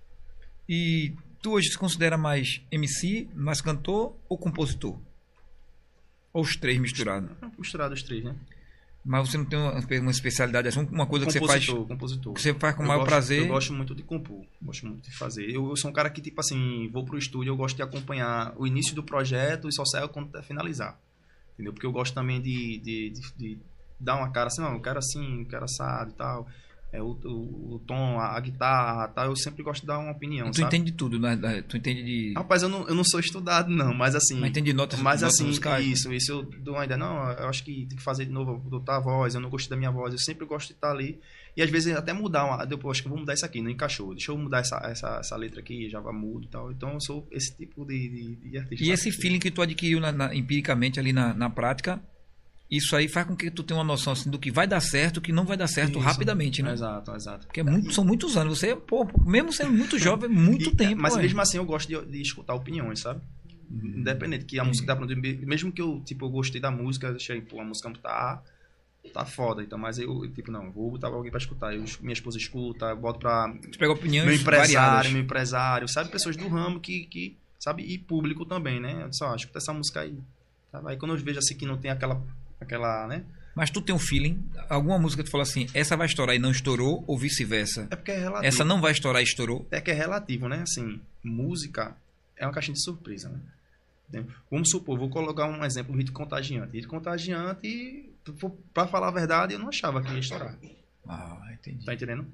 E 0.69 1.13
tu 1.43 1.53
hoje 1.53 1.69
se 1.71 1.77
considera 1.79 2.17
mais 2.17 2.63
MC, 2.71 3.29
mais 3.35 3.61
cantor 3.61 4.17
ou 4.27 4.39
compositor? 4.39 4.99
Ou 6.33 6.43
os 6.43 6.57
três 6.57 6.79
misturados? 6.79 7.31
Misturado 7.59 7.93
os 7.95 8.03
três, 8.03 8.25
né? 8.25 8.35
Mas 9.05 9.29
você 9.29 9.37
não 9.37 9.45
tem 9.45 9.59
uma, 9.59 9.73
uma 9.79 10.11
especialidade, 10.11 10.67
assim, 10.69 10.81
uma 10.91 11.07
coisa 11.07 11.27
que 11.27 11.33
você 11.33 11.39
faz, 11.41 11.67
compositor, 11.67 11.87
compositor. 11.87 12.33
que 12.33 12.41
você 12.41 12.55
faz 12.55 12.75
com 12.75 12.81
o 12.81 12.85
Eu 12.85 12.89
maior 12.89 13.01
gosto- 13.01 13.11
prazer. 13.11 13.43
Eu 13.43 13.49
gosto 13.49 13.73
muito 13.75 13.95
de 13.95 14.03
compor, 14.03 14.47
gosto 14.63 14.87
muito 14.87 15.03
de 15.11 15.15
fazer. 15.15 15.51
Eu, 15.51 15.69
eu 15.69 15.77
sou 15.77 15.91
um 15.91 15.95
cara 15.95 16.09
que, 16.09 16.23
tipo 16.23 16.41
assim, 16.41 16.89
vou 16.91 17.05
pro 17.05 17.19
estúdio, 17.19 17.51
eu 17.51 17.57
gosto 17.57 17.77
de 17.77 17.83
acompanhar 17.83 18.55
o 18.57 18.67
início 18.67 18.95
do 18.95 19.03
projeto 19.03 19.69
e 19.69 19.73
só 19.75 19.85
saio 19.85 20.09
quando 20.09 20.31
tá 20.31 20.43
finalizar. 20.43 20.99
Entendeu? 21.55 21.73
Porque 21.73 21.87
eu 21.87 21.93
gosto 21.93 22.15
também 22.15 22.41
de, 22.41 22.79
de, 22.79 23.11
de, 23.11 23.33
de 23.37 23.59
dar 23.99 24.17
uma 24.17 24.31
cara 24.31 24.49
assim, 24.49 24.61
não, 24.61 24.75
eu 24.75 24.81
quero 24.81 24.99
assim, 24.99 25.41
eu 25.41 25.47
quero 25.47 25.65
assado 25.65 26.11
e 26.11 26.15
tal. 26.15 26.47
É, 26.93 27.03
o, 27.03 27.07
o, 27.25 27.75
o 27.75 27.79
tom, 27.81 28.21
a, 28.21 28.37
a 28.37 28.41
guitarra 28.41 29.09
tal, 29.09 29.27
eu 29.27 29.35
sempre 29.35 29.65
gosto 29.65 29.81
de 29.81 29.89
dar 29.89 29.99
uma 29.99 30.13
opinião, 30.13 30.53
tu 30.53 30.61
sabe? 30.61 30.69
entende 30.69 30.93
de 30.93 30.97
tudo, 30.97 31.19
né? 31.19 31.37
Tu 31.69 31.77
entende 31.77 32.05
de. 32.05 32.35
Rapaz, 32.37 32.63
eu 32.63 32.69
não, 32.69 32.87
eu 32.87 32.95
não 32.95 33.03
sou 33.03 33.19
estudado, 33.19 33.69
não, 33.69 33.93
mas 33.93 34.15
assim. 34.15 34.39
mas 34.39 34.51
entende 34.51 34.71
de 34.71 34.77
notas, 34.77 35.01
Mas 35.01 35.23
notas 35.23 35.35
assim, 35.35 35.47
musicais. 35.47 35.85
isso, 35.85 36.13
isso 36.13 36.31
eu 36.31 36.43
dou 36.61 36.75
uma 36.75 36.85
ideia. 36.85 36.97
Não, 36.97 37.31
eu 37.33 37.49
acho 37.49 37.65
que 37.65 37.87
tem 37.87 37.97
que 37.99 38.03
fazer 38.03 38.27
de 38.27 38.31
novo, 38.31 38.57
botar 38.59 38.99
a 38.99 39.01
voz, 39.01 39.35
eu 39.35 39.41
não 39.41 39.51
gostei 39.51 39.71
da 39.71 39.77
minha 39.77 39.91
voz, 39.91 40.13
eu 40.13 40.21
sempre 40.21 40.47
gosto 40.47 40.69
de 40.69 40.75
estar 40.75 40.93
ali. 40.93 41.21
E 41.57 41.63
às 41.63 41.71
vezes 41.71 41.95
até 41.95 42.13
mudar 42.13 42.45
uma. 42.45 42.65
Depois, 42.65 42.97
acho 42.97 43.03
que 43.05 43.09
vou 43.09 43.19
mudar 43.19 43.35
isso 43.35 43.47
aqui, 43.47 43.61
não 43.63 43.71
encaixou. 43.71 44.13
Deixa 44.13 44.33
eu 44.33 44.37
mudar 44.39 44.59
essa, 44.59 44.77
essa, 44.85 45.19
essa 45.21 45.37
letra 45.37 45.61
aqui, 45.61 45.89
já 45.89 46.01
vai 46.01 46.13
mudo 46.13 46.47
e 46.47 46.49
tal. 46.49 46.73
Então 46.73 46.93
eu 46.95 47.01
sou 47.01 47.29
esse 47.31 47.57
tipo 47.57 47.85
de, 47.85 48.09
de, 48.09 48.51
de 48.51 48.59
artista. 48.59 48.85
E 48.85 48.91
esse 48.91 49.13
feeling 49.13 49.39
que 49.39 49.51
tu 49.53 49.63
adquiriu 49.63 50.01
na- 50.01 50.11
na- 50.11 50.35
empiricamente 50.35 50.99
ali 50.99 51.13
na, 51.13 51.33
na 51.33 51.49
prática, 51.49 52.03
isso 52.69 52.97
aí 52.97 53.07
faz 53.07 53.27
com 53.29 53.37
que 53.37 53.53
tu 53.53 53.63
tenha 53.63 53.79
uma 53.79 53.85
noção 53.85 54.15
assim, 54.15 54.29
do 54.31 54.39
que 54.39 54.51
vai 54.51 54.67
dar 54.67 54.81
certo, 54.81 55.21
que 55.21 55.31
não 55.31 55.45
vai 55.45 55.57
dar 55.57 55.69
certo 55.69 55.93
Isso. 55.93 55.99
rapidamente, 56.01 56.61
né? 56.61 56.73
Exato, 56.73 57.15
exato. 57.15 57.47
Porque 57.47 57.61
é 57.61 57.63
muito- 57.63 57.93
são 57.93 58.05
muitos 58.05 58.37
anos. 58.37 58.59
Você, 58.59 58.75
pô, 58.75 59.07
mesmo 59.25 59.53
sendo 59.53 59.73
muito 59.73 59.97
jovem, 59.97 60.29
muito 60.31 60.71
E- 60.71 60.75
tempo. 60.75 61.01
Mas 61.01 61.15
ué. 61.15 61.23
mesmo 61.23 61.41
assim 61.41 61.59
eu 61.59 61.65
gosto 61.65 61.87
de, 61.89 62.11
de 62.11 62.21
escutar 62.21 62.55
opiniões, 62.55 62.99
sabe? 62.99 63.21
Independente, 63.71 64.45
que 64.45 64.59
a 64.59 64.65
música 64.65 64.87
tá 64.89 64.97
pronta. 64.97 65.15
Mesmo 65.15 65.71
que 65.73 65.81
eu, 65.81 66.01
tipo, 66.05 66.25
eu 66.27 66.31
gostei 66.31 66.61
da 66.61 66.71
música, 66.71 67.11
achei, 67.11 67.41
pô, 67.41 67.61
a 67.61 67.65
música 67.65 67.93
tá, 68.03 68.43
tá 69.13 69.25
foda. 69.25 69.63
Então, 69.63 69.79
mas 69.79 69.99
eu, 69.99 70.29
tipo, 70.33 70.51
não, 70.51 70.71
vou 70.71 70.93
botar 70.93 71.09
alguém 71.09 71.31
pra 71.31 71.39
escutar. 71.39 71.75
Eu, 71.75 71.85
minha 72.01 72.13
esposa 72.13 72.39
escuta, 72.39 72.87
eu 72.87 72.97
boto 72.97 73.19
pra 73.21 73.47
Você 73.63 73.79
pega 73.79 73.93
opiniões 73.93 74.27
meu 74.27 74.35
empresário, 74.35 74.75
variadas. 74.75 75.13
meu 75.13 75.23
empresário, 75.23 75.89
sabe? 75.89 76.11
Pessoas 76.11 76.37
do 76.37 76.49
ramo 76.49 76.81
que, 76.81 77.07
que 77.07 77.37
sabe? 77.59 77.83
E 77.83 77.99
público 77.99 78.45
também, 78.45 78.81
né? 78.81 79.03
Eu 79.03 79.09
disse, 79.09 79.25
ó, 79.25 79.35
escuta 79.35 79.59
essa 79.59 79.73
música 79.73 80.01
aí. 80.01 80.19
Sabe? 80.71 80.91
Aí 80.91 80.97
quando 80.97 81.15
eu 81.15 81.19
vejo 81.19 81.39
assim 81.39 81.57
que 81.57 81.65
não 81.67 81.77
tem 81.79 81.91
aquela, 81.91 82.23
aquela, 82.61 83.07
né? 83.07 83.25
Mas 83.55 83.71
tu 83.71 83.81
tem 83.81 83.95
um 83.95 83.99
feeling, 83.99 84.43
alguma 84.69 84.99
música 84.99 85.23
que 85.23 85.29
tu 85.29 85.33
fala 85.33 85.45
assim, 85.45 85.69
essa 85.73 85.97
vai 85.97 86.07
estourar 86.07 86.35
e 86.35 86.41
não 86.41 86.51
estourou, 86.51 87.05
ou 87.07 87.17
vice-versa. 87.17 87.87
É 87.91 87.97
porque 87.97 88.11
é 88.11 88.19
relativo. 88.19 88.47
Essa 88.47 88.65
não 88.65 88.81
vai 88.81 88.91
estourar 88.91 89.23
e 89.23 89.25
estourou. 89.25 89.67
É 89.71 89.81
que 89.81 89.93
é 89.93 89.95
relativo, 89.95 90.49
né? 90.49 90.63
Assim, 90.63 91.01
música 91.23 91.97
é 92.37 92.45
uma 92.45 92.53
caixinha 92.53 92.75
de 92.75 92.83
surpresa, 92.83 93.29
né? 93.29 94.25
Vamos 94.51 94.71
supor, 94.71 94.99
vou 94.99 95.09
colocar 95.09 95.47
um 95.47 95.65
exemplo, 95.65 95.95
o 95.95 95.97
hit 95.97 96.13
contagiante. 96.13 96.77
Hit 96.77 96.87
contagiante, 96.87 98.09
pra 98.73 98.87
falar 98.87 99.09
a 99.09 99.13
verdade, 99.13 99.55
eu 99.55 99.59
não 99.59 99.69
achava 99.69 100.03
que 100.03 100.13
ia 100.13 100.19
estourar. 100.19 100.59
Ah, 101.07 101.51
entendi. 101.53 101.85
Tá 101.85 101.95
entendendo? 101.95 102.27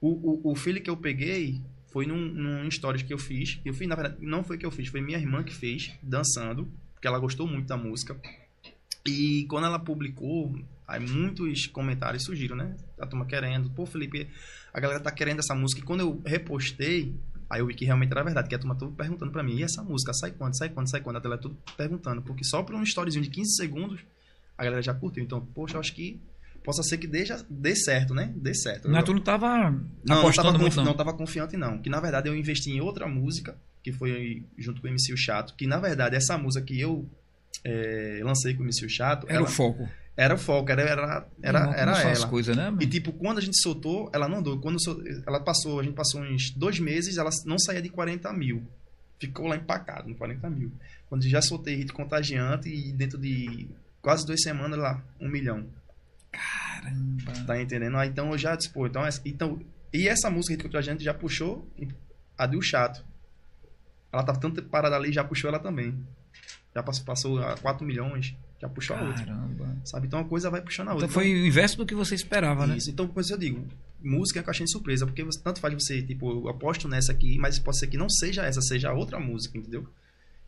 O, 0.00 0.48
o, 0.48 0.52
o 0.52 0.56
feeling 0.56 0.80
que 0.80 0.90
eu 0.90 0.96
peguei 0.96 1.62
foi 1.96 2.06
num, 2.06 2.16
num 2.16 2.70
stories 2.70 3.02
que 3.02 3.12
eu 3.12 3.18
fiz. 3.18 3.60
Eu 3.64 3.72
fiz, 3.72 3.88
na 3.88 3.94
verdade, 3.94 4.16
não 4.20 4.44
foi 4.44 4.58
que 4.58 4.66
eu 4.66 4.70
fiz, 4.70 4.88
foi 4.88 5.00
minha 5.00 5.18
irmã 5.18 5.42
que 5.42 5.54
fez, 5.54 5.92
dançando, 6.02 6.70
porque 6.92 7.06
ela 7.06 7.18
gostou 7.18 7.46
muito 7.46 7.66
da 7.66 7.76
música. 7.76 8.20
E 9.06 9.46
quando 9.48 9.66
ela 9.66 9.78
publicou, 9.78 10.58
aí 10.86 11.00
muitos 11.00 11.66
comentários 11.66 12.24
surgiram, 12.24 12.56
né? 12.56 12.76
A 13.00 13.06
turma 13.06 13.24
querendo, 13.24 13.70
pô, 13.70 13.86
Felipe, 13.86 14.28
a 14.74 14.80
galera 14.80 15.00
tá 15.00 15.10
querendo 15.10 15.38
essa 15.38 15.54
música. 15.54 15.80
E 15.80 15.84
quando 15.84 16.00
eu 16.00 16.20
repostei, 16.26 17.14
aí 17.48 17.60
eu 17.60 17.66
vi 17.66 17.74
que 17.74 17.84
realmente 17.84 18.10
era 18.10 18.22
verdade, 18.22 18.48
que 18.48 18.54
a 18.54 18.58
turma 18.58 18.74
tudo 18.74 18.92
perguntando 18.92 19.30
pra 19.30 19.42
mim, 19.42 19.56
e 19.56 19.62
essa 19.62 19.82
música, 19.82 20.12
sai 20.12 20.32
quando, 20.32 20.56
sai 20.56 20.68
quando, 20.68 20.90
sai 20.90 21.00
quando? 21.00 21.16
A 21.16 21.20
galera 21.20 21.40
tudo 21.40 21.56
perguntando, 21.76 22.20
porque 22.20 22.44
só 22.44 22.62
por 22.62 22.74
um 22.74 22.82
storyzinho 22.82 23.24
de 23.24 23.30
15 23.30 23.56
segundos, 23.56 24.00
a 24.56 24.64
galera 24.64 24.82
já 24.82 24.94
curtiu. 24.94 25.22
Então, 25.22 25.40
poxa, 25.54 25.76
eu 25.76 25.80
acho 25.80 25.94
que 25.94 26.20
possa 26.64 26.82
ser 26.82 26.98
que 26.98 27.06
dê, 27.06 27.24
já- 27.24 27.40
dê 27.48 27.76
certo, 27.76 28.12
né? 28.14 28.32
Dê 28.36 28.52
certo. 28.54 28.88
Mas 28.90 29.04
tu 29.04 29.12
não 29.14 29.20
tava 29.20 29.70
não, 29.70 29.80
não 30.04 30.18
apostando 30.18 30.48
tava, 30.48 30.58
muito, 30.58 30.76
não. 30.76 30.84
não 30.84 30.94
tava 30.94 31.12
confiante, 31.12 31.56
não. 31.56 31.78
Que 31.78 31.88
na 31.88 32.00
verdade 32.00 32.28
eu 32.28 32.36
investi 32.36 32.70
em 32.70 32.80
outra 32.80 33.06
música, 33.06 33.56
que 33.82 33.92
foi 33.92 34.42
junto 34.58 34.80
com 34.80 34.88
o 34.88 34.90
MC 34.90 35.12
o 35.12 35.16
Chato. 35.16 35.54
Que 35.56 35.66
na 35.66 35.78
verdade 35.78 36.16
essa 36.16 36.36
música 36.36 36.64
que 36.66 36.80
eu 36.80 37.08
é, 37.64 38.20
lancei 38.22 38.54
com 38.54 38.62
o 38.62 38.66
MC 38.66 38.84
o 38.84 38.88
Chato 38.88 39.26
Era 39.28 39.38
ela- 39.38 39.46
o 39.46 39.50
foco. 39.50 39.88
era 40.16 40.34
o 40.34 40.38
foco, 40.38 40.70
era, 40.72 40.82
era, 40.82 41.26
era, 41.42 41.60
como 41.62 41.74
era 41.74 41.94
são 41.94 42.10
as 42.10 42.18
ela. 42.20 42.28
coisas, 42.28 42.56
né? 42.56 42.74
E 42.80 42.86
tipo, 42.86 43.12
quando 43.12 43.38
a 43.38 43.40
gente 43.40 43.60
soltou, 43.62 44.10
ela 44.12 44.28
não 44.28 44.38
andou. 44.38 44.58
Quando 44.60 44.78
ela 45.26 45.38
passou, 45.40 45.78
a 45.78 45.82
gente 45.84 45.94
passou 45.94 46.20
uns 46.20 46.50
dois 46.50 46.80
meses, 46.80 47.16
ela 47.16 47.30
não 47.44 47.58
saía 47.58 47.80
de 47.82 47.88
40 47.90 48.32
mil. 48.32 48.62
Ficou 49.20 49.46
lá 49.46 49.56
empacado, 49.56 50.08
no 50.08 50.14
40 50.16 50.50
mil. 50.50 50.72
Quando 51.08 51.22
já 51.28 51.40
soltei 51.40 51.76
hit 51.76 51.92
contagiante 51.92 52.68
e 52.68 52.92
dentro 52.92 53.18
de 53.18 53.68
quase 54.06 54.24
duas 54.24 54.40
semanas 54.40 54.78
lá, 54.78 55.02
um 55.20 55.28
milhão. 55.28 55.66
Caramba. 56.30 57.32
Tá 57.44 57.60
entendendo? 57.60 57.96
Ah, 57.96 58.06
então 58.06 58.30
eu 58.30 58.38
já 58.38 58.56
pô, 58.72 58.86
então, 58.86 59.02
então 59.24 59.60
e 59.92 60.06
essa 60.06 60.30
música 60.30 60.62
Contra 60.62 60.78
a 60.78 60.82
gente 60.82 61.02
já 61.02 61.12
puxou 61.12 61.68
a 62.38 62.46
do 62.46 62.62
chato. 62.62 63.04
Ela 64.12 64.22
tava 64.22 64.38
tanto 64.38 64.62
parada 64.62 64.94
ali, 64.94 65.12
já 65.12 65.24
puxou 65.24 65.48
ela 65.48 65.58
também. 65.58 66.06
Já 66.72 66.84
passou, 66.84 67.40
a 67.40 67.56
4 67.56 67.84
milhões, 67.84 68.36
já 68.60 68.68
puxou 68.68 68.94
a 68.94 69.02
outra. 69.02 69.26
Caramba. 69.26 69.76
Sabe? 69.84 70.06
Então 70.06 70.20
a 70.20 70.24
coisa 70.24 70.50
vai 70.50 70.60
puxando 70.60 70.90
a 70.90 70.92
outra. 70.92 71.06
Então 71.06 71.12
foi 71.12 71.32
o 71.34 71.44
inverso 71.44 71.76
do 71.76 71.84
que 71.84 71.94
você 71.94 72.14
esperava, 72.14 72.64
né? 72.64 72.76
Isso. 72.76 72.88
Então, 72.88 73.08
por 73.08 73.22
isso 73.22 73.34
eu 73.34 73.38
digo, 73.38 73.66
música 74.00 74.38
é 74.38 74.40
uma 74.40 74.46
caixinha 74.46 74.66
de 74.66 74.70
surpresa, 74.70 75.04
porque 75.04 75.24
você, 75.24 75.40
tanto 75.42 75.58
faz 75.58 75.74
você, 75.74 76.00
tipo, 76.00 76.30
eu 76.30 76.48
aposto 76.48 76.86
nessa 76.86 77.10
aqui, 77.10 77.38
mas 77.38 77.58
pode 77.58 77.80
ser 77.80 77.88
que 77.88 77.96
não 77.98 78.08
seja 78.08 78.44
essa, 78.46 78.60
seja 78.60 78.92
outra 78.92 79.18
música, 79.18 79.58
entendeu? 79.58 79.84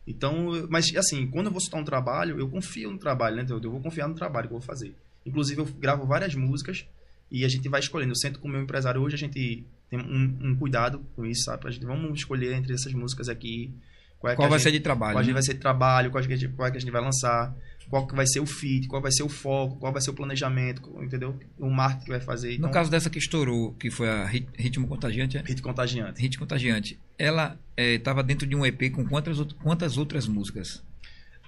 Então, 0.09 0.67
mas 0.69 0.93
assim, 0.95 1.27
quando 1.27 1.45
eu 1.45 1.51
vou 1.51 1.61
soltar 1.61 1.79
um 1.79 1.85
trabalho, 1.85 2.39
eu 2.39 2.49
confio 2.49 2.91
no 2.91 2.97
trabalho, 2.97 3.35
né? 3.35 3.45
Eu 3.47 3.61
eu 3.61 3.71
vou 3.71 3.79
confiar 3.79 4.07
no 4.07 4.15
trabalho 4.15 4.47
que 4.47 4.53
eu 4.55 4.59
vou 4.59 4.65
fazer. 4.65 4.95
Inclusive, 5.25 5.61
eu 5.61 5.65
gravo 5.65 6.05
várias 6.07 6.33
músicas 6.33 6.83
e 7.31 7.45
a 7.45 7.47
gente 7.47 7.69
vai 7.69 7.79
escolhendo. 7.79 8.11
Eu 8.11 8.15
sento 8.15 8.39
com 8.39 8.47
o 8.47 8.51
meu 8.51 8.61
empresário 8.61 8.99
hoje, 9.01 9.13
a 9.15 9.19
gente 9.19 9.63
tem 9.89 9.99
um, 9.99 10.37
um 10.49 10.55
cuidado 10.55 10.99
com 11.15 11.25
isso, 11.25 11.43
sabe? 11.43 11.67
A 11.67 11.71
gente, 11.71 11.85
vamos 11.85 12.17
escolher 12.17 12.53
entre 12.53 12.73
essas 12.73 12.91
músicas 12.91 13.29
aqui. 13.29 13.71
Qual, 14.17 14.33
é 14.33 14.35
Qual 14.35 14.49
vai 14.49 14.57
gente- 14.57 14.63
ser 14.63 14.71
de 14.71 14.79
trabalho? 14.79 15.13
qual 15.13 15.19
a 15.19 15.23
gente 15.23 15.29
né? 15.31 15.33
vai 15.35 15.43
ser 15.43 15.53
de 15.53 15.59
trabalho, 15.59 16.09
qual, 16.11 16.23
é 16.23 16.27
que 16.27 16.33
a 16.33 16.35
gente- 16.35 16.53
qual 16.55 16.67
é 16.67 16.71
que 16.71 16.77
a 16.77 16.79
gente 16.81 16.91
vai 16.91 17.01
lançar. 17.01 17.55
Qual 17.89 18.05
que 18.07 18.15
vai 18.15 18.27
ser 18.27 18.39
o 18.39 18.45
fit, 18.45 18.87
qual 18.87 19.01
vai 19.01 19.11
ser 19.11 19.23
o 19.23 19.29
foco, 19.29 19.77
qual 19.77 19.91
vai 19.91 20.01
ser 20.01 20.11
o 20.11 20.13
planejamento, 20.13 20.81
entendeu? 21.01 21.37
O 21.57 21.69
marketing 21.69 22.03
que 22.05 22.09
vai 22.11 22.21
fazer. 22.21 22.53
Então, 22.53 22.67
No 22.67 22.73
caso 22.73 22.89
dessa 22.91 23.09
que 23.09 23.17
estourou, 23.17 23.73
que 23.73 23.89
foi 23.89 24.07
a 24.09 24.25
Rit- 24.25 24.47
Ritmo 24.57 24.87
Contagiante, 24.87 25.37
é? 25.37 25.41
hit 25.41 25.61
contagiante. 25.61 26.21
Hit 26.21 26.37
Contagiante, 26.37 26.99
ela 27.17 27.57
estava 27.75 28.21
dentro 28.23 28.45
de 28.47 28.55
um 28.55 28.65
EP 28.65 28.91
com 28.91 29.05
quantas, 29.05 29.39
quantas 29.63 29.97
outras 29.97 30.27
músicas? 30.27 30.83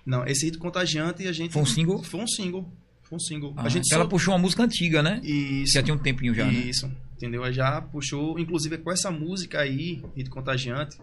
Não, 0.06 0.26
esse 0.26 0.46
hit 0.48 0.58
contagiante 0.58 1.28
a 1.28 1.32
gente 1.32 1.52
Foi 1.54 1.62
um 1.62 1.66
single? 1.66 2.04
Foi 2.04 2.20
um 2.22 2.28
single. 2.28 2.68
Foi 3.04 3.16
um 3.18 3.20
single. 3.20 3.54
Ah, 3.56 3.64
a 3.64 3.70
gente 3.70 3.86
então 3.86 4.00
ela 4.00 4.10
puxou 4.10 4.34
uma 4.34 4.39
música 4.39 4.64
antiga, 4.64 5.04
né? 5.04 5.20
isso, 5.24 5.74
Já 5.74 5.84
tinha 5.84 5.94
um 5.94 6.00
tempinho 6.00 6.34
já, 6.34 6.46
né? 6.46 6.54
Isso, 6.54 6.92
entendeu? 7.16 7.44
Aí 7.44 7.54
já 7.54 7.80
puxou, 7.82 8.39
inclusive 8.39 8.78
com 8.80 8.92
essa 8.92 9.12
música 9.12 9.60
aí, 9.60 10.02
Hit 10.16 10.30
Contagiante, 10.30 10.98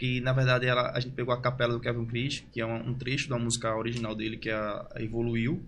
que 0.00 0.18
na 0.22 0.32
verdade 0.32 0.66
ela, 0.66 0.92
a 0.92 0.98
gente 0.98 1.12
pegou 1.12 1.34
a 1.34 1.38
capela 1.38 1.74
do 1.74 1.78
Kevin 1.78 2.06
Chris, 2.06 2.42
que 2.50 2.58
é 2.58 2.64
um, 2.64 2.88
um 2.88 2.94
trecho 2.94 3.28
da 3.28 3.38
música 3.38 3.76
original 3.76 4.14
dele, 4.14 4.38
que 4.38 4.48
é 4.48 4.54
a, 4.54 4.86
a 4.94 5.02
Evoluiu, 5.02 5.62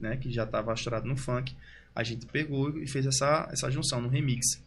né? 0.00 0.16
Que 0.16 0.28
já 0.28 0.42
estava 0.42 0.74
estourado 0.74 1.06
no 1.06 1.16
funk. 1.16 1.54
A 1.94 2.02
gente 2.02 2.26
pegou 2.26 2.76
e 2.82 2.88
fez 2.88 3.06
essa, 3.06 3.48
essa 3.52 3.70
junção 3.70 4.00
no 4.00 4.08
remix. 4.08 4.60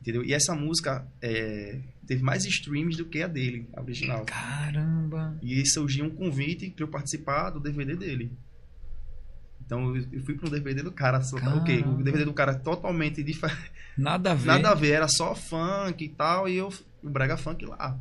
Entendeu? 0.00 0.24
E 0.24 0.32
essa 0.32 0.54
música 0.54 1.06
é, 1.20 1.78
teve 2.06 2.22
mais 2.22 2.46
streams 2.46 2.96
do 2.96 3.04
que 3.04 3.22
a 3.22 3.26
dele, 3.26 3.68
a 3.74 3.82
original. 3.82 4.24
Caramba! 4.24 5.36
E 5.42 5.64
surgiu 5.66 6.06
um 6.06 6.10
convite 6.10 6.70
para 6.70 6.84
eu 6.84 6.88
participar 6.88 7.50
do 7.50 7.60
DVD 7.60 7.94
dele. 7.94 8.32
Então 9.60 9.94
eu 9.94 10.24
fui 10.24 10.36
pro 10.36 10.48
DVD 10.48 10.82
do 10.82 10.90
cara. 10.90 11.20
Caramba. 11.20 11.56
o 11.58 11.64
quê? 11.64 11.84
O 11.86 12.02
DVD 12.02 12.24
do 12.24 12.32
cara 12.32 12.52
é 12.52 12.58
totalmente 12.58 13.20
diferente. 13.22 13.70
Nada 13.94 14.32
a 14.32 14.34
ver. 14.34 14.46
Nada 14.46 14.70
a 14.70 14.74
ver, 14.74 14.92
era 14.92 15.06
só 15.06 15.34
funk 15.34 16.02
e 16.02 16.08
tal, 16.08 16.48
e 16.48 16.56
eu, 16.56 16.72
o 17.02 17.10
Brega 17.10 17.36
Funk 17.36 17.66
lá. 17.66 18.00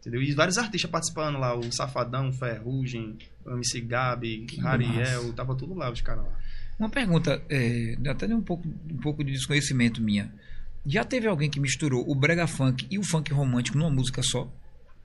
Entendeu? 0.00 0.22
E 0.22 0.32
vários 0.32 0.56
artistas 0.58 0.90
participando 0.90 1.38
lá, 1.38 1.54
o 1.56 1.70
Safadão, 1.72 2.32
Ferrugem, 2.32 3.18
o 3.44 3.50
MC 3.50 3.80
Gabi, 3.80 4.44
Que 4.46 4.60
Ariel, 4.64 5.22
massa. 5.22 5.32
tava 5.34 5.54
tudo 5.56 5.74
lá, 5.74 5.90
os 5.90 6.00
caras 6.00 6.24
lá. 6.24 6.30
Uma 6.78 6.88
pergunta, 6.88 7.42
é, 7.50 7.96
até 8.08 8.26
um 8.32 8.40
pouco, 8.40 8.66
um 8.68 8.96
pouco 8.98 9.24
de 9.24 9.32
desconhecimento 9.32 10.00
minha. 10.00 10.32
Já 10.86 11.04
teve 11.04 11.26
alguém 11.26 11.50
que 11.50 11.58
misturou 11.58 12.08
o 12.08 12.14
brega 12.14 12.46
funk 12.46 12.86
e 12.90 12.98
o 12.98 13.02
funk 13.04 13.32
romântico 13.32 13.76
numa 13.76 13.90
música 13.90 14.22
só, 14.22 14.50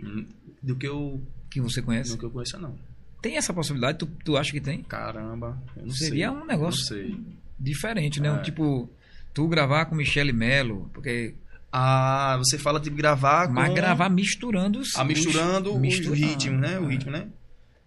Hum, 0.02 0.26
Do 0.62 0.76
que 0.76 0.88
eu, 0.88 1.22
que 1.50 1.60
você 1.62 1.82
conhece? 1.82 2.12
do 2.12 2.18
que 2.18 2.26
eu 2.26 2.30
conheço, 2.32 2.60
não. 2.60 2.76
Tem 3.22 3.38
essa 3.38 3.54
possibilidade? 3.54 3.98
Tu, 4.00 4.06
tu 4.26 4.36
acha 4.38 4.52
que 4.52 4.60
tem? 4.62 4.84
Caramba, 4.84 5.58
eu 5.78 5.84
não 5.88 5.92
Seria 5.94 6.30
sei. 6.30 6.38
um 6.38 6.46
negócio 6.46 7.18
diferente, 7.60 8.20
né? 8.22 8.28
É. 8.28 8.32
Um 8.32 8.42
tipo, 8.42 8.90
tu 9.34 9.48
gravar 9.48 9.86
com 9.86 9.96
Michele 9.96 10.34
Melo, 10.34 10.90
porque 10.94 11.34
Ah, 11.76 12.38
você 12.38 12.58
fala 12.60 12.80
de 12.80 12.90
gravar 12.92 13.48
com... 13.48 13.54
mas 13.54 13.74
gravar 13.74 14.08
misturando 14.10 14.80
os 14.80 14.96
Ah, 14.96 15.04
misturando 15.04 15.74
os- 15.74 15.80
misturando, 15.82 16.14
ritmos, 16.28 16.62
né? 16.62 16.80
O 16.80 16.86
é. 16.86 16.90
ritmo, 16.90 17.12
né? 17.12 17.28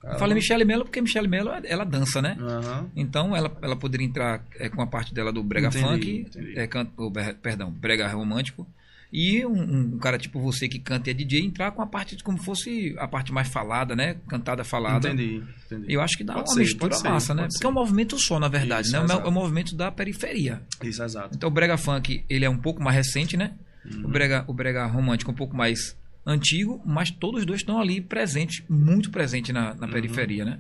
Eu 0.02 0.18
falei 0.18 0.34
Michele 0.34 0.64
Melo 0.64 0.84
porque 0.84 1.00
Michele 1.00 1.26
Melo 1.28 1.50
ela 1.64 1.84
dança, 1.84 2.20
né? 2.22 2.36
Aham. 2.40 2.88
Então 2.94 3.34
ela, 3.36 3.50
ela 3.62 3.74
poderia 3.76 4.06
entrar 4.06 4.44
é, 4.58 4.68
com 4.68 4.80
a 4.82 4.86
parte 4.86 5.12
dela 5.14 5.32
do 5.32 5.42
brega 5.42 5.68
Entendi, 5.68 5.84
funk, 5.84 6.20
entendi. 6.28 6.58
é, 6.58 6.66
can- 6.66 6.88
ou, 6.96 7.10
ber- 7.10 7.34
perdão, 7.36 7.70
brega 7.70 8.06
romântico, 8.08 8.66
e 9.12 9.44
um, 9.46 9.94
um 9.94 9.98
cara 9.98 10.16
tipo 10.18 10.40
você 10.40 10.68
que 10.68 10.78
canta 10.78 11.08
e 11.08 11.12
é 11.12 11.14
DJ 11.14 11.44
entrar 11.44 11.70
com 11.72 11.80
a 11.82 11.86
parte 11.86 12.14
de 12.16 12.22
como 12.22 12.38
fosse 12.38 12.94
a 12.98 13.08
parte 13.08 13.32
mais 13.32 13.48
falada, 13.48 13.96
né? 13.96 14.16
Cantada 14.28 14.62
falada. 14.64 15.08
Entendi, 15.08 15.42
entendi. 15.66 15.92
Eu 15.92 16.00
acho 16.00 16.16
que 16.16 16.22
dá 16.24 16.34
Pode 16.34 16.50
uma 16.50 16.54
ser, 16.54 16.60
mistura 16.60 16.94
ser, 16.94 17.08
massa, 17.08 17.34
né? 17.34 17.42
Porque 17.42 17.58
ser. 17.58 17.66
é 17.66 17.68
um 17.68 17.72
movimento 17.72 18.18
só, 18.18 18.38
na 18.38 18.48
verdade, 18.48 18.88
Isso, 18.88 18.96
né? 19.00 19.06
É. 19.12 19.16
É 19.16 19.28
o 19.28 19.32
movimento 19.32 19.74
da 19.74 19.90
periferia. 19.90 20.60
Isso, 20.82 21.02
exato. 21.02 21.30
Então 21.36 21.48
o 21.48 21.52
brega 21.52 21.76
funk, 21.76 22.24
ele 22.28 22.44
é 22.44 22.50
um 22.50 22.58
pouco 22.58 22.80
mais 22.82 22.96
recente, 22.96 23.36
né? 23.36 23.52
Uhum. 23.94 24.04
O 24.04 24.08
brega, 24.08 24.44
o 24.46 24.52
brega 24.54 24.86
romântico 24.86 25.30
é 25.30 25.34
um 25.34 25.36
pouco 25.36 25.56
mais 25.56 25.96
antigo, 26.24 26.82
mas 26.84 27.10
todos 27.10 27.40
os 27.40 27.46
dois 27.46 27.60
estão 27.60 27.78
ali 27.80 28.00
presentes, 28.00 28.62
muito 28.68 29.10
presentes 29.10 29.52
na, 29.54 29.72
Uhum. 29.72 29.76
na 29.80 29.88
periferia, 29.88 30.44
né? 30.44 30.58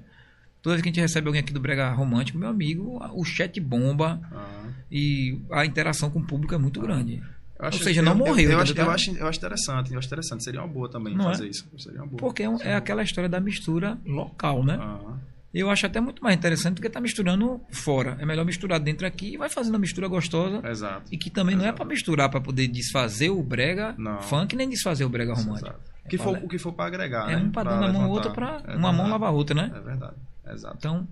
Toda 0.62 0.74
vez 0.76 0.82
que 0.82 0.88
a 0.88 0.92
gente 0.92 1.00
recebe 1.00 1.26
alguém 1.28 1.40
aqui 1.40 1.52
do 1.52 1.60
brega 1.60 1.90
romântico, 1.92 2.38
meu 2.38 2.48
amigo, 2.48 2.98
o 3.12 3.24
chat 3.24 3.60
bomba 3.60 4.20
Ah. 4.32 4.68
e 4.90 5.40
a 5.52 5.64
interação 5.64 6.10
com 6.10 6.18
o 6.20 6.24
público 6.26 6.54
é 6.54 6.58
muito 6.58 6.80
grande. 6.80 7.22
Eu 7.58 7.66
acho- 7.66 7.78
Ou 7.78 7.84
seja, 7.84 8.02
não 8.02 8.12
eu- 8.12 8.18
eu- 8.18 8.26
morreu, 8.26 8.50
Eu, 8.50 8.56
né, 8.58 8.62
acho, 8.62 8.74
tá? 8.74 8.82
eu, 8.82 8.90
acho, 8.90 9.10
eu 9.16 9.26
acho 9.28 9.38
interessante, 9.38 9.92
eu 9.92 9.98
acho 9.98 10.06
interessante. 10.08 10.44
Seria 10.44 10.60
uma 10.60 10.68
boa 10.68 10.88
também 10.90 11.14
Não 11.16 11.26
é? 11.30 11.32
fazer 11.34 11.48
isso. 11.48 11.66
Seria 11.78 12.00
uma 12.00 12.06
boa. 12.06 12.18
Porque 12.18 12.42
é, 12.42 12.46
é 12.62 12.74
aquela 12.74 13.02
história 13.02 13.28
da 13.30 13.40
mistura 13.40 13.96
local, 14.04 14.62
né? 14.64 14.76
Ah, 14.80 15.16
Eu 15.58 15.70
acho 15.70 15.86
até 15.86 16.00
muito 16.00 16.22
mais 16.22 16.36
interessante 16.36 16.74
do 16.76 16.82
que 16.82 16.90
tá 16.90 17.00
misturando 17.00 17.60
fora. 17.70 18.16
É 18.20 18.26
melhor 18.26 18.44
misturar 18.44 18.78
dentro 18.78 19.06
aqui 19.06 19.34
e 19.34 19.36
vai 19.36 19.48
fazendo 19.48 19.74
uma 19.74 19.80
mistura 19.80 20.06
gostosa. 20.08 20.60
exato. 20.68 21.08
E 21.10 21.16
que 21.16 21.30
também 21.30 21.54
não 21.56 21.62
é 21.62 21.68
Exato. 21.68 21.78
para 21.78 21.86
misturar 21.86 22.28
para 22.30 22.40
poder 22.40 22.68
desfazer 22.68 23.30
o 23.30 23.42
brega 23.42 23.94
Não. 23.96 24.20
funk 24.22 24.54
nem 24.54 24.68
desfazer 24.68 25.04
o 25.04 25.08
brega 25.08 25.32
romântico. 25.34 25.68
Exato. 25.68 25.80
O 26.04 26.08
que, 26.08 26.18
for, 26.18 26.36
o 26.44 26.48
que 26.48 26.58
for 26.58 26.72
para 26.72 26.86
agregar, 26.86 27.30
É 27.30 27.36
né? 27.36 27.42
um 27.42 27.50
pra 27.50 27.64
dar 27.64 27.80
na 27.80 27.92
mão, 27.92 28.08
outro 28.10 28.30
para 28.32 28.62
É 28.68 28.76
uma 28.76 28.92
mão 28.92 29.08
lavar 29.08 29.30
a 29.30 29.32
outra, 29.32 29.54
né? 29.56 29.72
É 29.74 29.80
verdade. 29.80 30.14
Exato. 30.48 30.76
Então, 30.78 31.08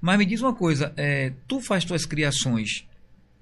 mas 0.00 0.16
me 0.18 0.24
diz 0.24 0.40
uma 0.40 0.54
coisa, 0.54 0.92
é, 0.96 1.32
tu 1.46 1.60
faz 1.60 1.84
tuas 1.84 2.06
criações, 2.06 2.86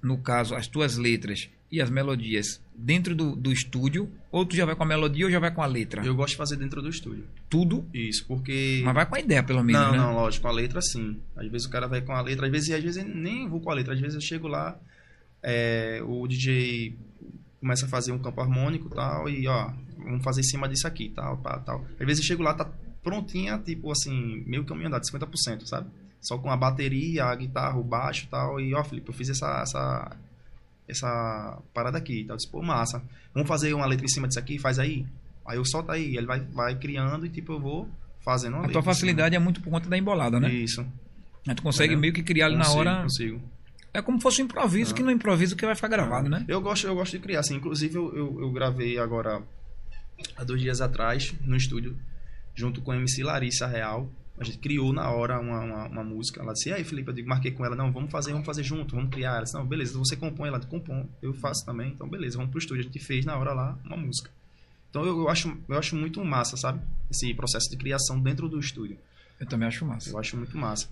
no 0.03 0.17
caso, 0.17 0.55
as 0.55 0.67
tuas 0.67 0.97
letras 0.97 1.47
e 1.71 1.81
as 1.81 1.89
melodias 1.89 2.61
dentro 2.75 3.15
do, 3.15 3.35
do 3.35 3.51
estúdio, 3.51 4.09
ou 4.31 4.45
tu 4.45 4.55
já 4.55 4.65
vai 4.65 4.75
com 4.75 4.83
a 4.83 4.85
melodia 4.85 5.25
ou 5.25 5.31
já 5.31 5.39
vai 5.39 5.53
com 5.53 5.61
a 5.61 5.65
letra? 5.65 6.03
Eu 6.03 6.15
gosto 6.15 6.31
de 6.31 6.37
fazer 6.37 6.55
dentro 6.55 6.81
do 6.81 6.89
estúdio. 6.89 7.25
Tudo, 7.49 7.85
Isso, 7.93 8.25
porque. 8.25 8.81
mas 8.83 8.95
vai 8.95 9.05
com 9.05 9.15
a 9.15 9.19
ideia, 9.19 9.43
pelo 9.43 9.63
menos, 9.63 9.81
não, 9.81 9.91
né? 9.91 9.97
não, 9.97 10.13
lógico, 10.13 10.43
com 10.43 10.47
a 10.47 10.53
letra 10.53 10.81
sim. 10.81 11.19
Às 11.35 11.47
vezes 11.47 11.67
o 11.67 11.69
cara 11.69 11.87
vai 11.87 12.01
com 12.01 12.13
a 12.13 12.21
letra, 12.21 12.45
às 12.45 12.51
vezes, 12.51 12.71
às 12.71 12.83
vezes 12.83 13.03
eu 13.03 13.09
nem 13.13 13.47
vou 13.47 13.59
com 13.59 13.69
a 13.69 13.73
letra, 13.73 13.93
às 13.93 13.99
vezes 13.99 14.15
eu 14.15 14.21
chego 14.21 14.47
lá, 14.47 14.79
é, 15.43 16.01
o 16.05 16.27
DJ 16.27 16.97
começa 17.59 17.85
a 17.85 17.89
fazer 17.89 18.11
um 18.11 18.19
campo 18.19 18.39
harmônico 18.41 18.87
e 18.87 18.95
tal, 18.95 19.29
e 19.29 19.47
ó, 19.47 19.71
vamos 19.97 20.23
fazer 20.23 20.41
em 20.41 20.45
cima 20.45 20.67
disso 20.67 20.87
aqui, 20.87 21.09
tal, 21.09 21.37
pá, 21.37 21.59
tal. 21.59 21.85
Às 21.99 22.05
vezes 22.05 22.23
eu 22.23 22.27
chego 22.27 22.41
lá, 22.41 22.53
tá 22.53 22.69
prontinha, 23.03 23.57
tipo 23.57 23.91
assim, 23.91 24.43
meio 24.45 24.63
caminho 24.65 24.87
andado, 24.87 25.03
50%, 25.03 25.65
sabe? 25.65 25.89
Só 26.21 26.37
com 26.37 26.49
a 26.49 26.57
bateria, 26.57 27.25
a 27.25 27.35
guitarra, 27.35 27.77
o 27.77 27.83
baixo 27.83 28.25
e 28.25 28.27
tal, 28.27 28.59
e 28.59 28.73
ó, 28.73 28.83
Felipe, 28.83 29.09
eu 29.09 29.13
fiz 29.13 29.29
essa, 29.29 29.61
essa, 29.61 30.17
essa 30.89 31.61
parada 31.73 31.97
aqui, 31.97 32.23
tal. 32.25 32.33
Eu 32.33 32.37
disse, 32.37 32.49
pô, 32.51 32.61
massa, 32.61 33.01
vamos 33.33 33.47
fazer 33.47 33.73
uma 33.73 33.85
letra 33.85 34.05
em 34.05 34.09
cima 34.09 34.27
disso 34.27 34.39
aqui, 34.39 34.57
faz 34.59 34.79
aí. 34.79 35.05
Aí 35.45 35.57
eu 35.57 35.65
solto 35.65 35.91
aí, 35.91 36.15
ele 36.17 36.25
vai, 36.27 36.39
vai 36.39 36.75
criando 36.75 37.25
e 37.25 37.29
tipo, 37.29 37.53
eu 37.53 37.59
vou 37.59 37.89
fazendo 38.23 38.53
uma 38.53 38.59
A 38.59 38.61
letra 38.67 38.73
tua 38.73 38.83
facilidade 38.83 39.35
é 39.35 39.39
muito 39.39 39.61
por 39.61 39.69
conta 39.69 39.89
da 39.89 39.97
embolada, 39.97 40.39
né? 40.39 40.49
Isso. 40.51 40.85
Aí 41.47 41.55
tu 41.55 41.63
consegue 41.63 41.93
Entendeu? 41.93 42.01
meio 42.01 42.13
que 42.13 42.21
criar 42.23 42.47
ali 42.47 42.57
na 42.57 42.69
hora. 42.71 43.01
Consigo. 43.03 43.41
É 43.93 44.01
como 44.01 44.19
se 44.19 44.23
fosse 44.23 44.41
um 44.41 44.45
improviso, 44.45 44.91
Ah. 44.91 44.95
que 44.95 45.01
no 45.01 45.09
improviso 45.09 45.55
que 45.55 45.65
vai 45.65 45.73
ficar 45.73 45.87
gravado, 45.87 46.29
né? 46.29 46.45
Eu 46.47 46.61
gosto, 46.61 46.85
eu 46.85 46.93
gosto 46.93 47.13
de 47.13 47.19
criar, 47.19 47.39
assim. 47.39 47.55
Inclusive, 47.55 47.95
eu, 47.95 48.15
eu, 48.15 48.41
eu 48.41 48.51
gravei 48.51 48.99
agora, 48.99 49.41
há 50.37 50.43
dois 50.43 50.61
dias 50.61 50.79
atrás, 50.81 51.33
no 51.41 51.55
estúdio, 51.55 51.97
junto 52.53 52.81
com 52.81 52.91
a 52.91 52.97
MC 52.97 53.23
Larissa 53.23 53.65
Real. 53.65 54.07
A 54.39 54.43
gente 54.43 54.57
criou 54.57 54.93
na 54.93 55.09
hora 55.11 55.39
uma, 55.39 55.59
uma, 55.59 55.87
uma 55.87 56.03
música. 56.03 56.41
Ela 56.41 56.53
disse, 56.53 56.69
e 56.69 56.73
aí, 56.73 56.83
Felipe, 56.83 57.09
eu 57.09 57.13
digo, 57.13 57.27
marquei 57.27 57.51
com 57.51 57.65
ela, 57.65 57.75
não, 57.75 57.91
vamos 57.91 58.09
fazer, 58.09 58.31
vamos 58.31 58.45
fazer 58.45 58.63
junto, 58.63 58.95
vamos 58.95 59.11
criar. 59.11 59.35
Ela 59.35 59.43
disse, 59.43 59.55
não, 59.55 59.65
beleza, 59.65 59.97
você 59.97 60.15
compõe, 60.15 60.47
ela 60.47 60.59
compõe, 60.59 61.07
eu 61.21 61.33
faço 61.33 61.65
também, 61.65 61.91
então 61.91 62.07
beleza, 62.07 62.37
vamos 62.37 62.51
pro 62.51 62.59
estúdio. 62.59 62.81
A 62.81 62.85
gente 62.85 62.99
fez 62.99 63.25
na 63.25 63.37
hora 63.37 63.53
lá 63.53 63.77
uma 63.85 63.97
música. 63.97 64.31
Então 64.89 65.03
eu, 65.05 65.19
eu, 65.19 65.29
acho, 65.29 65.55
eu 65.67 65.77
acho 65.77 65.95
muito 65.95 66.23
massa, 66.23 66.57
sabe? 66.57 66.81
Esse 67.11 67.33
processo 67.33 67.69
de 67.69 67.77
criação 67.77 68.19
dentro 68.19 68.47
do 68.47 68.59
estúdio. 68.59 68.97
Eu 69.39 69.45
também 69.45 69.67
acho 69.67 69.85
massa. 69.85 70.09
Eu 70.09 70.17
acho 70.17 70.35
muito 70.37 70.57
massa. 70.57 70.87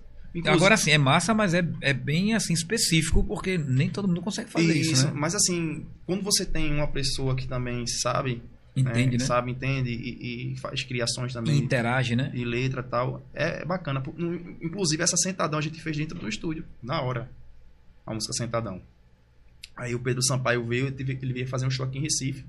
Agora 0.45 0.77
sim, 0.77 0.91
é 0.91 0.97
massa, 0.97 1.33
mas 1.33 1.53
é, 1.53 1.67
é 1.81 1.93
bem 1.93 2.33
assim 2.33 2.53
específico, 2.53 3.23
porque 3.23 3.57
nem 3.57 3.89
todo 3.89 4.07
mundo 4.07 4.21
consegue 4.21 4.51
fazer 4.51 4.77
isso, 4.77 5.07
né? 5.07 5.13
Mas 5.15 5.33
assim, 5.33 5.85
quando 6.05 6.21
você 6.21 6.45
tem 6.45 6.73
uma 6.73 6.87
pessoa 6.87 7.35
que 7.35 7.47
também 7.47 7.87
sabe, 7.87 8.43
Entende, 8.81 9.17
né? 9.17 9.23
Sabe, 9.25 9.51
entende 9.51 9.89
e, 9.91 10.53
e 10.53 10.57
faz 10.57 10.83
criações 10.83 11.31
E 11.31 11.33
também 11.35 11.57
interage, 11.57 12.15
né? 12.15 12.31
e 12.33 12.43
letra 12.45 12.81
e 12.81 12.89
tal, 12.89 13.25
é 13.33 13.65
bacana. 13.65 14.01
Inclusive 14.61 15.01
essa 15.03 15.17
sentadão 15.17 15.59
a 15.59 15.61
gente 15.61 15.81
fez 15.81 15.95
dentro 15.97 16.17
do 16.17 16.27
estúdio, 16.27 16.63
na 16.81 17.01
hora. 17.01 17.29
A 18.05 18.13
música 18.13 18.33
Sentadão. 18.33 18.81
Aí 19.75 19.93
o 19.93 19.99
Pedro 19.99 20.23
Sampaio 20.23 20.65
veio, 20.65 20.87
ele 20.87 21.19
ele 21.21 21.33
veio 21.33 21.47
fazer 21.47 21.65
um 21.67 21.69
show 21.69 21.85
aqui 21.85 21.97
em 21.97 22.01
Recife. 22.01 22.45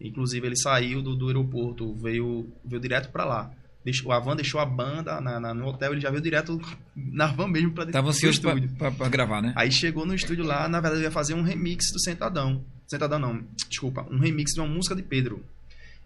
Inclusive 0.00 0.46
ele 0.46 0.56
saiu 0.56 1.00
do, 1.02 1.14
do 1.16 1.26
aeroporto, 1.28 1.92
veio, 1.94 2.48
veio 2.64 2.80
direto 2.80 3.10
pra 3.10 3.24
lá. 3.24 3.50
Deixou, 3.84 4.12
a 4.12 4.18
van 4.18 4.36
deixou 4.36 4.60
a 4.60 4.66
banda 4.66 5.20
na, 5.20 5.40
na- 5.40 5.54
no 5.54 5.66
hotel, 5.66 5.92
ele 5.92 6.00
já 6.00 6.10
veio 6.10 6.20
direto 6.22 6.60
na 6.94 7.26
van 7.28 7.48
mesmo 7.48 7.70
pra 7.72 7.84
dentro 7.84 7.92
Tava 8.00 8.12
do 8.12 8.18
pra, 8.18 8.28
estúdio. 8.30 8.68
pra- 8.76 8.90
pra 8.90 9.08
gravar, 9.08 9.40
né? 9.40 9.52
Aí 9.56 9.70
chegou 9.72 10.04
no 10.04 10.14
estúdio 10.14 10.44
lá, 10.44 10.68
na 10.68 10.80
verdade, 10.80 11.02
eu 11.02 11.06
ia 11.06 11.10
fazer 11.10 11.34
um 11.34 11.42
remix 11.42 11.90
do 11.92 12.00
Sentadão. 12.00 12.62
Sentadão 12.86 13.18
não, 13.18 13.42
desculpa, 13.68 14.06
um 14.10 14.18
remix 14.18 14.52
de 14.52 14.60
uma 14.60 14.68
música 14.68 14.94
de 14.96 15.02
Pedro. 15.02 15.44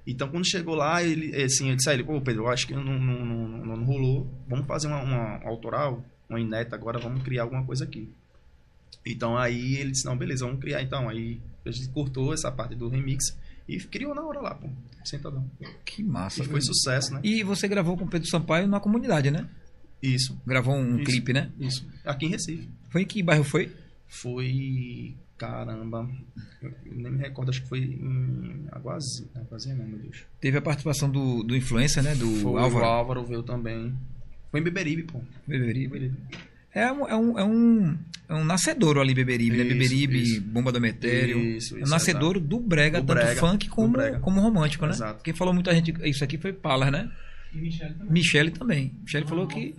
Então, 0.07 0.28
quando 0.28 0.44
chegou 0.44 0.74
lá, 0.74 1.03
ele, 1.03 1.34
assim, 1.42 1.70
eu 1.70 1.76
disse 1.76 1.88
a 1.88 1.94
ele, 1.94 2.03
pô, 2.03 2.20
Pedro, 2.20 2.42
eu 2.44 2.48
acho 2.48 2.66
que 2.66 2.74
não, 2.74 2.82
não, 2.82 2.98
não, 2.98 3.24
não- 3.24 3.76
não 3.76 3.84
rolou. 3.84 4.28
Vamos 4.48 4.66
fazer 4.66 4.88
uma, 4.88 5.00
uma 5.03 5.44
autoral, 5.48 6.05
uma 6.28 6.40
ineta 6.40 6.74
agora, 6.74 6.98
vamos 6.98 7.22
criar 7.22 7.42
alguma 7.42 7.64
coisa 7.64 7.84
aqui. 7.84 8.09
Então, 9.07 9.36
aí 9.36 9.76
ele 9.76 9.92
disse, 9.92 10.05
não, 10.05 10.16
beleza, 10.16 10.44
vamos 10.44 10.61
criar 10.61 10.82
então. 10.82 11.09
Aí 11.09 11.40
a 11.64 11.70
gente 11.70 11.88
cortou 11.90 12.34
essa 12.34 12.50
parte 12.50 12.74
do 12.74 12.88
remix 12.88 13.36
e 13.68 13.78
criou 13.78 14.14
na 14.14 14.22
hora 14.22 14.40
lá, 14.40 14.55
pô, 14.57 14.68
Sentadão. 15.05 15.48
Que 15.84 16.03
massa. 16.03 16.42
E 16.42 16.46
foi 16.46 16.61
sucesso, 16.61 17.14
né? 17.14 17.20
E 17.22 17.42
você 17.44 17.66
gravou 17.68 17.96
com 17.96 18.05
o 18.05 18.09
Pedro 18.09 18.28
Sampaio 18.28 18.66
na 18.66 18.80
comunidade, 18.80 19.30
né? 19.30 19.48
Isso, 20.03 20.36
Gravou 20.44 20.74
um 20.74 20.96
Isso. 20.96 21.05
clipe, 21.05 21.32
né? 21.32 21.50
isso. 21.61 21.86
Aqui 22.05 22.26
em 22.26 22.30
Recife. 22.30 22.68
Foi 22.90 23.03
em 23.03 23.07
que 23.07 23.22
bairro 23.22 23.44
foi? 23.44 23.72
Foi. 24.09 25.14
Caramba. 25.43 26.09
Eu 26.62 26.72
nem 26.84 27.11
me 27.11 27.18
recordo, 27.18 27.51
acho 27.51 27.62
que 27.62 27.68
foi 27.68 27.80
em 27.80 28.64
Aguazinha. 28.70 29.28
Aguazinha 29.34 29.74
não, 29.74 29.84
meu 29.84 29.99
Deus. 29.99 30.24
Teve 30.40 30.59
a 30.59 30.62
participação 30.62 31.11
do, 31.11 31.43
do 31.43 31.57
influencer, 31.57 32.01
né? 32.01 32.14
Do 32.14 32.28
Foi, 32.36 32.62
Álvaro. 32.62 32.84
O 32.84 32.88
Álvaro 32.88 33.24
veio 33.24 33.43
também. 33.43 33.93
Foi 34.53 34.61
em 34.61 34.62
Beberibe, 34.62 35.03
pô. 35.03 35.20
Beberibe. 35.45 35.88
Beberibe. 35.88 36.16
É 36.72 36.93
um, 36.93 37.09
é 37.09 37.16
um, 37.16 37.38
é 37.40 37.45
um, 37.45 37.99
é 38.28 38.34
um 38.34 38.45
nascedouro 38.45 39.01
ali, 39.01 39.14
Beberibe, 39.14 39.57
né? 39.57 39.64
Isso, 39.64 39.72
Beberibe, 39.72 40.22
isso. 40.22 40.40
Bomba 40.43 40.70
do 40.70 40.80
Metério. 40.80 41.38
Isso, 41.40 41.74
é 41.74 41.80
um 41.80 41.82
isso, 41.82 41.90
nascedouro 41.90 42.38
do 42.38 42.61
brega, 42.61 43.01
Do 43.01 43.07
tanto 43.09 43.18
brega, 43.18 43.40
funk 43.40 43.68
como, 43.68 43.93
brega. 43.95 44.20
como 44.20 44.40
romântico, 44.40 44.86
né? 44.86 44.93
Exato. 44.93 45.24
Quem 45.24 45.34
falou 45.34 45.53
muita 45.53 45.74
gente 45.74 45.93
isso 46.09 46.22
aqui 46.22 46.38
foi 46.38 46.53
Palas, 46.53 46.93
né? 46.93 47.11
E 47.55 47.59
Michele 47.61 47.94
também. 47.94 48.12
Michele 48.12 48.50
também. 48.50 48.94
Michele 49.03 49.26
falou 49.26 49.46
que 49.46 49.74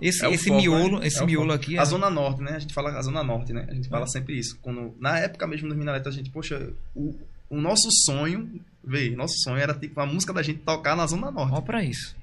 esse, 0.00 0.24
É 0.24 0.30
esse 0.32 0.48
foco, 0.48 0.60
miolo, 0.60 1.00
né? 1.00 1.06
esse 1.06 1.22
É 1.22 1.26
miolo 1.26 1.46
foco. 1.52 1.54
aqui 1.62 1.76
é... 1.76 1.80
A 1.80 1.84
Zona 1.84 2.10
Norte, 2.10 2.42
né? 2.42 2.52
A 2.52 2.58
gente 2.58 2.74
fala 2.74 2.90
a 2.90 3.02
Zona 3.02 3.22
Norte, 3.24 3.52
né? 3.52 3.66
A 3.68 3.74
gente 3.74 3.86
É. 3.86 3.90
fala 3.90 4.06
sempre 4.06 4.38
isso. 4.38 4.58
Quando, 4.60 4.94
na 5.00 5.18
época 5.18 5.46
mesmo 5.46 5.68
do 5.68 5.74
Minareta, 5.76 6.08
a 6.08 6.12
gente, 6.12 6.30
poxa, 6.30 6.72
o, 6.94 7.14
o 7.48 7.60
nosso 7.60 7.88
sonho, 8.04 8.60
vê, 8.82 9.10
nosso 9.16 9.34
sonho 9.42 9.56
era 9.58 9.72
tipo 9.74 9.98
a 10.00 10.06
música 10.06 10.32
da 10.32 10.42
gente 10.42 10.58
tocar 10.60 10.94
na 10.96 11.06
Zona 11.06 11.30
Norte. 11.30 11.54
Ó 11.54 11.60
pra 11.60 11.82
isso. 11.82 12.14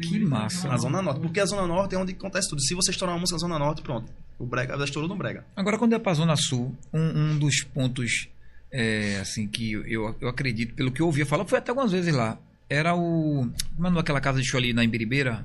Que 0.00 0.18
massa. 0.20 0.68
Na 0.68 0.76
Zona 0.78 1.02
Norte. 1.02 1.20
Porque 1.20 1.40
a 1.40 1.44
Zona 1.46 1.66
Norte 1.66 1.94
é 1.94 1.98
onde 1.98 2.12
acontece 2.12 2.48
tudo. 2.48 2.62
Se 2.62 2.74
você 2.74 2.90
estourar 2.90 3.14
uma 3.14 3.20
música 3.20 3.34
na 3.36 3.40
Zona 3.40 3.58
Norte, 3.58 3.82
pronto. 3.82 4.10
O 4.38 4.46
Brega 4.46 4.78
já 4.78 4.84
estourou 4.84 5.08
no 5.08 5.16
Brega. 5.16 5.44
Agora, 5.54 5.76
quando 5.76 5.92
é 5.94 5.98
pra 5.98 6.14
Zona 6.14 6.36
Sul, 6.36 6.74
um, 6.92 7.32
um 7.32 7.38
dos 7.38 7.62
pontos 7.64 8.28
é, 8.72 9.18
assim 9.20 9.46
que 9.46 9.72
eu, 9.72 10.14
eu 10.20 10.28
acredito, 10.28 10.74
pelo 10.74 10.90
que 10.90 11.02
eu 11.02 11.06
ouvia 11.06 11.26
falar, 11.26 11.44
foi 11.44 11.58
até 11.58 11.70
algumas 11.72 11.92
vezes 11.92 12.14
lá. 12.14 12.38
Era 12.70 12.94
o. 12.94 13.50
Como 13.76 13.98
é 13.98 14.00
aquela 14.00 14.20
casa 14.20 14.40
de 14.40 14.48
show 14.48 14.58
ali 14.58 14.72
na 14.72 14.84
Imbiribeira? 14.84 15.44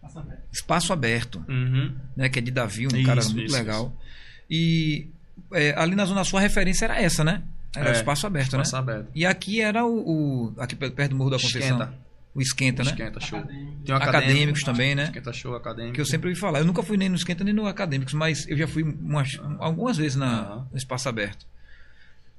Passa 0.00 0.20
aberto. 0.20 0.40
Espaço 0.52 0.92
Aberto, 0.92 1.44
Uhum. 1.48 1.92
né? 2.16 2.28
Que 2.28 2.38
é 2.38 2.42
de 2.42 2.52
Davi, 2.52 2.86
um 2.86 2.96
Isso, 2.96 3.02
cara 3.04 3.22
muito 3.24 3.42
isso, 3.42 3.54
legal. 3.56 3.92
E 4.48 5.08
é, 5.52 5.74
ali 5.76 5.96
na 5.96 6.04
Zona 6.04 6.22
Sul 6.22 6.38
a 6.38 6.42
referência 6.42 6.84
era 6.84 7.00
essa, 7.02 7.24
né? 7.24 7.42
Era 7.74 7.86
o 7.86 7.92
É, 7.92 7.96
Espaço 7.96 8.26
Aberto, 8.26 8.52
Espaço 8.52 8.72
né? 8.74 8.78
aberto. 8.78 9.08
E 9.14 9.26
aqui 9.26 9.60
era 9.60 9.84
o, 9.84 10.50
o- 10.54 10.54
Aqui 10.60 10.76
perto 10.76 11.10
do 11.10 11.16
Morro 11.16 11.30
da 11.30 11.36
Conceição. 11.38 11.76
Esquenta. 11.78 12.06
O 12.34 12.40
Esquenta, 12.40 12.84
né? 12.84 12.90
Esquenta 12.90 13.20
show. 13.20 13.38
Acadêmico. 13.40 13.82
Tem 13.84 13.94
um 13.94 13.98
Acadêmicos 13.98 14.62
também, 14.62 14.94
né? 14.94 15.04
Esquenta 15.04 15.32
show 15.32 15.54
acadêmico. 15.56 15.94
Que 15.94 16.00
eu 16.00 16.06
sempre 16.06 16.28
ouvi 16.28 16.38
falar. 16.40 16.60
Eu 16.60 16.64
nunca 16.66 16.82
fui 16.82 16.96
nem 16.96 17.08
no 17.08 17.16
Esquenta 17.16 17.42
nem 17.42 17.52
no 17.52 17.66
Acadêmicos, 17.66 18.14
mas 18.14 18.46
eu 18.48 18.56
já 18.56 18.68
fui 18.68 18.82
umas- 18.84 19.38
algumas 19.58 19.96
vezes 19.96 20.14
na, 20.16 20.42
Aham. 20.42 20.68
no 20.70 20.76
Espaço 20.78 21.08
Aberto. 21.08 21.44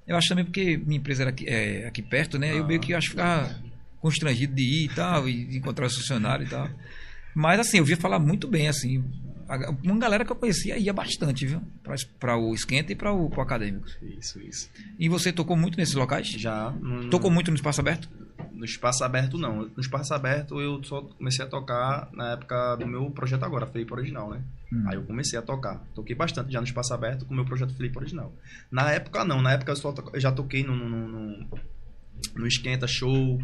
Eu 0.07 0.15
acho 0.15 0.29
também 0.29 0.45
porque 0.45 0.77
minha 0.77 0.97
empresa 0.99 1.23
era 1.23 1.31
aqui, 1.31 1.45
é, 1.47 1.85
aqui 1.87 2.01
perto, 2.01 2.39
né? 2.39 2.51
Eu 2.53 2.59
Aham. 2.59 2.67
meio 2.67 2.79
que 2.79 2.93
acho 2.93 3.09
ficar 3.09 3.53
constrangido 3.99 4.53
de 4.55 4.61
ir 4.63 4.85
e 4.85 4.89
tal, 4.89 5.27
e 5.27 5.57
encontrar 5.57 5.87
os 5.87 5.95
funcionários 5.95 6.47
e 6.47 6.51
tal. 6.51 6.69
Mas 7.35 7.59
assim, 7.59 7.77
eu 7.77 7.85
via 7.85 7.97
falar 7.97 8.19
muito 8.19 8.47
bem, 8.47 8.67
assim. 8.67 9.03
Uma 9.83 9.97
galera 9.99 10.25
que 10.25 10.31
eu 10.31 10.35
conhecia 10.35 10.77
ia 10.77 10.91
bastante, 10.91 11.45
viu? 11.45 11.61
Para 12.19 12.35
o 12.37 12.53
Esquenta 12.53 12.91
e 12.91 12.95
para 12.95 13.13
o 13.13 13.29
pro 13.29 13.41
Acadêmicos. 13.41 13.97
Isso, 14.01 14.41
isso. 14.41 14.69
E 14.99 15.07
você 15.07 15.31
tocou 15.31 15.55
muito 15.55 15.77
nesses 15.77 15.95
locais? 15.95 16.27
Já. 16.27 16.71
No, 16.71 17.09
Tocou 17.09 17.31
muito 17.31 17.49
no 17.49 17.55
Espaço 17.55 17.79
Aberto? 17.79 18.09
No 18.51 18.65
espaço 18.65 19.03
aberto, 19.03 19.37
não. 19.37 19.67
No 19.75 19.79
espaço 19.81 20.13
aberto, 20.15 20.59
eu 20.59 20.83
só 20.83 21.01
comecei 21.01 21.45
a 21.45 21.47
tocar 21.47 22.09
na 22.11 22.31
época 22.33 22.75
do 22.77 22.87
meu 22.87 23.09
projeto 23.11 23.43
agora, 23.43 23.67
Felipe 23.67 23.93
Original, 23.93 24.31
né? 24.31 24.41
Hum. 24.73 24.83
Aí 24.87 24.95
eu 24.95 25.03
comecei 25.03 25.37
a 25.37 25.43
tocar. 25.43 25.77
Toquei 25.93 26.15
bastante 26.15 26.51
já 26.51 26.59
no 26.59 26.65
espaço 26.65 26.91
aberto 26.91 27.23
com 27.23 27.33
o 27.33 27.35
meu 27.35 27.45
projeto 27.45 27.73
Felipe 27.75 27.97
Original. 27.99 28.33
Na 28.71 28.91
época, 28.91 29.23
não. 29.23 29.43
Na 29.43 29.53
época, 29.53 29.71
eu, 29.71 29.75
só 29.75 29.93
eu 30.11 30.19
já 30.19 30.31
toquei 30.31 30.63
no, 30.63 30.75
no, 30.75 31.07
no- 31.07 31.47
no 32.35 32.47
Esquenta 32.47 32.87
Show, 32.87 33.39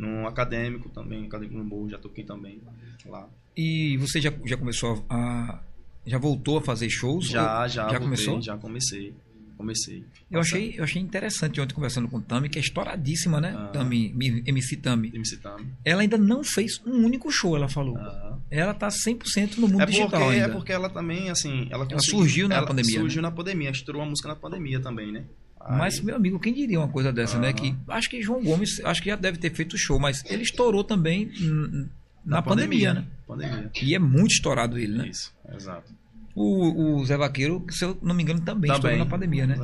no 0.00 0.26
Acadêmico 0.26 0.88
também, 0.88 1.26
Acadêmico 1.26 1.58
no 1.58 1.64
Morro, 1.64 1.88
já 1.88 1.98
toquei 1.98 2.24
também 2.24 2.60
lá. 3.06 3.28
E 3.56 3.96
você 3.98 4.20
já, 4.20 4.32
já 4.44 4.56
começou 4.56 5.04
a. 5.08 5.60
Já 6.06 6.16
voltou 6.18 6.58
a 6.58 6.62
fazer 6.62 6.88
shows? 6.88 7.26
Já, 7.28 7.68
já, 7.68 7.82
Já 7.82 7.82
voltei, 7.84 7.98
começou? 8.00 8.40
Já 8.42 8.56
comecei. 8.56 9.12
Comecei. 9.56 10.02
Eu 10.30 10.40
achei, 10.40 10.74
eu 10.78 10.84
achei 10.84 11.02
interessante 11.02 11.60
ontem 11.60 11.74
conversando 11.74 12.08
com 12.08 12.18
Tami, 12.18 12.48
que 12.48 12.58
é 12.58 12.62
estouradíssima, 12.62 13.42
né? 13.42 13.54
Ah. 13.54 13.66
Tami, 13.68 14.10
Mi- 14.14 14.42
MC 14.46 14.76
Tami. 14.78 15.12
MC 15.14 15.36
Tami. 15.36 15.66
Ela 15.84 16.00
ainda 16.00 16.16
não 16.16 16.42
fez 16.42 16.80
um 16.86 17.04
único 17.04 17.30
show, 17.30 17.54
ela 17.54 17.68
falou. 17.68 17.98
Ah. 17.98 18.38
Ela 18.50 18.72
tá 18.72 18.88
100% 18.88 19.58
no 19.58 19.68
mundo 19.68 19.82
É 19.82 19.84
porque, 19.86 19.98
digital 19.98 20.28
ainda. 20.30 20.44
é 20.46 20.48
porque 20.48 20.72
ela 20.72 20.88
também, 20.88 21.28
assim, 21.28 21.68
ela, 21.70 21.84
conseguiu- 21.84 22.18
surgiu 22.20 22.48
na 22.48 22.54
ela 22.56 22.66
pandemia, 22.66 22.94
né? 22.94 23.00
Surgiu 23.00 23.20
na 23.22 23.30
pandemia, 23.30 23.70
estourou 23.70 24.00
uma 24.00 24.08
música 24.08 24.28
na 24.28 24.34
pandemia 24.36 24.80
também, 24.80 25.12
né? 25.12 25.24
Aí- 25.60 25.78
Mas, 25.78 26.00
meu 26.00 26.16
amigo, 26.16 26.38
quem 26.40 26.52
diria 26.54 26.78
uma 26.78 26.88
coisa 26.88 27.12
dessa, 27.12 27.38
né? 27.38 27.48
Aham. 27.48 27.56
Que 27.56 27.76
acho 27.88 28.08
que 28.10 28.22
João 28.22 28.42
Gomes, 28.42 28.80
acho 28.84 29.02
que 29.02 29.10
já 29.10 29.16
deve 29.16 29.38
ter 29.38 29.50
feito 29.52 29.76
show, 29.76 29.98
mas 30.00 30.24
ele 30.24 30.42
estourou 30.42 30.82
também 30.82 31.30
n- 31.38 31.88
na, 32.24 32.40
pandemia, 32.42 32.94
né? 32.94 33.04
Pandemia. 33.26 33.70
E 33.82 33.94
é 33.94 33.98
muito 33.98 34.32
estourado 34.32 34.78
ele, 34.78 34.96
né? 34.98 35.08
Isso, 35.08 35.32
exato. 35.54 35.92
O, 36.34 36.96
o 37.00 37.04
Zé 37.04 37.16
Vaqueiro, 37.16 37.66
se 37.70 37.84
eu 37.84 37.98
não 38.00 38.14
me 38.14 38.22
engano, 38.22 38.40
também 38.40 38.70
estourou 38.72 38.96
na 38.98 39.04
pandemia, 39.04 39.46
né? 39.46 39.56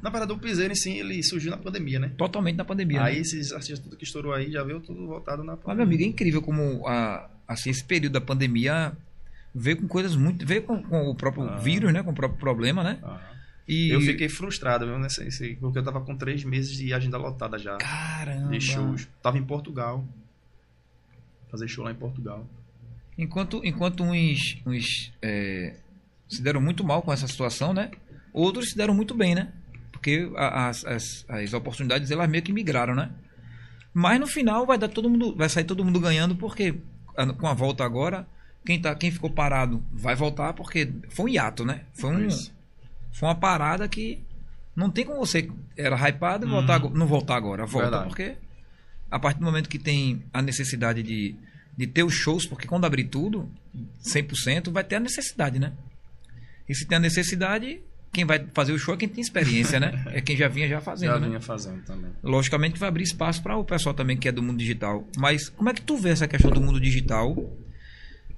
Na 0.00 0.08
verdade, 0.08 0.32
o 0.32 0.38
Piseiro 0.38 0.72
em 0.72 0.76
si, 0.76 0.90
ele 0.98 1.22
surgiu 1.22 1.50
na 1.50 1.56
pandemia, 1.58 1.98
né? 1.98 2.12
Totalmente 2.16 2.56
na 2.56 2.64
pandemia. 2.64 3.02
Aí 3.02 3.16
né? 3.16 3.20
esses 3.20 3.52
artistas 3.52 3.80
tudo 3.80 3.96
que 3.96 4.04
estourou 4.04 4.32
aí 4.32 4.50
já 4.50 4.62
veio 4.62 4.80
tudo 4.80 5.04
voltado 5.06 5.42
na 5.44 5.52
Mas, 5.52 5.60
pandemia. 5.62 5.76
meu 5.84 5.86
amigo, 5.86 6.02
é 6.04 6.06
incrível 6.06 6.40
como 6.40 6.86
a, 6.86 7.28
assim, 7.46 7.70
esse 7.70 7.84
período 7.84 8.12
da 8.14 8.20
pandemia 8.20 8.92
veio 9.54 9.76
com 9.76 9.88
coisas 9.88 10.14
muito. 10.16 10.46
veio 10.46 10.62
com, 10.62 10.80
com 10.82 11.10
o 11.10 11.14
próprio 11.14 11.42
Ah. 11.48 11.56
vírus, 11.56 11.92
né? 11.92 12.02
Com 12.02 12.12
o 12.12 12.14
próprio 12.14 12.38
problema, 12.38 12.82
né? 12.84 12.98
Ah. 13.02 13.20
E. 13.66 13.90
Eu 13.90 14.00
fiquei 14.00 14.28
frustrado, 14.28 14.86
viu, 14.86 14.98
nessa, 14.98 15.24
porque 15.60 15.78
eu 15.78 15.82
tava 15.82 16.00
com 16.00 16.16
três 16.16 16.44
meses 16.44 16.76
de 16.76 16.92
agenda 16.92 17.16
lotada 17.16 17.58
já, 17.58 17.76
Caramba! 17.76 18.50
de 18.50 18.60
shows. 18.60 19.08
Tava 19.22 19.38
em 19.38 19.44
Portugal. 19.44 20.04
Fazer 21.50 21.68
show 21.68 21.84
lá 21.84 21.92
em 21.92 21.96
Portugal. 21.96 22.46
Enquanto, 23.16 23.60
enquanto 23.64 24.02
uns, 24.02 24.58
uns 24.64 25.12
é, 25.20 25.76
se 26.28 26.42
deram 26.42 26.60
muito 26.60 26.82
mal 26.82 27.02
com 27.02 27.12
essa 27.12 27.28
situação, 27.28 27.74
né? 27.74 27.90
Outros 28.32 28.70
se 28.70 28.76
deram 28.76 28.94
muito 28.94 29.14
bem, 29.14 29.34
né? 29.34 29.52
Porque 29.92 30.30
as, 30.34 30.84
as, 30.84 31.24
as 31.28 31.52
oportunidades 31.52 32.10
elas 32.10 32.28
meio 32.28 32.42
que 32.42 32.52
migraram, 32.52 32.94
né? 32.94 33.10
Mas 33.92 34.18
no 34.18 34.26
final 34.26 34.64
vai 34.64 34.78
dar 34.78 34.88
todo 34.88 35.10
mundo, 35.10 35.36
vai 35.36 35.48
sair 35.48 35.64
todo 35.64 35.84
mundo 35.84 36.00
ganhando 36.00 36.34
porque 36.34 36.74
com 37.38 37.46
a 37.46 37.52
volta 37.52 37.84
agora, 37.84 38.26
quem 38.64 38.80
tá, 38.80 38.94
quem 38.94 39.10
ficou 39.10 39.30
parado 39.30 39.84
vai 39.92 40.14
voltar 40.14 40.54
porque 40.54 40.90
foi 41.10 41.26
um 41.26 41.28
hiato, 41.28 41.64
né? 41.64 41.82
Foi 41.92 42.10
um, 42.10 42.26
Isso. 42.26 42.52
Foi 43.12 43.28
uma 43.28 43.34
parada 43.34 43.86
que 43.88 44.18
não 44.74 44.90
tem 44.90 45.04
como 45.04 45.18
você 45.18 45.48
era 45.76 45.96
hypado 46.08 46.44
e 46.44 46.48
Uhum. 46.48 46.54
voltar, 46.56 46.74
ago- 46.76 46.90
não 46.96 47.06
voltar 47.06 47.36
agora. 47.36 47.66
Volta 47.66 47.90
Verdade. 47.90 48.08
porque 48.08 48.36
a 49.10 49.18
partir 49.18 49.38
do 49.40 49.44
momento 49.44 49.68
que 49.68 49.78
tem 49.78 50.24
a 50.32 50.40
necessidade 50.40 51.02
de, 51.02 51.34
de 51.76 51.86
ter 51.86 52.02
os 52.02 52.14
shows, 52.14 52.46
porque 52.46 52.66
quando 52.66 52.84
abrir 52.86 53.04
tudo, 53.04 53.48
100%, 54.02 54.70
vai 54.70 54.82
ter 54.84 54.96
a 54.96 55.00
necessidade, 55.00 55.58
né? 55.58 55.72
E 56.68 56.74
se 56.74 56.86
tem 56.86 56.96
a 56.96 57.00
necessidade, 57.00 57.80
quem 58.12 58.24
vai 58.24 58.46
fazer 58.54 58.72
o 58.72 58.78
show 58.78 58.94
é 58.94 58.96
quem 58.96 59.08
tem 59.08 59.20
experiência, 59.20 59.78
né? 59.78 60.02
É 60.12 60.20
quem 60.20 60.36
já 60.36 60.48
vinha 60.48 60.68
já 60.68 60.80
fazendo, 60.80 61.10
Já 61.12 61.18
né? 61.18 61.26
vinha 61.28 61.40
fazendo 61.40 61.82
também. 61.84 62.10
Logicamente 62.22 62.78
vai 62.78 62.88
abrir 62.88 63.02
espaço 63.04 63.42
para 63.42 63.56
o 63.56 63.64
pessoal 63.64 63.94
também 63.94 64.16
que 64.16 64.28
é 64.28 64.32
do 64.32 64.42
mundo 64.42 64.58
digital. 64.58 65.06
Mas 65.18 65.48
como 65.50 65.68
é 65.68 65.74
que 65.74 65.82
tu 65.82 65.96
vê 65.98 66.10
essa 66.10 66.26
questão 66.28 66.50
do 66.50 66.60
mundo 66.60 66.80
digital 66.80 67.36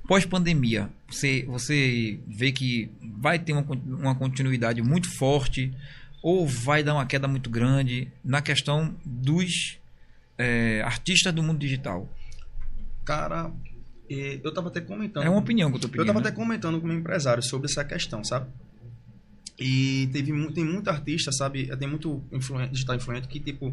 pós-pandemia? 0.06 0.90
Você, 1.08 1.44
você 1.46 2.18
vê 2.26 2.52
que 2.52 2.90
vai 3.02 3.38
ter 3.38 3.52
uma, 3.52 3.64
uma 3.86 4.14
continuidade 4.14 4.82
muito 4.82 5.10
forte 5.16 5.72
ou 6.22 6.46
vai 6.46 6.82
dar 6.82 6.94
uma 6.94 7.06
queda 7.06 7.28
muito 7.28 7.50
grande 7.50 8.08
na 8.24 8.40
questão 8.40 8.94
dos 9.04 9.78
é, 10.38 10.82
artistas 10.82 11.32
do 11.32 11.42
mundo 11.42 11.58
digital? 11.58 12.08
Cara, 13.04 13.50
e 14.08 14.40
eu 14.42 14.52
tava 14.52 14.68
até 14.68 14.80
comentando. 14.80 15.24
É 15.24 15.28
uma 15.28 15.38
opinião 15.38 15.70
que 15.70 15.76
eu 15.76 15.80
tô 15.80 15.86
Eu 15.86 15.90
pedindo. 15.90 16.06
tava 16.06 16.20
né? 16.20 16.28
até 16.28 16.36
comentando 16.36 16.78
com 16.78 16.86
o 16.86 16.88
meu 16.88 16.98
empresário 16.98 17.42
sobre 17.42 17.66
essa 17.70 17.84
questão, 17.84 18.24
sabe? 18.24 18.46
E 19.58 20.08
teve, 20.12 20.32
tem 20.52 20.64
muito 20.64 20.88
artista, 20.88 21.30
sabe? 21.30 21.66
Tem 21.76 21.88
muito 21.88 22.22
influente, 22.32 22.72
digital 22.72 22.96
influente 22.96 23.28
que, 23.28 23.38
tipo, 23.38 23.72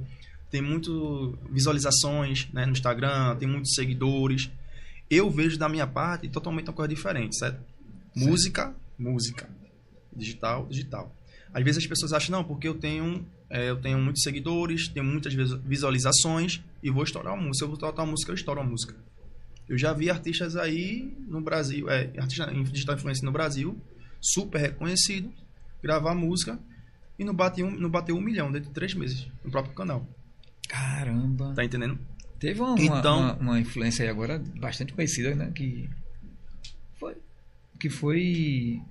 tem 0.50 0.62
muito 0.62 1.38
visualizações 1.50 2.48
né, 2.54 2.66
no 2.66 2.74
Instagram, 2.74 3.36
tem 3.38 3.48
muitos 3.48 3.74
seguidores. 3.74 4.50
Eu 5.12 5.30
vejo 5.30 5.60
da 5.60 5.68
minha 5.68 5.86
parte 5.86 6.30
totalmente 6.30 6.68
uma 6.70 6.74
coisa 6.74 6.88
diferente, 6.88 7.38
certo? 7.38 7.60
Música, 8.16 8.74
música. 8.98 9.50
Digital, 10.16 10.66
digital. 10.68 11.14
Às 11.54 11.64
vezes 11.66 11.84
as 11.84 11.88
pessoas 11.88 12.14
acham, 12.14 12.32
não, 12.38 12.44
porque 12.46 12.66
eu 12.68 12.74
tenho, 12.76 13.26
é, 13.50 13.70
eu 13.70 13.76
tenho 13.82 14.00
muitos 14.00 14.24
seguidores, 14.24 14.88
tenho 14.88 15.06
muitas 15.06 15.34
visu- 15.34 15.60
visualizações 15.66 16.62
e 16.82 16.90
vou 16.90 17.04
estourar 17.04 17.34
uma 17.34 17.42
música. 17.44 17.58
Se 17.58 17.64
eu 17.64 17.68
vou 17.68 17.76
estourar 17.76 18.06
uma 18.06 18.12
música, 18.12 18.32
eu 18.32 18.36
estouro 18.36 18.62
uma 18.62 18.70
música. 18.70 18.96
Eu 19.68 19.78
já 19.78 19.92
vi 19.94 20.10
artistas 20.10 20.56
aí 20.56 21.14
no 21.28 21.42
Brasil, 21.42 21.90
é, 21.90 22.12
artista 22.18 22.52
em 22.52 22.64
digital 22.64 22.96
influencer 22.96 23.26
no 23.26 23.32
Brasil, 23.32 23.78
super 24.22 24.60
reconhecido, 24.60 25.32
gravar 25.84 26.16
música 26.16 26.58
e 27.20 27.24
não 27.26 27.34
bateu 27.34 27.66
um, 27.68 27.72
não 27.72 27.90
bateu 27.90 28.16
um 28.16 28.22
milhão 28.22 28.50
dentro 28.52 28.70
de 28.70 28.74
três 28.74 28.94
meses 28.94 29.28
no 29.44 29.52
próprio 29.52 29.74
canal. 29.76 30.08
Caramba. 30.68 31.54
Tá 31.54 31.64
entendendo? 31.66 32.00
Teve 32.42 32.60
uma, 32.60 32.72
uma- 32.74 32.82
Então- 33.00 33.20
uma, 33.20 33.34
uma 33.36 33.60
influência 33.60 34.04
aí 34.04 34.10
agora 34.10 34.40
bastante 34.60 34.92
conhecida, 34.94 35.34
né? 35.36 35.52
Que 35.56 35.88
foi. 37.00 37.16
Que 37.80 37.90
foi. 37.90 38.82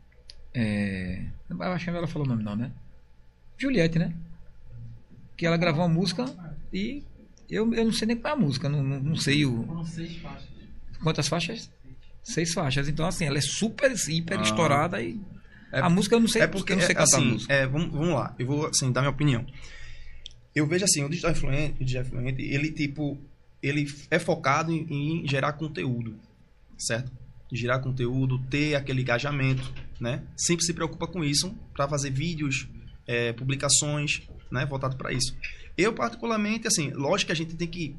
É, 0.55 1.25
eu 1.51 1.63
acho 1.63 1.85
que 1.85 1.91
ela 1.91 2.07
falou 2.07 2.27
o 2.27 2.31
nome 2.31 2.43
não, 2.45 2.55
né? 2.57 2.71
Juliette, 3.59 3.99
né? 3.99 4.15
Que 5.37 5.45
ela 5.47 5.57
gravou 5.57 5.83
uma 5.85 5.93
música 5.93 6.25
e 6.73 7.03
eu, 7.49 7.75
eu 7.75 7.85
não 7.85 7.93
sei 7.93 8.07
nem 8.07 8.17
qual 8.17 8.35
é 8.35 8.37
a 8.37 8.41
música, 8.41 8.69
não, 8.69 8.83
não, 8.83 9.01
não 9.01 9.17
sei 9.17 9.45
o, 9.45 9.65
Foram 9.65 9.85
seis 9.85 10.17
faixas. 10.19 10.49
quantas 11.03 11.29
faixas. 11.29 11.71
Seis 12.23 12.53
faixas. 12.53 12.89
Então, 12.89 13.05
assim, 13.07 13.25
ela 13.25 13.39
é 13.39 13.41
super, 13.41 13.93
hiper 14.09 14.39
Ah. 14.39 14.43
estourada 14.43 15.03
e. 15.03 15.21
É- 15.73 15.81
a 15.81 15.89
música 15.91 16.15
eu 16.17 16.21
não 16.21 16.29
sei, 16.29 16.43
é 16.43 16.47
porque, 16.47 16.73
eu 16.73 16.77
não 16.77 16.83
sei 16.85 16.93
é, 16.95 16.99
cantar 16.99 17.17
a 17.17 17.19
assim, 17.21 17.33
música. 17.33 17.53
é, 17.53 17.67
vamos, 17.67 17.91
vamos 17.93 18.11
lá, 18.15 18.35
eu 18.39 18.47
vou 18.47 18.67
assim, 18.67 18.91
dar 18.93 19.01
minha 19.03 19.11
opinião. 19.11 19.45
Eu 20.55 20.67
vejo 20.67 20.85
assim, 20.85 21.03
o 21.05 21.09
digital 21.09 21.31
influente, 21.33 21.81
o 21.81 21.85
digital 21.85 22.07
influente 22.07 22.43
ele 22.43 22.73
tipo, 22.73 23.17
ele 23.63 23.87
é 24.11 24.19
focado 24.19 24.73
em, 24.73 25.23
em 25.23 25.29
gerar 25.29 25.53
conteúdo, 25.55 26.17
certo? 26.79 27.11
Gerar 27.53 27.81
conteúdo, 27.81 28.39
ter 28.49 28.75
aquele 28.77 29.03
engajamento, 29.03 29.73
né? 30.01 30.23
Sempre 30.37 30.65
se 30.65 30.73
preocupa 30.73 31.07
com 31.07 31.25
isso 31.25 31.53
para 31.75 31.89
fazer 31.89 32.11
vídeos, 32.11 32.69
é, 33.07 33.33
publicações, 33.33 34.23
né? 34.51 34.65
Voltado 34.65 34.97
para 34.97 35.13
isso. 35.13 35.37
Eu, 35.77 35.93
particularmente, 35.93 36.69
assim, 36.69 36.91
lógico 36.93 37.27
que 37.27 37.33
a 37.33 37.37
gente 37.37 37.57
tem 37.57 37.67
que. 37.69 37.97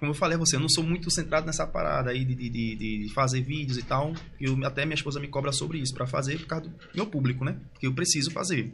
Como 0.00 0.10
eu 0.10 0.14
falei 0.14 0.36
a 0.36 0.38
você, 0.38 0.56
eu 0.56 0.60
não 0.60 0.68
sou 0.68 0.82
muito 0.84 1.10
centrado 1.10 1.46
nessa 1.46 1.66
parada 1.66 2.10
aí 2.10 2.24
de, 2.24 2.34
de, 2.34 2.48
de, 2.50 2.76
de 3.06 3.12
fazer 3.14 3.40
vídeos 3.42 3.78
e 3.78 3.82
tal. 3.82 4.14
Eu, 4.40 4.58
até 4.66 4.84
minha 4.84 4.94
esposa 4.94 5.20
me 5.20 5.28
cobra 5.28 5.52
sobre 5.52 5.78
isso, 5.78 5.94
para 5.94 6.06
fazer 6.06 6.38
por 6.38 6.46
causa 6.46 6.68
do 6.68 6.74
meu 6.94 7.06
público, 7.06 7.44
né? 7.44 7.58
Que 7.80 7.86
eu 7.86 7.94
preciso 7.94 8.30
fazer. 8.30 8.72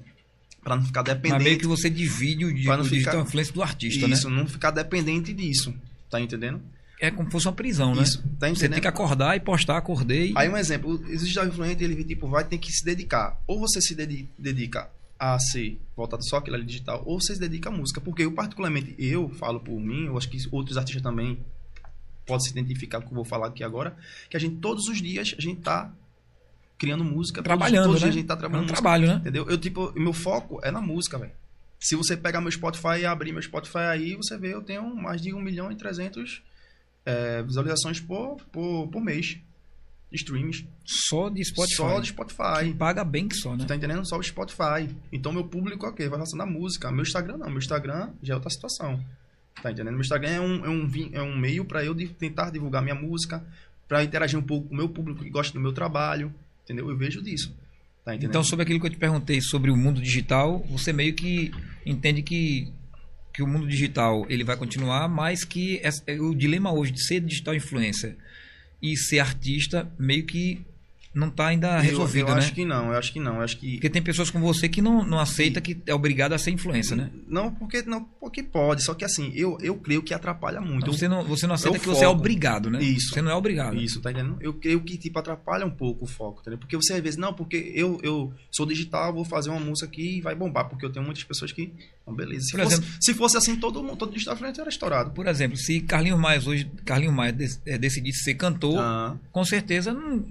Para 0.63 0.77
não 0.77 0.85
ficar 0.85 1.03
dependente. 1.03 1.33
Mas 1.35 1.43
meio 1.45 1.59
que 1.59 1.67
você 1.67 1.91
divide 1.91 2.45
o, 2.45 2.65
Pra 2.65 2.77
não 2.77 2.85
o 2.85 2.89
digital 2.89 3.13
ficar- 3.15 3.27
influencer 3.29 3.53
do 3.55 3.63
artista, 3.63 4.07
né? 4.09 4.15
isso, 4.15 4.31
não 4.31 4.47
ficar 4.47 4.71
dependente 4.71 5.33
disso. 5.33 5.75
Tá 6.13 6.21
entendendo? 6.21 6.61
É 7.01 7.11
como 7.11 7.25
se 7.27 7.33
fosse 7.33 7.47
uma 7.49 7.55
prisão, 7.55 7.95
né? 7.95 8.03
Isso, 8.03 8.23
tá 8.39 8.49
Você 8.51 8.69
tem 8.69 8.81
que 8.81 8.87
acordar 8.87 9.35
e 9.37 9.41
postar, 9.41 9.79
acordei. 9.79 10.33
Aí 10.37 10.47
um 10.49 10.57
exemplo, 10.57 10.91
o 10.93 10.99
digital 11.17 11.47
influencer, 11.49 11.83
ele 11.83 12.05
tipo, 12.05 12.29
vai 12.29 12.45
ter 12.45 12.59
que 12.59 12.71
se 12.71 12.85
dedicar. 12.85 13.41
Ou 13.47 13.59
você 13.59 13.81
se 13.81 13.95
dedi- 13.95 14.29
dedica 14.39 14.89
a 15.19 15.39
ser 15.39 15.81
voltado 15.97 16.23
só 16.29 16.37
aquilo 16.37 16.57
ali 16.57 16.65
digital, 16.67 17.03
ou 17.07 17.19
você 17.21 17.33
se 17.35 17.41
dedica 17.41 17.71
à 17.71 17.73
música. 17.73 18.01
Porque 18.01 18.23
eu, 18.25 18.33
particularmente, 18.33 18.95
eu 18.99 19.31
falo 19.31 19.59
por 19.59 19.81
mim, 19.81 20.05
eu 20.05 20.19
acho 20.19 20.29
que 20.29 20.37
outros 20.53 20.77
artistas 20.77 21.03
também 21.03 21.39
podem 22.27 22.45
se 22.45 22.51
identificar 22.51 22.99
com 23.01 23.07
o 23.07 23.09
que 23.09 23.13
eu 23.15 23.17
vou 23.17 23.25
falar 23.25 23.47
aqui 23.49 23.65
agora, 23.65 23.97
que 24.29 24.37
a 24.37 24.41
gente, 24.41 24.57
todos 24.57 24.87
os 24.87 25.01
dias, 25.01 25.35
a 25.37 25.41
gente 25.41 25.61
tá 25.63 25.91
criando 26.79 27.03
música. 27.03 27.37
todos- 27.43 27.47
trabalhando, 27.49 27.85
todos, 27.87 27.97
os 27.97 28.03
né? 28.03 28.11
dias 28.11 28.17
a 28.17 28.19
gente 28.19 28.27
tá 28.29 28.35
É 28.35 28.37
um 28.37 28.39
trabalhando 28.41 28.63
música. 28.65 28.81
trabalho, 28.83 29.07
né? 29.09 29.15
Entendeu? 29.15 29.49
Eu, 29.49 29.57
tipo, 29.59 29.93
meu 29.99 30.13
foco 30.13 30.61
é 30.63 30.71
na 30.71 30.81
música, 30.81 31.19
velho. 31.19 31.33
Se 31.83 31.97
você 31.97 32.17
pegar 32.17 32.41
meu 32.41 32.51
Spotify 32.51 33.01
e 33.01 33.07
abrir 33.07 33.33
meu 33.33 33.43
Spotify 33.43 33.79
aí, 33.91 34.15
você 34.17 34.37
vê, 34.39 34.55
eu 34.55 34.63
tenho 34.63 34.95
mais 34.95 35.21
de 35.21 35.35
1 35.35 35.41
milhão 35.41 35.71
e 35.73 35.77
300 35.77 36.43
é, 37.05 37.43
visualizações 37.43 38.01
por, 38.01 38.37
por, 38.53 38.89
por 38.89 39.01
mês. 39.03 39.39
de 40.11 40.17
Streams. 40.17 40.67
Só 40.85 41.29
de 41.29 41.45
Spotify. 41.45 41.75
Só 41.77 41.95
de 42.01 42.13
Que 42.13 42.23
Spotify. 42.23 42.75
paga 42.79 43.03
bem 43.05 43.27
que 43.27 43.35
só, 43.35 43.57
né? 43.57 43.65
Tá 43.65 43.75
entendendo? 43.75 44.07
Só 44.07 44.17
o 44.19 44.23
Spotify. 44.23 44.95
Então 45.11 45.33
meu 45.33 45.45
público 45.45 45.87
o 45.87 45.93
quê? 45.93 46.05
Vai 46.09 46.19
relacionar 46.19 46.47
música. 46.47 46.91
Meu 46.93 47.03
Instagram 47.03 47.39
não. 47.39 47.49
Meu 47.49 47.59
Instagram 47.59 48.11
já 48.23 48.35
é 48.35 48.37
outra 48.37 48.51
situação. 48.51 49.03
Tá 49.63 49.71
entendendo? 49.71 49.93
Meu 49.93 50.03
Instagram 50.03 50.31
é 50.31 50.41
um, 50.41 50.65
é 50.65 50.69
um, 50.69 50.91
é 51.15 51.23
um 51.23 51.37
meio 51.37 51.65
para 51.65 51.85
eu 51.85 51.95
de- 51.95 52.09
tentar 52.09 52.51
divulgar 52.51 52.83
minha 52.83 52.95
música, 52.95 53.45
para 53.89 54.03
interagir 54.05 54.39
um 54.39 54.43
pouco 54.43 54.69
com 54.69 54.75
o 54.75 54.77
meu 54.77 54.89
público 54.89 55.23
que 55.25 55.31
gosta 55.31 55.53
do 55.53 55.61
meu 55.61 55.73
trabalho. 55.73 56.33
Entendeu? 56.65 56.89
Eu 56.89 56.97
vejo 56.97 57.21
disso. 57.23 57.55
Tá? 58.05 58.15
Então, 58.27 58.43
sobre 58.43 58.65
aquilo 58.65 58.81
que 58.81 58.87
eu 58.87 58.91
te 58.91 58.97
perguntei 58.97 59.41
sobre 59.41 59.71
o 59.71 59.77
mundo 59.77 60.01
digital, 60.01 60.65
você 60.69 60.93
meio 60.93 61.15
que 61.15 61.53
entende 61.87 62.23
que, 62.23 62.73
que 63.33 63.43
o 63.43 63.47
mundo 63.47 63.67
digital 63.69 64.27
ele 64.29 64.43
vai 64.45 64.57
continuar, 64.57 65.09
mas 65.09 65.45
que 65.45 65.79
essa- 65.83 66.03
o 66.21 66.35
dilema 66.35 66.73
hoje 66.73 66.91
de 66.93 67.05
ser 67.07 67.21
digital 67.21 67.55
influencer 67.55 68.17
e 68.83 68.97
ser 68.97 69.21
artista 69.21 69.89
meio 69.99 70.25
que 70.27 70.61
não 71.15 71.29
está 71.29 71.49
ainda 71.49 71.77
Eu- 71.77 71.81
resolvido, 71.83 72.29
eu, 72.29 72.35
né? 72.35 72.39
acho 72.41 72.55
que 72.55 72.65
não. 72.65 72.91
Eu 72.93 72.99
acho 72.99 73.13
que 73.13 73.21
não. 73.21 73.37
Eu 73.37 73.41
acho 73.43 73.57
que 73.59 73.73
Porque 73.73 73.91
tem 73.91 74.01
pessoas 74.03 74.31
como 74.31 74.45
você 74.47 74.69
que 74.69 74.81
não, 74.81 75.05
não 75.05 75.19
aceita 75.19 75.61
que 75.61 75.77
é 75.87 75.95
obrigado 75.95 76.33
a 76.33 76.39
ser 76.39 76.51
influencer, 76.53 76.97
né? 76.97 77.11
Não, 77.29 77.53
porque 77.53 77.83
não, 77.83 78.05
porque 78.21 78.43
pode. 78.43 78.83
Só 78.83 78.95
que 78.95 79.05
assim, 79.05 79.31
eu, 79.35 79.59
eu 79.61 79.75
creio 79.77 80.03
que 80.03 80.15
atrapalha 80.15 80.61
muito. 80.61 80.83
Então, 80.85 80.93
você, 80.95 81.09
não, 81.09 81.23
você 81.25 81.47
não 81.47 81.55
aceita 81.55 81.77
eu 81.77 81.81
que 81.81 81.87
você 81.87 82.05
é 82.05 82.07
foco. 82.09 82.19
obrigado, 82.21 82.71
né? 82.71 82.83
Isso. 82.83 83.11
Você 83.15 83.21
não 83.23 83.31
é 83.31 83.35
obrigado. 83.35 83.77
Isso, 83.77 84.01
tá 84.01 84.11
entendendo? 84.11 84.37
Eu 84.41 84.55
creio 84.55 84.81
que, 84.83 84.97
tipo, 84.97 85.19
atrapalha 85.19 85.67
um 85.67 85.71
pouco 85.71 86.05
o 86.05 86.09
foco, 86.09 86.41
entendeu? 86.41 86.59
Porque 86.59 86.77
você, 86.77 86.95
às 86.95 87.01
vezes, 87.01 87.19
não, 87.19 87.35
porque 87.35 87.73
eu, 87.75 87.99
eu 88.03 88.33
sou 88.51 88.65
digital, 88.67 89.13
vou 89.13 89.25
fazer 89.25 89.51
uma 89.51 89.61
música 89.61 89.87
aqui 89.87 90.19
e 90.19 90.21
vai 90.21 90.35
bombar, 90.35 90.69
porque 90.69 90.85
eu 90.87 90.91
tenho 90.91 91.05
muitas 91.05 91.25
pessoas 91.25 91.53
que... 91.53 91.73
Não, 92.07 92.15
beleza. 92.15 92.47
Se, 92.47 92.53
Por 92.53 92.61
fosse, 92.65 92.75
exemplo- 92.75 92.91
se 93.01 93.15
fosse 93.15 93.37
assim, 93.37 93.57
todo 93.57 93.83
mundo, 93.83 93.97
todo 93.97 94.13
digital 94.13 94.37
frente 94.37 94.61
era 94.61 94.69
estourado. 94.69 95.11
Por 95.13 95.27
exemplo, 95.27 95.57
se 95.57 95.81
Carlinhos 95.81 96.19
Maia 96.19 96.41
hoje, 96.45 96.69
Carlinhos 96.85 97.15
dec- 97.35 97.61
eh, 97.67 97.79
decidisse 97.79 98.25
ser 98.25 98.35
cantor, 98.35 98.79
Ah, 98.81 99.17
com 99.31 99.45
certeza 99.45 99.93
não, 99.93 100.25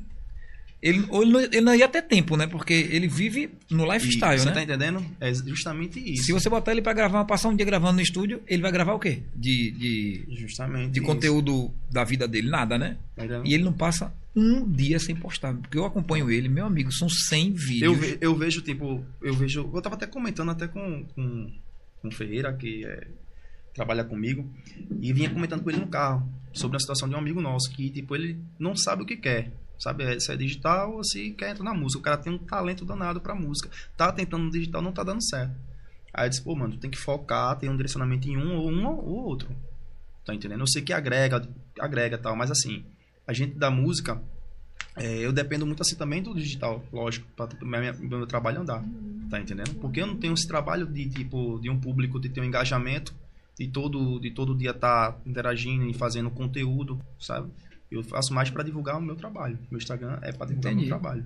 ele, 0.81 1.05
ou 1.09 1.21
ele, 1.21 1.31
não, 1.31 1.39
ele 1.39 1.61
não 1.61 1.75
ia 1.75 1.87
ter 1.87 2.01
tempo, 2.01 2.35
né? 2.35 2.47
Porque 2.47 2.73
ele 2.73 3.07
vive 3.07 3.49
no 3.69 3.85
e 3.85 3.93
lifestyle, 3.93 4.39
você 4.39 4.45
né? 4.47 4.51
tá 4.51 4.63
entendendo? 4.63 5.05
É 5.19 5.33
justamente 5.33 5.99
isso. 5.99 6.23
Se 6.25 6.31
você 6.31 6.49
botar 6.49 6.71
ele 6.71 6.81
pra 6.81 6.93
gravar, 6.93 7.23
passar 7.25 7.49
um 7.49 7.55
dia 7.55 7.65
gravando 7.65 7.93
no 7.97 8.01
estúdio, 8.01 8.41
ele 8.47 8.61
vai 8.61 8.71
gravar 8.71 8.93
o 8.93 8.99
quê? 8.99 9.21
De, 9.35 9.71
de, 9.71 10.25
Justamente 10.37 10.91
de 10.93 10.99
isso. 10.99 11.07
conteúdo 11.07 11.71
da 11.91 12.03
vida 12.03 12.27
dele? 12.27 12.49
Nada, 12.49 12.77
né? 12.77 12.97
Entendendo? 13.17 13.45
E 13.45 13.53
ele 13.53 13.63
não 13.63 13.73
passa 13.73 14.13
um 14.35 14.67
dia 14.67 14.97
sem 14.99 15.15
postar. 15.15 15.53
Porque 15.53 15.77
eu 15.77 15.85
acompanho 15.85 16.31
ele, 16.31 16.49
meu 16.49 16.65
amigo, 16.65 16.91
são 16.91 17.07
100 17.09 17.51
vídeos. 17.53 17.81
Eu, 17.81 17.93
ve- 17.95 18.17
eu 18.19 18.35
vejo, 18.35 18.61
tipo, 18.61 19.05
eu 19.21 19.33
vejo. 19.33 19.69
Eu 19.73 19.81
tava 19.81 19.95
até 19.95 20.07
comentando 20.07 20.49
até 20.51 20.67
com, 20.67 21.05
com, 21.13 21.51
com 22.01 22.07
o 22.07 22.11
Ferreira, 22.11 22.51
que 22.53 22.83
é, 22.85 23.07
trabalha 23.75 24.03
comigo, 24.03 24.49
e 24.99 25.13
vinha 25.13 25.29
comentando 25.29 25.61
com 25.61 25.69
ele 25.69 25.79
no 25.79 25.87
carro 25.87 26.27
sobre 26.53 26.77
a 26.77 26.79
situação 26.79 27.07
de 27.07 27.13
um 27.15 27.19
amigo 27.19 27.39
nosso, 27.39 27.69
que, 27.71 27.89
tipo, 27.89 28.15
ele 28.15 28.37
não 28.57 28.75
sabe 28.75 29.03
o 29.03 29.05
que 29.05 29.15
quer. 29.17 29.51
Sabe, 29.81 30.03
é- 30.03 30.19
se 30.19 30.31
é 30.31 30.37
digital 30.37 30.93
ou 30.93 31.03
se 31.03 31.31
quer 31.31 31.49
entrar 31.49 31.63
na 31.63 31.73
música. 31.73 31.99
O 31.99 32.03
cara 32.03 32.17
tem 32.17 32.31
um 32.31 32.37
talento 32.37 32.85
danado 32.85 33.19
pra 33.19 33.33
música. 33.33 33.67
Tá 33.97 34.11
tentando 34.11 34.43
no 34.43 34.51
digital, 34.51 34.79
não 34.79 34.91
tá 34.91 35.03
dando 35.03 35.23
certo. 35.23 35.55
Aí 36.13 36.25
eu 36.25 36.29
disse, 36.29 36.43
pô, 36.43 36.55
mano, 36.55 36.73
tu 36.73 36.79
tem 36.79 36.91
que 36.91 36.99
focar, 36.99 37.57
tem 37.57 37.67
um 37.67 37.75
direcionamento 37.75 38.27
em 38.29 38.37
um 38.37 38.57
ou 38.57 38.69
um 38.69 38.85
ou 38.85 39.25
outro. 39.25 39.49
Tá 40.23 40.35
entendendo? 40.35 40.59
Eu 40.59 40.67
sei 40.67 40.83
que 40.83 40.93
agrega, 40.93 41.49
agrega 41.79 42.15
tal, 42.15 42.35
mas 42.35 42.51
assim, 42.51 42.85
a 43.25 43.33
gente 43.33 43.55
da 43.55 43.71
música, 43.71 44.21
é, 44.95 45.17
eu 45.17 45.33
dependo 45.33 45.65
muito 45.65 45.81
assim 45.81 45.95
também 45.95 46.21
do 46.21 46.35
digital, 46.35 46.83
lógico, 46.93 47.25
para 47.35 47.49
o 47.59 47.65
meu 47.65 48.27
trabalho 48.27 48.61
andar. 48.61 48.83
Tá 49.31 49.39
entendendo? 49.39 49.73
Porque 49.79 49.99
eu 49.99 50.05
não 50.05 50.17
tenho 50.17 50.35
esse 50.35 50.47
trabalho 50.47 50.85
de 50.85 51.09
tipo 51.09 51.57
de 51.59 51.71
um 51.71 51.79
público 51.79 52.19
de 52.19 52.29
ter 52.29 52.39
um 52.41 52.43
engajamento, 52.43 53.15
de 53.57 53.67
todo 53.67 54.19
de 54.19 54.29
todo 54.29 54.53
dia 54.55 54.71
estar 54.71 55.17
interagindo 55.25 55.85
e 55.87 55.93
fazendo 55.93 56.29
conteúdo, 56.29 56.99
sabe? 57.19 57.49
Eu 57.91 58.03
faço 58.03 58.33
mais 58.33 58.49
para 58.49 58.63
divulgar 58.63 58.97
o 58.97 59.01
meu 59.01 59.15
trabalho. 59.15 59.59
Meu 59.69 59.77
Instagram 59.77 60.17
é 60.21 60.31
para 60.31 60.47
divulgar 60.47 60.73
o 60.73 60.75
meu 60.77 60.87
trabalho. 60.87 61.25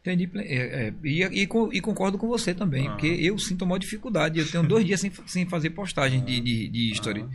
Entendi. 0.00 0.30
é, 0.34 0.86
é, 0.88 0.94
e, 1.04 1.22
e 1.24 1.42
e 1.42 1.80
concordo 1.82 2.16
com 2.16 2.26
você 2.26 2.54
também, 2.54 2.88
Ah. 2.88 2.92
porque 2.92 3.06
eu 3.06 3.38
sinto 3.38 3.66
uma 3.66 3.78
dificuldade. 3.78 4.38
Eu 4.40 4.48
tenho 4.50 4.66
dois 4.66 4.84
dias 4.86 4.98
sem, 5.00 5.12
sem 5.26 5.46
fazer 5.46 5.70
postagem 5.70 6.24
de, 6.24 6.40
de, 6.40 6.68
de 6.68 6.90
history. 6.92 7.22
Ah. 7.22 7.28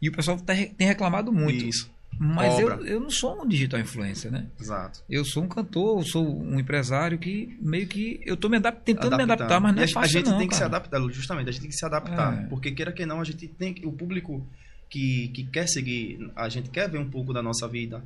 E 0.00 0.08
o 0.08 0.12
pessoal 0.12 0.36
tá 0.38 0.54
tem 0.54 0.86
reclamado 0.86 1.32
muito. 1.32 1.64
Isso, 1.64 1.90
Mas 2.18 2.58
eu, 2.60 2.68
eu 2.86 3.00
não 3.00 3.10
sou 3.10 3.42
um 3.42 3.48
digital 3.48 3.80
influencer, 3.80 4.30
né? 4.30 4.46
exato. 4.60 5.02
Eu 5.10 5.24
sou 5.24 5.42
um 5.42 5.48
cantor, 5.48 5.98
eu 6.00 6.04
sou 6.06 6.40
um 6.42 6.60
empresário 6.60 7.18
que 7.18 7.56
meio 7.60 7.88
que. 7.88 8.20
Eu 8.24 8.36
tô 8.36 8.48
me 8.48 8.56
adap- 8.56 8.82
tentando 8.84 9.16
me 9.16 9.22
Adaptando. 9.24 9.32
adaptar, 9.32 9.60
mas 9.60 9.74
não 9.74 9.82
é 9.82 9.88
fácil. 9.88 10.18
a 10.18 10.20
gente 10.22 10.30
não, 10.30 10.38
tem 10.38 10.46
que 10.48 10.54
se 10.54 10.60
cara. 10.60 10.76
adaptar, 10.76 11.00
justamente, 11.12 11.48
a 11.48 11.52
gente 11.52 11.60
tem 11.62 11.70
que 11.70 11.76
se 11.76 11.84
adaptar. 11.84 12.44
É. 12.44 12.46
Porque 12.46 12.70
queira 12.70 12.92
que 12.92 13.04
não, 13.04 13.20
a 13.20 13.24
gente 13.24 13.48
tem 13.48 13.74
que- 13.74 13.84
o 13.84 13.90
público 13.92 14.46
que, 14.92 15.28
que 15.28 15.44
quer 15.44 15.66
seguir, 15.66 16.30
a 16.36 16.50
gente 16.50 16.68
quer 16.68 16.86
ver 16.90 16.98
um 16.98 17.08
pouco 17.08 17.32
da 17.32 17.42
nossa 17.42 17.66
vida, 17.66 18.04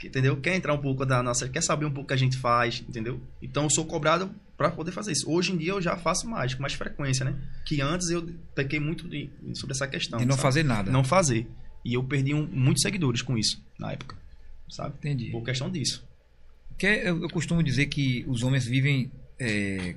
que, 0.00 0.08
entendeu? 0.08 0.36
Quer 0.40 0.56
entrar 0.56 0.74
um 0.74 0.78
pouco 0.80 1.06
da 1.06 1.22
nossa, 1.22 1.48
quer 1.48 1.62
saber 1.62 1.84
um 1.86 1.90
pouco 1.90 2.02
o 2.02 2.08
que 2.08 2.14
a 2.14 2.16
gente 2.16 2.36
faz, 2.36 2.82
entendeu? 2.88 3.20
Então 3.40 3.62
eu 3.62 3.70
sou 3.70 3.84
cobrado 3.84 4.28
para 4.56 4.68
poder 4.70 4.90
fazer 4.90 5.12
isso. 5.12 5.30
Hoje 5.30 5.52
em 5.52 5.56
dia 5.56 5.70
eu 5.70 5.80
já 5.80 5.96
faço 5.96 6.28
mais, 6.28 6.52
com 6.52 6.62
mais 6.62 6.74
frequência, 6.74 7.24
né? 7.24 7.36
Que 7.64 7.80
antes 7.80 8.10
eu 8.10 8.26
pequei 8.56 8.80
muito 8.80 9.08
de- 9.08 9.30
sobre 9.54 9.72
essa 9.74 9.86
questão. 9.86 10.18
De 10.18 10.24
não 10.24 10.32
sabe? 10.32 10.42
fazer 10.42 10.64
nada. 10.64 10.90
Não 10.90 11.04
fazer. 11.04 11.46
E 11.84 11.94
eu 11.94 12.02
perdi 12.02 12.34
um- 12.34 12.48
muitos 12.48 12.82
seguidores 12.82 13.22
com 13.22 13.38
isso, 13.38 13.62
na 13.78 13.92
época, 13.92 14.16
sabe? 14.68 14.96
Entendi. 14.98 15.30
Por 15.30 15.44
questão 15.44 15.70
disso. 15.70 16.04
Porque 16.70 16.86
eu, 16.88 17.22
eu 17.22 17.28
costumo 17.30 17.62
dizer 17.62 17.86
que 17.86 18.24
os 18.26 18.42
homens 18.42 18.66
vivem 18.66 19.10
é, 19.38 19.94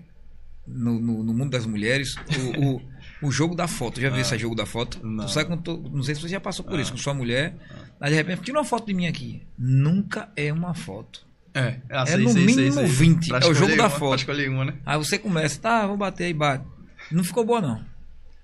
no, 0.67 0.99
no- 0.99 1.23
no 1.23 1.33
mundo 1.33 1.49
das 1.49 1.65
mulheres 1.65 2.13
o, 2.57 2.75
o, 2.75 2.81
o 3.21 3.31
jogo 3.31 3.55
da 3.55 3.67
foto. 3.67 3.99
Já 4.01 4.09
viu 4.09 4.17
Ah. 4.19 4.21
esse 4.21 4.37
jogo 4.37 4.55
da 4.55 4.65
foto? 4.65 4.99
Não. 5.05 5.25
Tu 5.25 5.31
sai 5.31 5.45
com 5.45 5.57
to- 5.57 5.89
não 5.93 6.03
sei 6.03 6.15
se 6.15 6.21
você 6.21 6.29
já 6.29 6.39
passou 6.39 6.63
por 6.65 6.77
Ah. 6.77 6.81
isso 6.81 6.91
com 6.91 6.97
sua 6.97 7.13
mulher. 7.13 7.55
Aí 7.99 8.09
de 8.11 8.15
repente, 8.15 8.41
tira 8.43 8.57
uma 8.57 8.63
foto 8.65 8.87
de 8.87 8.93
mim 8.93 9.07
aqui. 9.07 9.41
Nunca 9.57 10.29
é 10.35 10.51
uma 10.53 10.73
foto. 10.73 11.27
É, 11.53 11.79
ah, 11.89 12.05
É 12.07 12.15
no 12.15 12.33
mínimo 12.33 12.85
20, 12.87 13.27
Pra 13.29 13.39
é 13.39 13.45
o 13.47 13.53
jogo 13.53 13.75
da 13.75 13.83
uma, 13.83 13.89
foto. 13.89 14.19
escolher 14.19 14.49
uma, 14.49 14.65
né? 14.65 14.73
Aí 14.85 14.97
você 14.97 15.17
começa, 15.17 15.59
tá, 15.59 15.85
vou 15.87 15.97
bater 15.97 16.25
aí, 16.25 16.33
bate. 16.33 16.63
Não 17.11 17.23
ficou 17.23 17.43
boa, 17.43 17.59
não. 17.59 17.83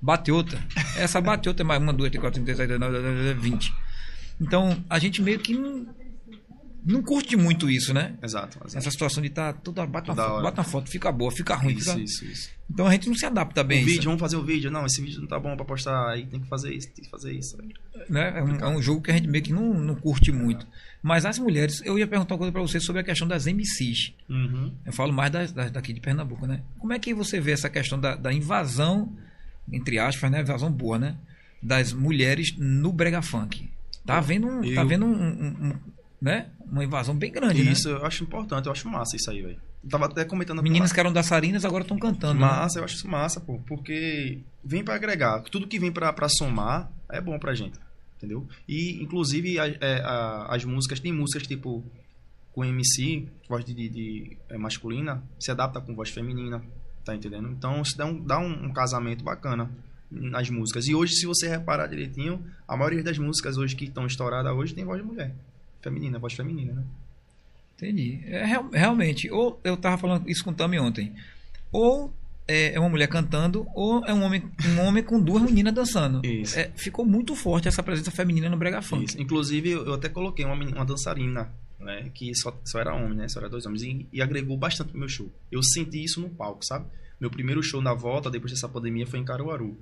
Bate 0.01 0.31
outra. 0.31 0.59
Essa 0.97 1.21
bate 1.21 1.47
outra 1.47 1.63
é 1.63 1.67
mais 1.67 1.81
uma, 1.81 1.93
duas, 1.93 2.09
três, 2.09 2.21
quatro, 2.21 2.39
cinco, 2.39 2.47
seis, 2.47 2.57
sete, 2.57 2.77
nove, 2.79 3.33
vinte. 3.35 3.73
Então, 4.41 4.83
a 4.89 4.99
gente 4.99 5.21
meio 5.21 5.39
que 5.39 5.53
não, 5.53 5.85
não 6.85 7.01
curte 7.01 7.35
muito 7.35 7.69
isso, 7.69 7.93
né? 7.93 8.15
Exato. 8.21 8.57
exato. 8.59 8.77
Essa 8.77 8.91
situação 8.91 9.21
de 9.23 9.29
tá 9.29 9.51
toda 9.51 9.85
bate 9.85 10.09
uma 10.09 10.15
Toda 10.15 10.27
foto, 10.27 10.33
hora. 10.35 10.43
bate 10.43 10.57
uma 10.59 10.63
foto, 10.63 10.89
fica 10.89 11.11
boa, 11.11 11.31
fica 11.31 11.55
ruim. 11.55 11.73
Isso, 11.73 11.89
fica- 11.91 12.01
isso, 12.03 12.25
isso. 12.25 12.49
Então 12.69 12.87
a 12.87 12.91
gente 12.91 13.07
não 13.07 13.15
se 13.15 13.25
adapta 13.25 13.63
bem, 13.63 13.83
o 13.83 13.85
vídeo, 13.85 14.03
vamos 14.05 14.19
fazer 14.19 14.35
o 14.37 14.43
vídeo. 14.43 14.71
Não, 14.71 14.85
esse 14.85 15.01
vídeo 15.01 15.19
não 15.21 15.27
tá 15.27 15.39
bom 15.39 15.55
pra 15.55 15.65
postar, 15.65 16.09
aí 16.09 16.25
tem 16.25 16.39
que 16.39 16.47
fazer 16.47 16.73
isso, 16.73 16.89
tem 16.93 17.03
que 17.05 17.11
fazer 17.11 17.31
isso. 17.33 17.57
né? 18.09 18.33
É 18.39 18.43
um, 18.43 18.55
é 18.55 18.67
um 18.67 18.81
jogo 18.81 19.01
que 19.01 19.11
a 19.11 19.13
gente 19.13 19.27
meio 19.27 19.43
que 19.43 19.53
não, 19.53 19.73
não 19.73 19.95
curte 19.95 20.31
muito. 20.31 20.65
Mas 21.01 21.25
as 21.25 21.37
mulheres, 21.37 21.81
eu 21.85 21.97
ia 21.99 22.07
perguntar 22.07 22.33
uma 22.33 22.39
coisa 22.39 22.51
pra 22.51 22.61
você 22.61 22.79
sobre 22.79 23.01
a 23.01 23.03
questão 23.03 23.27
das 23.27 23.45
MCs. 23.45 24.13
Uhum. 24.29 24.71
Eu 24.85 24.91
falo 24.93 25.13
mais 25.13 25.31
das, 25.31 25.51
das 25.51 25.69
daqui 25.71 25.93
de 25.93 25.99
Pernambuco, 26.01 26.47
né? 26.47 26.61
Como 26.79 26.91
é 26.93 26.97
que 26.99 27.13
você 27.13 27.39
vê 27.39 27.51
essa 27.51 27.69
questão 27.69 27.99
da, 27.99 28.15
da 28.15 28.33
invasão, 28.33 29.11
entre 29.71 29.99
aspas, 29.99 30.31
né? 30.31 30.41
Invasão 30.41 30.71
boa, 30.71 30.97
né? 30.97 31.15
Das 31.61 31.93
mulheres 31.93 32.55
no 32.57 32.91
brega 32.91 33.21
funk. 33.21 33.69
Tá 34.05 34.17
havendo, 34.17 34.47
um, 34.47 34.61
tá 34.61 34.67
Eu- 34.67 34.81
havendo 34.81 35.05
um, 35.05 35.13
um- 35.13 35.67
um- 35.69 35.79
né? 36.21 36.49
uma 36.65 36.83
invasão 36.83 37.15
bem 37.15 37.31
grande, 37.31 37.63
né? 37.63 37.71
Isso 37.71 37.87
eu 37.89 38.05
acho 38.05 38.23
importante, 38.23 38.65
eu 38.65 38.71
acho 38.71 38.87
massa 38.89 39.15
isso 39.15 39.29
aí, 39.29 39.41
velho. 39.41 39.59
Tava 39.89 40.05
até 40.05 40.25
comentando 40.25 40.57
com 40.57 40.63
Meninas 40.63 40.91
que 40.91 40.99
eram 40.99 41.13
dançarinas 41.13 41.63
agora 41.63 41.83
estão 41.83 41.97
cantando. 41.99 42.39
né? 42.39 42.45
Massa, 42.47 42.79
eu 42.79 42.83
acho 42.83 42.95
isso 42.95 43.07
massa, 43.07 43.39
pô. 43.39 43.59
Porque 43.67 44.39
vem 44.63 44.83
pra 44.83 44.95
agregar. 44.95 45.41
Tudo 45.43 45.67
que 45.67 45.77
vem 45.77 45.91
pra, 45.91 46.11
pra 46.11 46.27
somar 46.27 46.91
é 47.11 47.21
bom 47.21 47.37
pra 47.37 47.53
gente. 47.53 47.77
Entendeu? 48.17 48.47
E, 48.67 48.99
inclusive, 49.03 49.59
a- 49.59 49.67
é, 49.67 50.01
a- 50.03 50.47
as 50.49 50.65
músicas, 50.65 50.99
tem 50.99 51.11
músicas 51.13 51.45
tipo. 51.47 51.83
com 52.51 52.63
MC, 52.65 53.27
voz 53.49 53.63
de, 53.65 53.73
de- 53.75 53.89
de, 53.89 54.37
é, 54.49 54.57
masculina, 54.57 55.21
se 55.39 55.51
adapta 55.51 55.79
com 55.81 55.93
voz 55.93 56.09
feminina, 56.09 56.63
tá 57.03 57.13
entendendo? 57.13 57.49
Então 57.49 57.81
isso 57.81 57.95
dá 57.97 58.05
um, 58.05 58.23
dá 58.25 58.39
um, 58.39 58.67
um 58.67 58.73
casamento 58.73 59.23
bacana 59.23 59.69
nas 60.09 60.49
músicas. 60.49 60.87
E 60.87 60.95
hoje, 60.95 61.13
se 61.15 61.25
você 61.25 61.47
reparar 61.49 61.85
direitinho, 61.87 62.43
a 62.67 62.75
maioria 62.77 63.03
das 63.03 63.17
músicas 63.19 63.57
hoje 63.57 63.75
que 63.75 63.83
estão 63.85 64.07
estouradas 64.07 64.53
hoje 64.53 64.73
tem 64.73 64.85
voz 64.85 64.99
de 65.01 65.05
mulher. 65.07 65.35
Feminina, 65.85 66.17
voz 66.17 66.33
feminina, 66.33 66.73
né? 66.73 66.83
Entendi. 67.77 68.21
É, 68.25 68.43
real- 68.43 68.69
realmente, 68.73 69.29
ou 69.29 69.59
eu 69.63 69.77
tava 69.77 69.97
falando 69.97 70.27
isso 70.29 70.43
com 70.43 70.49
o 70.49 70.53
Tami 70.53 70.79
ontem. 70.79 71.13
Ou 71.71 72.11
é, 72.47 72.73
é 72.73 72.79
uma 72.79 72.89
mulher 72.89 73.07
cantando, 73.07 73.67
ou 73.75 74.03
é 74.05 74.13
um 74.13 74.23
homem, 74.23 74.43
um 74.75 74.79
homem 74.81 75.03
com 75.03 75.19
duas 75.21 75.43
meninas 75.43 75.73
dançando. 75.73 76.25
Isso. 76.25 76.57
É, 76.57 76.71
ficou 76.75 77.05
muito 77.05 77.35
forte 77.35 77.67
essa 77.67 77.83
presença 77.83 78.09
feminina 78.11 78.49
no 78.49 78.57
Brega 78.57 78.81
Funk. 78.81 79.05
Isso. 79.05 79.21
Inclusive, 79.21 79.69
eu 79.71 79.93
até 79.93 80.09
coloquei 80.09 80.43
uma, 80.45 80.55
uma 80.55 80.85
dançarina, 80.85 81.51
né? 81.79 82.09
Que 82.13 82.33
só, 82.33 82.57
só 82.63 82.79
era 82.79 82.95
homem, 82.95 83.15
né? 83.17 83.27
Só 83.27 83.39
era 83.39 83.49
dois 83.49 83.65
homens. 83.65 83.83
E, 83.83 84.07
e 84.11 84.21
agregou 84.21 84.57
bastante 84.57 84.89
pro 84.89 84.99
meu 84.99 85.09
show. 85.09 85.29
Eu 85.51 85.61
senti 85.61 86.03
isso 86.03 86.19
no 86.21 86.29
palco, 86.29 86.65
sabe? 86.65 86.85
Meu 87.19 87.29
primeiro 87.29 87.61
show 87.61 87.81
na 87.81 87.93
volta, 87.93 88.31
depois 88.31 88.51
dessa 88.51 88.67
pandemia, 88.69 89.05
foi 89.05 89.19
em 89.19 89.23
Caruaru. 89.25 89.77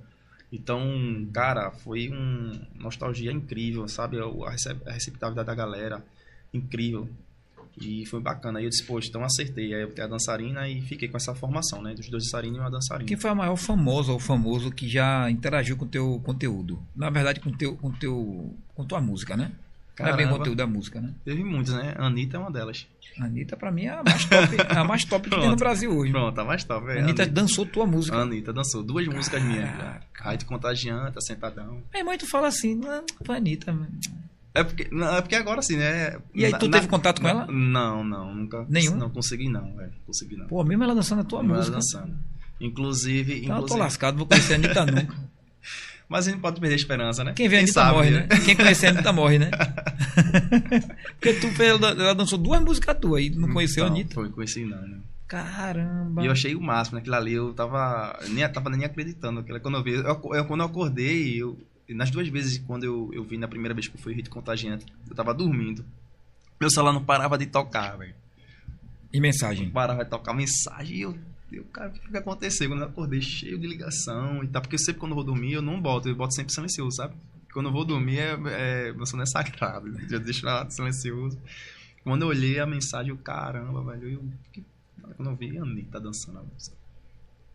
Então, 0.54 1.26
cara, 1.32 1.70
foi 1.70 2.10
um 2.10 2.60
nostalgia 2.76 3.32
incrível, 3.32 3.88
sabe? 3.88 4.18
A, 4.18 4.50
rece- 4.50 4.76
a 4.86 4.92
receptividade 4.92 5.34
da 5.34 5.54
galera, 5.54 6.04
incrível. 6.52 7.08
E 7.80 8.06
foi 8.06 8.20
bacana. 8.20 8.60
Aí 8.60 8.64
eu 8.66 8.70
disse, 8.70 8.84
poxa, 8.84 9.08
então 9.08 9.24
acertei. 9.24 9.74
Aí 9.74 9.82
eu 9.82 9.88
botei 9.88 10.04
a 10.04 10.06
dançarina 10.06 10.68
e 10.68 10.80
fiquei 10.80 11.08
com 11.08 11.16
essa 11.16 11.34
formação, 11.34 11.82
né? 11.82 11.92
Dos 11.92 12.08
dois 12.08 12.22
dançarinos 12.24 12.56
e 12.58 12.60
uma 12.60 12.70
dançarina. 12.70 13.08
Quem 13.08 13.16
foi 13.16 13.30
a 13.30 13.34
maior 13.34 13.56
famosa 13.56 14.12
ou 14.12 14.20
famoso 14.20 14.70
que 14.70 14.88
já 14.88 15.28
interagiu 15.28 15.76
com 15.76 15.84
o 15.84 15.88
teu 15.88 16.20
conteúdo? 16.24 16.80
Na 16.94 17.10
verdade, 17.10 17.40
com 17.40 17.50
teu, 17.50 17.76
com 17.76 17.90
teu, 17.90 18.54
com 18.76 18.84
tua 18.84 19.00
música, 19.00 19.36
né? 19.36 19.50
Não 19.98 20.06
é 20.06 20.12
bem 20.12 20.14
o 20.14 20.28
Caramba. 20.28 20.38
conteúdo 20.38 20.56
da 20.58 20.66
música, 20.66 21.00
né? 21.00 21.12
Teve 21.24 21.44
muitos, 21.44 21.72
né? 21.72 21.94
Anitta 21.96 22.36
é 22.36 22.40
uma 22.40 22.50
delas. 22.50 22.86
Anitta, 23.18 23.56
pra 23.56 23.70
mim, 23.70 23.84
é 23.84 23.90
a 23.90 24.02
mais 24.02 24.24
top, 24.24 24.56
a 24.76 24.84
mais 24.84 25.04
top 25.04 25.30
que 25.30 25.36
tem 25.38 25.48
no. 25.48 25.54
Brasil 25.56 25.96
hoje. 25.96 26.10
Pronto, 26.10 26.38
a 26.40 26.44
mais 26.44 26.64
top. 26.64 26.88
É, 26.88 27.00
Anitta 27.00 27.22
Anitta. 27.22 27.26
dançou 27.26 27.64
tua 27.64 27.86
música. 27.86 28.16
Anitta 28.16 28.52
dançou 28.52 28.82
duas 28.82 29.06
músicas 29.06 29.40
minhas. 29.42 29.70
Caraca. 29.70 30.02
Raio 30.14 30.44
Contagiante, 30.46 31.24
Sentadão. 31.24 31.80
Minha 31.92 32.04
mãe, 32.04 32.18
tu 32.18 32.26
fala 32.28 32.48
assim, 32.48 32.74
não, 32.74 33.04
foi 33.24 33.36
a 33.36 33.38
Anitta. 33.38 33.72
mano. 33.72 33.88
É 34.52 34.62
porque, 34.64 34.88
não, 34.92 35.14
é 35.16 35.20
porque 35.20 35.34
agora 35.36 35.60
assim, 35.60 35.76
né? 35.76 36.16
E 36.34 36.44
aí, 36.44 36.52
tu 36.58 36.66
na- 36.66 36.72
teve 36.78 36.88
contato 36.88 37.20
com 37.20 37.24
na- 37.26 37.30
ela? 37.30 37.46
Não, 37.46 38.02
não, 38.04 38.34
nunca. 38.34 38.64
Nenhum? 38.68 38.96
Não 38.96 39.10
consegui 39.10 39.48
não, 39.48 39.74
velho. 39.76 39.92
Consegui 40.06 40.36
não. 40.36 40.46
Pô, 40.46 40.62
mesmo 40.64 40.82
ela 40.84 40.94
dançando 40.94 41.20
a 41.22 41.24
tua 41.24 41.40
Ela 41.40 41.48
música. 41.56 41.76
dançando. 41.76 42.16
Inclusive, 42.60 43.32
Então 43.34 43.42
eu 43.44 43.48
tô 43.48 43.56
inclusive 43.58 43.80
lascado, 43.80 44.16
vou 44.18 44.26
conhecer 44.26 44.52
a 44.54 44.56
Anitta 44.56 44.86
nunca. 44.86 45.14
Mas 46.14 46.28
a 46.28 46.30
gente 46.30 46.40
pode 46.40 46.60
perder 46.60 46.74
a 46.74 46.76
esperança, 46.76 47.24
né? 47.24 47.32
Quem 47.34 47.48
vê 47.48 47.56
a 47.56 47.58
Anitta 47.58 47.72
sabe, 47.72 47.92
morre, 47.96 48.10
né? 48.12 48.28
Quem 48.44 48.54
conhecer 48.54 48.86
a 48.86 48.90
Anitta 48.90 49.12
morre, 49.12 49.38
né? 49.40 49.50
Porque 51.18 51.32
tu 51.34 51.48
fez, 51.48 51.70
ela 51.70 51.90
ela 51.90 52.14
dançou 52.14 52.38
duas 52.38 52.60
músicas 52.62 52.96
tuas 53.00 53.22
e 53.24 53.30
não 53.30 53.52
conheceu 53.52 53.84
a 53.84 53.88
Não, 53.88 53.94
Anitta. 53.96 54.14
Foi, 54.14 54.28
conheci 54.30 54.64
não, 54.64 54.80
né? 54.80 54.98
Caramba. 55.26 56.22
E 56.22 56.26
eu 56.26 56.32
achei 56.32 56.54
o 56.54 56.60
máximo 56.60 56.96
naquilo 56.98 57.16
ali, 57.16 57.32
eu 57.32 57.52
tava 57.52 58.16
nem, 58.28 58.48
tava 58.48 58.70
nem 58.70 58.84
acreditando. 58.84 59.42
Quando 59.60 59.76
eu 59.78 59.82
vi, 59.82 59.92
eu, 59.94 60.04
eu- 60.04 60.44
quando 60.44 60.60
eu 60.60 60.66
acordei, 60.66 61.42
eu, 61.42 61.58
nas 61.88 62.10
duas 62.10 62.28
vezes 62.28 62.58
quando 62.58 62.84
eu, 62.84 63.10
eu 63.12 63.24
vi 63.24 63.36
na 63.36 63.48
primeira 63.48 63.74
vez 63.74 63.88
que 63.88 63.98
foi 63.98 64.14
Hit 64.14 64.30
Contagiante, 64.30 64.86
eu 65.08 65.16
tava 65.16 65.34
dormindo. 65.34 65.84
Meu 66.60 66.70
celular 66.70 66.92
não 66.92 67.04
parava 67.04 67.36
de 67.36 67.46
tocar, 67.46 67.96
velho. 67.98 68.14
E 69.12 69.20
mensagem? 69.20 69.66
Não 69.66 69.72
parava 69.72 70.04
de 70.04 70.10
tocar 70.10 70.32
mensagem 70.32 70.96
e 70.96 71.00
eu, 71.02 71.18
eu 71.56 71.64
cara, 71.64 71.88
o 71.90 71.92
que 71.92 72.08
que 72.10 72.16
aconteceu? 72.16 72.68
Quando 72.68 72.82
eu 72.82 72.88
acordei 72.88 73.20
cheio 73.22 73.58
de 73.58 73.66
ligação 73.66 74.42
e 74.44 74.48
tal, 74.48 74.62
porque 74.62 74.78
sempre 74.78 75.00
quando 75.00 75.12
eu 75.12 75.16
vou 75.16 75.24
dormir 75.24 75.52
eu 75.52 75.62
não 75.62 75.80
boto, 75.80 76.08
eu 76.08 76.14
boto 76.14 76.34
sempre 76.34 76.52
silencioso, 76.52 76.96
sabe? 76.96 77.14
Quando 77.52 77.66
eu 77.68 77.72
vou 77.72 77.84
dormir, 77.84 78.18
é, 78.18 78.36
é, 78.88 78.92
meu 78.92 79.06
sono 79.06 79.22
é 79.22 79.26
sagrado, 79.26 79.88
eu 80.10 80.18
deixo 80.20 80.44
lá 80.44 80.68
silencioso. 80.68 81.38
Quando 82.02 82.22
eu 82.22 82.28
olhei 82.28 82.58
a 82.58 82.66
mensagem, 82.66 83.10
eu, 83.10 83.16
caramba, 83.16 83.82
velho, 83.92 84.08
eu, 84.10 84.24
que- 84.52 84.64
quando 85.16 85.30
eu 85.30 85.36
vi 85.36 85.56
a 85.58 85.62
Anitta 85.62 86.00
dançando 86.00 86.38
a 86.38 86.42
música. 86.42 86.76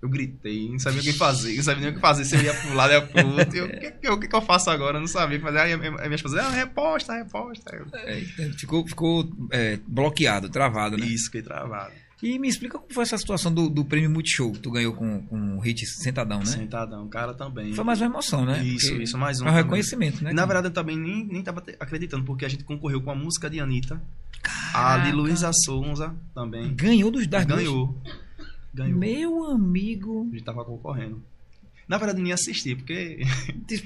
Eu 0.01 0.07
gritei, 0.07 0.69
não 0.69 0.79
sabia 0.79 1.01
o 1.01 1.03
que 1.03 1.11
fazer, 1.11 1.57
não 1.57 1.63
sabia 1.63 1.81
nem 1.81 1.91
o 1.91 1.95
que 1.95 1.99
fazer, 1.99 2.23
se 2.23 2.33
eu 2.33 2.41
ia 2.41 2.53
pro 2.53 2.73
lado, 2.73 2.93
ia 2.93 3.01
pro 3.05 3.27
outro. 3.27 3.53
eu, 3.57 3.65
O 3.65 3.69
que, 3.69 3.91
que, 3.91 4.07
eu- 4.07 4.13
o 4.13 4.19
que 4.19 4.27
que 4.29 4.35
eu 4.35 4.41
faço 4.41 4.69
agora? 4.69 4.95
Eu 4.95 5.01
não 5.01 5.07
sabia 5.09 5.35
o 5.35 5.39
que 5.41 5.45
fazer. 5.45 5.59
Aí 5.59 5.73
a 5.73 5.77
minha 5.77 6.15
esposa, 6.15 6.41
ah, 6.41 6.49
reposta, 6.51 7.13
reposta. 7.13 7.75
Eu, 7.75 7.85
É, 7.93 8.21
ficou 8.57 8.87
ficou 8.87 9.29
é, 9.51 9.77
bloqueado, 9.85 10.47
travado, 10.49 10.97
né? 10.97 11.05
Isso, 11.05 11.25
fiquei 11.25 11.41
travado. 11.41 11.93
E 12.21 12.37
me 12.37 12.49
explica 12.49 12.77
como 12.77 12.93
foi 12.93 13.03
essa 13.03 13.17
situação 13.17 13.53
do, 13.53 13.69
do 13.69 13.85
prêmio 13.85 14.09
Multishow 14.09 14.51
que 14.51 14.59
tu 14.59 14.71
ganhou 14.71 14.93
com, 14.93 15.21
com 15.23 15.57
o 15.57 15.59
hit 15.59 15.85
Sentadão, 15.85 16.39
né? 16.39 16.45
Sentadão, 16.45 17.07
cara 17.07 17.33
também. 17.33 17.73
Foi 17.73 17.83
mais 17.83 18.01
uma 18.01 18.07
emoção, 18.07 18.45
né? 18.45 18.61
Isso, 18.63 18.89
Porque 18.89 19.03
isso, 19.03 19.17
mais 19.17 19.39
um. 19.39 19.45
É 19.45 19.47
um 19.47 19.51
também. 19.51 19.63
reconhecimento, 19.63 20.23
né? 20.23 20.33
Na 20.33 20.45
verdade, 20.45 20.67
eu 20.67 20.71
também 20.71 20.97
nem, 20.97 21.25
nem 21.25 21.41
tava 21.41 21.63
acreditando, 21.79 22.25
porque 22.25 22.43
a 22.43 22.49
gente 22.49 22.65
concorreu 22.65 23.01
com 23.01 23.09
a 23.11 23.15
música 23.15 23.49
de 23.49 23.59
Anitta. 23.59 24.01
A 24.41 24.71
Caraca. 24.73 25.05
de 25.05 25.11
Luísa 25.15 25.51
Sonza 25.65 26.13
também. 26.33 26.73
Ganhou 26.75 27.09
dos 27.09 27.25
das? 27.25 27.45
Ganhou. 27.45 27.97
Ganhou. 28.73 28.99
Meu 28.99 29.45
amigo. 29.45 30.27
A 30.29 30.35
gente 30.35 30.43
tava 30.43 30.65
concorrendo. 30.65 31.23
Na 31.87 31.97
verdade, 31.97 32.21
nem 32.21 32.33
assisti, 32.33 32.75
porque. 32.75 33.19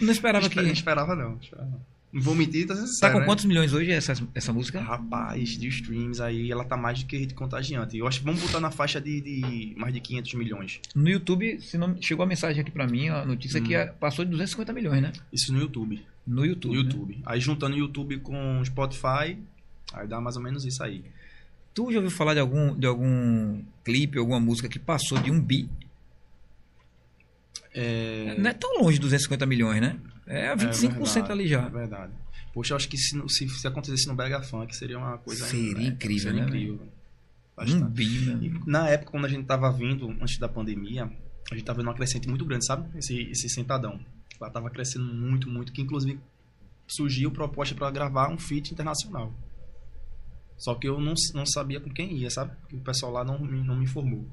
Não 0.02 0.12
esperava 0.12 0.50
que. 0.50 0.56
Não 0.62 0.72
esperava, 0.72 1.16
não. 1.16 1.38
esperava 1.38 1.93
não. 2.14 2.22
Vou 2.22 2.36
mentir, 2.36 2.68
tá 2.68 2.76
Tá 3.02 3.12
com 3.12 3.20
né? 3.20 3.26
quantos 3.26 3.46
milhões 3.46 3.74
hoje 3.74 3.92
essa, 3.92 4.14
essa 4.36 4.54
música? 4.54 4.80
Rapaz, 4.80 5.50
de 5.58 5.68
streams 5.68 6.22
aí, 6.22 6.52
ela 6.52 6.64
tá 6.64 6.78
mais 6.78 7.02
do 7.02 7.08
que 7.08 7.18
hit 7.18 7.34
contagiante. 7.34 7.98
Eu 7.98 8.08
acho 8.08 8.20
que 8.20 8.26
vamos 8.26 8.42
botar 8.42 8.60
na 8.60 8.70
faixa 8.72 9.02
de, 9.02 9.20
de 9.22 9.74
mais 9.78 9.94
de 9.94 10.00
500 10.00 10.34
milhões. 10.36 10.80
No 10.96 11.10
YouTube, 11.10 11.60
se 11.62 11.78
não, 11.78 12.00
chegou 12.02 12.24
a 12.24 12.28
mensagem 12.28 12.62
aqui 12.62 12.70
pra 12.72 12.86
mim, 12.88 13.10
a 13.10 13.26
notícia 13.26 13.60
Hum. 13.60 13.64
que 13.64 13.74
é- 13.76 13.88
passou 13.88 14.24
de 14.24 14.32
250 14.32 14.72
milhões, 14.74 15.02
né? 15.02 15.12
Isso 15.32 15.52
no 15.52 15.60
YouTube. 15.60 16.06
No 16.26 16.46
YouTube. 16.46 16.76
No 16.76 16.84
né? 16.84 16.90
YouTube. 16.90 17.22
Aí 17.26 17.40
juntando 17.40 17.76
o 17.76 17.80
YouTube 17.80 18.18
com 18.20 18.64
Spotify, 18.64 19.38
aí 19.94 20.08
dá 20.08 20.22
mais 20.22 20.36
ou 20.38 20.42
menos 20.44 20.64
isso 20.66 20.84
aí. 20.84 21.04
Tu 21.74 21.92
já 21.92 21.98
ouviu 21.98 22.12
falar 22.12 22.36
de 22.36 22.40
algum, 22.40 22.78
de 22.78 22.86
algum 22.86 23.64
clipe, 23.84 24.20
alguma 24.20 24.40
música 24.40 24.70
que 24.70 24.78
passou 24.78 25.18
de 25.18 25.32
um 25.32 25.42
bi? 25.42 25.68
É, 27.74 28.36
Não 28.38 28.50
é 28.50 28.54
tão 28.54 28.80
longe 28.82 28.96
de 28.98 29.02
250 29.02 29.46
milhões, 29.46 29.82
né? 29.82 29.98
É 30.26 30.56
25% 30.56 30.98
verdade, 30.98 31.32
ali 31.32 31.48
já. 31.48 31.62
É 31.64 31.70
verdade. 31.70 32.14
Poxa, 32.54 32.74
eu 32.74 32.78
acho 32.78 32.88
que 32.88 32.98
se, 32.98 33.22
se, 33.30 33.50
se 33.50 33.68
acontecesse 33.68 34.08
no 34.08 34.16
Brega 34.16 34.42
Funk 34.42 34.76
seria 34.76 34.98
uma 34.98 35.18
coisa 35.18 35.46
Seria 35.46 35.74
né? 35.74 35.86
incrível, 35.86 36.24
seria 36.24 36.42
né, 36.42 36.48
incrível. 36.48 36.80
Um 37.58 37.86
bi, 37.86 38.62
na 38.66 38.90
época, 38.90 39.12
quando 39.12 39.26
a 39.26 39.30
gente 39.30 39.46
tava 39.46 39.72
vindo, 39.72 40.10
antes 40.22 40.40
da 40.40 40.50
pandemia, 40.50 41.12
a 41.52 41.56
gente 41.56 41.66
tava 41.66 41.78
vendo 41.78 41.88
uma 41.88 41.94
crescente 41.94 42.28
muito 42.28 42.46
grande, 42.46 42.66
sabe? 42.66 42.98
Esse, 42.98 43.16
esse 43.30 43.50
sentadão. 43.50 44.00
Ela 44.40 44.50
tava 44.50 44.70
crescendo 44.70 45.06
muito, 45.06 45.50
muito, 45.50 45.72
que 45.72 45.82
inclusive 45.82 46.20
surgiu 46.88 47.32
proposta 47.32 47.76
para 47.76 47.90
gravar 47.92 48.30
um 48.30 48.38
feat 48.38 48.72
internacional. 48.72 49.34
Só 50.58 50.76
que 50.76 50.88
eu 50.88 51.00
não, 51.00 51.14
não 51.34 51.46
sabia 51.46 51.80
com 51.80 51.90
quem 51.90 52.18
ia, 52.18 52.30
sabe? 52.30 52.56
Que 52.68 52.76
o 52.76 52.80
pessoal 52.80 53.12
lá 53.12 53.24
não, 53.24 53.40
não 53.40 53.76
me 53.76 53.84
informou. 53.84 54.26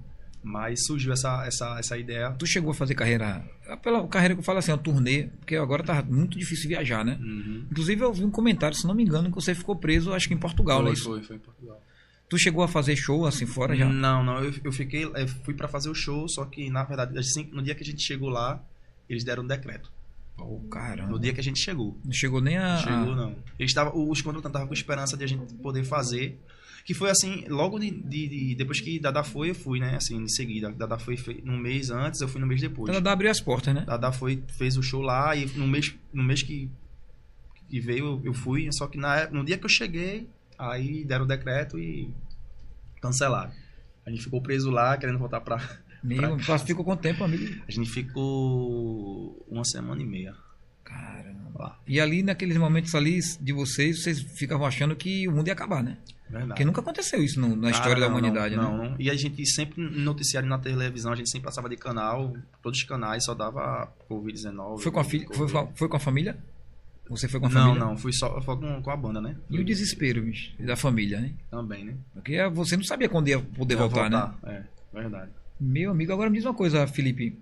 Mas 0.42 0.86
surgiu 0.86 1.12
essa, 1.12 1.44
essa, 1.46 1.78
essa 1.78 1.98
ideia. 1.98 2.30
Tu 2.38 2.46
chegou 2.46 2.70
a 2.70 2.74
fazer 2.74 2.94
carreira. 2.94 3.44
Pela 3.82 4.06
carreira 4.08 4.34
que 4.34 4.40
eu 4.40 4.44
falo 4.44 4.58
assim, 4.58 4.72
ó, 4.72 4.76
turnê, 4.76 5.24
porque 5.38 5.54
agora 5.56 5.82
tá 5.82 6.02
muito 6.02 6.38
difícil 6.38 6.68
viajar, 6.68 7.04
né? 7.04 7.18
Uhum. 7.20 7.66
Inclusive 7.70 8.02
eu 8.02 8.12
vi 8.12 8.24
um 8.24 8.30
comentário, 8.30 8.74
se 8.76 8.86
não 8.86 8.94
me 8.94 9.02
engano, 9.02 9.28
que 9.28 9.34
você 9.34 9.54
ficou 9.54 9.76
preso, 9.76 10.14
acho 10.14 10.26
que 10.28 10.34
em 10.34 10.38
Portugal, 10.38 10.78
né? 10.82 10.86
Foi, 10.86 10.92
Isso. 10.94 11.04
foi, 11.04 11.22
foi 11.22 11.36
em 11.36 11.40
Portugal. 11.40 11.82
Tu 12.28 12.38
chegou 12.38 12.62
a 12.62 12.68
fazer 12.68 12.96
show 12.96 13.26
assim 13.26 13.44
fora 13.44 13.74
já? 13.76 13.86
Não, 13.86 14.24
não, 14.24 14.38
eu, 14.42 14.54
eu 14.64 14.72
fiquei, 14.72 15.04
eu 15.04 15.28
fui 15.44 15.52
para 15.52 15.66
fazer 15.68 15.90
o 15.90 15.94
show, 15.94 16.26
só 16.28 16.44
que 16.44 16.70
na 16.70 16.84
verdade, 16.84 17.18
assim, 17.18 17.48
no 17.52 17.60
dia 17.62 17.74
que 17.74 17.82
a 17.82 17.86
gente 17.86 18.02
chegou 18.02 18.28
lá, 18.30 18.62
eles 19.08 19.24
deram 19.24 19.42
um 19.42 19.46
decreto. 19.46 19.90
Pô, 20.36 20.58
caramba. 20.70 21.10
No 21.10 21.18
dia 21.20 21.34
que 21.34 21.40
a 21.40 21.42
gente 21.42 21.58
chegou. 21.58 21.98
Não 22.04 22.12
chegou 22.12 22.40
nem 22.40 22.56
a. 22.56 22.78
Chegou, 22.78 23.12
a- 23.12 23.16
não. 23.16 23.36
Eles 23.58 23.74
tava, 23.74 23.90
os 23.94 24.22
contratantes 24.22 24.48
estavam 24.48 24.68
com 24.68 24.72
esperança 24.74 25.16
de 25.16 25.24
a 25.24 25.26
gente 25.26 25.52
poder 25.54 25.84
fazer. 25.84 26.40
Que 26.84 26.94
foi 26.94 27.10
assim, 27.10 27.44
logo 27.48 27.78
de, 27.78 27.90
de- 27.90 28.28
de- 28.28 28.54
depois 28.54 28.80
que 28.80 28.98
Dada 28.98 29.22
foi, 29.22 29.50
eu 29.50 29.54
fui, 29.54 29.78
né? 29.78 29.96
Assim, 29.96 30.16
em 30.16 30.28
seguida. 30.28 30.70
Dada 30.72 30.98
foi 30.98 31.16
no 31.44 31.56
mês 31.58 31.90
antes, 31.90 32.20
eu 32.20 32.28
fui 32.28 32.40
no 32.40 32.46
mês 32.46 32.60
depois. 32.60 32.90
Ela 32.90 33.00
dá 33.00 33.12
abrir 33.12 33.28
as 33.28 33.40
portas, 33.40 33.74
né? 33.74 33.84
Dada 33.86 34.10
foi, 34.10 34.42
fez 34.58 34.76
o 34.76 34.82
show 34.82 35.02
lá 35.02 35.36
e 35.36 35.46
no 35.56 35.66
mês, 35.68 35.94
no 36.12 36.22
mês 36.22 36.42
que, 36.42 36.68
que 37.68 37.80
veio 37.80 38.04
eu- 38.06 38.20
eu 38.24 38.34
fui. 38.34 38.68
Só 38.72 38.86
que 38.86 38.98
na, 38.98 39.28
no 39.30 39.44
dia 39.44 39.56
que 39.58 39.64
eu 39.64 39.68
cheguei, 39.70 40.28
aí 40.58 41.04
deram 41.04 41.24
o 41.24 41.28
decreto 41.28 41.78
e 41.78 42.10
cancelaram. 43.00 43.52
A 44.06 44.10
gente 44.10 44.24
ficou 44.24 44.40
preso 44.42 44.70
lá, 44.70 44.96
querendo 44.96 45.18
voltar 45.18 45.40
pra. 45.40 45.58
Meu, 46.02 46.38
Pra 46.38 46.58
ficou 46.58 46.82
quanto 46.84 47.00
tempo, 47.02 47.22
amigo? 47.22 47.62
A 47.68 47.70
gente 47.70 47.90
ficou 47.90 49.44
uma 49.48 49.64
semana 49.64 50.00
e 50.02 50.06
meia 50.06 50.34
Caramba. 50.82 51.50
lá. 51.58 51.78
E 51.86 52.00
ali, 52.00 52.22
naqueles 52.22 52.56
momentos 52.56 52.94
ali 52.94 53.18
de 53.40 53.52
vocês, 53.52 54.02
vocês 54.02 54.20
ficavam 54.38 54.66
achando 54.66 54.96
que 54.96 55.28
o 55.28 55.32
mundo 55.32 55.48
ia 55.48 55.52
acabar, 55.52 55.82
né? 55.82 55.98
Verdade. 56.30 56.48
Porque 56.48 56.64
nunca 56.64 56.80
aconteceu 56.80 57.22
isso 57.22 57.40
no- 57.40 57.56
na 57.56 57.70
história 57.70 57.96
Ah, 57.96 58.00
da 58.00 58.08
não, 58.08 58.18
humanidade, 58.18 58.54
não, 58.56 58.62
né? 58.78 58.84
não, 58.84 58.90
não. 58.92 58.96
E 59.00 59.10
a 59.10 59.14
gente 59.16 59.44
sempre, 59.46 59.82
no 59.82 59.90
noticiário 60.00 60.48
na 60.48 60.58
televisão, 60.58 61.12
a 61.12 61.16
gente 61.16 61.28
sempre 61.28 61.46
passava 61.46 61.68
de 61.68 61.76
canal, 61.76 62.32
todos 62.62 62.78
os 62.78 62.84
canais 62.84 63.24
só 63.24 63.34
dava 63.34 63.92
Covid-19. 64.08 64.78
Foi 64.80 64.92
com 64.92 65.00
a 65.00 65.04
filha? 65.04 65.26
Foi, 65.32 65.48
foi 65.74 65.88
com 65.88 65.96
a 65.96 66.00
família? 66.00 66.38
Você 67.08 67.26
foi 67.26 67.40
com 67.40 67.46
a 67.46 67.48
Não, 67.48 67.60
família? 67.62 67.84
não, 67.84 67.96
fui 67.96 68.12
só 68.12 68.40
foi 68.40 68.56
com, 68.56 68.80
com 68.80 68.90
a 68.90 68.96
banda, 68.96 69.20
né? 69.20 69.34
E 69.50 69.58
o 69.58 69.64
desespero, 69.64 70.22
bicho, 70.22 70.52
da 70.62 70.76
família, 70.76 71.20
né? 71.20 71.32
Também, 71.50 71.84
né? 71.84 71.94
Porque 72.14 72.48
você 72.50 72.76
não 72.76 72.84
sabia 72.84 73.08
quando 73.08 73.26
ia 73.26 73.40
poder 73.40 73.74
Ia 73.74 73.80
voltar, 73.80 74.08
né? 74.08 74.32
É, 74.44 74.62
verdade. 74.94 75.32
Meu 75.60 75.90
amigo, 75.90 76.12
agora 76.12 76.30
me 76.30 76.36
diz 76.36 76.46
uma 76.46 76.54
coisa, 76.54 76.86
Felipe. 76.86 77.36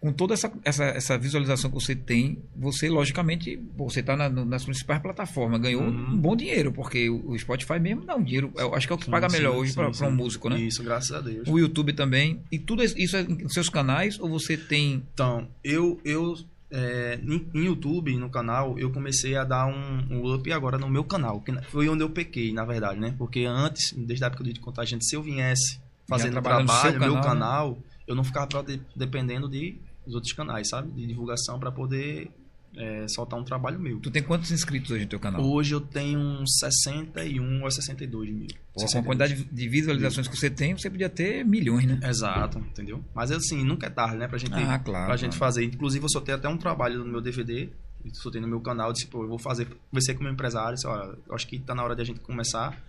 Com 0.00 0.12
toda 0.12 0.32
essa, 0.32 0.50
essa, 0.64 0.84
essa 0.84 1.18
visualização 1.18 1.70
que 1.70 1.74
você 1.74 1.94
tem, 1.94 2.38
você, 2.56 2.88
logicamente, 2.88 3.60
você 3.76 3.98
está 4.00 4.16
na, 4.16 4.28
nas 4.28 4.64
principais 4.64 5.02
plataformas, 5.02 5.60
ganhou 5.60 5.82
Uhum. 5.82 6.12
um 6.12 6.16
bom 6.16 6.36
dinheiro, 6.36 6.72
porque 6.72 7.10
o, 7.10 7.30
o 7.32 7.38
Spotify 7.38 7.80
mesmo 7.80 8.04
dá 8.06 8.14
um 8.14 8.22
dinheiro. 8.22 8.52
Eu 8.56 8.74
acho 8.74 8.86
que 8.86 8.92
é 8.92 8.96
o 8.96 8.98
que 8.98 9.06
Sim, 9.06 9.10
paga 9.10 9.28
sim, 9.28 9.36
melhor 9.36 9.56
hoje 9.56 9.74
para 9.74 9.88
um 10.06 10.10
músico, 10.12 10.48
né? 10.48 10.60
Isso, 10.60 10.82
graças 10.84 11.10
a 11.12 11.20
Deus. 11.20 11.48
O 11.48 11.58
YouTube 11.58 11.92
também. 11.92 12.40
E 12.50 12.58
tudo 12.58 12.82
isso 12.84 13.16
é 13.16 13.22
nos 13.24 13.52
seus 13.52 13.68
canais 13.68 14.18
ou 14.20 14.28
você 14.30 14.56
tem. 14.56 15.02
Então, 15.12 15.48
eu, 15.64 16.00
eu 16.04 16.36
é, 16.70 17.18
em, 17.22 17.46
em 17.54 17.64
YouTube, 17.64 18.16
no 18.18 18.30
canal, 18.30 18.78
eu 18.78 18.90
comecei 18.90 19.34
a 19.36 19.42
dar 19.42 19.66
um, 19.66 20.06
um 20.10 20.34
up 20.34 20.52
agora 20.52 20.78
no 20.78 20.88
meu 20.88 21.02
canal, 21.02 21.40
que 21.40 21.52
foi 21.70 21.88
onde 21.88 22.04
eu 22.04 22.10
pequei, 22.10 22.52
na 22.52 22.64
verdade, 22.64 23.00
né? 23.00 23.14
Porque 23.18 23.44
antes, 23.46 23.92
desde 23.96 24.22
a 24.24 24.28
época 24.28 24.44
do 24.44 24.52
de 24.52 24.60
contar 24.60 24.84
gente, 24.84 25.04
se 25.04 25.16
eu 25.16 25.22
viesse 25.22 25.80
fazendo 26.08 26.32
trabalho 26.40 26.64
no 26.94 27.00
meu 27.00 27.14
canal, 27.14 27.14
né? 27.14 27.22
canal, 27.22 27.78
eu 28.06 28.14
não 28.14 28.24
ficava 28.24 28.48
dependendo 28.96 29.48
de 29.48 29.76
dos 30.04 30.14
outros 30.14 30.32
canais, 30.32 30.68
sabe? 30.70 30.90
De 30.92 31.06
divulgação 31.06 31.60
para 31.60 31.70
poder 31.70 32.30
é, 32.76 33.06
soltar 33.08 33.38
um 33.38 33.44
trabalho 33.44 33.78
meu. 33.78 34.00
Tu 34.00 34.10
tem 34.10 34.22
quantos 34.22 34.50
inscritos 34.50 34.90
hoje 34.90 35.04
no 35.04 35.10
teu 35.10 35.20
canal? 35.20 35.42
Hoje 35.44 35.74
eu 35.74 35.80
tenho 35.82 36.18
uns 36.18 36.58
61 36.58 37.62
ou 37.62 37.70
62 37.70 38.30
mil. 38.30 38.46
Pô, 38.46 38.80
com 38.80 38.84
a 38.84 38.88
62. 38.88 39.04
quantidade 39.06 39.44
de 39.52 39.68
visualizações 39.68 40.26
que 40.26 40.36
você 40.36 40.48
tem, 40.48 40.74
você 40.76 40.88
podia 40.88 41.10
ter 41.10 41.44
milhões, 41.44 41.84
né? 41.86 42.00
Exato, 42.02 42.58
entendeu? 42.58 43.04
Mas 43.14 43.30
assim, 43.30 43.62
nunca 43.62 43.86
é 43.86 43.90
tarde, 43.90 44.16
né? 44.16 44.26
Pra 44.26 44.38
gente, 44.38 44.54
Ah, 44.54 44.78
claro, 44.78 45.06
pra 45.06 45.16
gente 45.16 45.36
claro. 45.36 45.38
fazer. 45.54 45.64
Inclusive, 45.64 46.04
eu 46.04 46.08
soltei 46.08 46.34
até 46.34 46.48
um 46.48 46.56
trabalho 46.56 46.98
no 47.00 47.04
meu 47.04 47.20
DVD, 47.20 47.68
eu 48.04 48.14
soltei 48.14 48.40
no 48.40 48.48
meu 48.48 48.60
canal, 48.60 48.92
disse, 48.92 49.06
pô, 49.08 49.24
eu 49.24 49.28
vou 49.28 49.38
fazer, 49.38 49.66
conversei 49.90 50.14
com 50.14 50.20
o 50.20 50.24
meu 50.24 50.32
empresário, 50.32 50.74
disse, 50.74 50.86
olha, 50.86 51.18
acho 51.32 51.46
que 51.46 51.58
tá 51.58 51.74
na 51.74 51.82
hora 51.84 51.94
de 51.94 52.00
a 52.00 52.04
gente 52.04 52.20
começar 52.20 52.80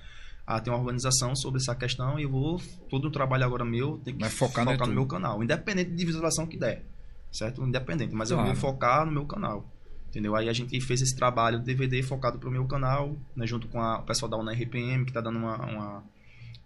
a 0.56 0.60
ter 0.60 0.72
uma 0.72 0.80
organização 0.80 1.36
sobre 1.36 1.62
essa 1.62 1.76
questão 1.76 2.20
e 2.20 2.24
eu 2.24 2.30
vou, 2.30 2.60
todo 2.90 3.08
o 3.08 3.12
trabalho 3.12 3.44
agora 3.46 3.64
meu, 3.64 4.00
tem 4.00 4.16
que 4.16 4.20
Vai 4.20 4.30
focar 4.32 4.66
no 4.66 4.72
no, 4.72 4.78
YouTube. 4.78 4.94
meu 4.96 5.06
canal, 5.06 5.44
independente 5.44 5.92
de 5.92 6.06
visualização 6.06 6.48
que 6.48 6.58
der, 6.58 6.84
certo? 7.32 7.62
Independente, 7.64 8.16
mas 8.16 8.32
eu 8.32 8.38
Claro. 8.38 8.52
vou 8.52 8.60
focar 8.60 9.06
no 9.06 9.12
meu 9.12 9.26
canal. 9.26 9.70
Entendeu? 10.10 10.36
Aí 10.36 10.50
a 10.50 10.54
gente 10.54 10.82
fez 10.82 11.04
esse 11.04 11.16
trabalho 11.16 11.60
DVD 11.60 12.02
focado 12.02 12.40
pro 12.40 12.50
meu 12.50 12.66
canal, 12.66 13.16
né, 13.36 13.46
junto 13.46 13.68
com 13.68 13.80
a- 13.80 14.00
o 14.00 14.04
pessoal 14.04 14.28
da 14.28 14.38
UNRPM, 14.38 15.06
que 15.06 15.14
tá 15.14 15.22
dando 15.22 15.38
uma, 15.38 15.56
uma- 15.64 16.04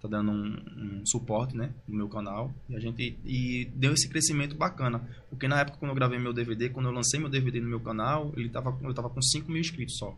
tá 0.01 0.07
dando 0.07 0.31
um, 0.31 1.01
um 1.01 1.05
suporte, 1.05 1.55
né, 1.57 1.71
no 1.85 1.97
meu 1.97 2.07
canal. 2.07 2.53
E 2.69 2.75
a 2.77 2.79
gente 2.79 3.17
e 3.25 3.65
deu 3.75 3.91
esse 3.93 4.07
crescimento 4.07 4.55
bacana, 4.55 5.01
porque 5.29 5.45
na 5.45 5.59
época 5.59 5.77
quando 5.77 5.89
eu 5.91 5.95
gravei 5.95 6.17
meu 6.19 6.31
DVD, 6.31 6.69
quando 6.69 6.85
eu 6.85 6.93
lancei 6.93 7.19
meu 7.19 7.27
DVD 7.29 7.59
no 7.59 7.67
meu 7.67 7.81
canal, 7.81 8.31
ele 8.37 8.47
tava 8.47 8.73
eu 8.81 8.93
tava 8.93 9.09
com 9.09 9.21
5 9.21 9.51
mil 9.51 9.59
inscritos 9.59 9.97
só. 9.97 10.17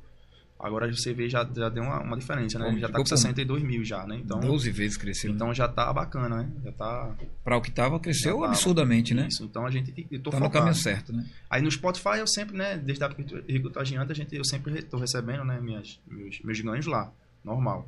Agora 0.58 0.90
você 0.92 1.14
vê 1.14 1.28
já 1.30 1.48
já 1.56 1.68
deu 1.70 1.84
uma, 1.84 2.00
uma 2.00 2.18
diferença, 2.18 2.58
né? 2.58 2.72
Pô, 2.72 2.78
já 2.80 2.88
tá 2.88 2.94
com 2.94 3.00
com 3.04 3.06
62 3.06 3.62
mil 3.62 3.84
já, 3.84 4.08
né? 4.08 4.16
Então 4.24 4.40
12 4.40 4.72
vezes 4.72 4.96
cresceu. 4.98 5.32
então 5.32 5.54
já 5.54 5.68
tá 5.68 5.92
bacana, 5.92 6.38
né? 6.44 6.50
Já 6.64 6.72
tá 6.72 7.16
Para 7.44 7.58
o 7.58 7.62
que 7.62 7.70
tava, 7.72 8.00
cresceu 8.00 8.36
tava. 8.40 8.48
absurdamente, 8.48 9.14
né? 9.14 9.28
isso. 9.30 9.44
Então 9.44 9.66
a 9.66 9.70
gente 9.72 10.08
eu 10.10 10.20
tô 10.20 10.30
Tá 10.32 10.40
no 10.40 10.46
focado. 10.46 10.66
caminho 10.66 10.82
certo, 10.82 11.12
né? 11.14 11.26
Aí 11.50 11.62
no 11.62 11.70
Spotify 11.70 12.18
eu 12.20 12.28
sempre, 12.28 12.56
né, 12.58 12.78
desde 12.78 13.04
a 13.04 13.08
época 13.08 13.24
que 13.24 13.52
Rico 13.52 13.70
Tagiante, 13.70 14.12
a 14.12 14.16
gente, 14.16 14.34
eu 14.36 14.46
sempre 14.46 14.80
estou 14.80 15.00
recebendo, 15.00 15.44
né, 15.44 15.60
minhas, 15.62 16.00
meus, 16.08 16.40
meus 16.42 16.62
ganhos 16.62 16.86
lá, 16.86 17.12
normal, 17.44 17.88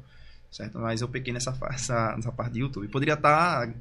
certo? 0.52 0.77
Mas 0.77 1.02
eu 1.02 1.07
peguei 1.07 1.34
nessa, 1.34 1.57
essa, 1.72 2.15
nessa 2.18 2.31
parte 2.34 2.53
de 2.53 2.60
YouTube. 2.60 2.88
Poderia 2.89 3.14
estar, 3.14 3.73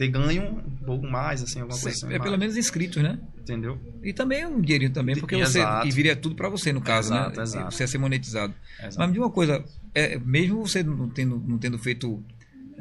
ter 0.00 0.08
ganho 0.08 0.44
um 0.44 0.84
pouco 0.86 1.06
mais, 1.06 1.42
assim, 1.42 1.60
alguma 1.60 1.78
coisa 1.78 2.06
assim, 2.06 2.14
é 2.14 2.18
pelo 2.18 2.38
menos 2.38 2.56
inscritos, 2.56 3.02
né? 3.02 3.18
entendeu? 3.38 3.78
E 4.02 4.14
também 4.14 4.46
um 4.46 4.58
dinheirinho 4.58 4.92
também, 4.92 5.14
porque 5.14 5.36
você. 5.36 5.58
Exato. 5.58 5.86
E 5.86 5.90
viria 5.90 6.16
tudo 6.16 6.34
para 6.34 6.48
você, 6.48 6.72
no 6.72 6.80
caso, 6.80 7.12
Exato, 7.12 7.36
né? 7.36 7.42
exato. 7.42 7.74
Você 7.74 7.82
ia 7.82 7.86
ser 7.86 7.98
monetizado. 7.98 8.54
Exato. 8.78 8.98
Mas 8.98 9.06
me 9.08 9.12
diga 9.12 9.26
uma 9.26 9.30
coisa, 9.30 9.62
é, 9.94 10.18
mesmo 10.18 10.66
você 10.66 10.82
não 10.82 11.06
tendo, 11.10 11.38
não 11.46 11.58
tendo 11.58 11.78
feito. 11.78 12.22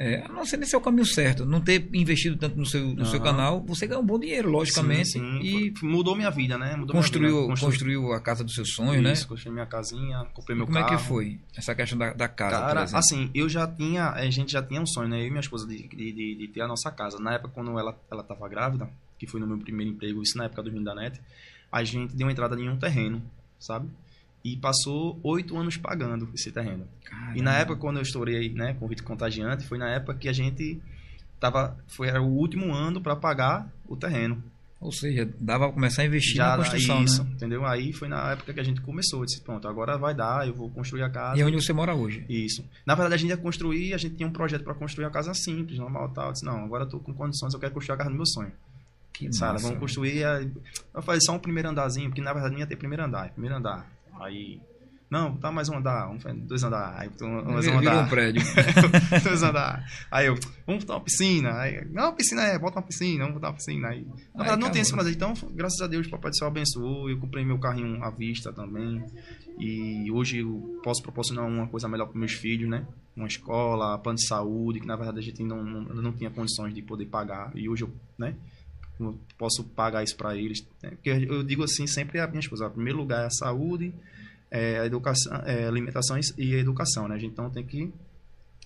É, 0.01 0.25
não 0.29 0.45
sei 0.45 0.57
nem 0.57 0.65
se 0.65 0.73
é 0.73 0.77
o 0.77 0.81
caminho 0.81 1.05
certo, 1.05 1.45
não 1.45 1.59
ter 1.59 1.89
investido 1.93 2.37
tanto 2.37 2.55
no 2.57 2.65
seu, 2.65 2.87
no 2.95 3.05
seu 3.05 3.19
canal, 3.19 3.61
você 3.65 3.85
ganhou 3.85 4.01
um 4.01 4.05
bom 4.05 4.17
dinheiro, 4.17 4.49
logicamente. 4.49 5.09
Sim, 5.09 5.19
sim. 5.19 5.39
E 5.41 5.73
mudou 5.85 6.15
minha 6.15 6.29
vida, 6.29 6.57
né? 6.57 6.71
Mudou 6.77 6.93
minha 6.93 7.01
construiu, 7.03 7.47
vida. 7.49 7.59
construiu 7.59 8.13
a 8.13 8.21
casa 8.21 8.41
dos 8.41 8.55
seus 8.55 8.73
sonhos, 8.73 9.03
né? 9.03 9.13
Construí 9.27 9.51
minha 9.51 9.65
casinha, 9.65 10.25
comprei 10.33 10.55
meu 10.55 10.65
como 10.65 10.77
carro. 10.79 10.93
é 10.93 10.97
que 10.97 11.03
foi 11.03 11.37
essa 11.53 11.75
questão 11.75 11.97
da, 11.97 12.13
da 12.13 12.29
casa, 12.29 12.57
Cara, 12.59 12.83
assim, 12.93 13.29
eu 13.35 13.49
já 13.49 13.67
tinha, 13.67 14.11
a 14.11 14.29
gente 14.29 14.53
já 14.53 14.63
tinha 14.63 14.79
um 14.81 14.87
sonho, 14.87 15.09
né? 15.09 15.21
Eu 15.21 15.27
e 15.27 15.29
minha 15.29 15.41
esposa 15.41 15.67
de, 15.67 15.85
de, 15.89 16.11
de- 16.13 16.35
de 16.35 16.47
ter 16.47 16.61
a 16.61 16.67
nossa 16.67 16.89
casa. 16.89 17.19
Na 17.19 17.33
época, 17.33 17.51
quando 17.53 17.77
ela, 17.77 17.93
ela 18.09 18.23
tava 18.23 18.47
grávida, 18.47 18.89
que 19.17 19.27
foi 19.27 19.41
no 19.41 19.47
meu 19.47 19.57
primeiro 19.57 19.91
emprego, 19.91 20.23
isso 20.23 20.37
na 20.37 20.45
época 20.45 20.63
do 20.63 20.69
Rio 20.69 20.81
da 20.81 20.95
Net, 20.95 21.19
a 21.69 21.83
gente 21.83 22.15
deu 22.15 22.29
entrada 22.29 22.55
em 22.57 22.69
um 22.69 22.77
terreno, 22.77 23.21
sabe? 23.59 23.89
E 24.43 24.55
passou 24.55 25.19
oito 25.23 25.57
anos 25.57 25.75
pagando 25.77 26.29
esse 26.33 26.51
terreno. 26.51 26.87
E 27.35 27.41
na 27.41 27.51
Caramba. 27.51 27.51
época, 27.61 27.75
quando 27.81 27.97
eu 27.97 28.03
estourei, 28.03 28.49
né, 28.53 28.73
com 28.75 28.85
o 28.85 28.87
Ritmo 28.87 29.05
Contagiante, 29.07 29.65
foi 29.67 29.77
na 29.77 29.89
época 29.89 30.15
que 30.15 30.29
a 30.29 30.33
gente 30.33 30.79
tava, 31.39 31.77
foi 31.87 32.07
era 32.07 32.21
o 32.21 32.27
último 32.27 32.73
ano 32.73 33.01
para 33.01 33.15
pagar 33.15 33.69
o 33.87 33.95
terreno. 33.97 34.41
Ou 34.81 34.93
seja, 34.93 35.29
dava 35.41 35.65
pra 35.65 35.73
começar 35.73 36.03
a 36.03 36.05
investir 36.05 36.37
Já 36.37 36.51
na 36.51 36.57
construção, 36.63 37.03
isso, 37.03 37.21
né? 37.25 37.31
entendeu? 37.33 37.65
Aí 37.65 37.91
foi 37.91 38.07
na 38.07 38.31
época 38.31 38.53
que 38.53 38.61
a 38.61 38.63
gente 38.63 38.79
começou, 38.79 39.19
eu 39.19 39.25
disse, 39.25 39.41
pronto, 39.41 39.67
agora 39.67 39.97
vai 39.97 40.15
dar, 40.15 40.47
eu 40.47 40.53
vou 40.53 40.69
construir 40.69 41.03
a 41.03 41.09
casa. 41.09 41.37
E 41.37 41.41
é 41.41 41.45
onde 41.45 41.61
você 41.61 41.73
mora 41.73 41.93
hoje? 41.93 42.23
Isso. 42.29 42.63
Na 42.85 42.95
verdade, 42.95 43.15
a 43.15 43.17
gente 43.17 43.29
ia 43.31 43.35
construir, 43.37 43.93
a 43.93 43.97
gente 43.97 44.15
tinha 44.15 44.27
um 44.27 44.31
projeto 44.31 44.63
para 44.63 44.73
construir 44.73 45.03
a 45.05 45.09
casa 45.09 45.33
simples, 45.33 45.77
normal 45.77 46.07
tal. 46.13 46.27
Eu 46.27 46.31
disse, 46.31 46.45
não, 46.45 46.63
agora 46.63 46.85
eu 46.85 46.89
tô 46.89 46.97
com 46.97 47.13
condições, 47.13 47.53
eu 47.53 47.59
quero 47.59 47.73
construir 47.73 47.95
a 47.95 47.97
casa 47.97 48.09
do 48.09 48.15
meu 48.15 48.25
sonho. 48.25 48.53
Que 49.11 49.33
Sara, 49.33 49.53
massa, 49.53 49.65
vamos 49.65 49.79
construir. 49.81 50.23
a- 50.23 50.47
Eu 50.93 51.01
falei 51.01 51.19
só 51.19 51.33
um 51.33 51.39
primeiro 51.39 51.67
andarzinho, 51.67 52.07
porque 52.09 52.21
na 52.21 52.31
verdade 52.31 52.53
não 52.53 52.59
ia 52.61 52.67
ter 52.67 52.77
primeiro 52.77 53.03
andar, 53.03 53.25
é 53.25 53.29
primeiro 53.29 53.57
andar. 53.57 53.85
Aí. 54.19 54.61
Não, 55.09 55.35
tá 55.37 55.51
mais 55.51 55.67
um 55.69 55.77
andar, 55.77 56.07
fazer 56.19 56.39
dois 56.41 56.63
andar. 56.63 56.93
Aí 56.95 57.09
um, 57.23 57.43
mais 57.51 57.67
um 57.67 57.79
Virou 57.79 57.95
um 57.95 57.97
andar. 57.97 58.09
prédio. 58.09 58.43
dois 59.23 59.41
andar. 59.41 59.83
Aí 60.11 60.27
eu, 60.27 60.35
vamos 60.67 60.83
botar 60.83 60.97
uma 60.97 61.03
piscina. 61.03 61.59
Aí, 61.59 61.83
não, 61.91 62.13
piscina 62.13 62.43
é, 62.43 62.59
bota 62.59 62.77
uma 62.77 62.85
piscina, 62.85 63.23
vamos 63.23 63.33
botar 63.33 63.47
uma 63.47 63.55
piscina. 63.55 63.87
Aí, 63.87 64.05
na 64.35 64.43
verdade, 64.43 64.61
não 64.61 64.69
tem 64.69 64.83
esse 64.83 64.93
prazer. 64.93 65.13
Então, 65.13 65.33
graças 65.55 65.81
a 65.81 65.87
Deus, 65.87 66.05
o 66.05 66.11
Papai 66.11 66.29
do 66.29 66.37
Céu 66.37 66.47
abençoou. 66.47 67.09
Eu 67.09 67.17
comprei 67.17 67.43
meu 67.43 67.57
carrinho 67.57 68.03
à 68.03 68.11
vista 68.11 68.53
também. 68.53 69.03
E 69.57 70.11
hoje 70.11 70.39
eu 70.39 70.79
posso 70.83 71.01
proporcionar 71.01 71.47
uma 71.47 71.67
coisa 71.67 71.87
melhor 71.87 72.05
para 72.05 72.19
meus 72.19 72.33
filhos, 72.33 72.69
né? 72.69 72.85
Uma 73.15 73.27
escola, 73.27 73.97
plano 73.97 74.17
de 74.17 74.27
saúde, 74.27 74.79
que 74.79 74.85
na 74.85 74.95
verdade 74.95 75.17
a 75.17 75.23
gente 75.23 75.43
não, 75.43 75.63
não, 75.63 75.81
não 75.81 76.13
tinha 76.13 76.29
condições 76.29 76.71
de 76.71 76.83
poder 76.83 77.07
pagar. 77.07 77.51
E 77.55 77.67
hoje 77.67 77.83
eu, 77.83 77.91
né? 78.15 78.35
Eu 78.99 79.19
posso 79.37 79.63
pagar 79.63 80.03
isso 80.03 80.15
para 80.15 80.35
eles. 80.35 80.65
né? 80.83 80.91
Porque 80.91 81.09
eu 81.09 81.43
digo 81.43 81.63
assim 81.63 81.87
sempre 81.87 82.19
a 82.19 82.27
minha 82.27 82.39
esposa: 82.39 82.67
o 82.67 82.71
primeiro 82.71 82.97
lugar 82.99 83.23
é 83.23 83.25
a 83.27 83.29
saúde, 83.31 83.93
é 84.51 84.79
a 84.79 84.85
educação, 84.85 85.33
é 85.45 85.65
alimentação 85.67 86.17
e 86.37 86.55
a 86.55 86.59
educação, 86.59 87.07
né? 87.07 87.15
A 87.15 87.19
gente 87.19 87.31
então 87.33 87.49
tem 87.49 87.63
que. 87.65 87.91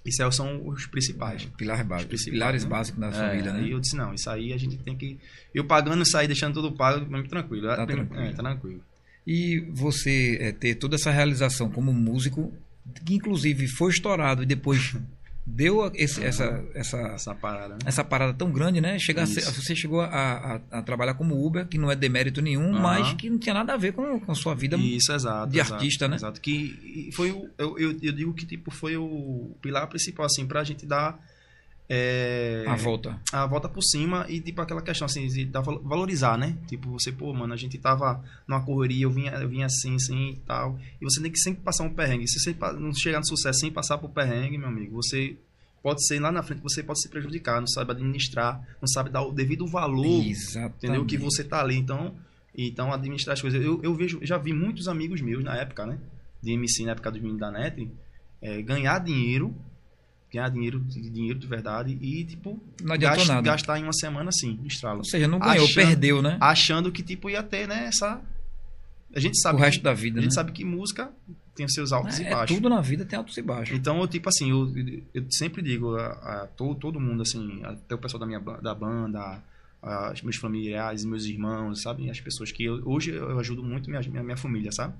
Isso 0.05 0.29
são 0.33 0.67
os 0.67 0.85
principais. 0.85 1.45
Pilares 1.57 1.85
básicos. 1.85 2.07
principais, 2.09 2.33
Pilares 2.33 2.63
né? 2.65 2.69
básicos 2.69 2.99
da 2.99 3.07
É, 3.07 3.11
família, 3.11 3.53
né? 3.53 3.59
Aí 3.61 3.71
eu 3.71 3.79
disse, 3.79 3.95
não, 3.95 4.13
isso 4.13 4.29
aí 4.29 4.51
a 4.51 4.57
gente 4.57 4.77
tem 4.77 4.97
que. 4.97 5.17
Eu 5.53 5.63
pagando 5.65 6.03
isso 6.03 6.17
aí, 6.17 6.27
deixando 6.27 6.55
tudo 6.55 6.73
pago, 6.73 7.05
mas 7.09 7.25
tranquilo. 7.29 7.67
Tá 7.67 7.83
É, 7.83 7.85
tranquilo. 7.85 8.21
É, 8.21 8.31
tá 8.33 8.43
tranquilo. 8.43 8.83
E 9.25 9.61
você 9.71 10.37
é, 10.41 10.51
ter 10.51 10.75
toda 10.75 10.95
essa 10.95 11.09
realização 11.09 11.69
como 11.69 11.93
músico, 11.93 12.51
que 13.05 13.13
inclusive 13.15 13.65
foi 13.69 13.91
estourado 13.91 14.43
e 14.43 14.45
depois 14.45 14.93
deu 15.45 15.91
esse- 15.93 16.23
essa, 16.23 16.63
essa, 16.73 16.97
Essa 16.97 17.35
parada, 17.35 17.73
né? 17.73 17.79
essa 17.85 18.03
parada 18.03 18.33
tão 18.33 18.51
grande, 18.51 18.79
né? 18.79 18.97
Chega 18.99 19.23
a 19.23 19.25
ser- 19.25 19.41
Isso. 19.41 19.61
você 19.61 19.75
chegou 19.75 20.01
a, 20.01 20.07
a- 20.07 20.61
a 20.79 20.81
trabalhar 20.81 21.13
como 21.15 21.45
Uber, 21.45 21.67
que 21.67 21.77
não 21.77 21.91
é 21.91 21.95
demérito 21.95 22.41
nenhum, 22.41 22.71
Aham. 22.73 22.81
mas 22.81 23.13
que 23.13 23.29
não 23.29 23.37
tinha 23.37 23.53
nada 23.53 23.73
a 23.73 23.77
ver 23.77 23.93
com, 23.93 24.19
com 24.19 24.31
a 24.31 24.35
sua 24.35 24.55
vida. 24.55 24.77
Isso, 24.77 25.11
exato. 25.11 25.51
de 25.51 25.59
exato, 25.59 25.73
artista, 25.75 26.07
né? 26.07 26.15
Exato. 26.15 26.39
Que 26.41 27.09
foi 27.13 27.31
o. 27.31 27.49
Eu, 27.57 27.77
eu, 27.77 27.91
eu 28.01 28.11
digo 28.13 28.33
que 28.33 28.45
tipo, 28.45 28.71
foi 28.71 28.95
o 28.97 29.55
pilar 29.61 29.87
principal, 29.87 30.25
assim, 30.25 30.45
pra 30.47 30.63
gente 30.63 30.85
dar. 30.85 31.19
É, 31.89 32.63
A 32.67 32.75
volta. 32.75 33.19
a 33.31 33.45
volta 33.45 33.67
por 33.67 33.81
cima 33.83 34.25
e 34.29 34.39
tipo 34.39 34.61
aquela 34.61 34.81
questão 34.81 35.05
assim 35.05 35.27
de 35.27 35.45
valorizar, 35.83 36.37
né? 36.37 36.57
Tipo, 36.67 36.89
você, 36.91 37.11
pô, 37.11 37.33
mano, 37.33 37.53
a 37.53 37.57
gente 37.57 37.77
tava 37.77 38.23
numa 38.47 38.63
correria, 38.63 39.03
eu 39.03 39.11
vinha, 39.11 39.31
eu 39.31 39.49
vinha 39.49 39.65
assim, 39.65 39.95
assim 39.95 40.29
e 40.31 40.35
tal. 40.37 40.79
E 41.01 41.03
você 41.03 41.21
tem 41.21 41.31
que 41.31 41.39
sempre 41.39 41.61
passar 41.61 41.83
um 41.83 41.93
perrengue. 41.93 42.27
Se 42.27 42.39
você 42.39 42.55
não 42.79 42.93
chegar 42.93 43.19
no 43.19 43.25
sucesso 43.27 43.59
sem 43.59 43.71
passar 43.71 43.97
por 43.97 44.09
perrengue, 44.09 44.57
meu 44.57 44.69
amigo, 44.69 44.95
você 44.95 45.35
pode 45.81 46.05
ser 46.07 46.19
lá 46.19 46.31
na 46.31 46.41
frente, 46.41 46.61
você 46.61 46.81
pode 46.81 47.01
se 47.01 47.09
prejudicar, 47.09 47.59
não 47.59 47.67
sabe 47.67 47.91
administrar, 47.91 48.65
não 48.81 48.87
sabe 48.87 49.09
dar 49.09 49.21
o 49.21 49.33
devido 49.33 49.67
valor, 49.67 50.25
Exatamente. 50.25 50.75
entendeu? 50.77 51.05
Que 51.05 51.17
você 51.17 51.43
tá 51.43 51.59
ali, 51.59 51.75
então, 51.75 52.15
então 52.57 52.93
administrar 52.93 53.33
as 53.33 53.41
coisas. 53.41 53.61
Eu, 53.61 53.81
eu 53.83 53.93
vejo, 53.93 54.19
já 54.23 54.37
vi 54.37 54.53
muitos 54.53 54.87
amigos 54.87 55.19
meus 55.19 55.43
na 55.43 55.57
época, 55.57 55.85
né? 55.85 55.99
De 56.41 56.53
MC 56.53 56.85
na 56.85 56.93
época 56.93 57.11
dos 57.11 57.19
meninos 57.19 57.41
da 57.41 57.51
net, 57.51 57.91
é, 58.41 58.61
ganhar 58.61 58.99
dinheiro, 58.99 59.53
ganhar 60.33 60.49
dinheiro, 60.49 60.79
de- 60.79 61.09
dinheiro 61.09 61.37
de 61.39 61.47
verdade 61.47 61.97
e 62.01 62.23
tipo 62.25 62.61
Não 62.83 62.93
adiantou 62.95 63.19
gas- 63.19 63.27
nada. 63.27 63.41
gastar 63.41 63.79
em 63.79 63.83
uma 63.83 63.93
semana 63.93 64.29
assim, 64.29 64.59
estralo. 64.65 64.99
Ou 64.99 65.05
seja, 65.05 65.27
não 65.27 65.39
ganhou, 65.39 65.65
Achando- 65.65 65.75
perdeu, 65.87 66.21
né? 66.21 66.37
Achando 66.41 66.91
que 66.91 67.03
tipo 67.03 67.29
ia 67.29 67.43
ter, 67.43 67.67
né, 67.67 67.85
essa 67.87 68.19
a 69.15 69.19
gente 69.19 69.39
sabe 69.39 69.59
o 69.59 69.61
resto 69.61 69.77
que, 69.77 69.83
da 69.83 69.93
vida, 69.93 70.17
a 70.19 70.21
gente 70.23 70.31
né? 70.31 70.35
sabe 70.35 70.51
que 70.51 70.65
música 70.65 71.11
tem 71.55 71.67
os 71.67 71.73
seus 71.73 71.91
altos 71.91 72.17
e 72.17 72.23
É, 72.23 72.31
baixos. 72.31 72.55
tudo 72.57 72.67
na 72.67 72.81
vida 72.81 73.05
tem 73.05 73.15
altos 73.15 73.37
e 73.37 73.41
baixos. 73.43 73.77
Então, 73.77 73.99
eu, 74.01 74.07
tipo 74.07 74.27
assim, 74.27 74.49
eu, 74.49 74.73
eu 75.13 75.23
sempre 75.29 75.61
digo 75.61 75.95
a, 75.95 76.07
a 76.07 76.47
todo, 76.47 76.73
todo 76.79 76.99
mundo, 76.99 77.21
assim, 77.21 77.61
até 77.63 77.93
o 77.93 77.97
pessoal 77.99 78.19
da 78.19 78.25
minha 78.25 78.39
da 78.39 78.73
banda, 78.73 79.39
a- 79.83 80.11
os 80.11 80.21
meus 80.23 80.37
familiares, 80.37 81.05
meus 81.05 81.25
irmãos, 81.25 81.83
sabe? 81.83 82.09
As 82.09 82.19
pessoas 82.19 82.51
que 82.51 82.63
eu, 82.63 82.81
hoje 82.89 83.11
eu 83.11 83.37
ajudo 83.39 83.61
muito 83.63 83.87
minha, 83.87 84.01
minha, 84.01 84.23
minha 84.23 84.37
família, 84.37 84.71
sabe? 84.71 84.95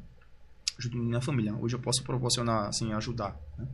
Ajudo 0.77 0.95
minha 0.97 1.19
família. 1.22 1.55
Hoje 1.55 1.73
eu 1.76 1.80
posso 1.80 2.03
proporcionar, 2.03 2.68
assim, 2.68 2.93
ajudar. 2.93 3.35
né? 3.57 3.65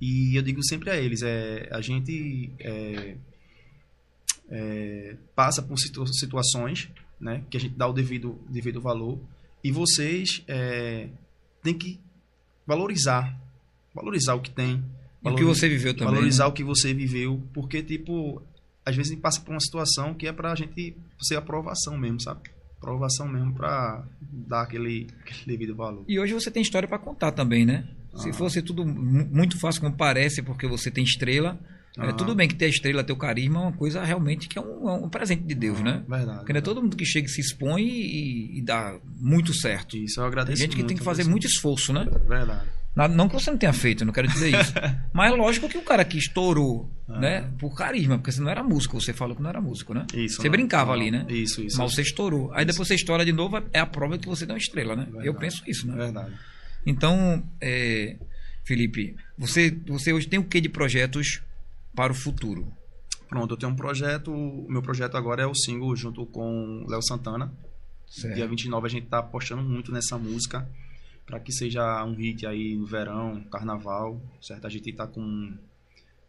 E 0.00 0.34
eu 0.36 0.42
digo 0.42 0.62
sempre 0.64 0.90
a 0.90 0.96
eles, 0.96 1.22
é, 1.22 1.68
a 1.70 1.80
gente 1.80 2.50
é, 2.58 3.16
é, 4.50 5.16
passa 5.34 5.62
por 5.62 5.78
situ- 5.78 6.06
situações, 6.14 6.88
né? 7.20 7.44
Que 7.50 7.56
a 7.56 7.60
gente 7.60 7.74
dá 7.74 7.86
o 7.86 7.92
devido, 7.92 8.38
devido 8.48 8.80
valor. 8.80 9.18
E 9.62 9.70
vocês 9.70 10.42
é, 10.48 11.08
têm 11.62 11.74
que 11.74 12.00
valorizar. 12.66 13.38
Valorizar 13.94 14.34
o 14.34 14.40
que 14.40 14.50
tem. 14.50 14.82
E 15.22 15.28
o 15.28 15.34
que 15.36 15.44
você 15.44 15.68
viveu 15.68 15.94
também. 15.94 16.14
Valorizar 16.14 16.44
né? 16.44 16.50
o 16.50 16.52
que 16.52 16.64
você 16.64 16.94
viveu. 16.94 17.42
Porque, 17.52 17.82
tipo, 17.82 18.42
às 18.84 18.96
vezes 18.96 19.12
a 19.12 19.14
gente 19.14 19.22
passa 19.22 19.40
por 19.40 19.50
uma 19.50 19.60
situação 19.60 20.14
que 20.14 20.26
é 20.26 20.32
pra 20.32 20.54
gente 20.54 20.96
ser 21.20 21.36
aprovação 21.36 21.98
mesmo, 21.98 22.20
sabe? 22.20 22.40
Aprovação 22.78 23.28
mesmo 23.28 23.52
pra 23.52 24.02
dar 24.22 24.62
aquele, 24.62 25.06
aquele 25.20 25.44
devido 25.44 25.76
valor. 25.76 26.04
E 26.08 26.18
hoje 26.18 26.32
você 26.32 26.50
tem 26.50 26.62
história 26.62 26.88
para 26.88 26.98
contar 26.98 27.32
também, 27.32 27.66
né? 27.66 27.86
Se 28.16 28.32
fosse 28.32 28.60
tudo 28.62 28.84
mu- 28.84 29.28
muito 29.30 29.58
fácil 29.58 29.80
como 29.82 29.94
parece, 29.96 30.42
porque 30.42 30.66
você 30.66 30.90
tem 30.90 31.04
estrela, 31.04 31.58
é, 31.98 32.06
Ah. 32.08 32.12
tudo 32.12 32.34
bem 32.34 32.48
que 32.48 32.54
ter 32.54 32.68
estrela, 32.68 33.02
ter 33.04 33.12
o 33.12 33.16
carisma 33.16 33.58
é 33.60 33.62
uma 33.62 33.72
coisa 33.72 34.02
realmente 34.04 34.48
que 34.48 34.58
é 34.58 34.62
um, 34.62 34.88
é 34.88 34.92
um 34.94 35.08
presente 35.08 35.42
de 35.42 35.54
Deus, 35.54 35.80
né? 35.80 36.02
Verdade. 36.08 36.38
Porque 36.38 36.52
não 36.52 36.58
é 36.58 36.62
todo 36.62 36.82
mundo 36.82 36.96
que 36.96 37.04
chega 37.04 37.26
e 37.26 37.30
se 37.30 37.40
expõe 37.40 37.82
e, 37.82 38.58
e 38.58 38.62
dá 38.62 38.96
muito 39.18 39.52
certo. 39.54 39.96
Isso, 39.96 40.18
eu 40.20 40.24
Tem 40.24 40.28
agradeço 40.28 40.62
gente 40.62 40.76
que 40.76 40.82
tem 40.84 40.96
que 40.96 41.02
fazer 41.04 41.24
muito 41.24 41.46
esforço, 41.46 41.92
né? 41.92 42.06
Verdade. 42.28 42.68
Não 43.14 43.28
que 43.28 43.34
você 43.34 43.50
não 43.52 43.56
tenha 43.56 43.72
feito, 43.72 44.02
eu 44.02 44.06
não 44.06 44.12
quero 44.12 44.26
dizer 44.26 44.50
isso. 44.60 44.74
Mas 45.14 45.32
é 45.32 45.36
lógico 45.36 45.68
que 45.68 45.78
o 45.78 45.82
cara 45.82 46.04
que 46.04 46.18
estourou, 46.18 46.90
Ah. 47.08 47.18
né? 47.20 47.50
Por 47.58 47.74
carisma, 47.74 48.18
porque 48.18 48.32
você 48.32 48.40
não 48.40 48.50
era 48.50 48.62
músico, 48.64 49.00
você 49.00 49.12
falou 49.12 49.34
que 49.36 49.42
não 49.42 49.48
era 49.48 49.60
músico, 49.60 49.94
né? 49.94 50.06
Isso. 50.12 50.36
Você 50.36 50.48
não- 50.48 50.50
brincava 50.52 50.86
não, 50.94 51.00
ali, 51.00 51.10
né? 51.10 51.24
Isso, 51.28 51.62
isso. 51.62 51.78
Mas 51.78 51.94
você 51.94 52.02
estourou. 52.02 52.52
Aí 52.52 52.64
depois 52.64 52.86
você 52.88 52.96
estoura 52.96 53.24
de 53.24 53.32
novo, 53.32 53.62
é 53.72 53.78
a 53.78 53.86
prova 53.86 54.18
que 54.18 54.26
você 54.28 54.44
deu 54.44 54.54
uma 54.54 54.58
estrela, 54.58 54.96
né? 54.96 55.04
Verdade. 55.04 55.26
Eu 55.26 55.34
penso 55.34 55.62
isso, 55.68 55.86
né? 55.86 55.94
Verdade. 55.96 56.32
Então, 56.84 57.42
é, 57.60 58.16
Felipe, 58.64 59.16
você, 59.36 59.70
você 59.86 60.12
hoje 60.12 60.28
tem 60.28 60.38
o 60.38 60.44
que 60.44 60.60
de 60.60 60.68
projetos 60.68 61.42
para 61.94 62.12
o 62.12 62.14
futuro? 62.14 62.72
Pronto, 63.28 63.54
eu 63.54 63.56
tenho 63.56 63.72
um 63.72 63.76
projeto. 63.76 64.32
O 64.32 64.70
meu 64.70 64.82
projeto 64.82 65.16
agora 65.16 65.42
é 65.42 65.46
o 65.46 65.54
single 65.54 65.94
junto 65.94 66.26
com 66.26 66.84
Léo 66.88 67.02
Santana. 67.02 67.52
Certo. 68.08 68.34
Dia 68.34 68.46
29 68.46 68.86
a 68.86 68.90
gente 68.90 69.06
tá 69.06 69.18
apostando 69.18 69.62
muito 69.62 69.92
nessa 69.92 70.18
música 70.18 70.68
para 71.24 71.38
que 71.38 71.52
seja 71.52 72.04
um 72.04 72.14
hit 72.14 72.44
aí 72.44 72.76
no 72.76 72.84
verão, 72.84 73.40
carnaval, 73.44 74.20
certo? 74.42 74.66
A 74.66 74.70
gente 74.70 74.92
tá 74.92 75.06
com, 75.06 75.56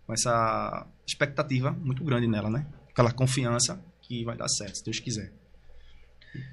com 0.06 0.14
essa 0.14 0.86
expectativa 1.08 1.72
muito 1.72 2.04
grande 2.04 2.28
nela, 2.28 2.52
né? 2.52 2.68
Aquela 2.92 3.12
confiança 3.12 3.84
que 4.02 4.24
vai 4.24 4.38
dar 4.38 4.48
certo, 4.48 4.78
se 4.78 4.84
Deus 4.84 5.00
quiser. 5.00 5.34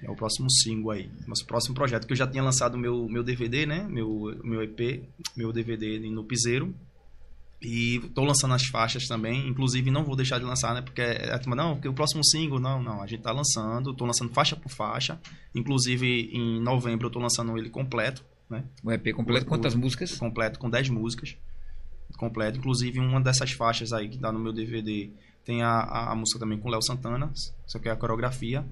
É 0.03 0.11
o 0.11 0.17
próximo 0.17 0.51
single 0.51 0.91
aí, 0.91 1.11
nosso 1.27 1.47
próximo 1.47 1.75
projeto, 1.75 2.07
que 2.07 2.13
eu 2.13 2.17
já 2.17 2.27
tinha 2.27 2.43
lançado 2.43 2.75
o 2.75 2.79
meu, 2.79 3.09
meu 3.09 3.23
DVD, 3.23 3.65
né? 3.65 3.87
Meu, 3.89 4.37
meu 4.43 4.63
EP, 4.63 5.05
meu 5.37 5.53
DVD 5.53 5.99
no 6.11 6.25
Piseiro. 6.25 6.75
E 7.61 7.99
tô 8.15 8.23
lançando 8.25 8.55
as 8.55 8.67
faixas 8.67 9.09
também, 9.09 9.49
inclusive 9.49 9.91
não 9.91 10.05
vou 10.05 10.15
deixar 10.15 10.39
de 10.39 10.45
lançar, 10.45 10.75
né? 10.75 10.81
Porque 10.83 11.01
é, 11.01 11.33
a 11.33 11.39
turma, 11.41 11.57
não, 11.57 11.75
porque 11.75 11.89
o 11.89 11.93
próximo 11.93 12.25
single, 12.25 12.61
não, 12.61 12.81
não, 12.81 13.03
a 13.03 13.07
gente 13.07 13.23
tá 13.23 13.33
lançando, 13.33 13.93
tô 13.95 14.05
lançando 14.07 14.33
faixa 14.33 14.55
por 14.55 14.71
faixa. 14.71 15.21
Inclusive 15.55 16.31
em 16.33 16.61
novembro 16.61 17.09
eu 17.09 17.11
tô 17.11 17.19
lançando 17.19 17.57
ele 17.59 17.69
completo, 17.69 18.25
né? 18.49 18.65
O 18.85 18.93
EP 18.93 19.13
completo, 19.13 19.47
O- 19.47 19.49
quantas 19.49 19.75
o- 19.75 19.79
músicas? 19.79 20.17
Completo 20.17 20.59
com 20.61 20.71
10 20.71 20.89
músicas. 20.89 21.37
Completo, 22.17 22.59
inclusive 22.59 22.99
uma 23.01 23.21
dessas 23.21 23.51
faixas 23.53 23.93
aí 23.93 24.09
que 24.09 24.19
tá 24.19 24.31
no 24.33 24.39
meu 24.39 24.53
DVD 24.53 25.11
tem 25.45 25.63
a, 25.63 25.69
a, 25.81 26.13
a 26.13 26.15
música 26.15 26.39
também 26.39 26.59
com 26.59 26.69
Léo 26.69 26.83
Santana, 26.83 27.31
só 27.67 27.79
que 27.79 27.89
é 27.89 27.93
a 27.93 27.97
coreografia, 27.97 28.65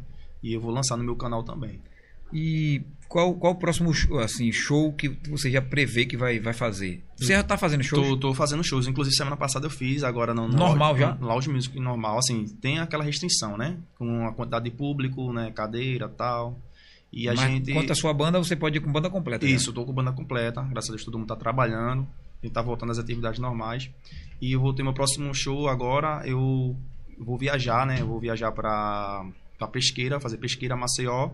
e 0.42 0.52
eu 0.54 0.60
vou 0.60 0.70
lançar 0.70 0.96
no 0.96 1.04
meu 1.04 1.16
canal 1.16 1.42
também. 1.42 1.80
E 2.32 2.82
qual, 3.08 3.34
qual 3.34 3.52
o 3.52 3.56
próximo 3.56 3.94
show, 3.94 4.18
assim, 4.18 4.50
show 4.50 4.92
que 4.92 5.08
você 5.30 5.48
já 5.50 5.62
prevê 5.62 6.04
que 6.06 6.16
vai, 6.16 6.40
vai 6.40 6.52
fazer? 6.52 7.04
Você 7.16 7.32
já 7.32 7.42
tá 7.42 7.56
fazendo 7.56 7.84
show? 7.84 8.02
Tô, 8.02 8.16
tô 8.16 8.34
fazendo 8.34 8.64
shows, 8.64 8.88
inclusive 8.88 9.14
semana 9.16 9.36
passada 9.36 9.66
eu 9.66 9.70
fiz, 9.70 10.02
agora 10.02 10.34
não. 10.34 10.48
no 10.48 10.56
Normal 10.56 10.88
lounge- 10.92 11.00
já? 11.00 11.16
Lounge 11.20 11.48
Music 11.48 11.78
normal, 11.78 12.18
assim, 12.18 12.44
tem 12.60 12.80
aquela 12.80 13.04
restrição, 13.04 13.56
né? 13.56 13.76
Com 13.96 14.26
a 14.26 14.32
quantidade 14.32 14.64
de 14.64 14.72
público, 14.72 15.32
né? 15.32 15.52
Cadeira 15.52 16.08
tal. 16.08 16.58
E 17.12 17.28
a 17.28 17.32
Mas 17.34 17.40
gente. 17.48 17.72
quanto 17.72 17.92
à 17.92 17.94
sua 17.94 18.12
banda, 18.12 18.38
você 18.38 18.56
pode 18.56 18.76
ir 18.76 18.80
com 18.80 18.90
banda 18.90 19.08
completa. 19.08 19.46
já. 19.46 19.54
Isso, 19.54 19.70
eu 19.70 19.74
tô 19.74 19.84
com 19.84 19.92
banda 19.92 20.12
completa, 20.12 20.60
graças 20.62 20.90
a 20.90 20.92
Deus 20.94 21.04
todo 21.04 21.16
mundo 21.18 21.28
tá 21.28 21.36
trabalhando, 21.36 22.06
a 22.42 22.46
gente 22.46 22.52
tá 22.52 22.60
voltando 22.60 22.90
às 22.90 22.98
atividades 22.98 23.38
normais. 23.38 23.88
E 24.42 24.50
eu 24.52 24.60
vou 24.60 24.74
ter 24.74 24.82
meu 24.82 24.92
próximo 24.92 25.32
show 25.32 25.68
agora, 25.68 26.22
eu 26.26 26.76
vou 27.18 27.38
viajar, 27.38 27.86
né? 27.86 28.00
Eu 28.00 28.08
vou 28.08 28.18
viajar 28.18 28.50
pra, 28.50 29.24
pra 29.58 29.68
Pesqueira, 29.68 30.20
fazer 30.20 30.38
Pesqueira 30.38 30.76
Maceió. 30.76 31.30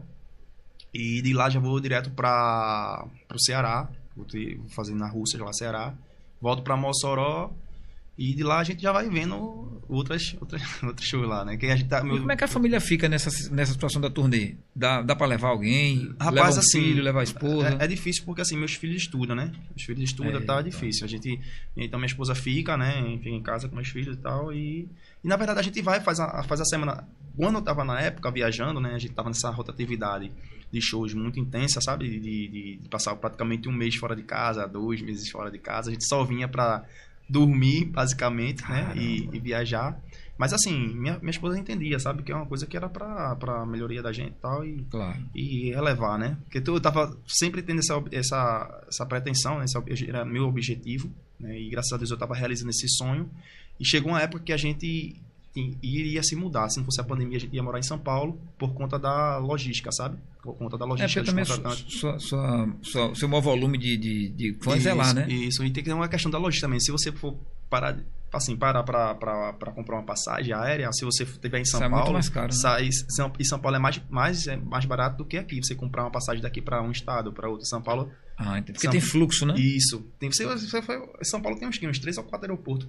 E 0.92 1.22
de 1.22 1.32
lá 1.32 1.48
já 1.48 1.58
vou 1.58 1.80
direto 1.80 2.10
pra, 2.10 3.06
pro 3.26 3.40
Ceará, 3.40 3.88
vou, 4.14 4.26
ter, 4.26 4.58
vou 4.58 4.68
fazer 4.68 4.94
na 4.94 5.08
Rússia, 5.08 5.42
lá 5.42 5.52
Ceará. 5.52 5.94
Volto 6.40 6.62
pra 6.62 6.76
Mossoró 6.76 7.50
e 8.18 8.34
de 8.34 8.42
lá 8.42 8.58
a 8.58 8.64
gente 8.64 8.82
já 8.82 8.92
vai 8.92 9.08
vendo 9.08 9.80
outras, 9.88 10.36
outras, 10.40 10.62
outros 10.82 11.06
shows 11.08 11.26
lá, 11.28 11.44
né? 11.44 11.56
Que 11.56 11.66
a 11.66 11.76
gente 11.76 11.88
tá, 11.88 12.00
E 12.00 12.04
meu- 12.04 12.18
como 12.18 12.30
é 12.32 12.36
que 12.36 12.44
a 12.44 12.48
família 12.48 12.80
fica 12.80 13.08
nessa, 13.08 13.30
nessa 13.52 13.72
situação 13.72 14.00
da 14.00 14.10
turnê? 14.10 14.54
Dá, 14.76 15.02
dá 15.02 15.16
pra 15.16 15.26
levar 15.26 15.48
alguém? 15.48 16.08
Rapaz, 16.20 16.34
leva 16.34 16.46
um 16.54 16.58
assim, 16.58 16.80
filho, 16.82 17.02
levar 17.02 17.20
a 17.20 17.24
esposa? 17.24 17.76
É, 17.80 17.84
é 17.84 17.86
difícil 17.88 18.24
porque 18.24 18.40
assim, 18.42 18.56
meus 18.56 18.74
filhos 18.74 19.02
estudam, 19.02 19.34
né? 19.34 19.52
Meus 19.70 19.82
filhos 19.82 20.02
estudam, 20.02 20.30
É, 20.32 20.34
tá 20.40 20.60
então. 20.60 20.62
difícil. 20.62 21.04
A 21.04 21.08
gente, 21.08 21.40
então 21.76 21.98
minha 21.98 22.06
esposa 22.06 22.34
fica, 22.34 22.76
né? 22.76 23.02
Fica 23.18 23.30
em 23.30 23.42
casa 23.42 23.68
com 23.68 23.74
meus 23.76 23.88
filhos 23.88 24.16
e 24.16 24.18
tal. 24.20 24.52
E, 24.52 24.88
e 25.24 25.28
na 25.28 25.36
verdade 25.36 25.60
a 25.60 25.62
gente 25.62 25.80
vai, 25.82 26.00
faz 26.00 26.20
a, 26.20 26.42
faz 26.44 26.60
a 26.60 26.64
semana. 26.64 27.06
Quando 27.36 27.56
eu 27.56 27.62
tava 27.62 27.82
na 27.84 27.98
época 28.00 28.30
viajando, 28.30 28.78
né? 28.78 28.94
A 28.94 28.98
gente 28.98 29.14
tava 29.14 29.28
nessa 29.30 29.48
rotatividade 29.50 30.30
de 30.70 30.80
shows 30.80 31.12
muito 31.14 31.38
intensa, 31.40 31.80
sabe? 31.80 32.08
De, 32.08 32.20
de- 32.20 32.78
de 32.82 32.88
passar 32.88 33.14
praticamente 33.16 33.68
um 33.68 33.72
mês 33.72 33.94
fora 33.96 34.14
de 34.16 34.22
casa, 34.22 34.66
dois 34.66 35.00
meses 35.02 35.28
fora 35.30 35.50
de 35.50 35.58
casa. 35.58 35.90
A 35.90 35.92
gente 35.92 36.06
só 36.06 36.22
vinha 36.24 36.46
pra 36.48 36.84
dormir, 37.28 37.86
basicamente, 37.86 38.62
né? 38.68 38.92
E, 38.96 39.28
e 39.32 39.38
viajar. 39.40 39.98
Mas 40.38 40.52
assim, 40.52 40.88
minha, 40.94 41.18
minha 41.18 41.30
esposa 41.30 41.58
entendia, 41.58 41.98
sabe? 41.98 42.22
Que 42.22 42.32
é 42.32 42.34
uma 42.34 42.46
coisa 42.46 42.66
que 42.66 42.76
era 42.76 42.88
pra, 42.88 43.36
pra 43.36 43.64
melhoria 43.64 44.02
da 44.02 44.12
gente 44.12 44.32
e 44.32 44.40
tal. 44.40 44.64
E 44.64 44.82
Claro. 44.90 45.18
e 45.34 45.70
relevar, 45.70 46.18
né? 46.18 46.36
Porque 46.44 46.60
tu- 46.60 46.74
eu 46.74 46.80
tava 46.80 47.16
sempre 47.26 47.62
tendo 47.62 47.78
essa, 47.78 48.02
essa, 48.10 48.84
essa 48.88 49.06
pretensão, 49.06 49.58
né? 49.58 49.66
Esse 49.88 50.08
era 50.08 50.24
meu 50.24 50.44
objetivo, 50.44 51.10
né? 51.38 51.58
E 51.58 51.70
graças 51.70 51.92
a 51.92 51.96
Deus 51.96 52.10
eu 52.10 52.16
tava 52.18 52.34
realizando 52.34 52.70
esse 52.70 52.88
sonho. 52.88 53.30
E 53.78 53.84
chegou 53.86 54.12
uma 54.12 54.20
época 54.20 54.42
que 54.42 54.52
a 54.52 54.56
gente 54.56 55.20
iria 55.82 56.22
se 56.22 56.34
mudar. 56.34 56.68
Se 56.70 56.78
não 56.78 56.84
fosse 56.84 57.00
a 57.00 57.04
pandemia, 57.04 57.36
a 57.36 57.40
gente 57.40 57.54
ia 57.54 57.62
morar 57.62 57.78
em 57.78 57.82
São 57.82 57.98
Paulo 57.98 58.40
por 58.58 58.72
conta 58.74 58.98
da 58.98 59.38
logística, 59.38 59.92
sabe? 59.92 60.16
Por 60.42 60.54
conta 60.56 60.78
da 60.78 60.84
É, 60.84 60.88
logística 60.88 61.20
porque 61.20 61.30
também 61.30 61.44
dos 61.44 61.54
sua, 61.54 62.12
contratantes. 62.12 62.78
sua, 62.78 62.78
sua, 62.82 63.14
seu 63.14 63.28
maior 63.28 63.42
volume 63.42 63.76
de, 63.78 63.96
de, 63.96 64.28
de 64.30 64.58
fãs 64.62 64.84
é 64.86 64.94
lá, 64.94 65.04
Isso, 65.04 65.14
né? 65.14 65.28
Isso, 65.28 65.64
e 65.64 65.70
tem 65.70 65.82
que 65.82 65.90
ter 65.90 65.94
uma 65.94 66.08
questão 66.08 66.30
da 66.30 66.38
logística 66.38 66.66
também. 66.66 66.80
Se 66.80 66.90
você 66.90 67.12
for 67.12 67.36
parar, 67.68 67.98
assim, 68.32 68.56
parar 68.56 68.82
pra 68.82 69.72
comprar 69.74 69.96
uma 69.96 70.04
passagem 70.04 70.52
aérea, 70.54 70.90
se 70.92 71.04
você 71.04 71.24
estiver 71.24 71.58
em 71.60 71.64
São 71.64 71.80
Sai 71.80 71.88
Paulo, 71.88 72.04
muito 72.04 72.14
mais 72.14 72.28
caro, 72.28 72.48
né? 72.48 72.52
sai, 72.52 72.88
São, 73.10 73.32
e 73.38 73.44
São 73.44 73.58
Paulo 73.58 73.76
é 73.76 73.80
mais, 73.80 74.00
mais, 74.10 74.46
é 74.46 74.56
mais 74.56 74.84
barato 74.84 75.18
do 75.18 75.24
que 75.24 75.36
aqui. 75.38 75.62
Você 75.62 75.74
comprar 75.74 76.02
uma 76.04 76.10
passagem 76.10 76.42
daqui 76.42 76.60
para 76.60 76.82
um 76.82 76.90
estado, 76.90 77.32
para 77.32 77.48
outro. 77.48 77.66
São 77.66 77.80
Paulo, 77.82 78.10
Ah, 78.36 78.58
entendi. 78.58 78.72
Porque 78.72 78.82
São- 78.86 78.90
tem 78.92 79.00
fluxo, 79.00 79.46
né? 79.46 79.54
isso. 79.58 80.04
Tem, 80.18 80.30
você, 80.30 80.44
você 80.46 80.66
São 81.24 81.40
Paulo 81.40 81.58
tem 81.58 81.68
uns, 81.68 81.80
uns 81.82 81.98
três 81.98 82.16
ou 82.18 82.24
quatro 82.24 82.50
aeroportos. 82.50 82.88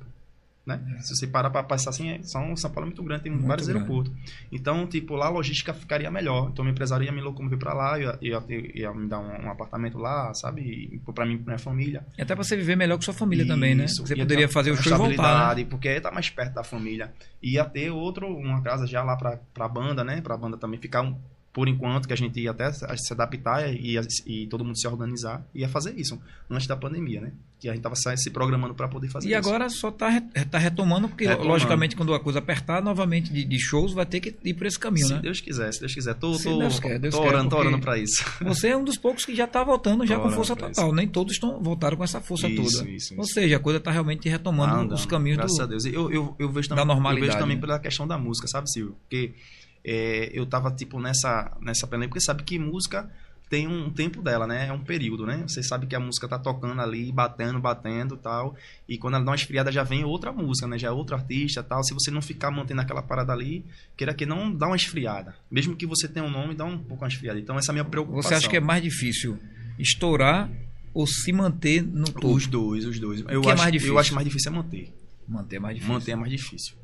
Né? 0.65 0.79
Se 1.01 1.13
você 1.13 1.27
parar 1.27 1.49
para 1.49 1.61
passar 1.61 1.89
assim, 1.89 2.09
é- 2.09 2.23
São, 2.23 2.55
São 2.55 2.71
Paulo 2.71 2.85
é 2.85 2.89
muito 2.91 3.03
grande, 3.03 3.23
tem 3.23 3.31
É. 3.31 3.35
Muito 3.35 3.47
vários 3.47 3.67
grande. 3.67 3.83
aeroportos. 3.83 4.13
Então, 4.49 4.87
tipo, 4.87 5.13
lá 5.15 5.25
a 5.25 5.29
logística 5.29 5.73
ficaria 5.73 6.09
melhor. 6.09 6.49
Então, 6.51 6.63
meu 6.63 6.71
empresário 6.71 7.03
ia 7.05 7.11
me 7.11 7.19
locomover 7.19 7.59
para 7.59 7.73
lá, 7.73 7.99
ia, 7.99 8.17
ia, 8.21 8.41
ia 8.73 8.93
me 8.93 9.09
dar 9.09 9.19
um, 9.19 9.45
um 9.45 9.51
apartamento 9.51 9.97
lá, 9.97 10.33
sabe? 10.33 11.01
Para 11.13 11.25
mim, 11.25 11.37
pra 11.37 11.47
minha 11.47 11.57
família. 11.59 12.05
E 12.17 12.21
Até 12.21 12.33
pra 12.33 12.43
você 12.45 12.55
viver 12.55 12.77
melhor 12.77 12.95
com 12.95 13.01
sua 13.01 13.13
família 13.13 13.45
também, 13.45 13.75
né? 13.75 13.85
Isso. 13.85 14.07
Você 14.07 14.13
Ia 14.15 14.23
poderia 14.23 14.47
fazer 14.47 14.71
o 14.71 14.77
show 14.77 14.93
e 14.93 14.97
voltar. 15.15 15.53
Né? 15.55 15.65
Porque 15.65 15.99
tá 15.99 16.09
mais 16.11 16.29
perto 16.29 16.53
da 16.53 16.63
família. 16.63 17.11
Ia 17.41 17.65
ter 17.65 17.91
outro, 17.91 18.25
uma 18.27 18.61
casa 18.61 18.87
já 18.87 19.03
lá 19.03 19.17
pra, 19.17 19.37
pra 19.53 19.67
banda, 19.67 20.01
né? 20.03 20.21
Pra 20.21 20.37
banda 20.37 20.55
também 20.57 20.79
ficar 20.79 21.01
um, 21.01 21.17
por 21.53 21.67
enquanto, 21.67 22.07
que 22.07 22.13
a 22.13 22.17
gente 22.17 22.39
ia 22.41 22.49
até 22.49 22.71
se 22.73 22.83
se 22.97 23.13
adaptar 23.13 23.71
e, 23.71 23.95
e 24.25 24.47
todo 24.47 24.65
mundo 24.65 24.75
se 24.79 24.87
organizar. 24.87 25.45
Ia 25.53 25.69
fazer 25.69 25.93
isso 25.99 26.19
antes 26.49 26.65
da 26.65 26.75
pandemia, 26.75 27.21
né? 27.21 27.31
Que 27.59 27.69
a 27.69 27.73
gente 27.73 27.83
tava 27.83 27.95
sa- 27.95 28.17
se 28.17 28.29
programando 28.31 28.73
pra 28.73 28.87
poder 28.87 29.07
fazer 29.07 29.29
E 29.29 29.31
isso. 29.37 29.47
agora 29.47 29.69
só 29.69 29.91
tá, 29.91 30.09
re- 30.09 30.21
tá 30.49 30.57
retomando, 30.57 31.07
porque 31.07 31.25
Retomando. 31.25 31.47
logicamente 31.49 31.95
quando 31.95 32.11
a 32.13 32.19
coisa 32.19 32.39
apertar 32.39 32.81
novamente 32.81 33.31
de, 33.31 33.43
de 33.45 33.59
shows, 33.59 33.93
vai 33.93 34.05
ter 34.05 34.19
que 34.19 34.35
ir 34.43 34.53
por 34.55 34.65
esse 34.65 34.79
caminho, 34.79 35.05
Se 35.07 35.13
né? 35.13 35.19
Deus 35.21 35.39
quiser, 35.39 35.71
se 35.71 35.79
Deus 35.79 35.93
quiser. 35.93 36.15
Tô, 36.15 36.33
Se 36.33 36.43
tô, 36.45 36.57
Deus 36.57 36.79
quer, 36.79 36.97
Deus 36.99 37.13
tô 37.13 37.21
orando, 37.21 37.55
orando 37.55 37.79
pra 37.79 37.97
isso. 37.99 38.25
Você 38.43 38.69
é 38.69 38.75
um 38.77 38.83
dos 38.83 38.97
poucos 38.97 39.23
que 39.23 39.35
já 39.35 39.45
tá 39.47 39.63
voltando 39.63 40.05
já 40.07 40.15
Tô 40.15 40.23
com 40.23 40.31
força 40.31 40.55
total. 40.55 40.91
Nem 40.93 41.07
todos 41.07 41.33
estão 41.35 41.61
voltaram 41.61 41.95
com 41.95 42.03
essa 42.03 42.19
força 42.19 42.49
Isso, 42.49 42.79
toda. 42.79 42.89
isso, 42.89 43.13
Ou 43.15 43.23
seja, 43.25 43.57
a 43.57 43.59
coisa 43.59 43.79
tá 43.79 43.91
realmente 43.91 44.27
retomando 44.27 44.73
Andando, 44.73 44.95
os 44.95 45.05
caminhos 45.05 45.37
graças 45.37 45.59
a 45.59 45.65
do... 45.65 45.69
Deus. 45.69 45.85
Eu, 45.85 46.11
eu, 46.11 46.35
eu 46.39 46.51
vejo 46.51 46.67
também, 46.67 46.83
da 46.85 46.93
normalidade, 46.93 47.27
Eu 47.27 47.33
vejo 47.33 47.43
também 47.43 47.59
pela 47.59 47.77
questão 47.79 48.07
da 48.07 48.17
música, 48.17 48.47
sabe, 48.47 48.69
Silvio? 48.71 48.95
Porque 49.03 49.33
é, 49.85 50.29
eu 50.33 50.45
tava, 50.45 50.71
tipo, 50.71 50.99
nessa, 50.99 51.55
nessa 51.61 51.87
peleia, 51.87 52.07
porque 52.07 52.21
sabe 52.21 52.43
que 52.43 52.57
música 52.57 53.09
tem 53.53 53.67
um 53.67 53.87
tempo 53.91 54.19
dela, 54.19 54.47
né? 54.47 54.67
É 54.67 54.73
um 54.73 54.83
período, 54.83 55.27
né? 55.27 55.43
Você 55.47 55.61
sabe 55.61 55.85
que 55.85 55.95
a 55.95 55.99
música 55.99 56.27
tá 56.27 56.39
tocando 56.39 56.81
ali, 56.81 57.11
batendo, 57.11 57.59
batendo 57.59 58.17
tal. 58.17 58.55
E 58.89 58.97
quando 58.97 59.13
ela 59.13 59.23
dá 59.23 59.29
uma 59.29 59.35
esfriada, 59.35 59.71
já 59.71 59.83
vem 59.83 60.03
outra 60.03 60.31
música, 60.31 60.67
né? 60.67 60.79
Já 60.79 60.87
é 60.87 60.91
outro 60.91 61.15
artista 61.15 61.61
tal. 61.61 61.83
Se 61.83 61.93
você 61.93 62.09
não 62.09 62.19
ficar 62.19 62.49
mantendo 62.49 62.81
aquela 62.81 63.03
parada 63.03 63.31
ali, 63.31 63.63
queira 63.95 64.11
que 64.11 64.25
não 64.25 64.51
dá 64.51 64.65
uma 64.65 64.75
esfriada. 64.75 65.35
Mesmo 65.51 65.75
que 65.75 65.85
você 65.85 66.07
tenha 66.07 66.25
um 66.25 66.31
nome, 66.31 66.55
dá 66.55 66.65
um 66.65 66.79
pouco 66.79 67.03
uma 67.03 67.07
esfriada. 67.07 67.39
Então, 67.39 67.55
essa 67.55 67.69
é 67.69 67.73
a 67.73 67.73
minha 67.73 67.85
preocupação. 67.85 68.29
Você 68.29 68.35
acha 68.35 68.49
que 68.49 68.57
é 68.57 68.59
mais 68.59 68.81
difícil 68.81 69.37
estourar 69.77 70.49
ou 70.91 71.05
se 71.05 71.31
manter 71.31 71.83
no 71.83 72.05
topo? 72.05 72.33
Os 72.33 72.47
dois, 72.47 72.85
os 72.85 72.99
dois. 72.99 73.19
Eu, 73.27 73.41
que 73.41 73.49
é 73.49 73.51
acho, 73.51 73.61
mais 73.61 73.71
difícil? 73.71 73.93
eu 73.93 73.99
acho 73.99 74.15
mais 74.15 74.25
difícil 74.25 74.51
é 74.51 74.55
manter. 74.55 74.93
Manter 75.27 75.55
é 75.57 75.59
mais 75.59 75.75
difícil. 75.75 75.93
Manter 75.93 76.11
é 76.11 76.15
mais 76.15 76.31
difícil. 76.31 76.82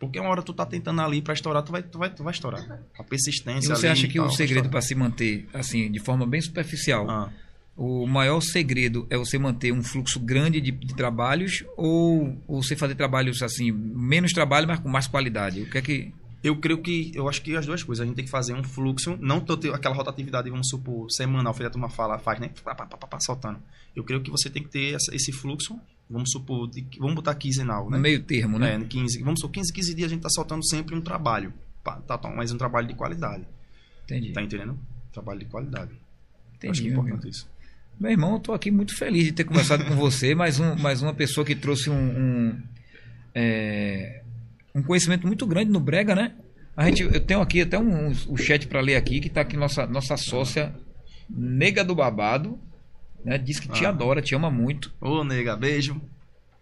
Porque 0.00 0.18
uma 0.18 0.30
hora 0.30 0.42
tu 0.42 0.52
tá 0.54 0.64
tentando 0.66 1.00
ali 1.02 1.20
pra 1.22 1.34
estourar, 1.34 1.62
tu 1.62 1.70
vai, 1.70 1.82
tu 1.82 1.98
vai, 1.98 2.10
tu 2.10 2.24
vai 2.24 2.32
estourar. 2.32 2.62
A 2.98 3.02
E 3.02 3.04
persistência 3.04 3.76
você 3.76 3.86
ali 3.86 3.92
acha 3.92 4.06
e 4.06 4.08
que 4.08 4.18
tal, 4.18 4.26
o 4.26 4.30
segredo 4.32 4.68
para 4.70 4.80
se 4.80 4.94
manter, 4.94 5.46
assim, 5.52 5.90
de 5.92 5.98
forma 6.00 6.26
bem 6.26 6.40
superficial, 6.40 7.08
Ah. 7.08 7.28
o 7.76 8.06
maior 8.06 8.40
segredo 8.40 9.06
é 9.10 9.16
você 9.18 9.38
manter 9.38 9.72
um 9.72 9.82
fluxo 9.82 10.18
grande 10.18 10.58
de, 10.60 10.70
de 10.70 10.94
trabalhos 10.94 11.64
ou, 11.76 12.34
ou 12.48 12.62
você 12.62 12.74
fazer 12.74 12.94
trabalhos, 12.94 13.42
assim, 13.42 13.70
menos 13.70 14.32
trabalho, 14.32 14.66
mas 14.66 14.80
com 14.80 14.88
mais 14.88 15.06
qualidade? 15.06 15.60
O 15.60 15.70
que 15.70 15.76
é 15.78 15.82
que... 15.82 16.14
Eu 16.42 16.56
creio 16.56 16.80
que, 16.80 17.12
eu 17.14 17.28
acho 17.28 17.42
que 17.42 17.54
as 17.54 17.66
duas 17.66 17.82
coisas. 17.82 18.02
A 18.02 18.06
gente 18.06 18.16
tem 18.16 18.24
que 18.24 18.30
fazer 18.30 18.54
um 18.54 18.64
fluxo, 18.64 19.16
não 19.20 19.40
ter 19.40 19.74
aquela 19.74 19.94
rotatividade, 19.94 20.48
vamos 20.48 20.68
supor, 20.68 21.10
semanal, 21.10 21.52
feita 21.52 21.68
a 21.68 21.72
turma 21.72 21.90
fala, 21.90 22.18
faz, 22.18 22.40
né? 22.40 22.50
Pá, 22.64 22.74
pá, 22.74 22.86
pá, 22.86 22.96
pá, 22.96 23.20
soltando. 23.20 23.58
Eu 23.94 24.02
creio 24.04 24.22
que 24.22 24.30
você 24.30 24.48
tem 24.48 24.62
que 24.62 24.68
ter 24.70 24.94
essa- 24.94 25.14
esse 25.14 25.32
fluxo, 25.32 25.78
vamos 26.08 26.30
supor, 26.30 26.68
de- 26.70 26.86
vamos 26.98 27.14
botar 27.14 27.34
quinzenal, 27.34 27.90
né? 27.90 27.96
No 27.96 28.02
meio 28.02 28.22
termo, 28.22 28.58
né? 28.58 28.74
É, 28.74 28.78
no 28.78 28.86
15, 28.86 29.22
vamos 29.22 29.40
supor, 29.40 29.52
15, 29.52 29.72
15 29.72 29.94
dias 29.94 30.10
a 30.10 30.14
gente 30.14 30.22
tá 30.22 30.30
soltando 30.30 30.66
sempre 30.66 30.94
um 30.94 31.00
trabalho. 31.00 31.52
Pá, 31.84 31.96
tá, 31.96 32.16
tá, 32.16 32.30
mas 32.30 32.50
um 32.52 32.56
trabalho 32.58 32.86
de 32.88 32.94
qualidade. 32.94 33.44
Entendi. 34.04 34.32
Tá 34.32 34.42
entendendo? 34.42 34.78
Trabalho 35.12 35.40
de 35.40 35.44
qualidade. 35.46 35.92
Entendi, 36.56 36.70
acho 36.70 36.82
que 36.82 36.88
é 36.88 36.90
importante 36.92 37.28
isso. 37.28 37.48
Meu 37.98 38.10
irmão, 38.12 38.32
eu 38.34 38.40
tô 38.40 38.52
aqui 38.54 38.70
muito 38.70 38.96
feliz 38.96 39.24
de 39.24 39.32
ter 39.32 39.44
conversado 39.44 39.84
com 39.84 39.94
você, 39.94 40.34
mais, 40.36 40.58
um, 40.58 40.74
mais 40.76 41.02
uma 41.02 41.12
pessoa 41.12 41.44
que 41.44 41.54
trouxe 41.54 41.90
um, 41.90 41.94
um, 41.94 42.62
é, 43.34 44.22
um 44.74 44.82
conhecimento 44.82 45.26
muito 45.26 45.46
grande 45.46 45.70
no 45.70 45.80
Brega, 45.80 46.14
né? 46.14 46.34
A 46.76 46.86
gente, 46.86 47.02
eu 47.02 47.20
tenho 47.20 47.40
aqui 47.40 47.60
até 47.62 47.78
um, 47.78 48.08
um, 48.08 48.12
um 48.30 48.36
chat 48.36 48.66
para 48.66 48.80
ler 48.80 48.96
aqui, 48.96 49.20
que 49.20 49.28
tá 49.28 49.40
aqui 49.42 49.56
nossa, 49.56 49.86
nossa 49.86 50.16
sócia, 50.16 50.74
Nega 51.28 51.84
do 51.84 51.94
Babado, 51.94 52.58
né? 53.24 53.36
Diz 53.38 53.60
que 53.60 53.68
te 53.68 53.84
Ah. 53.84 53.90
adora, 53.90 54.22
te 54.22 54.34
ama 54.34 54.50
muito. 54.50 54.92
Ô, 55.00 55.22
nega, 55.24 55.56
beijo. 55.56 56.00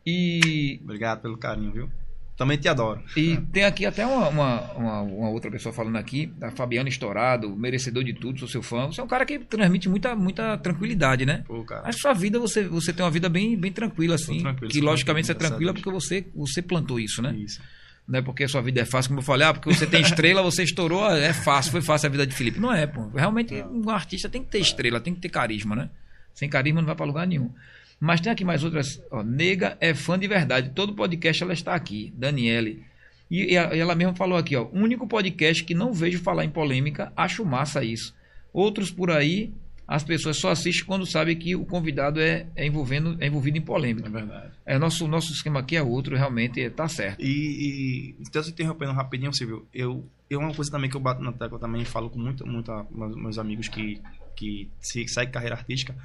E, 0.06 0.80
Obrigado 0.82 1.20
pelo 1.20 1.36
carinho, 1.36 1.72
viu? 1.72 1.90
Também 2.36 2.56
te 2.56 2.68
adoro. 2.68 3.02
e 3.16 3.36
tem 3.52 3.64
aqui 3.64 3.85
até 3.85 4.06
uma, 4.06 4.28
uma, 4.28 4.60
uma- 4.74 5.01
uma 5.02 5.28
outra 5.30 5.51
pessoa 5.51 5.72
falando 5.72 5.97
aqui, 5.97 6.32
a 6.40 6.52
Fabiana 6.52 6.89
Estourado, 6.89 7.55
merecedor 7.56 8.05
de 8.05 8.12
tudo, 8.14 8.39
sou 8.39 8.47
seu 8.48 8.62
fã. 8.62 8.86
Você 8.86 9.01
é 9.01 9.05
um 9.05 9.09
cara 9.09 9.26
que 9.26 9.40
transmite 9.40 9.89
muita, 9.89 10.14
muita 10.14 10.56
tranquilidade, 10.56 11.26
né? 11.26 11.43
Pô, 11.48 11.64
cara. 11.64 11.82
Que 11.82 11.93
sua 11.94 12.12
vida, 12.12 12.39
você, 12.39 12.62
você 12.68 12.93
tem 12.93 13.05
uma 13.05 13.10
vida 13.10 13.28
bem, 13.28 13.56
bem 13.59 13.72
tranquila, 13.72 14.14
assim. 14.14 14.39
tranquilo, 14.40 14.70
que 14.70 14.80
logicamente 14.80 15.26
você 15.26 15.32
é 15.32 15.35
tranquila 15.35 15.74
porque 15.74 15.90
você, 15.90 16.26
você 16.35 16.62
plantou 16.62 17.01
isso, 17.01 17.20
né? 17.20 17.35
Isso. 17.36 17.60
Não 18.09 18.20
é 18.20 18.22
porque 18.22 18.44
a 18.44 18.48
sua 18.48 18.62
vida 18.62 18.80
é 18.80 18.85
fácil, 18.86 19.10
como 19.10 19.20
eu 19.20 19.24
falei, 19.24 19.47
ah, 19.47 19.52
porque 19.52 19.68
você 19.68 19.86
tem 19.86 20.01
estrela, 20.01 20.43
você 20.43 20.62
estourou, 20.62 21.05
ah, 21.05 21.18
é 21.18 21.35
fácil, 21.35 21.70
foi 21.70 21.82
fácil 21.82 22.06
a 22.06 22.10
vida 22.10 22.26
de 22.26 22.35
Felipe. 22.35 22.59
Não 22.59 22.72
é, 22.72 22.86
pô. 22.86 23.09
Realmente, 23.09 23.55
um 23.70 23.90
artista 23.90 24.30
tem 24.30 24.43
que 24.43 24.48
ter 24.48 24.60
estrela, 24.60 24.98
tem 24.98 25.14
que 25.14 25.20
ter 25.20 25.28
carisma, 25.28 25.76
né? 25.76 25.90
Sem 26.32 26.48
carisma 26.48 26.80
não 26.80 26.86
vai 26.86 26.97
pra 26.97 27.05
lugar 27.05 27.26
nenhum. 27.26 27.52
Mas 28.01 28.20
tem 28.20 28.32
aqui 28.32 28.44
mais 28.44 28.64
outras. 28.64 29.02
Ó, 29.10 29.22
Nega 29.22 29.76
é 29.80 29.93
fã 29.93 30.18
de 30.18 30.26
verdade. 30.26 30.70
Todo 30.70 30.94
podcast 30.94 31.43
ela 31.43 31.52
está 31.52 31.74
aqui. 31.74 32.12
Daniele. 32.16 32.82
E, 33.30 33.52
e 33.52 33.56
ela 33.56 33.94
mesma 33.94 34.14
falou 34.14 34.39
aqui, 34.39 34.56
ó. 34.56 34.68
Único 34.72 35.06
podcast 35.06 35.62
que 35.64 35.74
não 35.74 35.93
vejo 35.93 36.20
falar 36.20 36.44
em 36.44 36.51
polêmica, 36.51 37.12
acho 37.16 37.44
massa 37.44 37.85
isso. 37.85 38.14
Outros 38.52 38.90
por 38.90 39.10
aí, 39.10 39.52
as 39.89 40.05
pessoas 40.05 40.36
só 40.36 40.51
assistem 40.51 40.85
quando 40.86 41.06
sabem 41.06 41.35
que 41.35 41.56
o 41.56 41.65
convidado 41.65 42.20
é, 42.20 42.47
é, 42.55 42.66
envolvendo, 42.66 43.16
é 43.20 43.27
envolvido 43.27 43.56
em 43.56 43.60
É 43.62 43.65
polêmica. 43.65 44.10
verdade. 44.10 44.52
É, 44.66 44.78
nosso, 44.78 45.09
nosso 45.09 45.32
esquema 45.32 45.60
aqui 45.60 45.77
é 45.77 45.82
outro, 45.82 46.15
realmente 46.15 46.60
é, 46.60 46.69
tá 46.69 46.86
certo. 46.86 47.23
E, 47.23 47.27
e 47.27 48.16
então, 48.20 48.43
se 48.43 48.51
interrompendo 48.51 48.93
rapidinho, 48.93 49.32
Silvio, 49.32 49.66
eu, 49.73 50.05
eu 50.28 50.40
uma 50.40 50.52
coisa 50.55 50.70
também 50.70 50.90
que 50.90 50.97
eu 50.97 51.01
bato 51.01 51.23
na 51.23 51.32
tecla 51.32 51.59
também 51.59 51.86
falo 51.86 52.10
com 52.10 52.19
muita, 52.19 52.44
muita 52.44 52.86
meus, 52.90 53.39
amigos 53.39 53.66
que 53.69 53.98
que 54.36 54.69
se, 54.78 55.09
saem 55.09 55.31
carreira 55.31 55.56
artística, 55.56 55.97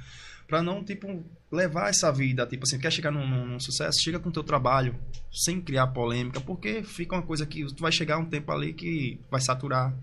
para 0.48 0.60
não 0.60 0.82
tipo 0.82 1.22
levar 1.52 1.88
essa 1.90 2.10
vida, 2.10 2.44
tipo 2.46 2.64
assim, 2.64 2.78
quer 2.80 2.90
chegar 2.90 3.12
num, 3.12 3.24
num- 3.28 3.46
num 3.46 3.60
sucesso, 3.60 4.00
chega 4.02 4.18
com 4.18 4.28
o 4.28 4.32
teu 4.32 4.42
trabalho 4.42 4.96
sem 5.30 5.60
criar 5.60 5.86
polêmica, 5.88 6.40
porque 6.40 6.82
fica 6.82 7.14
uma 7.14 7.22
coisa 7.22 7.46
que 7.46 7.64
tu 7.66 7.80
vai 7.82 7.92
chegar 7.92 8.18
um 8.18 8.24
tempo 8.24 8.50
ali 8.50 8.72
que 8.72 9.20
vai 9.30 9.40
saturar. 9.40 9.94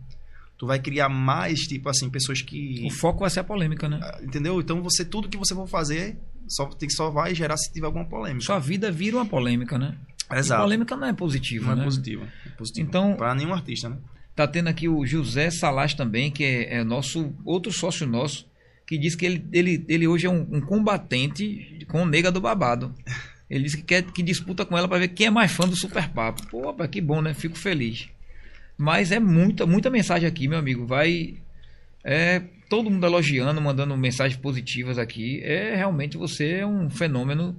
Tu 0.61 0.67
vai 0.67 0.77
criar 0.77 1.09
mais, 1.09 1.61
tipo 1.61 1.89
assim, 1.89 2.07
pessoas 2.07 2.39
que 2.43 2.85
O 2.85 2.91
foco 2.91 3.21
vai 3.21 3.31
ser 3.31 3.39
a 3.39 3.43
polêmica, 3.43 3.89
né? 3.89 3.99
entendeu? 4.21 4.61
Então 4.61 4.79
você 4.83 5.03
tudo 5.03 5.27
que 5.27 5.35
você 5.35 5.55
for 5.55 5.65
fazer 5.67 6.19
só 6.47 6.67
tem 6.67 6.87
só 6.87 7.09
vai 7.09 7.33
gerar 7.33 7.57
se 7.57 7.73
tiver 7.73 7.87
alguma 7.87 8.05
polêmica. 8.05 8.45
Sua 8.45 8.59
vida 8.59 8.91
vira 8.91 9.17
uma 9.17 9.25
polêmica, 9.25 9.79
né? 9.79 9.97
E 10.31 10.35
Exato. 10.35 10.61
polêmica 10.61 10.95
não 10.95 11.07
é 11.07 11.13
positiva, 11.13 11.69
Não 11.69 11.77
né? 11.77 11.81
é 11.81 11.85
positivo. 11.85 12.27
É 12.45 12.49
positivo. 12.49 12.87
Então- 12.87 13.15
para 13.15 13.33
nenhum 13.33 13.51
artista, 13.55 13.89
né? 13.89 13.97
Tá 14.35 14.47
tendo 14.47 14.67
aqui 14.67 14.87
o 14.87 15.03
José 15.03 15.49
Salas 15.49 15.95
também, 15.95 16.29
que 16.29 16.43
é, 16.43 16.75
é 16.75 16.83
nosso 16.83 17.33
outro 17.43 17.71
sócio 17.73 18.05
nosso, 18.05 18.45
que 18.85 18.99
diz 18.99 19.15
que 19.15 19.25
ele, 19.25 19.43
ele, 19.51 19.83
ele 19.89 20.07
hoje 20.07 20.27
é 20.27 20.29
um, 20.29 20.41
um 20.57 20.61
combatente 20.61 21.83
com 21.87 22.03
o 22.03 22.05
nega 22.05 22.31
do 22.31 22.39
babado. 22.39 22.93
Ele 23.49 23.63
disse 23.63 23.77
que 23.77 23.83
quer 23.83 24.03
que 24.03 24.21
disputa 24.21 24.63
com 24.63 24.77
ela 24.77 24.87
para 24.87 24.99
ver 24.99 25.07
quem 25.07 25.25
é 25.25 25.31
mais 25.31 25.51
fã 25.51 25.67
do 25.67 25.75
Super 25.75 26.07
Papo. 26.09 26.45
Pô, 26.51 26.71
que 26.87 27.01
bom, 27.01 27.19
né? 27.19 27.33
Fico 27.33 27.57
feliz. 27.57 28.07
Mas 28.81 29.11
é 29.11 29.19
muita, 29.19 29.67
muita 29.67 29.91
mensagem 29.91 30.27
aqui, 30.27 30.47
meu 30.47 30.57
amigo. 30.57 30.87
Vai. 30.87 31.35
É, 32.03 32.41
todo 32.67 32.89
mundo 32.89 33.05
elogiando, 33.05 33.61
mandando 33.61 33.95
mensagens 33.95 34.41
positivas 34.41 34.97
aqui. 34.97 35.39
É 35.43 35.75
realmente 35.75 36.17
você 36.17 36.53
é 36.53 36.65
um 36.65 36.89
fenômeno. 36.89 37.55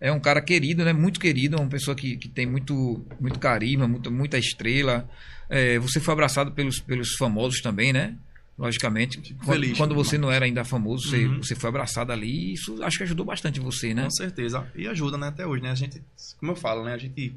É 0.00 0.10
um 0.10 0.18
cara 0.18 0.40
querido, 0.40 0.82
né? 0.82 0.94
Muito 0.94 1.20
querido, 1.20 1.56
é 1.56 1.60
uma 1.60 1.68
pessoa 1.68 1.94
que, 1.94 2.16
que 2.16 2.30
tem 2.30 2.46
muito, 2.46 3.04
muito 3.20 3.38
carisma, 3.38 3.86
muito, 3.86 4.10
muita 4.10 4.38
estrela. 4.38 5.06
É, 5.50 5.78
você 5.78 6.00
foi 6.00 6.14
abraçado 6.14 6.52
pelos, 6.52 6.80
pelos 6.80 7.14
famosos 7.14 7.60
também, 7.60 7.92
né? 7.92 8.14
Logicamente. 8.58 9.18
Quando, 9.44 9.60
feliz, 9.60 9.76
quando 9.76 9.94
você 9.94 10.16
não 10.16 10.32
era 10.32 10.46
ainda 10.46 10.64
famoso, 10.64 11.10
você, 11.10 11.26
Uhum. 11.26 11.42
você 11.42 11.54
foi 11.54 11.68
abraçado 11.68 12.10
ali. 12.10 12.30
E 12.30 12.52
isso 12.54 12.82
acho 12.82 12.96
que 12.96 13.02
ajudou 13.02 13.26
bastante 13.26 13.60
você, 13.60 13.92
né? 13.92 14.04
Com 14.04 14.10
certeza. 14.12 14.66
E 14.74 14.88
ajuda, 14.88 15.18
né? 15.18 15.28
Até 15.28 15.46
hoje, 15.46 15.62
né? 15.62 15.70
A 15.70 15.74
gente, 15.74 16.00
como 16.38 16.52
eu 16.52 16.56
falo, 16.56 16.84
né? 16.84 16.94
A 16.94 16.98
gente 16.98 17.34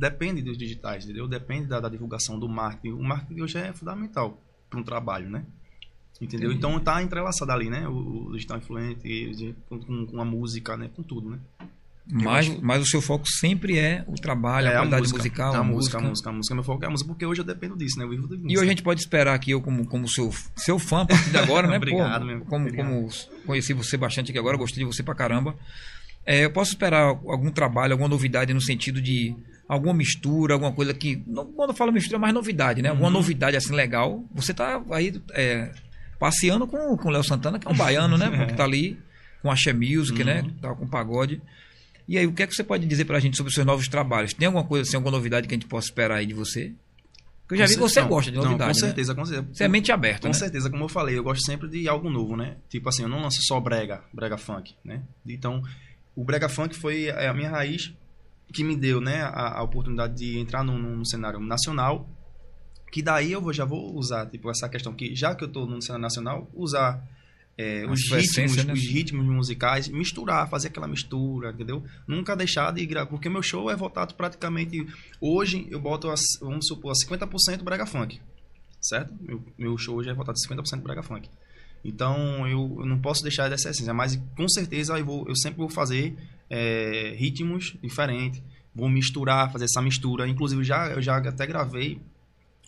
depende 0.00 0.42
dos 0.42 0.56
digitais, 0.56 1.04
entendeu? 1.04 1.28
Depende 1.28 1.66
da, 1.66 1.78
da 1.80 1.88
divulgação 1.88 2.38
do 2.38 2.48
marketing. 2.48 2.94
O 2.94 3.02
marketing 3.02 3.40
hoje 3.42 3.58
é 3.58 3.72
fundamental 3.72 4.40
para 4.68 4.80
um 4.80 4.82
trabalho, 4.82 5.28
né? 5.28 5.44
Entendeu? 6.20 6.50
Entendi. 6.50 6.58
Então 6.58 6.78
tá 6.80 7.02
entrelaçado 7.02 7.50
ali, 7.52 7.70
né? 7.70 7.86
O, 7.88 8.26
o 8.28 8.32
digital 8.32 8.58
influente 8.58 9.54
com, 9.68 10.06
com, 10.06 10.20
a 10.20 10.24
música, 10.24 10.76
né? 10.76 10.90
Com 10.94 11.02
tudo, 11.02 11.30
né? 11.30 11.38
Mas, 12.12 12.50
acho- 12.50 12.58
mas 12.62 12.82
o 12.82 12.86
seu 12.86 13.00
foco 13.00 13.24
sempre 13.26 13.78
é 13.78 14.04
o 14.06 14.14
trabalho, 14.14 14.66
a 14.66 14.70
É 14.70 14.74
qualidade 14.74 15.02
música, 15.02 15.18
musical, 15.18 15.54
a, 15.54 15.58
a, 15.58 15.62
música, 15.62 15.98
música. 15.98 15.98
a 15.98 16.08
música, 16.10 16.30
a 16.30 16.32
música. 16.32 16.54
Meu 16.54 16.64
foco 16.64 16.84
é 16.84 16.86
a 16.88 16.90
música, 16.90 17.08
porque 17.08 17.24
hoje 17.24 17.40
eu 17.40 17.44
dependo 17.44 17.76
disso, 17.76 17.98
né? 17.98 18.04
Eu 18.04 18.10
vivo 18.10 18.26
de 18.26 18.34
música. 18.34 18.52
E 18.52 18.56
hoje 18.58 18.66
a 18.66 18.70
gente 18.70 18.82
pode 18.82 19.00
esperar 19.00 19.34
aqui, 19.34 19.52
eu 19.52 19.60
como, 19.62 19.86
como 19.86 20.08
seu, 20.08 20.30
seu 20.56 20.78
fã 20.78 21.02
a 21.02 21.06
partir 21.06 21.30
de 21.30 21.36
agora, 21.38 21.68
né? 21.68 21.76
Obrigado, 21.78 22.20
Pô, 22.20 22.26
meu. 22.26 22.40
como, 22.42 22.66
Obrigado. 22.66 22.86
como 22.88 23.08
conheci 23.46 23.72
você 23.72 23.96
bastante 23.96 24.30
aqui 24.30 24.38
agora, 24.38 24.56
gostei 24.56 24.84
de 24.84 24.92
você 24.92 25.02
pra 25.02 25.14
caramba. 25.14 25.54
É, 26.26 26.44
eu 26.44 26.50
posso 26.50 26.72
esperar 26.72 27.04
algum 27.04 27.50
trabalho, 27.50 27.92
alguma 27.92 28.08
novidade 28.08 28.52
no 28.52 28.60
sentido 28.60 29.00
de 29.00 29.34
alguma 29.72 29.94
mistura, 29.94 30.54
alguma 30.54 30.72
coisa 30.72 30.92
que. 30.92 31.22
não- 31.26 31.46
Quando 31.52 31.70
eu 31.70 31.76
falo 31.76 31.92
mistura, 31.92 32.16
é 32.16 32.20
mais 32.20 32.34
novidade, 32.34 32.82
né? 32.82 32.88
Alguma 32.88 33.08
Uhum. 33.08 33.14
novidade 33.14 33.56
assim 33.56 33.72
legal. 33.74 34.24
Você 34.34 34.52
tá 34.52 34.82
aí 34.90 35.20
é, 35.32 35.70
passeando 36.18 36.66
com, 36.66 36.96
com 36.96 37.08
o 37.08 37.10
Léo 37.10 37.22
Santana, 37.24 37.58
que 37.58 37.66
é 37.66 37.70
um 37.70 37.76
baiano, 37.76 38.18
né? 38.18 38.28
pô, 38.36 38.46
Que 38.46 38.54
tá 38.54 38.64
ali 38.64 38.98
com 39.42 39.50
a 39.50 39.54
Axé 39.54 39.72
Music, 39.72 40.18
Uhum. 40.18 40.24
né? 40.26 40.44
Tá 40.60 40.74
com 40.74 40.86
pagode. 40.86 41.40
E 42.08 42.18
aí, 42.18 42.26
o 42.26 42.32
que 42.32 42.42
é 42.42 42.46
que 42.46 42.54
você 42.54 42.64
pode 42.64 42.84
dizer 42.86 43.04
pra 43.04 43.20
gente 43.20 43.36
sobre 43.36 43.48
os 43.50 43.54
seus 43.54 43.64
novos 43.66 43.86
trabalhos? 43.86 44.34
Tem 44.34 44.46
alguma 44.46 44.64
coisa 44.64 44.82
assim, 44.88 44.96
alguma 44.96 45.12
novidade 45.16 45.46
que 45.46 45.54
a 45.54 45.56
gente 45.56 45.66
possa 45.68 45.86
esperar 45.86 46.16
aí 46.16 46.26
de 46.26 46.34
você? 46.34 46.72
Porque 47.46 47.54
eu 47.54 47.58
já 47.58 47.66
vi 47.66 47.74
que 47.74 47.80
Com 47.80 47.88
você 47.88 48.00
não, 48.00 48.08
gosta 48.08 48.30
de 48.30 48.36
não, 48.36 48.44
novidade. 48.44 48.72
com 48.72 48.80
né? 48.80 48.86
certeza, 48.88 49.14
com 49.14 49.24
certeza. 49.24 49.48
Você 49.54 49.64
é 49.64 49.68
mente 49.68 49.90
aberta, 49.92 50.22
Com 50.22 50.28
né? 50.28 50.32
certeza, 50.34 50.68
como 50.70 50.84
eu 50.84 50.88
falei, 50.88 51.16
eu 51.16 51.22
gosto 51.22 51.44
sempre 51.44 51.68
de 51.68 51.88
algo 51.88 52.10
novo, 52.10 52.36
né? 52.36 52.56
Tipo 52.68 52.88
assim, 52.88 53.02
eu 53.02 53.08
não 53.08 53.22
lanço 53.22 53.38
só 53.42 53.58
brega, 53.60 54.02
brega 54.12 54.36
funk, 54.36 54.74
né? 54.84 55.02
Então, 55.26 55.62
o 56.16 56.24
brega 56.24 56.48
funk 56.48 56.76
foi 56.76 57.10
a 57.10 57.32
minha 57.32 57.48
raiz 57.50 57.92
que 58.52 58.64
me 58.64 58.76
deu, 58.76 59.00
né, 59.00 59.22
a, 59.22 59.58
a 59.58 59.62
oportunidade 59.62 60.14
de 60.14 60.38
entrar 60.38 60.64
no, 60.64 60.76
no 60.78 61.06
cenário 61.06 61.40
nacional, 61.40 62.08
que 62.90 63.02
daí 63.02 63.32
eu 63.32 63.40
vou, 63.40 63.52
já 63.52 63.64
vou 63.64 63.94
usar, 63.94 64.26
tipo, 64.26 64.50
essa 64.50 64.68
questão 64.68 64.92
que, 64.92 65.14
já 65.14 65.34
que 65.34 65.44
eu 65.44 65.48
tô 65.48 65.66
no 65.66 65.80
cenário 65.80 66.02
nacional, 66.02 66.50
usar 66.52 67.02
é, 67.56 67.86
os, 67.86 68.10
ritmos, 68.10 68.64
né? 68.64 68.72
os 68.72 68.80
ritmos 68.80 69.26
musicais, 69.26 69.88
misturar, 69.88 70.48
fazer 70.48 70.68
aquela 70.68 70.88
mistura, 70.88 71.50
entendeu? 71.50 71.84
Nunca 72.06 72.34
deixar 72.34 72.72
de 72.72 72.84
gravar, 72.86 73.08
porque 73.08 73.28
meu 73.28 73.42
show 73.42 73.70
é 73.70 73.76
voltado 73.76 74.14
praticamente, 74.14 74.86
hoje 75.20 75.66
eu 75.70 75.78
boto, 75.78 76.08
as, 76.10 76.20
vamos 76.40 76.66
supor, 76.66 76.92
a 76.92 76.94
50% 76.94 77.62
brega 77.62 77.86
funk, 77.86 78.20
certo? 78.80 79.14
Meu, 79.20 79.44
meu 79.58 79.78
show 79.78 79.96
hoje 79.96 80.10
é 80.10 80.14
voltado 80.14 80.38
a 80.42 80.54
50% 80.54 80.80
brega 80.80 81.02
funk. 81.02 81.28
Então 81.84 82.46
eu, 82.46 82.76
eu 82.80 82.86
não 82.86 82.98
posso 82.98 83.22
deixar 83.22 83.48
dessa 83.48 83.70
essência, 83.70 83.94
mas 83.94 84.16
com 84.36 84.48
certeza 84.48 84.98
eu, 84.98 85.04
vou, 85.04 85.28
eu 85.28 85.36
sempre 85.36 85.58
vou 85.58 85.68
fazer 85.68 86.14
é, 86.48 87.14
ritmos 87.16 87.76
diferentes, 87.82 88.42
vou 88.74 88.88
misturar, 88.88 89.50
fazer 89.50 89.64
essa 89.64 89.80
mistura. 89.80 90.28
Inclusive 90.28 90.62
já, 90.62 90.88
eu 90.88 91.00
já 91.00 91.16
até 91.16 91.46
gravei 91.46 92.00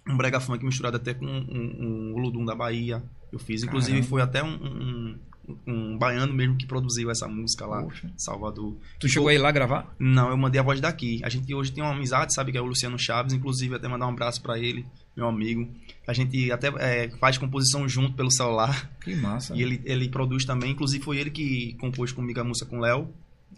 um 0.09 0.17
brega 0.17 0.41
funk 0.41 0.65
misturado 0.65 0.97
até 0.97 1.15
com 1.15 1.27
um, 1.27 2.15
um, 2.17 2.39
um 2.39 2.45
da 2.45 2.55
Bahia. 2.55 3.03
Eu 3.31 3.39
fiz, 3.39 3.63
inclusive 3.63 3.93
Caramba. 3.99 4.09
foi 4.09 4.23
até 4.23 4.43
um, 4.43 4.55
um, 4.55 5.19
um 5.67 5.99
baiano 5.99 6.33
mesmo 6.33 6.57
que 6.57 6.67
produziu 6.67 7.11
essa 7.11 7.27
música 7.27 7.67
lá, 7.67 7.83
Poxa. 7.83 8.11
Salvador. 8.17 8.77
Tu 8.99 9.09
chegou 9.09 9.29
aí 9.29 9.39
lá 9.39 9.51
gravar? 9.51 9.93
Não, 9.99 10.31
eu 10.31 10.37
mandei 10.37 10.61
a 10.61 10.63
voz 10.65 10.81
daqui. 10.81 11.21
A 11.25 11.29
gente 11.29 11.53
hoje 11.55 11.73
tem 11.73 11.83
uma 11.83 11.93
amizade, 11.93 12.33
sabe, 12.35 12.53
que 12.53 12.59
é 12.59 12.61
o 12.61 12.67
Luciano 12.67 12.99
Chaves, 12.99 13.33
inclusive 13.33 13.75
até 13.75 13.89
mandar 13.89 14.07
um 14.07 14.11
abraço 14.11 14.41
pra 14.41 14.59
ele, 14.59 14.87
meu 15.17 15.27
amigo. 15.27 15.69
A 16.07 16.13
gente 16.13 16.51
até 16.51 16.69
é, 16.79 17.11
faz 17.19 17.39
composição 17.39 17.89
junto 17.89 18.15
pelo 18.15 18.31
celular. 18.31 18.91
Que 19.03 19.15
massa. 19.17 19.55
E 19.55 19.63
ele, 19.63 19.81
ele 19.85 20.09
produz 20.09 20.45
também, 20.45 20.71
inclusive 20.73 21.03
foi 21.03 21.19
ele 21.19 21.31
que 21.31 21.75
compôs 21.81 22.13
comigo 22.13 22.41
a 22.41 22.45
música 22.45 22.69
com 22.69 22.79
o 22.79 22.81
Léo 22.81 23.09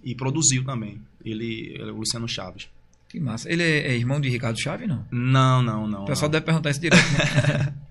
e 0.02 0.14
produziu 0.14 0.64
também. 0.64 1.00
Ele, 1.24 1.72
ele 1.74 1.90
é 1.90 1.92
o 1.92 1.96
Luciano 1.96 2.28
Chaves. 2.28 2.68
Que 3.08 3.20
massa. 3.20 3.50
Ele 3.50 3.62
é, 3.62 3.92
é 3.92 3.96
irmão 3.96 4.20
de 4.20 4.28
Ricardo 4.28 4.60
Chaves, 4.60 4.88
não? 4.88 5.06
Não, 5.10 5.62
não, 5.62 5.86
não. 5.86 6.02
O 6.02 6.06
pessoal 6.06 6.28
não. 6.28 6.32
deve 6.32 6.46
perguntar 6.46 6.70
isso 6.70 6.80
direto, 6.80 7.02
né? 7.12 7.74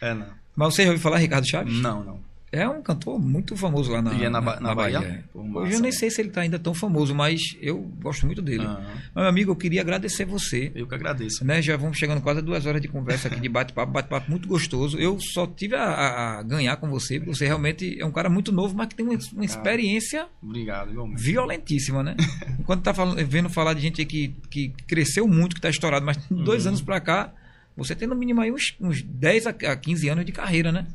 É, 0.00 0.12
não. 0.12 0.26
Mas 0.54 0.74
você 0.74 0.82
já 0.82 0.90
ouviu 0.90 1.02
falar 1.02 1.16
Ricardo 1.16 1.48
Chaves? 1.48 1.72
Não, 1.80 2.04
não. 2.04 2.20
É 2.56 2.68
um 2.68 2.80
cantor 2.80 3.18
muito 3.18 3.56
famoso 3.56 3.90
lá 3.90 4.00
na, 4.00 4.14
é 4.22 4.28
na 4.28 4.40
Ba- 4.40 4.60
na 4.60 4.74
Bahia? 4.74 4.98
é. 4.98 5.24
Pô, 5.32 5.40
Hoje 5.60 5.72
eu 5.74 5.80
nem 5.80 5.90
né? 5.90 5.92
sei 5.92 6.08
se 6.10 6.20
ele 6.20 6.28
está 6.28 6.42
ainda 6.42 6.58
tão 6.58 6.72
famoso, 6.72 7.12
mas 7.14 7.40
eu 7.60 7.78
gosto 8.00 8.26
muito 8.26 8.40
dele. 8.40 8.64
Mas, 8.64 9.12
meu 9.16 9.24
amigo, 9.26 9.50
eu 9.50 9.56
queria 9.56 9.80
agradecer 9.80 10.24
você. 10.24 10.70
Eu 10.74 10.86
que 10.86 10.94
agradeço. 10.94 11.44
Né, 11.44 11.60
já 11.60 11.76
vamos 11.76 11.98
chegando 11.98 12.20
quase 12.20 12.38
a 12.38 12.42
duas 12.42 12.64
horas 12.64 12.80
de 12.80 12.86
conversa 12.86 13.26
aqui, 13.26 13.40
de 13.40 13.48
bate-papo, 13.50 13.90
bate-papo 13.92 14.30
muito 14.30 14.46
gostoso. 14.46 14.98
Eu 14.98 15.18
só 15.20 15.46
tive 15.46 15.74
a, 15.74 16.38
a- 16.38 16.42
ganhar 16.44 16.76
com 16.76 16.88
você, 16.88 17.18
porque 17.18 17.34
você 17.34 17.46
realmente 17.46 18.00
é 18.00 18.06
um 18.06 18.12
cara 18.12 18.30
muito 18.30 18.52
novo, 18.52 18.74
mas 18.76 18.86
que 18.88 18.94
tem 18.94 19.04
uma, 19.04 19.18
uma 19.32 19.44
experiência 19.44 20.26
Obrigado, 20.40 20.90
igualmente. 20.92 21.20
violentíssima, 21.22 22.02
né? 22.02 22.14
Enquanto 22.60 22.82
tá 22.82 22.94
falando, 22.94 23.24
vendo 23.26 23.48
falar 23.48 23.74
de 23.74 23.80
gente 23.80 24.04
que, 24.04 24.34
que 24.48 24.68
cresceu 24.86 25.26
muito, 25.26 25.54
que 25.54 25.58
está 25.58 25.68
estourado, 25.70 26.06
mas 26.06 26.18
Uhum. 26.30 26.44
dois 26.44 26.66
anos 26.66 26.80
para 26.80 27.00
cá, 27.00 27.32
você 27.76 27.94
tem 27.96 28.06
no 28.06 28.14
mínimo 28.14 28.40
aí 28.40 28.52
uns, 28.52 28.76
uns 28.80 29.02
10 29.02 29.48
a 29.48 29.50
a 29.50 29.76
15 29.76 30.08
anos 30.08 30.24
de 30.24 30.30
carreira, 30.32 30.70
né? 30.70 30.86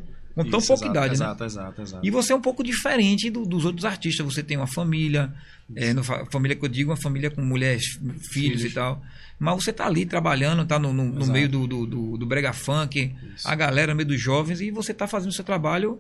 Com 0.44 0.50
tão 0.50 0.60
Isso, 0.60 0.68
pouca 0.70 0.86
exato, 0.86 0.98
idade, 0.98 1.10
né? 1.20 1.26
Exato, 1.26 1.44
exato, 1.44 1.82
exato. 1.82 2.06
E 2.08 2.10
você 2.10 2.32
é 2.32 2.36
um 2.36 2.42
pouco 2.42 2.64
diferente 2.64 3.30
do- 3.30 3.46
dos 3.46 3.66
outros 3.66 3.84
artistas. 3.86 4.26
Você 4.26 4.42
tem 4.42 4.56
uma 4.58 4.68
família, 4.68 5.34
é, 5.76 5.94
no 5.94 6.04
fa- 6.04 6.26
família 6.32 6.56
que 6.56 6.64
eu 6.64 6.70
digo, 6.70 6.92
uma 6.92 6.98
família 6.98 7.30
com 7.30 7.42
mulheres, 7.42 7.84
filhos, 7.94 8.28
Filhos. 8.62 8.64
e 8.64 8.70
tal. 8.72 9.02
Mas 9.38 9.56
você 9.56 9.74
tá 9.74 9.86
ali 9.86 10.06
trabalhando, 10.06 10.66
tá 10.66 10.80
no, 10.80 10.94
no- 10.94 11.06
no 11.12 11.28
meio 11.28 11.50
do, 11.50 11.68
do, 11.68 11.86
do, 11.86 12.18
do 12.18 12.26
brega 12.26 12.54
funk, 12.54 13.14
Isso. 13.36 13.48
a 13.48 13.54
galera 13.56 13.92
no 13.92 13.98
meio 13.98 14.08
dos 14.08 14.22
jovens, 14.22 14.62
e 14.62 14.72
você 14.72 14.94
tá 14.94 15.08
fazendo 15.08 15.30
o 15.30 15.34
seu 15.34 15.44
trabalho 15.44 16.00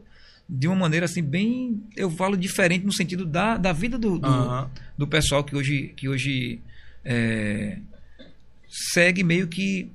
de 0.50 0.68
uma 0.68 0.76
maneira 0.76 1.06
assim, 1.06 1.22
bem, 1.22 1.84
eu 1.96 2.10
falo 2.10 2.36
diferente 2.36 2.86
no 2.86 2.94
sentido 2.94 3.26
da, 3.26 3.56
da 3.58 3.72
vida 3.74 3.98
do, 4.00 4.18
do, 4.18 4.26
Aham. 4.28 4.70
do 4.98 5.06
pessoal 5.06 5.44
que 5.44 5.56
hoje, 5.56 5.94
que 5.96 6.08
hoje 6.10 6.60
é, 7.06 7.78
segue 8.94 9.24
meio 9.24 9.48
que. 9.48 9.90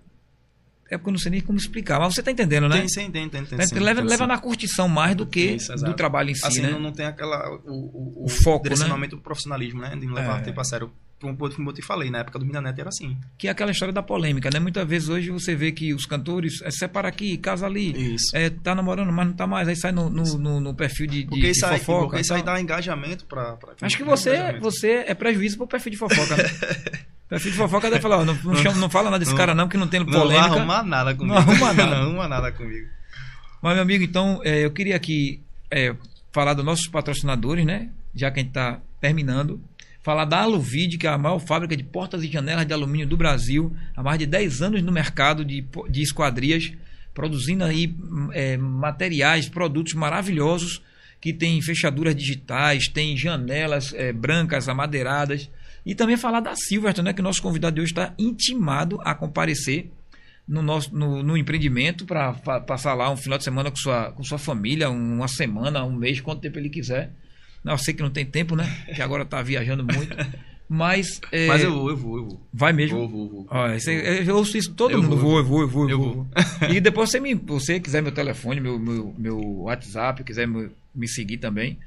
É 0.94 0.98
porque 0.98 1.08
eu 1.10 1.12
não 1.12 1.18
sei 1.18 1.30
nem 1.32 1.40
como 1.40 1.58
explicar, 1.58 1.98
mas 1.98 2.14
você 2.14 2.22
tá 2.22 2.30
entendendo, 2.30 2.68
né? 2.68 2.78
Tem, 2.78 2.88
sim, 2.88 3.10
tem, 3.10 3.28
tem, 3.28 3.44
tem. 3.44 3.58
Né? 3.58 3.66
sim, 3.66 3.78
leva, 3.78 4.00
tem, 4.00 4.10
leva 4.10 4.24
sim. 4.24 4.28
na 4.28 4.38
curtição 4.38 4.88
mais 4.88 5.14
do 5.16 5.26
que 5.26 5.56
Isso, 5.56 5.74
do 5.76 5.92
trabalho 5.94 6.30
em 6.30 6.34
si, 6.34 6.46
Assim, 6.46 6.60
né? 6.62 6.70
não, 6.70 6.80
não 6.80 6.92
tem 6.92 7.06
aquela. 7.06 7.50
O, 7.64 8.22
o, 8.22 8.24
O 8.24 8.28
foco, 8.28 8.62
direcionamento 8.62 9.16
do 9.16 9.22
profissionalismo, 9.22 9.80
né? 9.80 9.96
De 9.96 10.06
não 10.06 10.14
levar 10.14 10.38
É. 10.40 10.42
tempo 10.42 10.60
a 10.60 10.64
sério. 10.64 10.90
Que 11.24 11.60
eu 11.62 11.72
te 11.72 11.82
falei, 11.82 12.10
na 12.10 12.18
época 12.18 12.38
do 12.38 12.44
Minanet 12.44 12.78
era 12.80 12.88
assim. 12.88 13.16
Que 13.38 13.48
é 13.48 13.50
aquela 13.50 13.70
história 13.70 13.92
da 13.94 14.02
polêmica, 14.02 14.50
né? 14.52 14.58
Muitas 14.60 14.86
vezes 14.88 15.08
hoje 15.08 15.30
você 15.30 15.54
vê 15.54 15.72
que 15.72 15.94
os 15.94 16.04
cantores 16.06 16.60
é, 16.62 16.70
separa 16.70 17.08
aqui, 17.08 17.36
casa 17.38 17.64
ali, 17.66 18.14
Isso. 18.14 18.36
é, 18.36 18.50
tá 18.50 18.74
namorando, 18.74 19.12
mas 19.12 19.26
não 19.28 19.34
tá 19.34 19.46
mais, 19.46 19.66
aí 19.68 19.76
sai 19.76 19.92
no, 19.92 20.10
no, 20.10 20.24
no- 20.38 20.60
no 20.60 20.74
perfil 20.74 21.06
de, 21.06 21.22
de, 21.22 21.26
Porque 21.28 21.40
de 21.42 21.50
isso 21.50 21.64
aí, 21.66 21.78
fofoca. 21.78 22.06
porque 22.08 22.20
isso 22.20 22.34
aí 22.34 22.42
tal. 22.42 22.54
dá 22.54 22.60
engajamento 22.60 23.24
pra. 23.26 23.52
pra 23.56 23.72
Acho 23.80 23.96
que 23.96 24.04
você, 24.04 24.52
você 24.60 25.04
é 25.06 25.14
prejuízo 25.14 25.56
pro 25.56 25.66
perfil 25.66 25.92
de 25.92 25.98
fofoca. 25.98 26.36
Né? 26.36 26.42
perfil 27.28 27.50
de 27.52 27.56
fofoca 27.56 27.88
deve 27.90 28.02
falar, 28.02 28.18
ó, 28.18 28.24
não, 28.24 28.34
não, 28.44 28.56
chama- 28.56 28.78
não 28.78 28.90
fala 28.90 29.06
nada 29.10 29.18
desse 29.20 29.30
Não- 29.30 29.38
cara 29.38 29.54
não, 29.54 29.68
que 29.68 29.76
não 29.76 29.88
tem 29.88 30.00
Não 30.00 30.06
polêmica. 30.06 30.54
arrumar 30.56 30.82
nada 30.82 31.14
comigo. 31.14 31.34
Não 31.34 31.40
arruma 31.40 31.72
nada. 31.72 31.86
não 31.86 32.02
arruma 32.02 32.28
nada 32.28 32.52
comigo. 32.52 32.86
Mas, 33.62 33.74
meu 33.74 33.82
amigo, 33.82 34.04
então, 34.04 34.40
é, 34.44 34.64
eu 34.64 34.70
queria 34.70 34.94
aqui 34.96 35.40
é, 35.70 35.94
falar 36.32 36.52
dos 36.54 36.64
nossos 36.64 36.86
patrocinadores, 36.88 37.64
né? 37.64 37.88
Já 38.14 38.30
que 38.30 38.40
a 38.40 38.42
gente 38.42 38.50
está 38.50 38.78
terminando. 39.00 39.60
Falar 40.04 40.26
da 40.26 40.40
Aluvid, 40.42 40.98
que 40.98 41.06
é 41.06 41.10
a 41.10 41.16
maior 41.18 41.38
fábrica 41.40 41.74
de 41.76 41.82
portas 41.82 42.22
e 42.22 42.30
janelas 42.30 42.66
de 42.66 42.72
alumínio 42.74 43.06
do 43.06 43.16
Brasil, 43.16 43.74
há 43.96 44.02
mais 44.02 44.18
de 44.18 44.26
10 44.26 44.60
anos 44.62 44.82
no 44.82 44.92
mercado 44.92 45.42
de, 45.44 45.64
de 45.88 46.02
esquadrias, 46.02 46.70
produzindo 47.14 47.64
aí 47.64 47.92
é, 48.32 48.56
materiais, 48.58 49.48
produtos 49.48 49.94
maravilhosos, 49.94 50.82
que 51.22 51.32
tem 51.32 51.60
fechaduras 51.62 52.14
digitais, 52.14 52.86
tem 52.86 53.16
janelas 53.16 53.94
é, 53.94 54.12
brancas, 54.12 54.68
amadeiradas. 54.68 55.48
E 55.86 55.94
também 55.94 56.18
falar 56.18 56.40
da 56.40 56.54
Silverton, 56.54 57.00
né? 57.02 57.12
Que 57.14 57.20
o 57.20 57.24
nosso 57.24 57.40
convidado 57.40 57.76
de 57.76 57.80
hoje 57.80 57.92
está 57.92 58.12
intimado 58.18 59.00
a 59.02 59.14
comparecer 59.14 59.90
no 60.46 60.60
nosso 60.60 60.94
no, 60.94 61.22
no 61.22 61.34
empreendimento 61.36 62.04
para 62.04 62.34
passar 62.60 62.92
lá 62.92 63.10
um 63.10 63.16
final 63.16 63.38
de 63.38 63.44
semana 63.44 63.70
com 63.70 63.76
sua, 63.76 64.12
com 64.12 64.22
sua 64.22 64.36
família, 64.36 64.90
um- 64.90 65.14
uma 65.16 65.28
semana, 65.28 65.82
um 65.82 65.92
mês, 65.96 66.20
quanto 66.20 66.42
tempo 66.42 66.58
ele 66.58 66.68
quiser. 66.68 67.10
Não, 67.64 67.72
eu 67.72 67.78
sei 67.78 67.94
que 67.94 68.02
não 68.02 68.10
tem 68.10 68.26
tempo, 68.26 68.54
né? 68.54 68.64
Que 68.94 69.00
agora 69.00 69.22
está 69.22 69.40
viajando 69.42 69.82
muito. 69.84 70.14
Mas, 70.68 71.20
é, 71.30 71.46
Mas 71.46 71.62
eu 71.62 71.72
vou, 71.72 71.90
eu 71.90 71.96
vou, 71.96 72.16
eu 72.18 72.24
vou. 72.26 72.40
vai 72.52 72.72
mesmo. 72.72 72.98
Vou, 72.98 73.08
vou, 73.08 73.28
vou. 73.28 73.46
Ó, 73.50 73.68
esse- 73.70 73.90
eu 74.26 74.36
ouço 74.36 74.56
isso 74.56 74.72
todo 74.74 74.92
Eu 74.92 75.02
mundo. 75.02 75.16
vou, 75.16 75.38
eu 75.38 75.44
vou, 75.44 75.60
eu 75.62 75.68
vou, 75.68 75.84
eu 75.84 75.90
eu 75.90 75.98
vou. 75.98 76.14
vou. 76.14 76.26
E 76.70 76.80
depois 76.80 77.10
você 77.10 77.20
me, 77.20 77.34
você 77.34 77.78
quiser 77.80 78.02
meu 78.02 78.12
telefone, 78.12 78.60
meu, 78.60 78.78
meu, 78.78 79.14
meu 79.16 79.40
WhatsApp, 79.62 80.24
quiser 80.24 80.46
me, 80.48 80.70
me 80.94 81.06
seguir 81.06 81.36
também, 81.38 81.78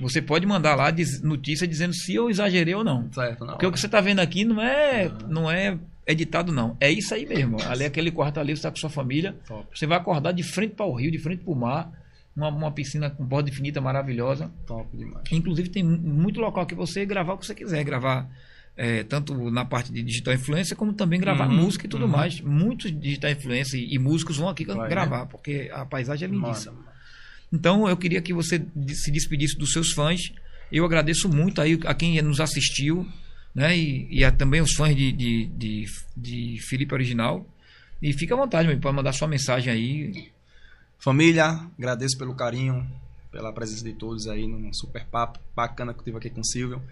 você 0.00 0.20
pode 0.20 0.44
mandar 0.44 0.74
lá 0.74 0.90
diz- 0.90 1.22
notícia 1.22 1.66
dizendo 1.68 1.94
se 1.94 2.14
eu 2.14 2.28
exagerei 2.28 2.74
ou 2.74 2.82
não. 2.84 3.08
Certo, 3.12 3.44
não. 3.44 3.52
Porque 3.54 3.66
o 3.66 3.72
que 3.72 3.78
você 3.80 3.86
está 3.86 4.00
vendo 4.00 4.18
aqui 4.20 4.44
não 4.44 4.60
é, 4.60 5.10
não 5.28 5.48
é 5.50 5.78
editado, 6.06 6.52
não. 6.52 6.76
É 6.80 6.90
isso 6.90 7.14
aí 7.14 7.24
mesmo. 7.26 7.62
Ali, 7.62 7.84
aquele 7.84 8.10
quarto 8.10 8.38
ali, 8.40 8.52
você 8.52 8.58
está 8.58 8.70
com 8.70 8.76
sua 8.76 8.90
família. 8.90 9.36
Top, 9.46 9.66
Você 9.72 9.86
vai 9.86 9.98
acordar 9.98 10.32
de 10.32 10.42
frente 10.42 10.74
para 10.74 10.84
o 10.86 10.94
rio, 10.94 11.10
de 11.12 11.18
frente 11.18 11.42
para 11.44 11.52
o 11.52 11.56
mar. 11.56 11.90
Uma, 12.36 12.48
uma 12.50 12.70
piscina 12.70 13.08
com 13.08 13.24
borda 13.24 13.48
infinita 13.48 13.80
maravilhosa. 13.80 14.50
top 14.66 14.94
demais. 14.96 15.24
Inclusive, 15.32 15.70
tem 15.70 15.82
mu- 15.82 15.96
muito 15.98 16.38
local 16.40 16.66
que 16.66 16.74
você 16.74 17.06
gravar 17.06 17.32
o 17.34 17.38
que 17.38 17.46
você 17.46 17.54
quiser. 17.54 17.82
Gravar 17.82 18.28
é, 18.76 19.02
tanto 19.04 19.50
na 19.50 19.64
parte 19.64 19.90
de 19.90 20.02
digital 20.02 20.34
influência, 20.34 20.76
como 20.76 20.92
também 20.92 21.18
gravar 21.18 21.48
Uhum, 21.48 21.56
música 21.64 21.86
e 21.86 21.88
tudo 21.88 22.04
uhum. 22.04 22.10
mais. 22.10 22.40
Muitos 22.42 22.92
digital 23.00 23.30
influencer 23.30 23.80
e, 23.80 23.94
e 23.94 23.98
músicos 23.98 24.36
vão 24.36 24.50
aqui 24.50 24.66
Vai, 24.66 24.88
gravar, 24.90 25.24
porque 25.26 25.70
a 25.72 25.86
paisagem 25.86 26.28
é 26.28 26.30
lindíssima. 26.30 26.72
Manda. 26.74 26.86
Então 27.52 27.88
eu 27.88 27.96
queria 27.96 28.20
que 28.20 28.34
você 28.34 28.62
se 28.92 29.10
despedisse 29.10 29.56
dos 29.56 29.72
seus 29.72 29.92
fãs. 29.92 30.20
Eu 30.70 30.84
agradeço 30.84 31.28
muito 31.28 31.60
aí 31.62 31.78
a 31.86 31.94
quem 31.94 32.20
nos 32.20 32.38
assistiu, 32.40 33.06
né? 33.54 33.74
E, 33.78 34.08
e 34.22 34.30
também 34.32 34.60
os 34.60 34.72
fãs 34.74 34.94
de, 34.94 35.10
de, 35.12 35.46
de, 35.46 35.84
de 36.14 36.58
Felipe 36.68 36.92
Original. 36.92 37.48
E 38.02 38.12
fica 38.12 38.34
à 38.34 38.36
vontade, 38.36 38.76
pode 38.76 38.94
mandar 38.94 39.12
sua 39.12 39.26
mensagem 39.28 39.72
aí. 39.72 40.28
Família, 40.98 41.60
agradeço 41.78 42.16
pelo 42.18 42.34
carinho, 42.34 42.86
pela 43.30 43.52
presença 43.52 43.84
de 43.84 43.92
todos 43.92 44.26
aí 44.26 44.46
num 44.46 44.72
super 44.72 45.04
papo 45.06 45.38
bacana 45.54 45.92
que 45.92 46.00
eu 46.00 46.04
tive 46.04 46.16
aqui 46.16 46.30
com 46.30 46.40
o 46.40 46.44
Silvio. 46.44 46.82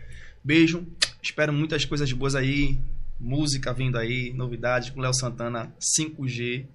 Beijo, 0.42 0.86
espero 1.22 1.52
muitas 1.52 1.84
coisas 1.84 2.12
boas 2.12 2.34
aí, 2.34 2.78
música 3.18 3.72
vindo 3.72 3.96
aí, 3.98 4.32
novidades 4.34 4.90
com 4.90 5.00
Léo 5.00 5.14
Santana 5.14 5.72
5G, 5.80 6.66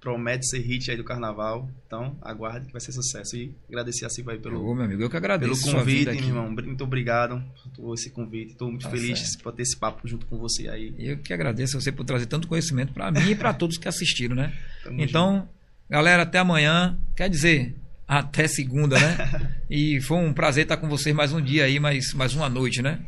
promete 0.00 0.46
ser 0.48 0.60
hit 0.60 0.90
aí 0.90 0.96
do 0.96 1.04
carnaval. 1.04 1.68
Então, 1.86 2.16
aguarde 2.22 2.66
que 2.66 2.72
vai 2.72 2.80
ser 2.80 2.92
sucesso. 2.92 3.36
E 3.36 3.54
agradecer 3.68 4.06
a 4.06 4.08
Silvia 4.08 4.32
aí 4.34 4.38
pelo, 4.38 4.64
Ô, 4.64 4.74
meu 4.74 4.84
amigo, 4.84 5.02
eu 5.02 5.10
que 5.10 5.16
agradeço 5.16 5.62
pelo 5.64 5.76
convite, 5.78 6.04
meu 6.10 6.14
irmão. 6.24 6.50
Muito 6.50 6.84
obrigado 6.84 7.42
por 7.76 7.94
esse 7.94 8.10
convite. 8.10 8.52
Estou 8.52 8.68
muito 8.70 8.84
Tá 8.84 8.90
feliz 8.90 9.18
certo. 9.18 9.42
por 9.42 9.52
ter 9.52 9.62
esse 9.62 9.76
papo 9.76 10.06
junto 10.08 10.24
com 10.26 10.38
você 10.38 10.68
aí. 10.68 10.94
Eu 10.98 11.18
que 11.18 11.32
agradeço 11.34 11.78
você 11.80 11.92
por 11.92 12.04
trazer 12.04 12.26
tanto 12.26 12.48
conhecimento 12.48 12.92
para 12.94 13.10
mim 13.10 13.30
e 13.30 13.34
para 13.34 13.52
todos 13.52 13.76
que 13.76 13.88
assistiram, 13.88 14.34
né? 14.36 14.56
Tamo 14.84 15.02
Então, 15.02 15.48
galera, 15.88 16.22
até 16.22 16.38
amanhã. 16.38 16.98
Quer 17.16 17.28
dizer, 17.28 17.74
até 18.06 18.46
segunda, 18.48 18.98
né? 18.98 19.58
E 19.70 20.00
foi 20.00 20.16
um 20.16 20.32
prazer 20.32 20.62
estar 20.62 20.78
com 20.78 20.88
vocês 20.88 21.14
mais 21.14 21.30
um 21.30 21.42
dia 21.42 21.64
aí, 21.64 21.78
mais, 21.78 22.14
mais 22.14 22.34
uma 22.34 22.48
noite, 22.48 22.80
né? 22.80 23.00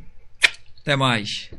Até 0.82 0.94
mais. 0.94 1.50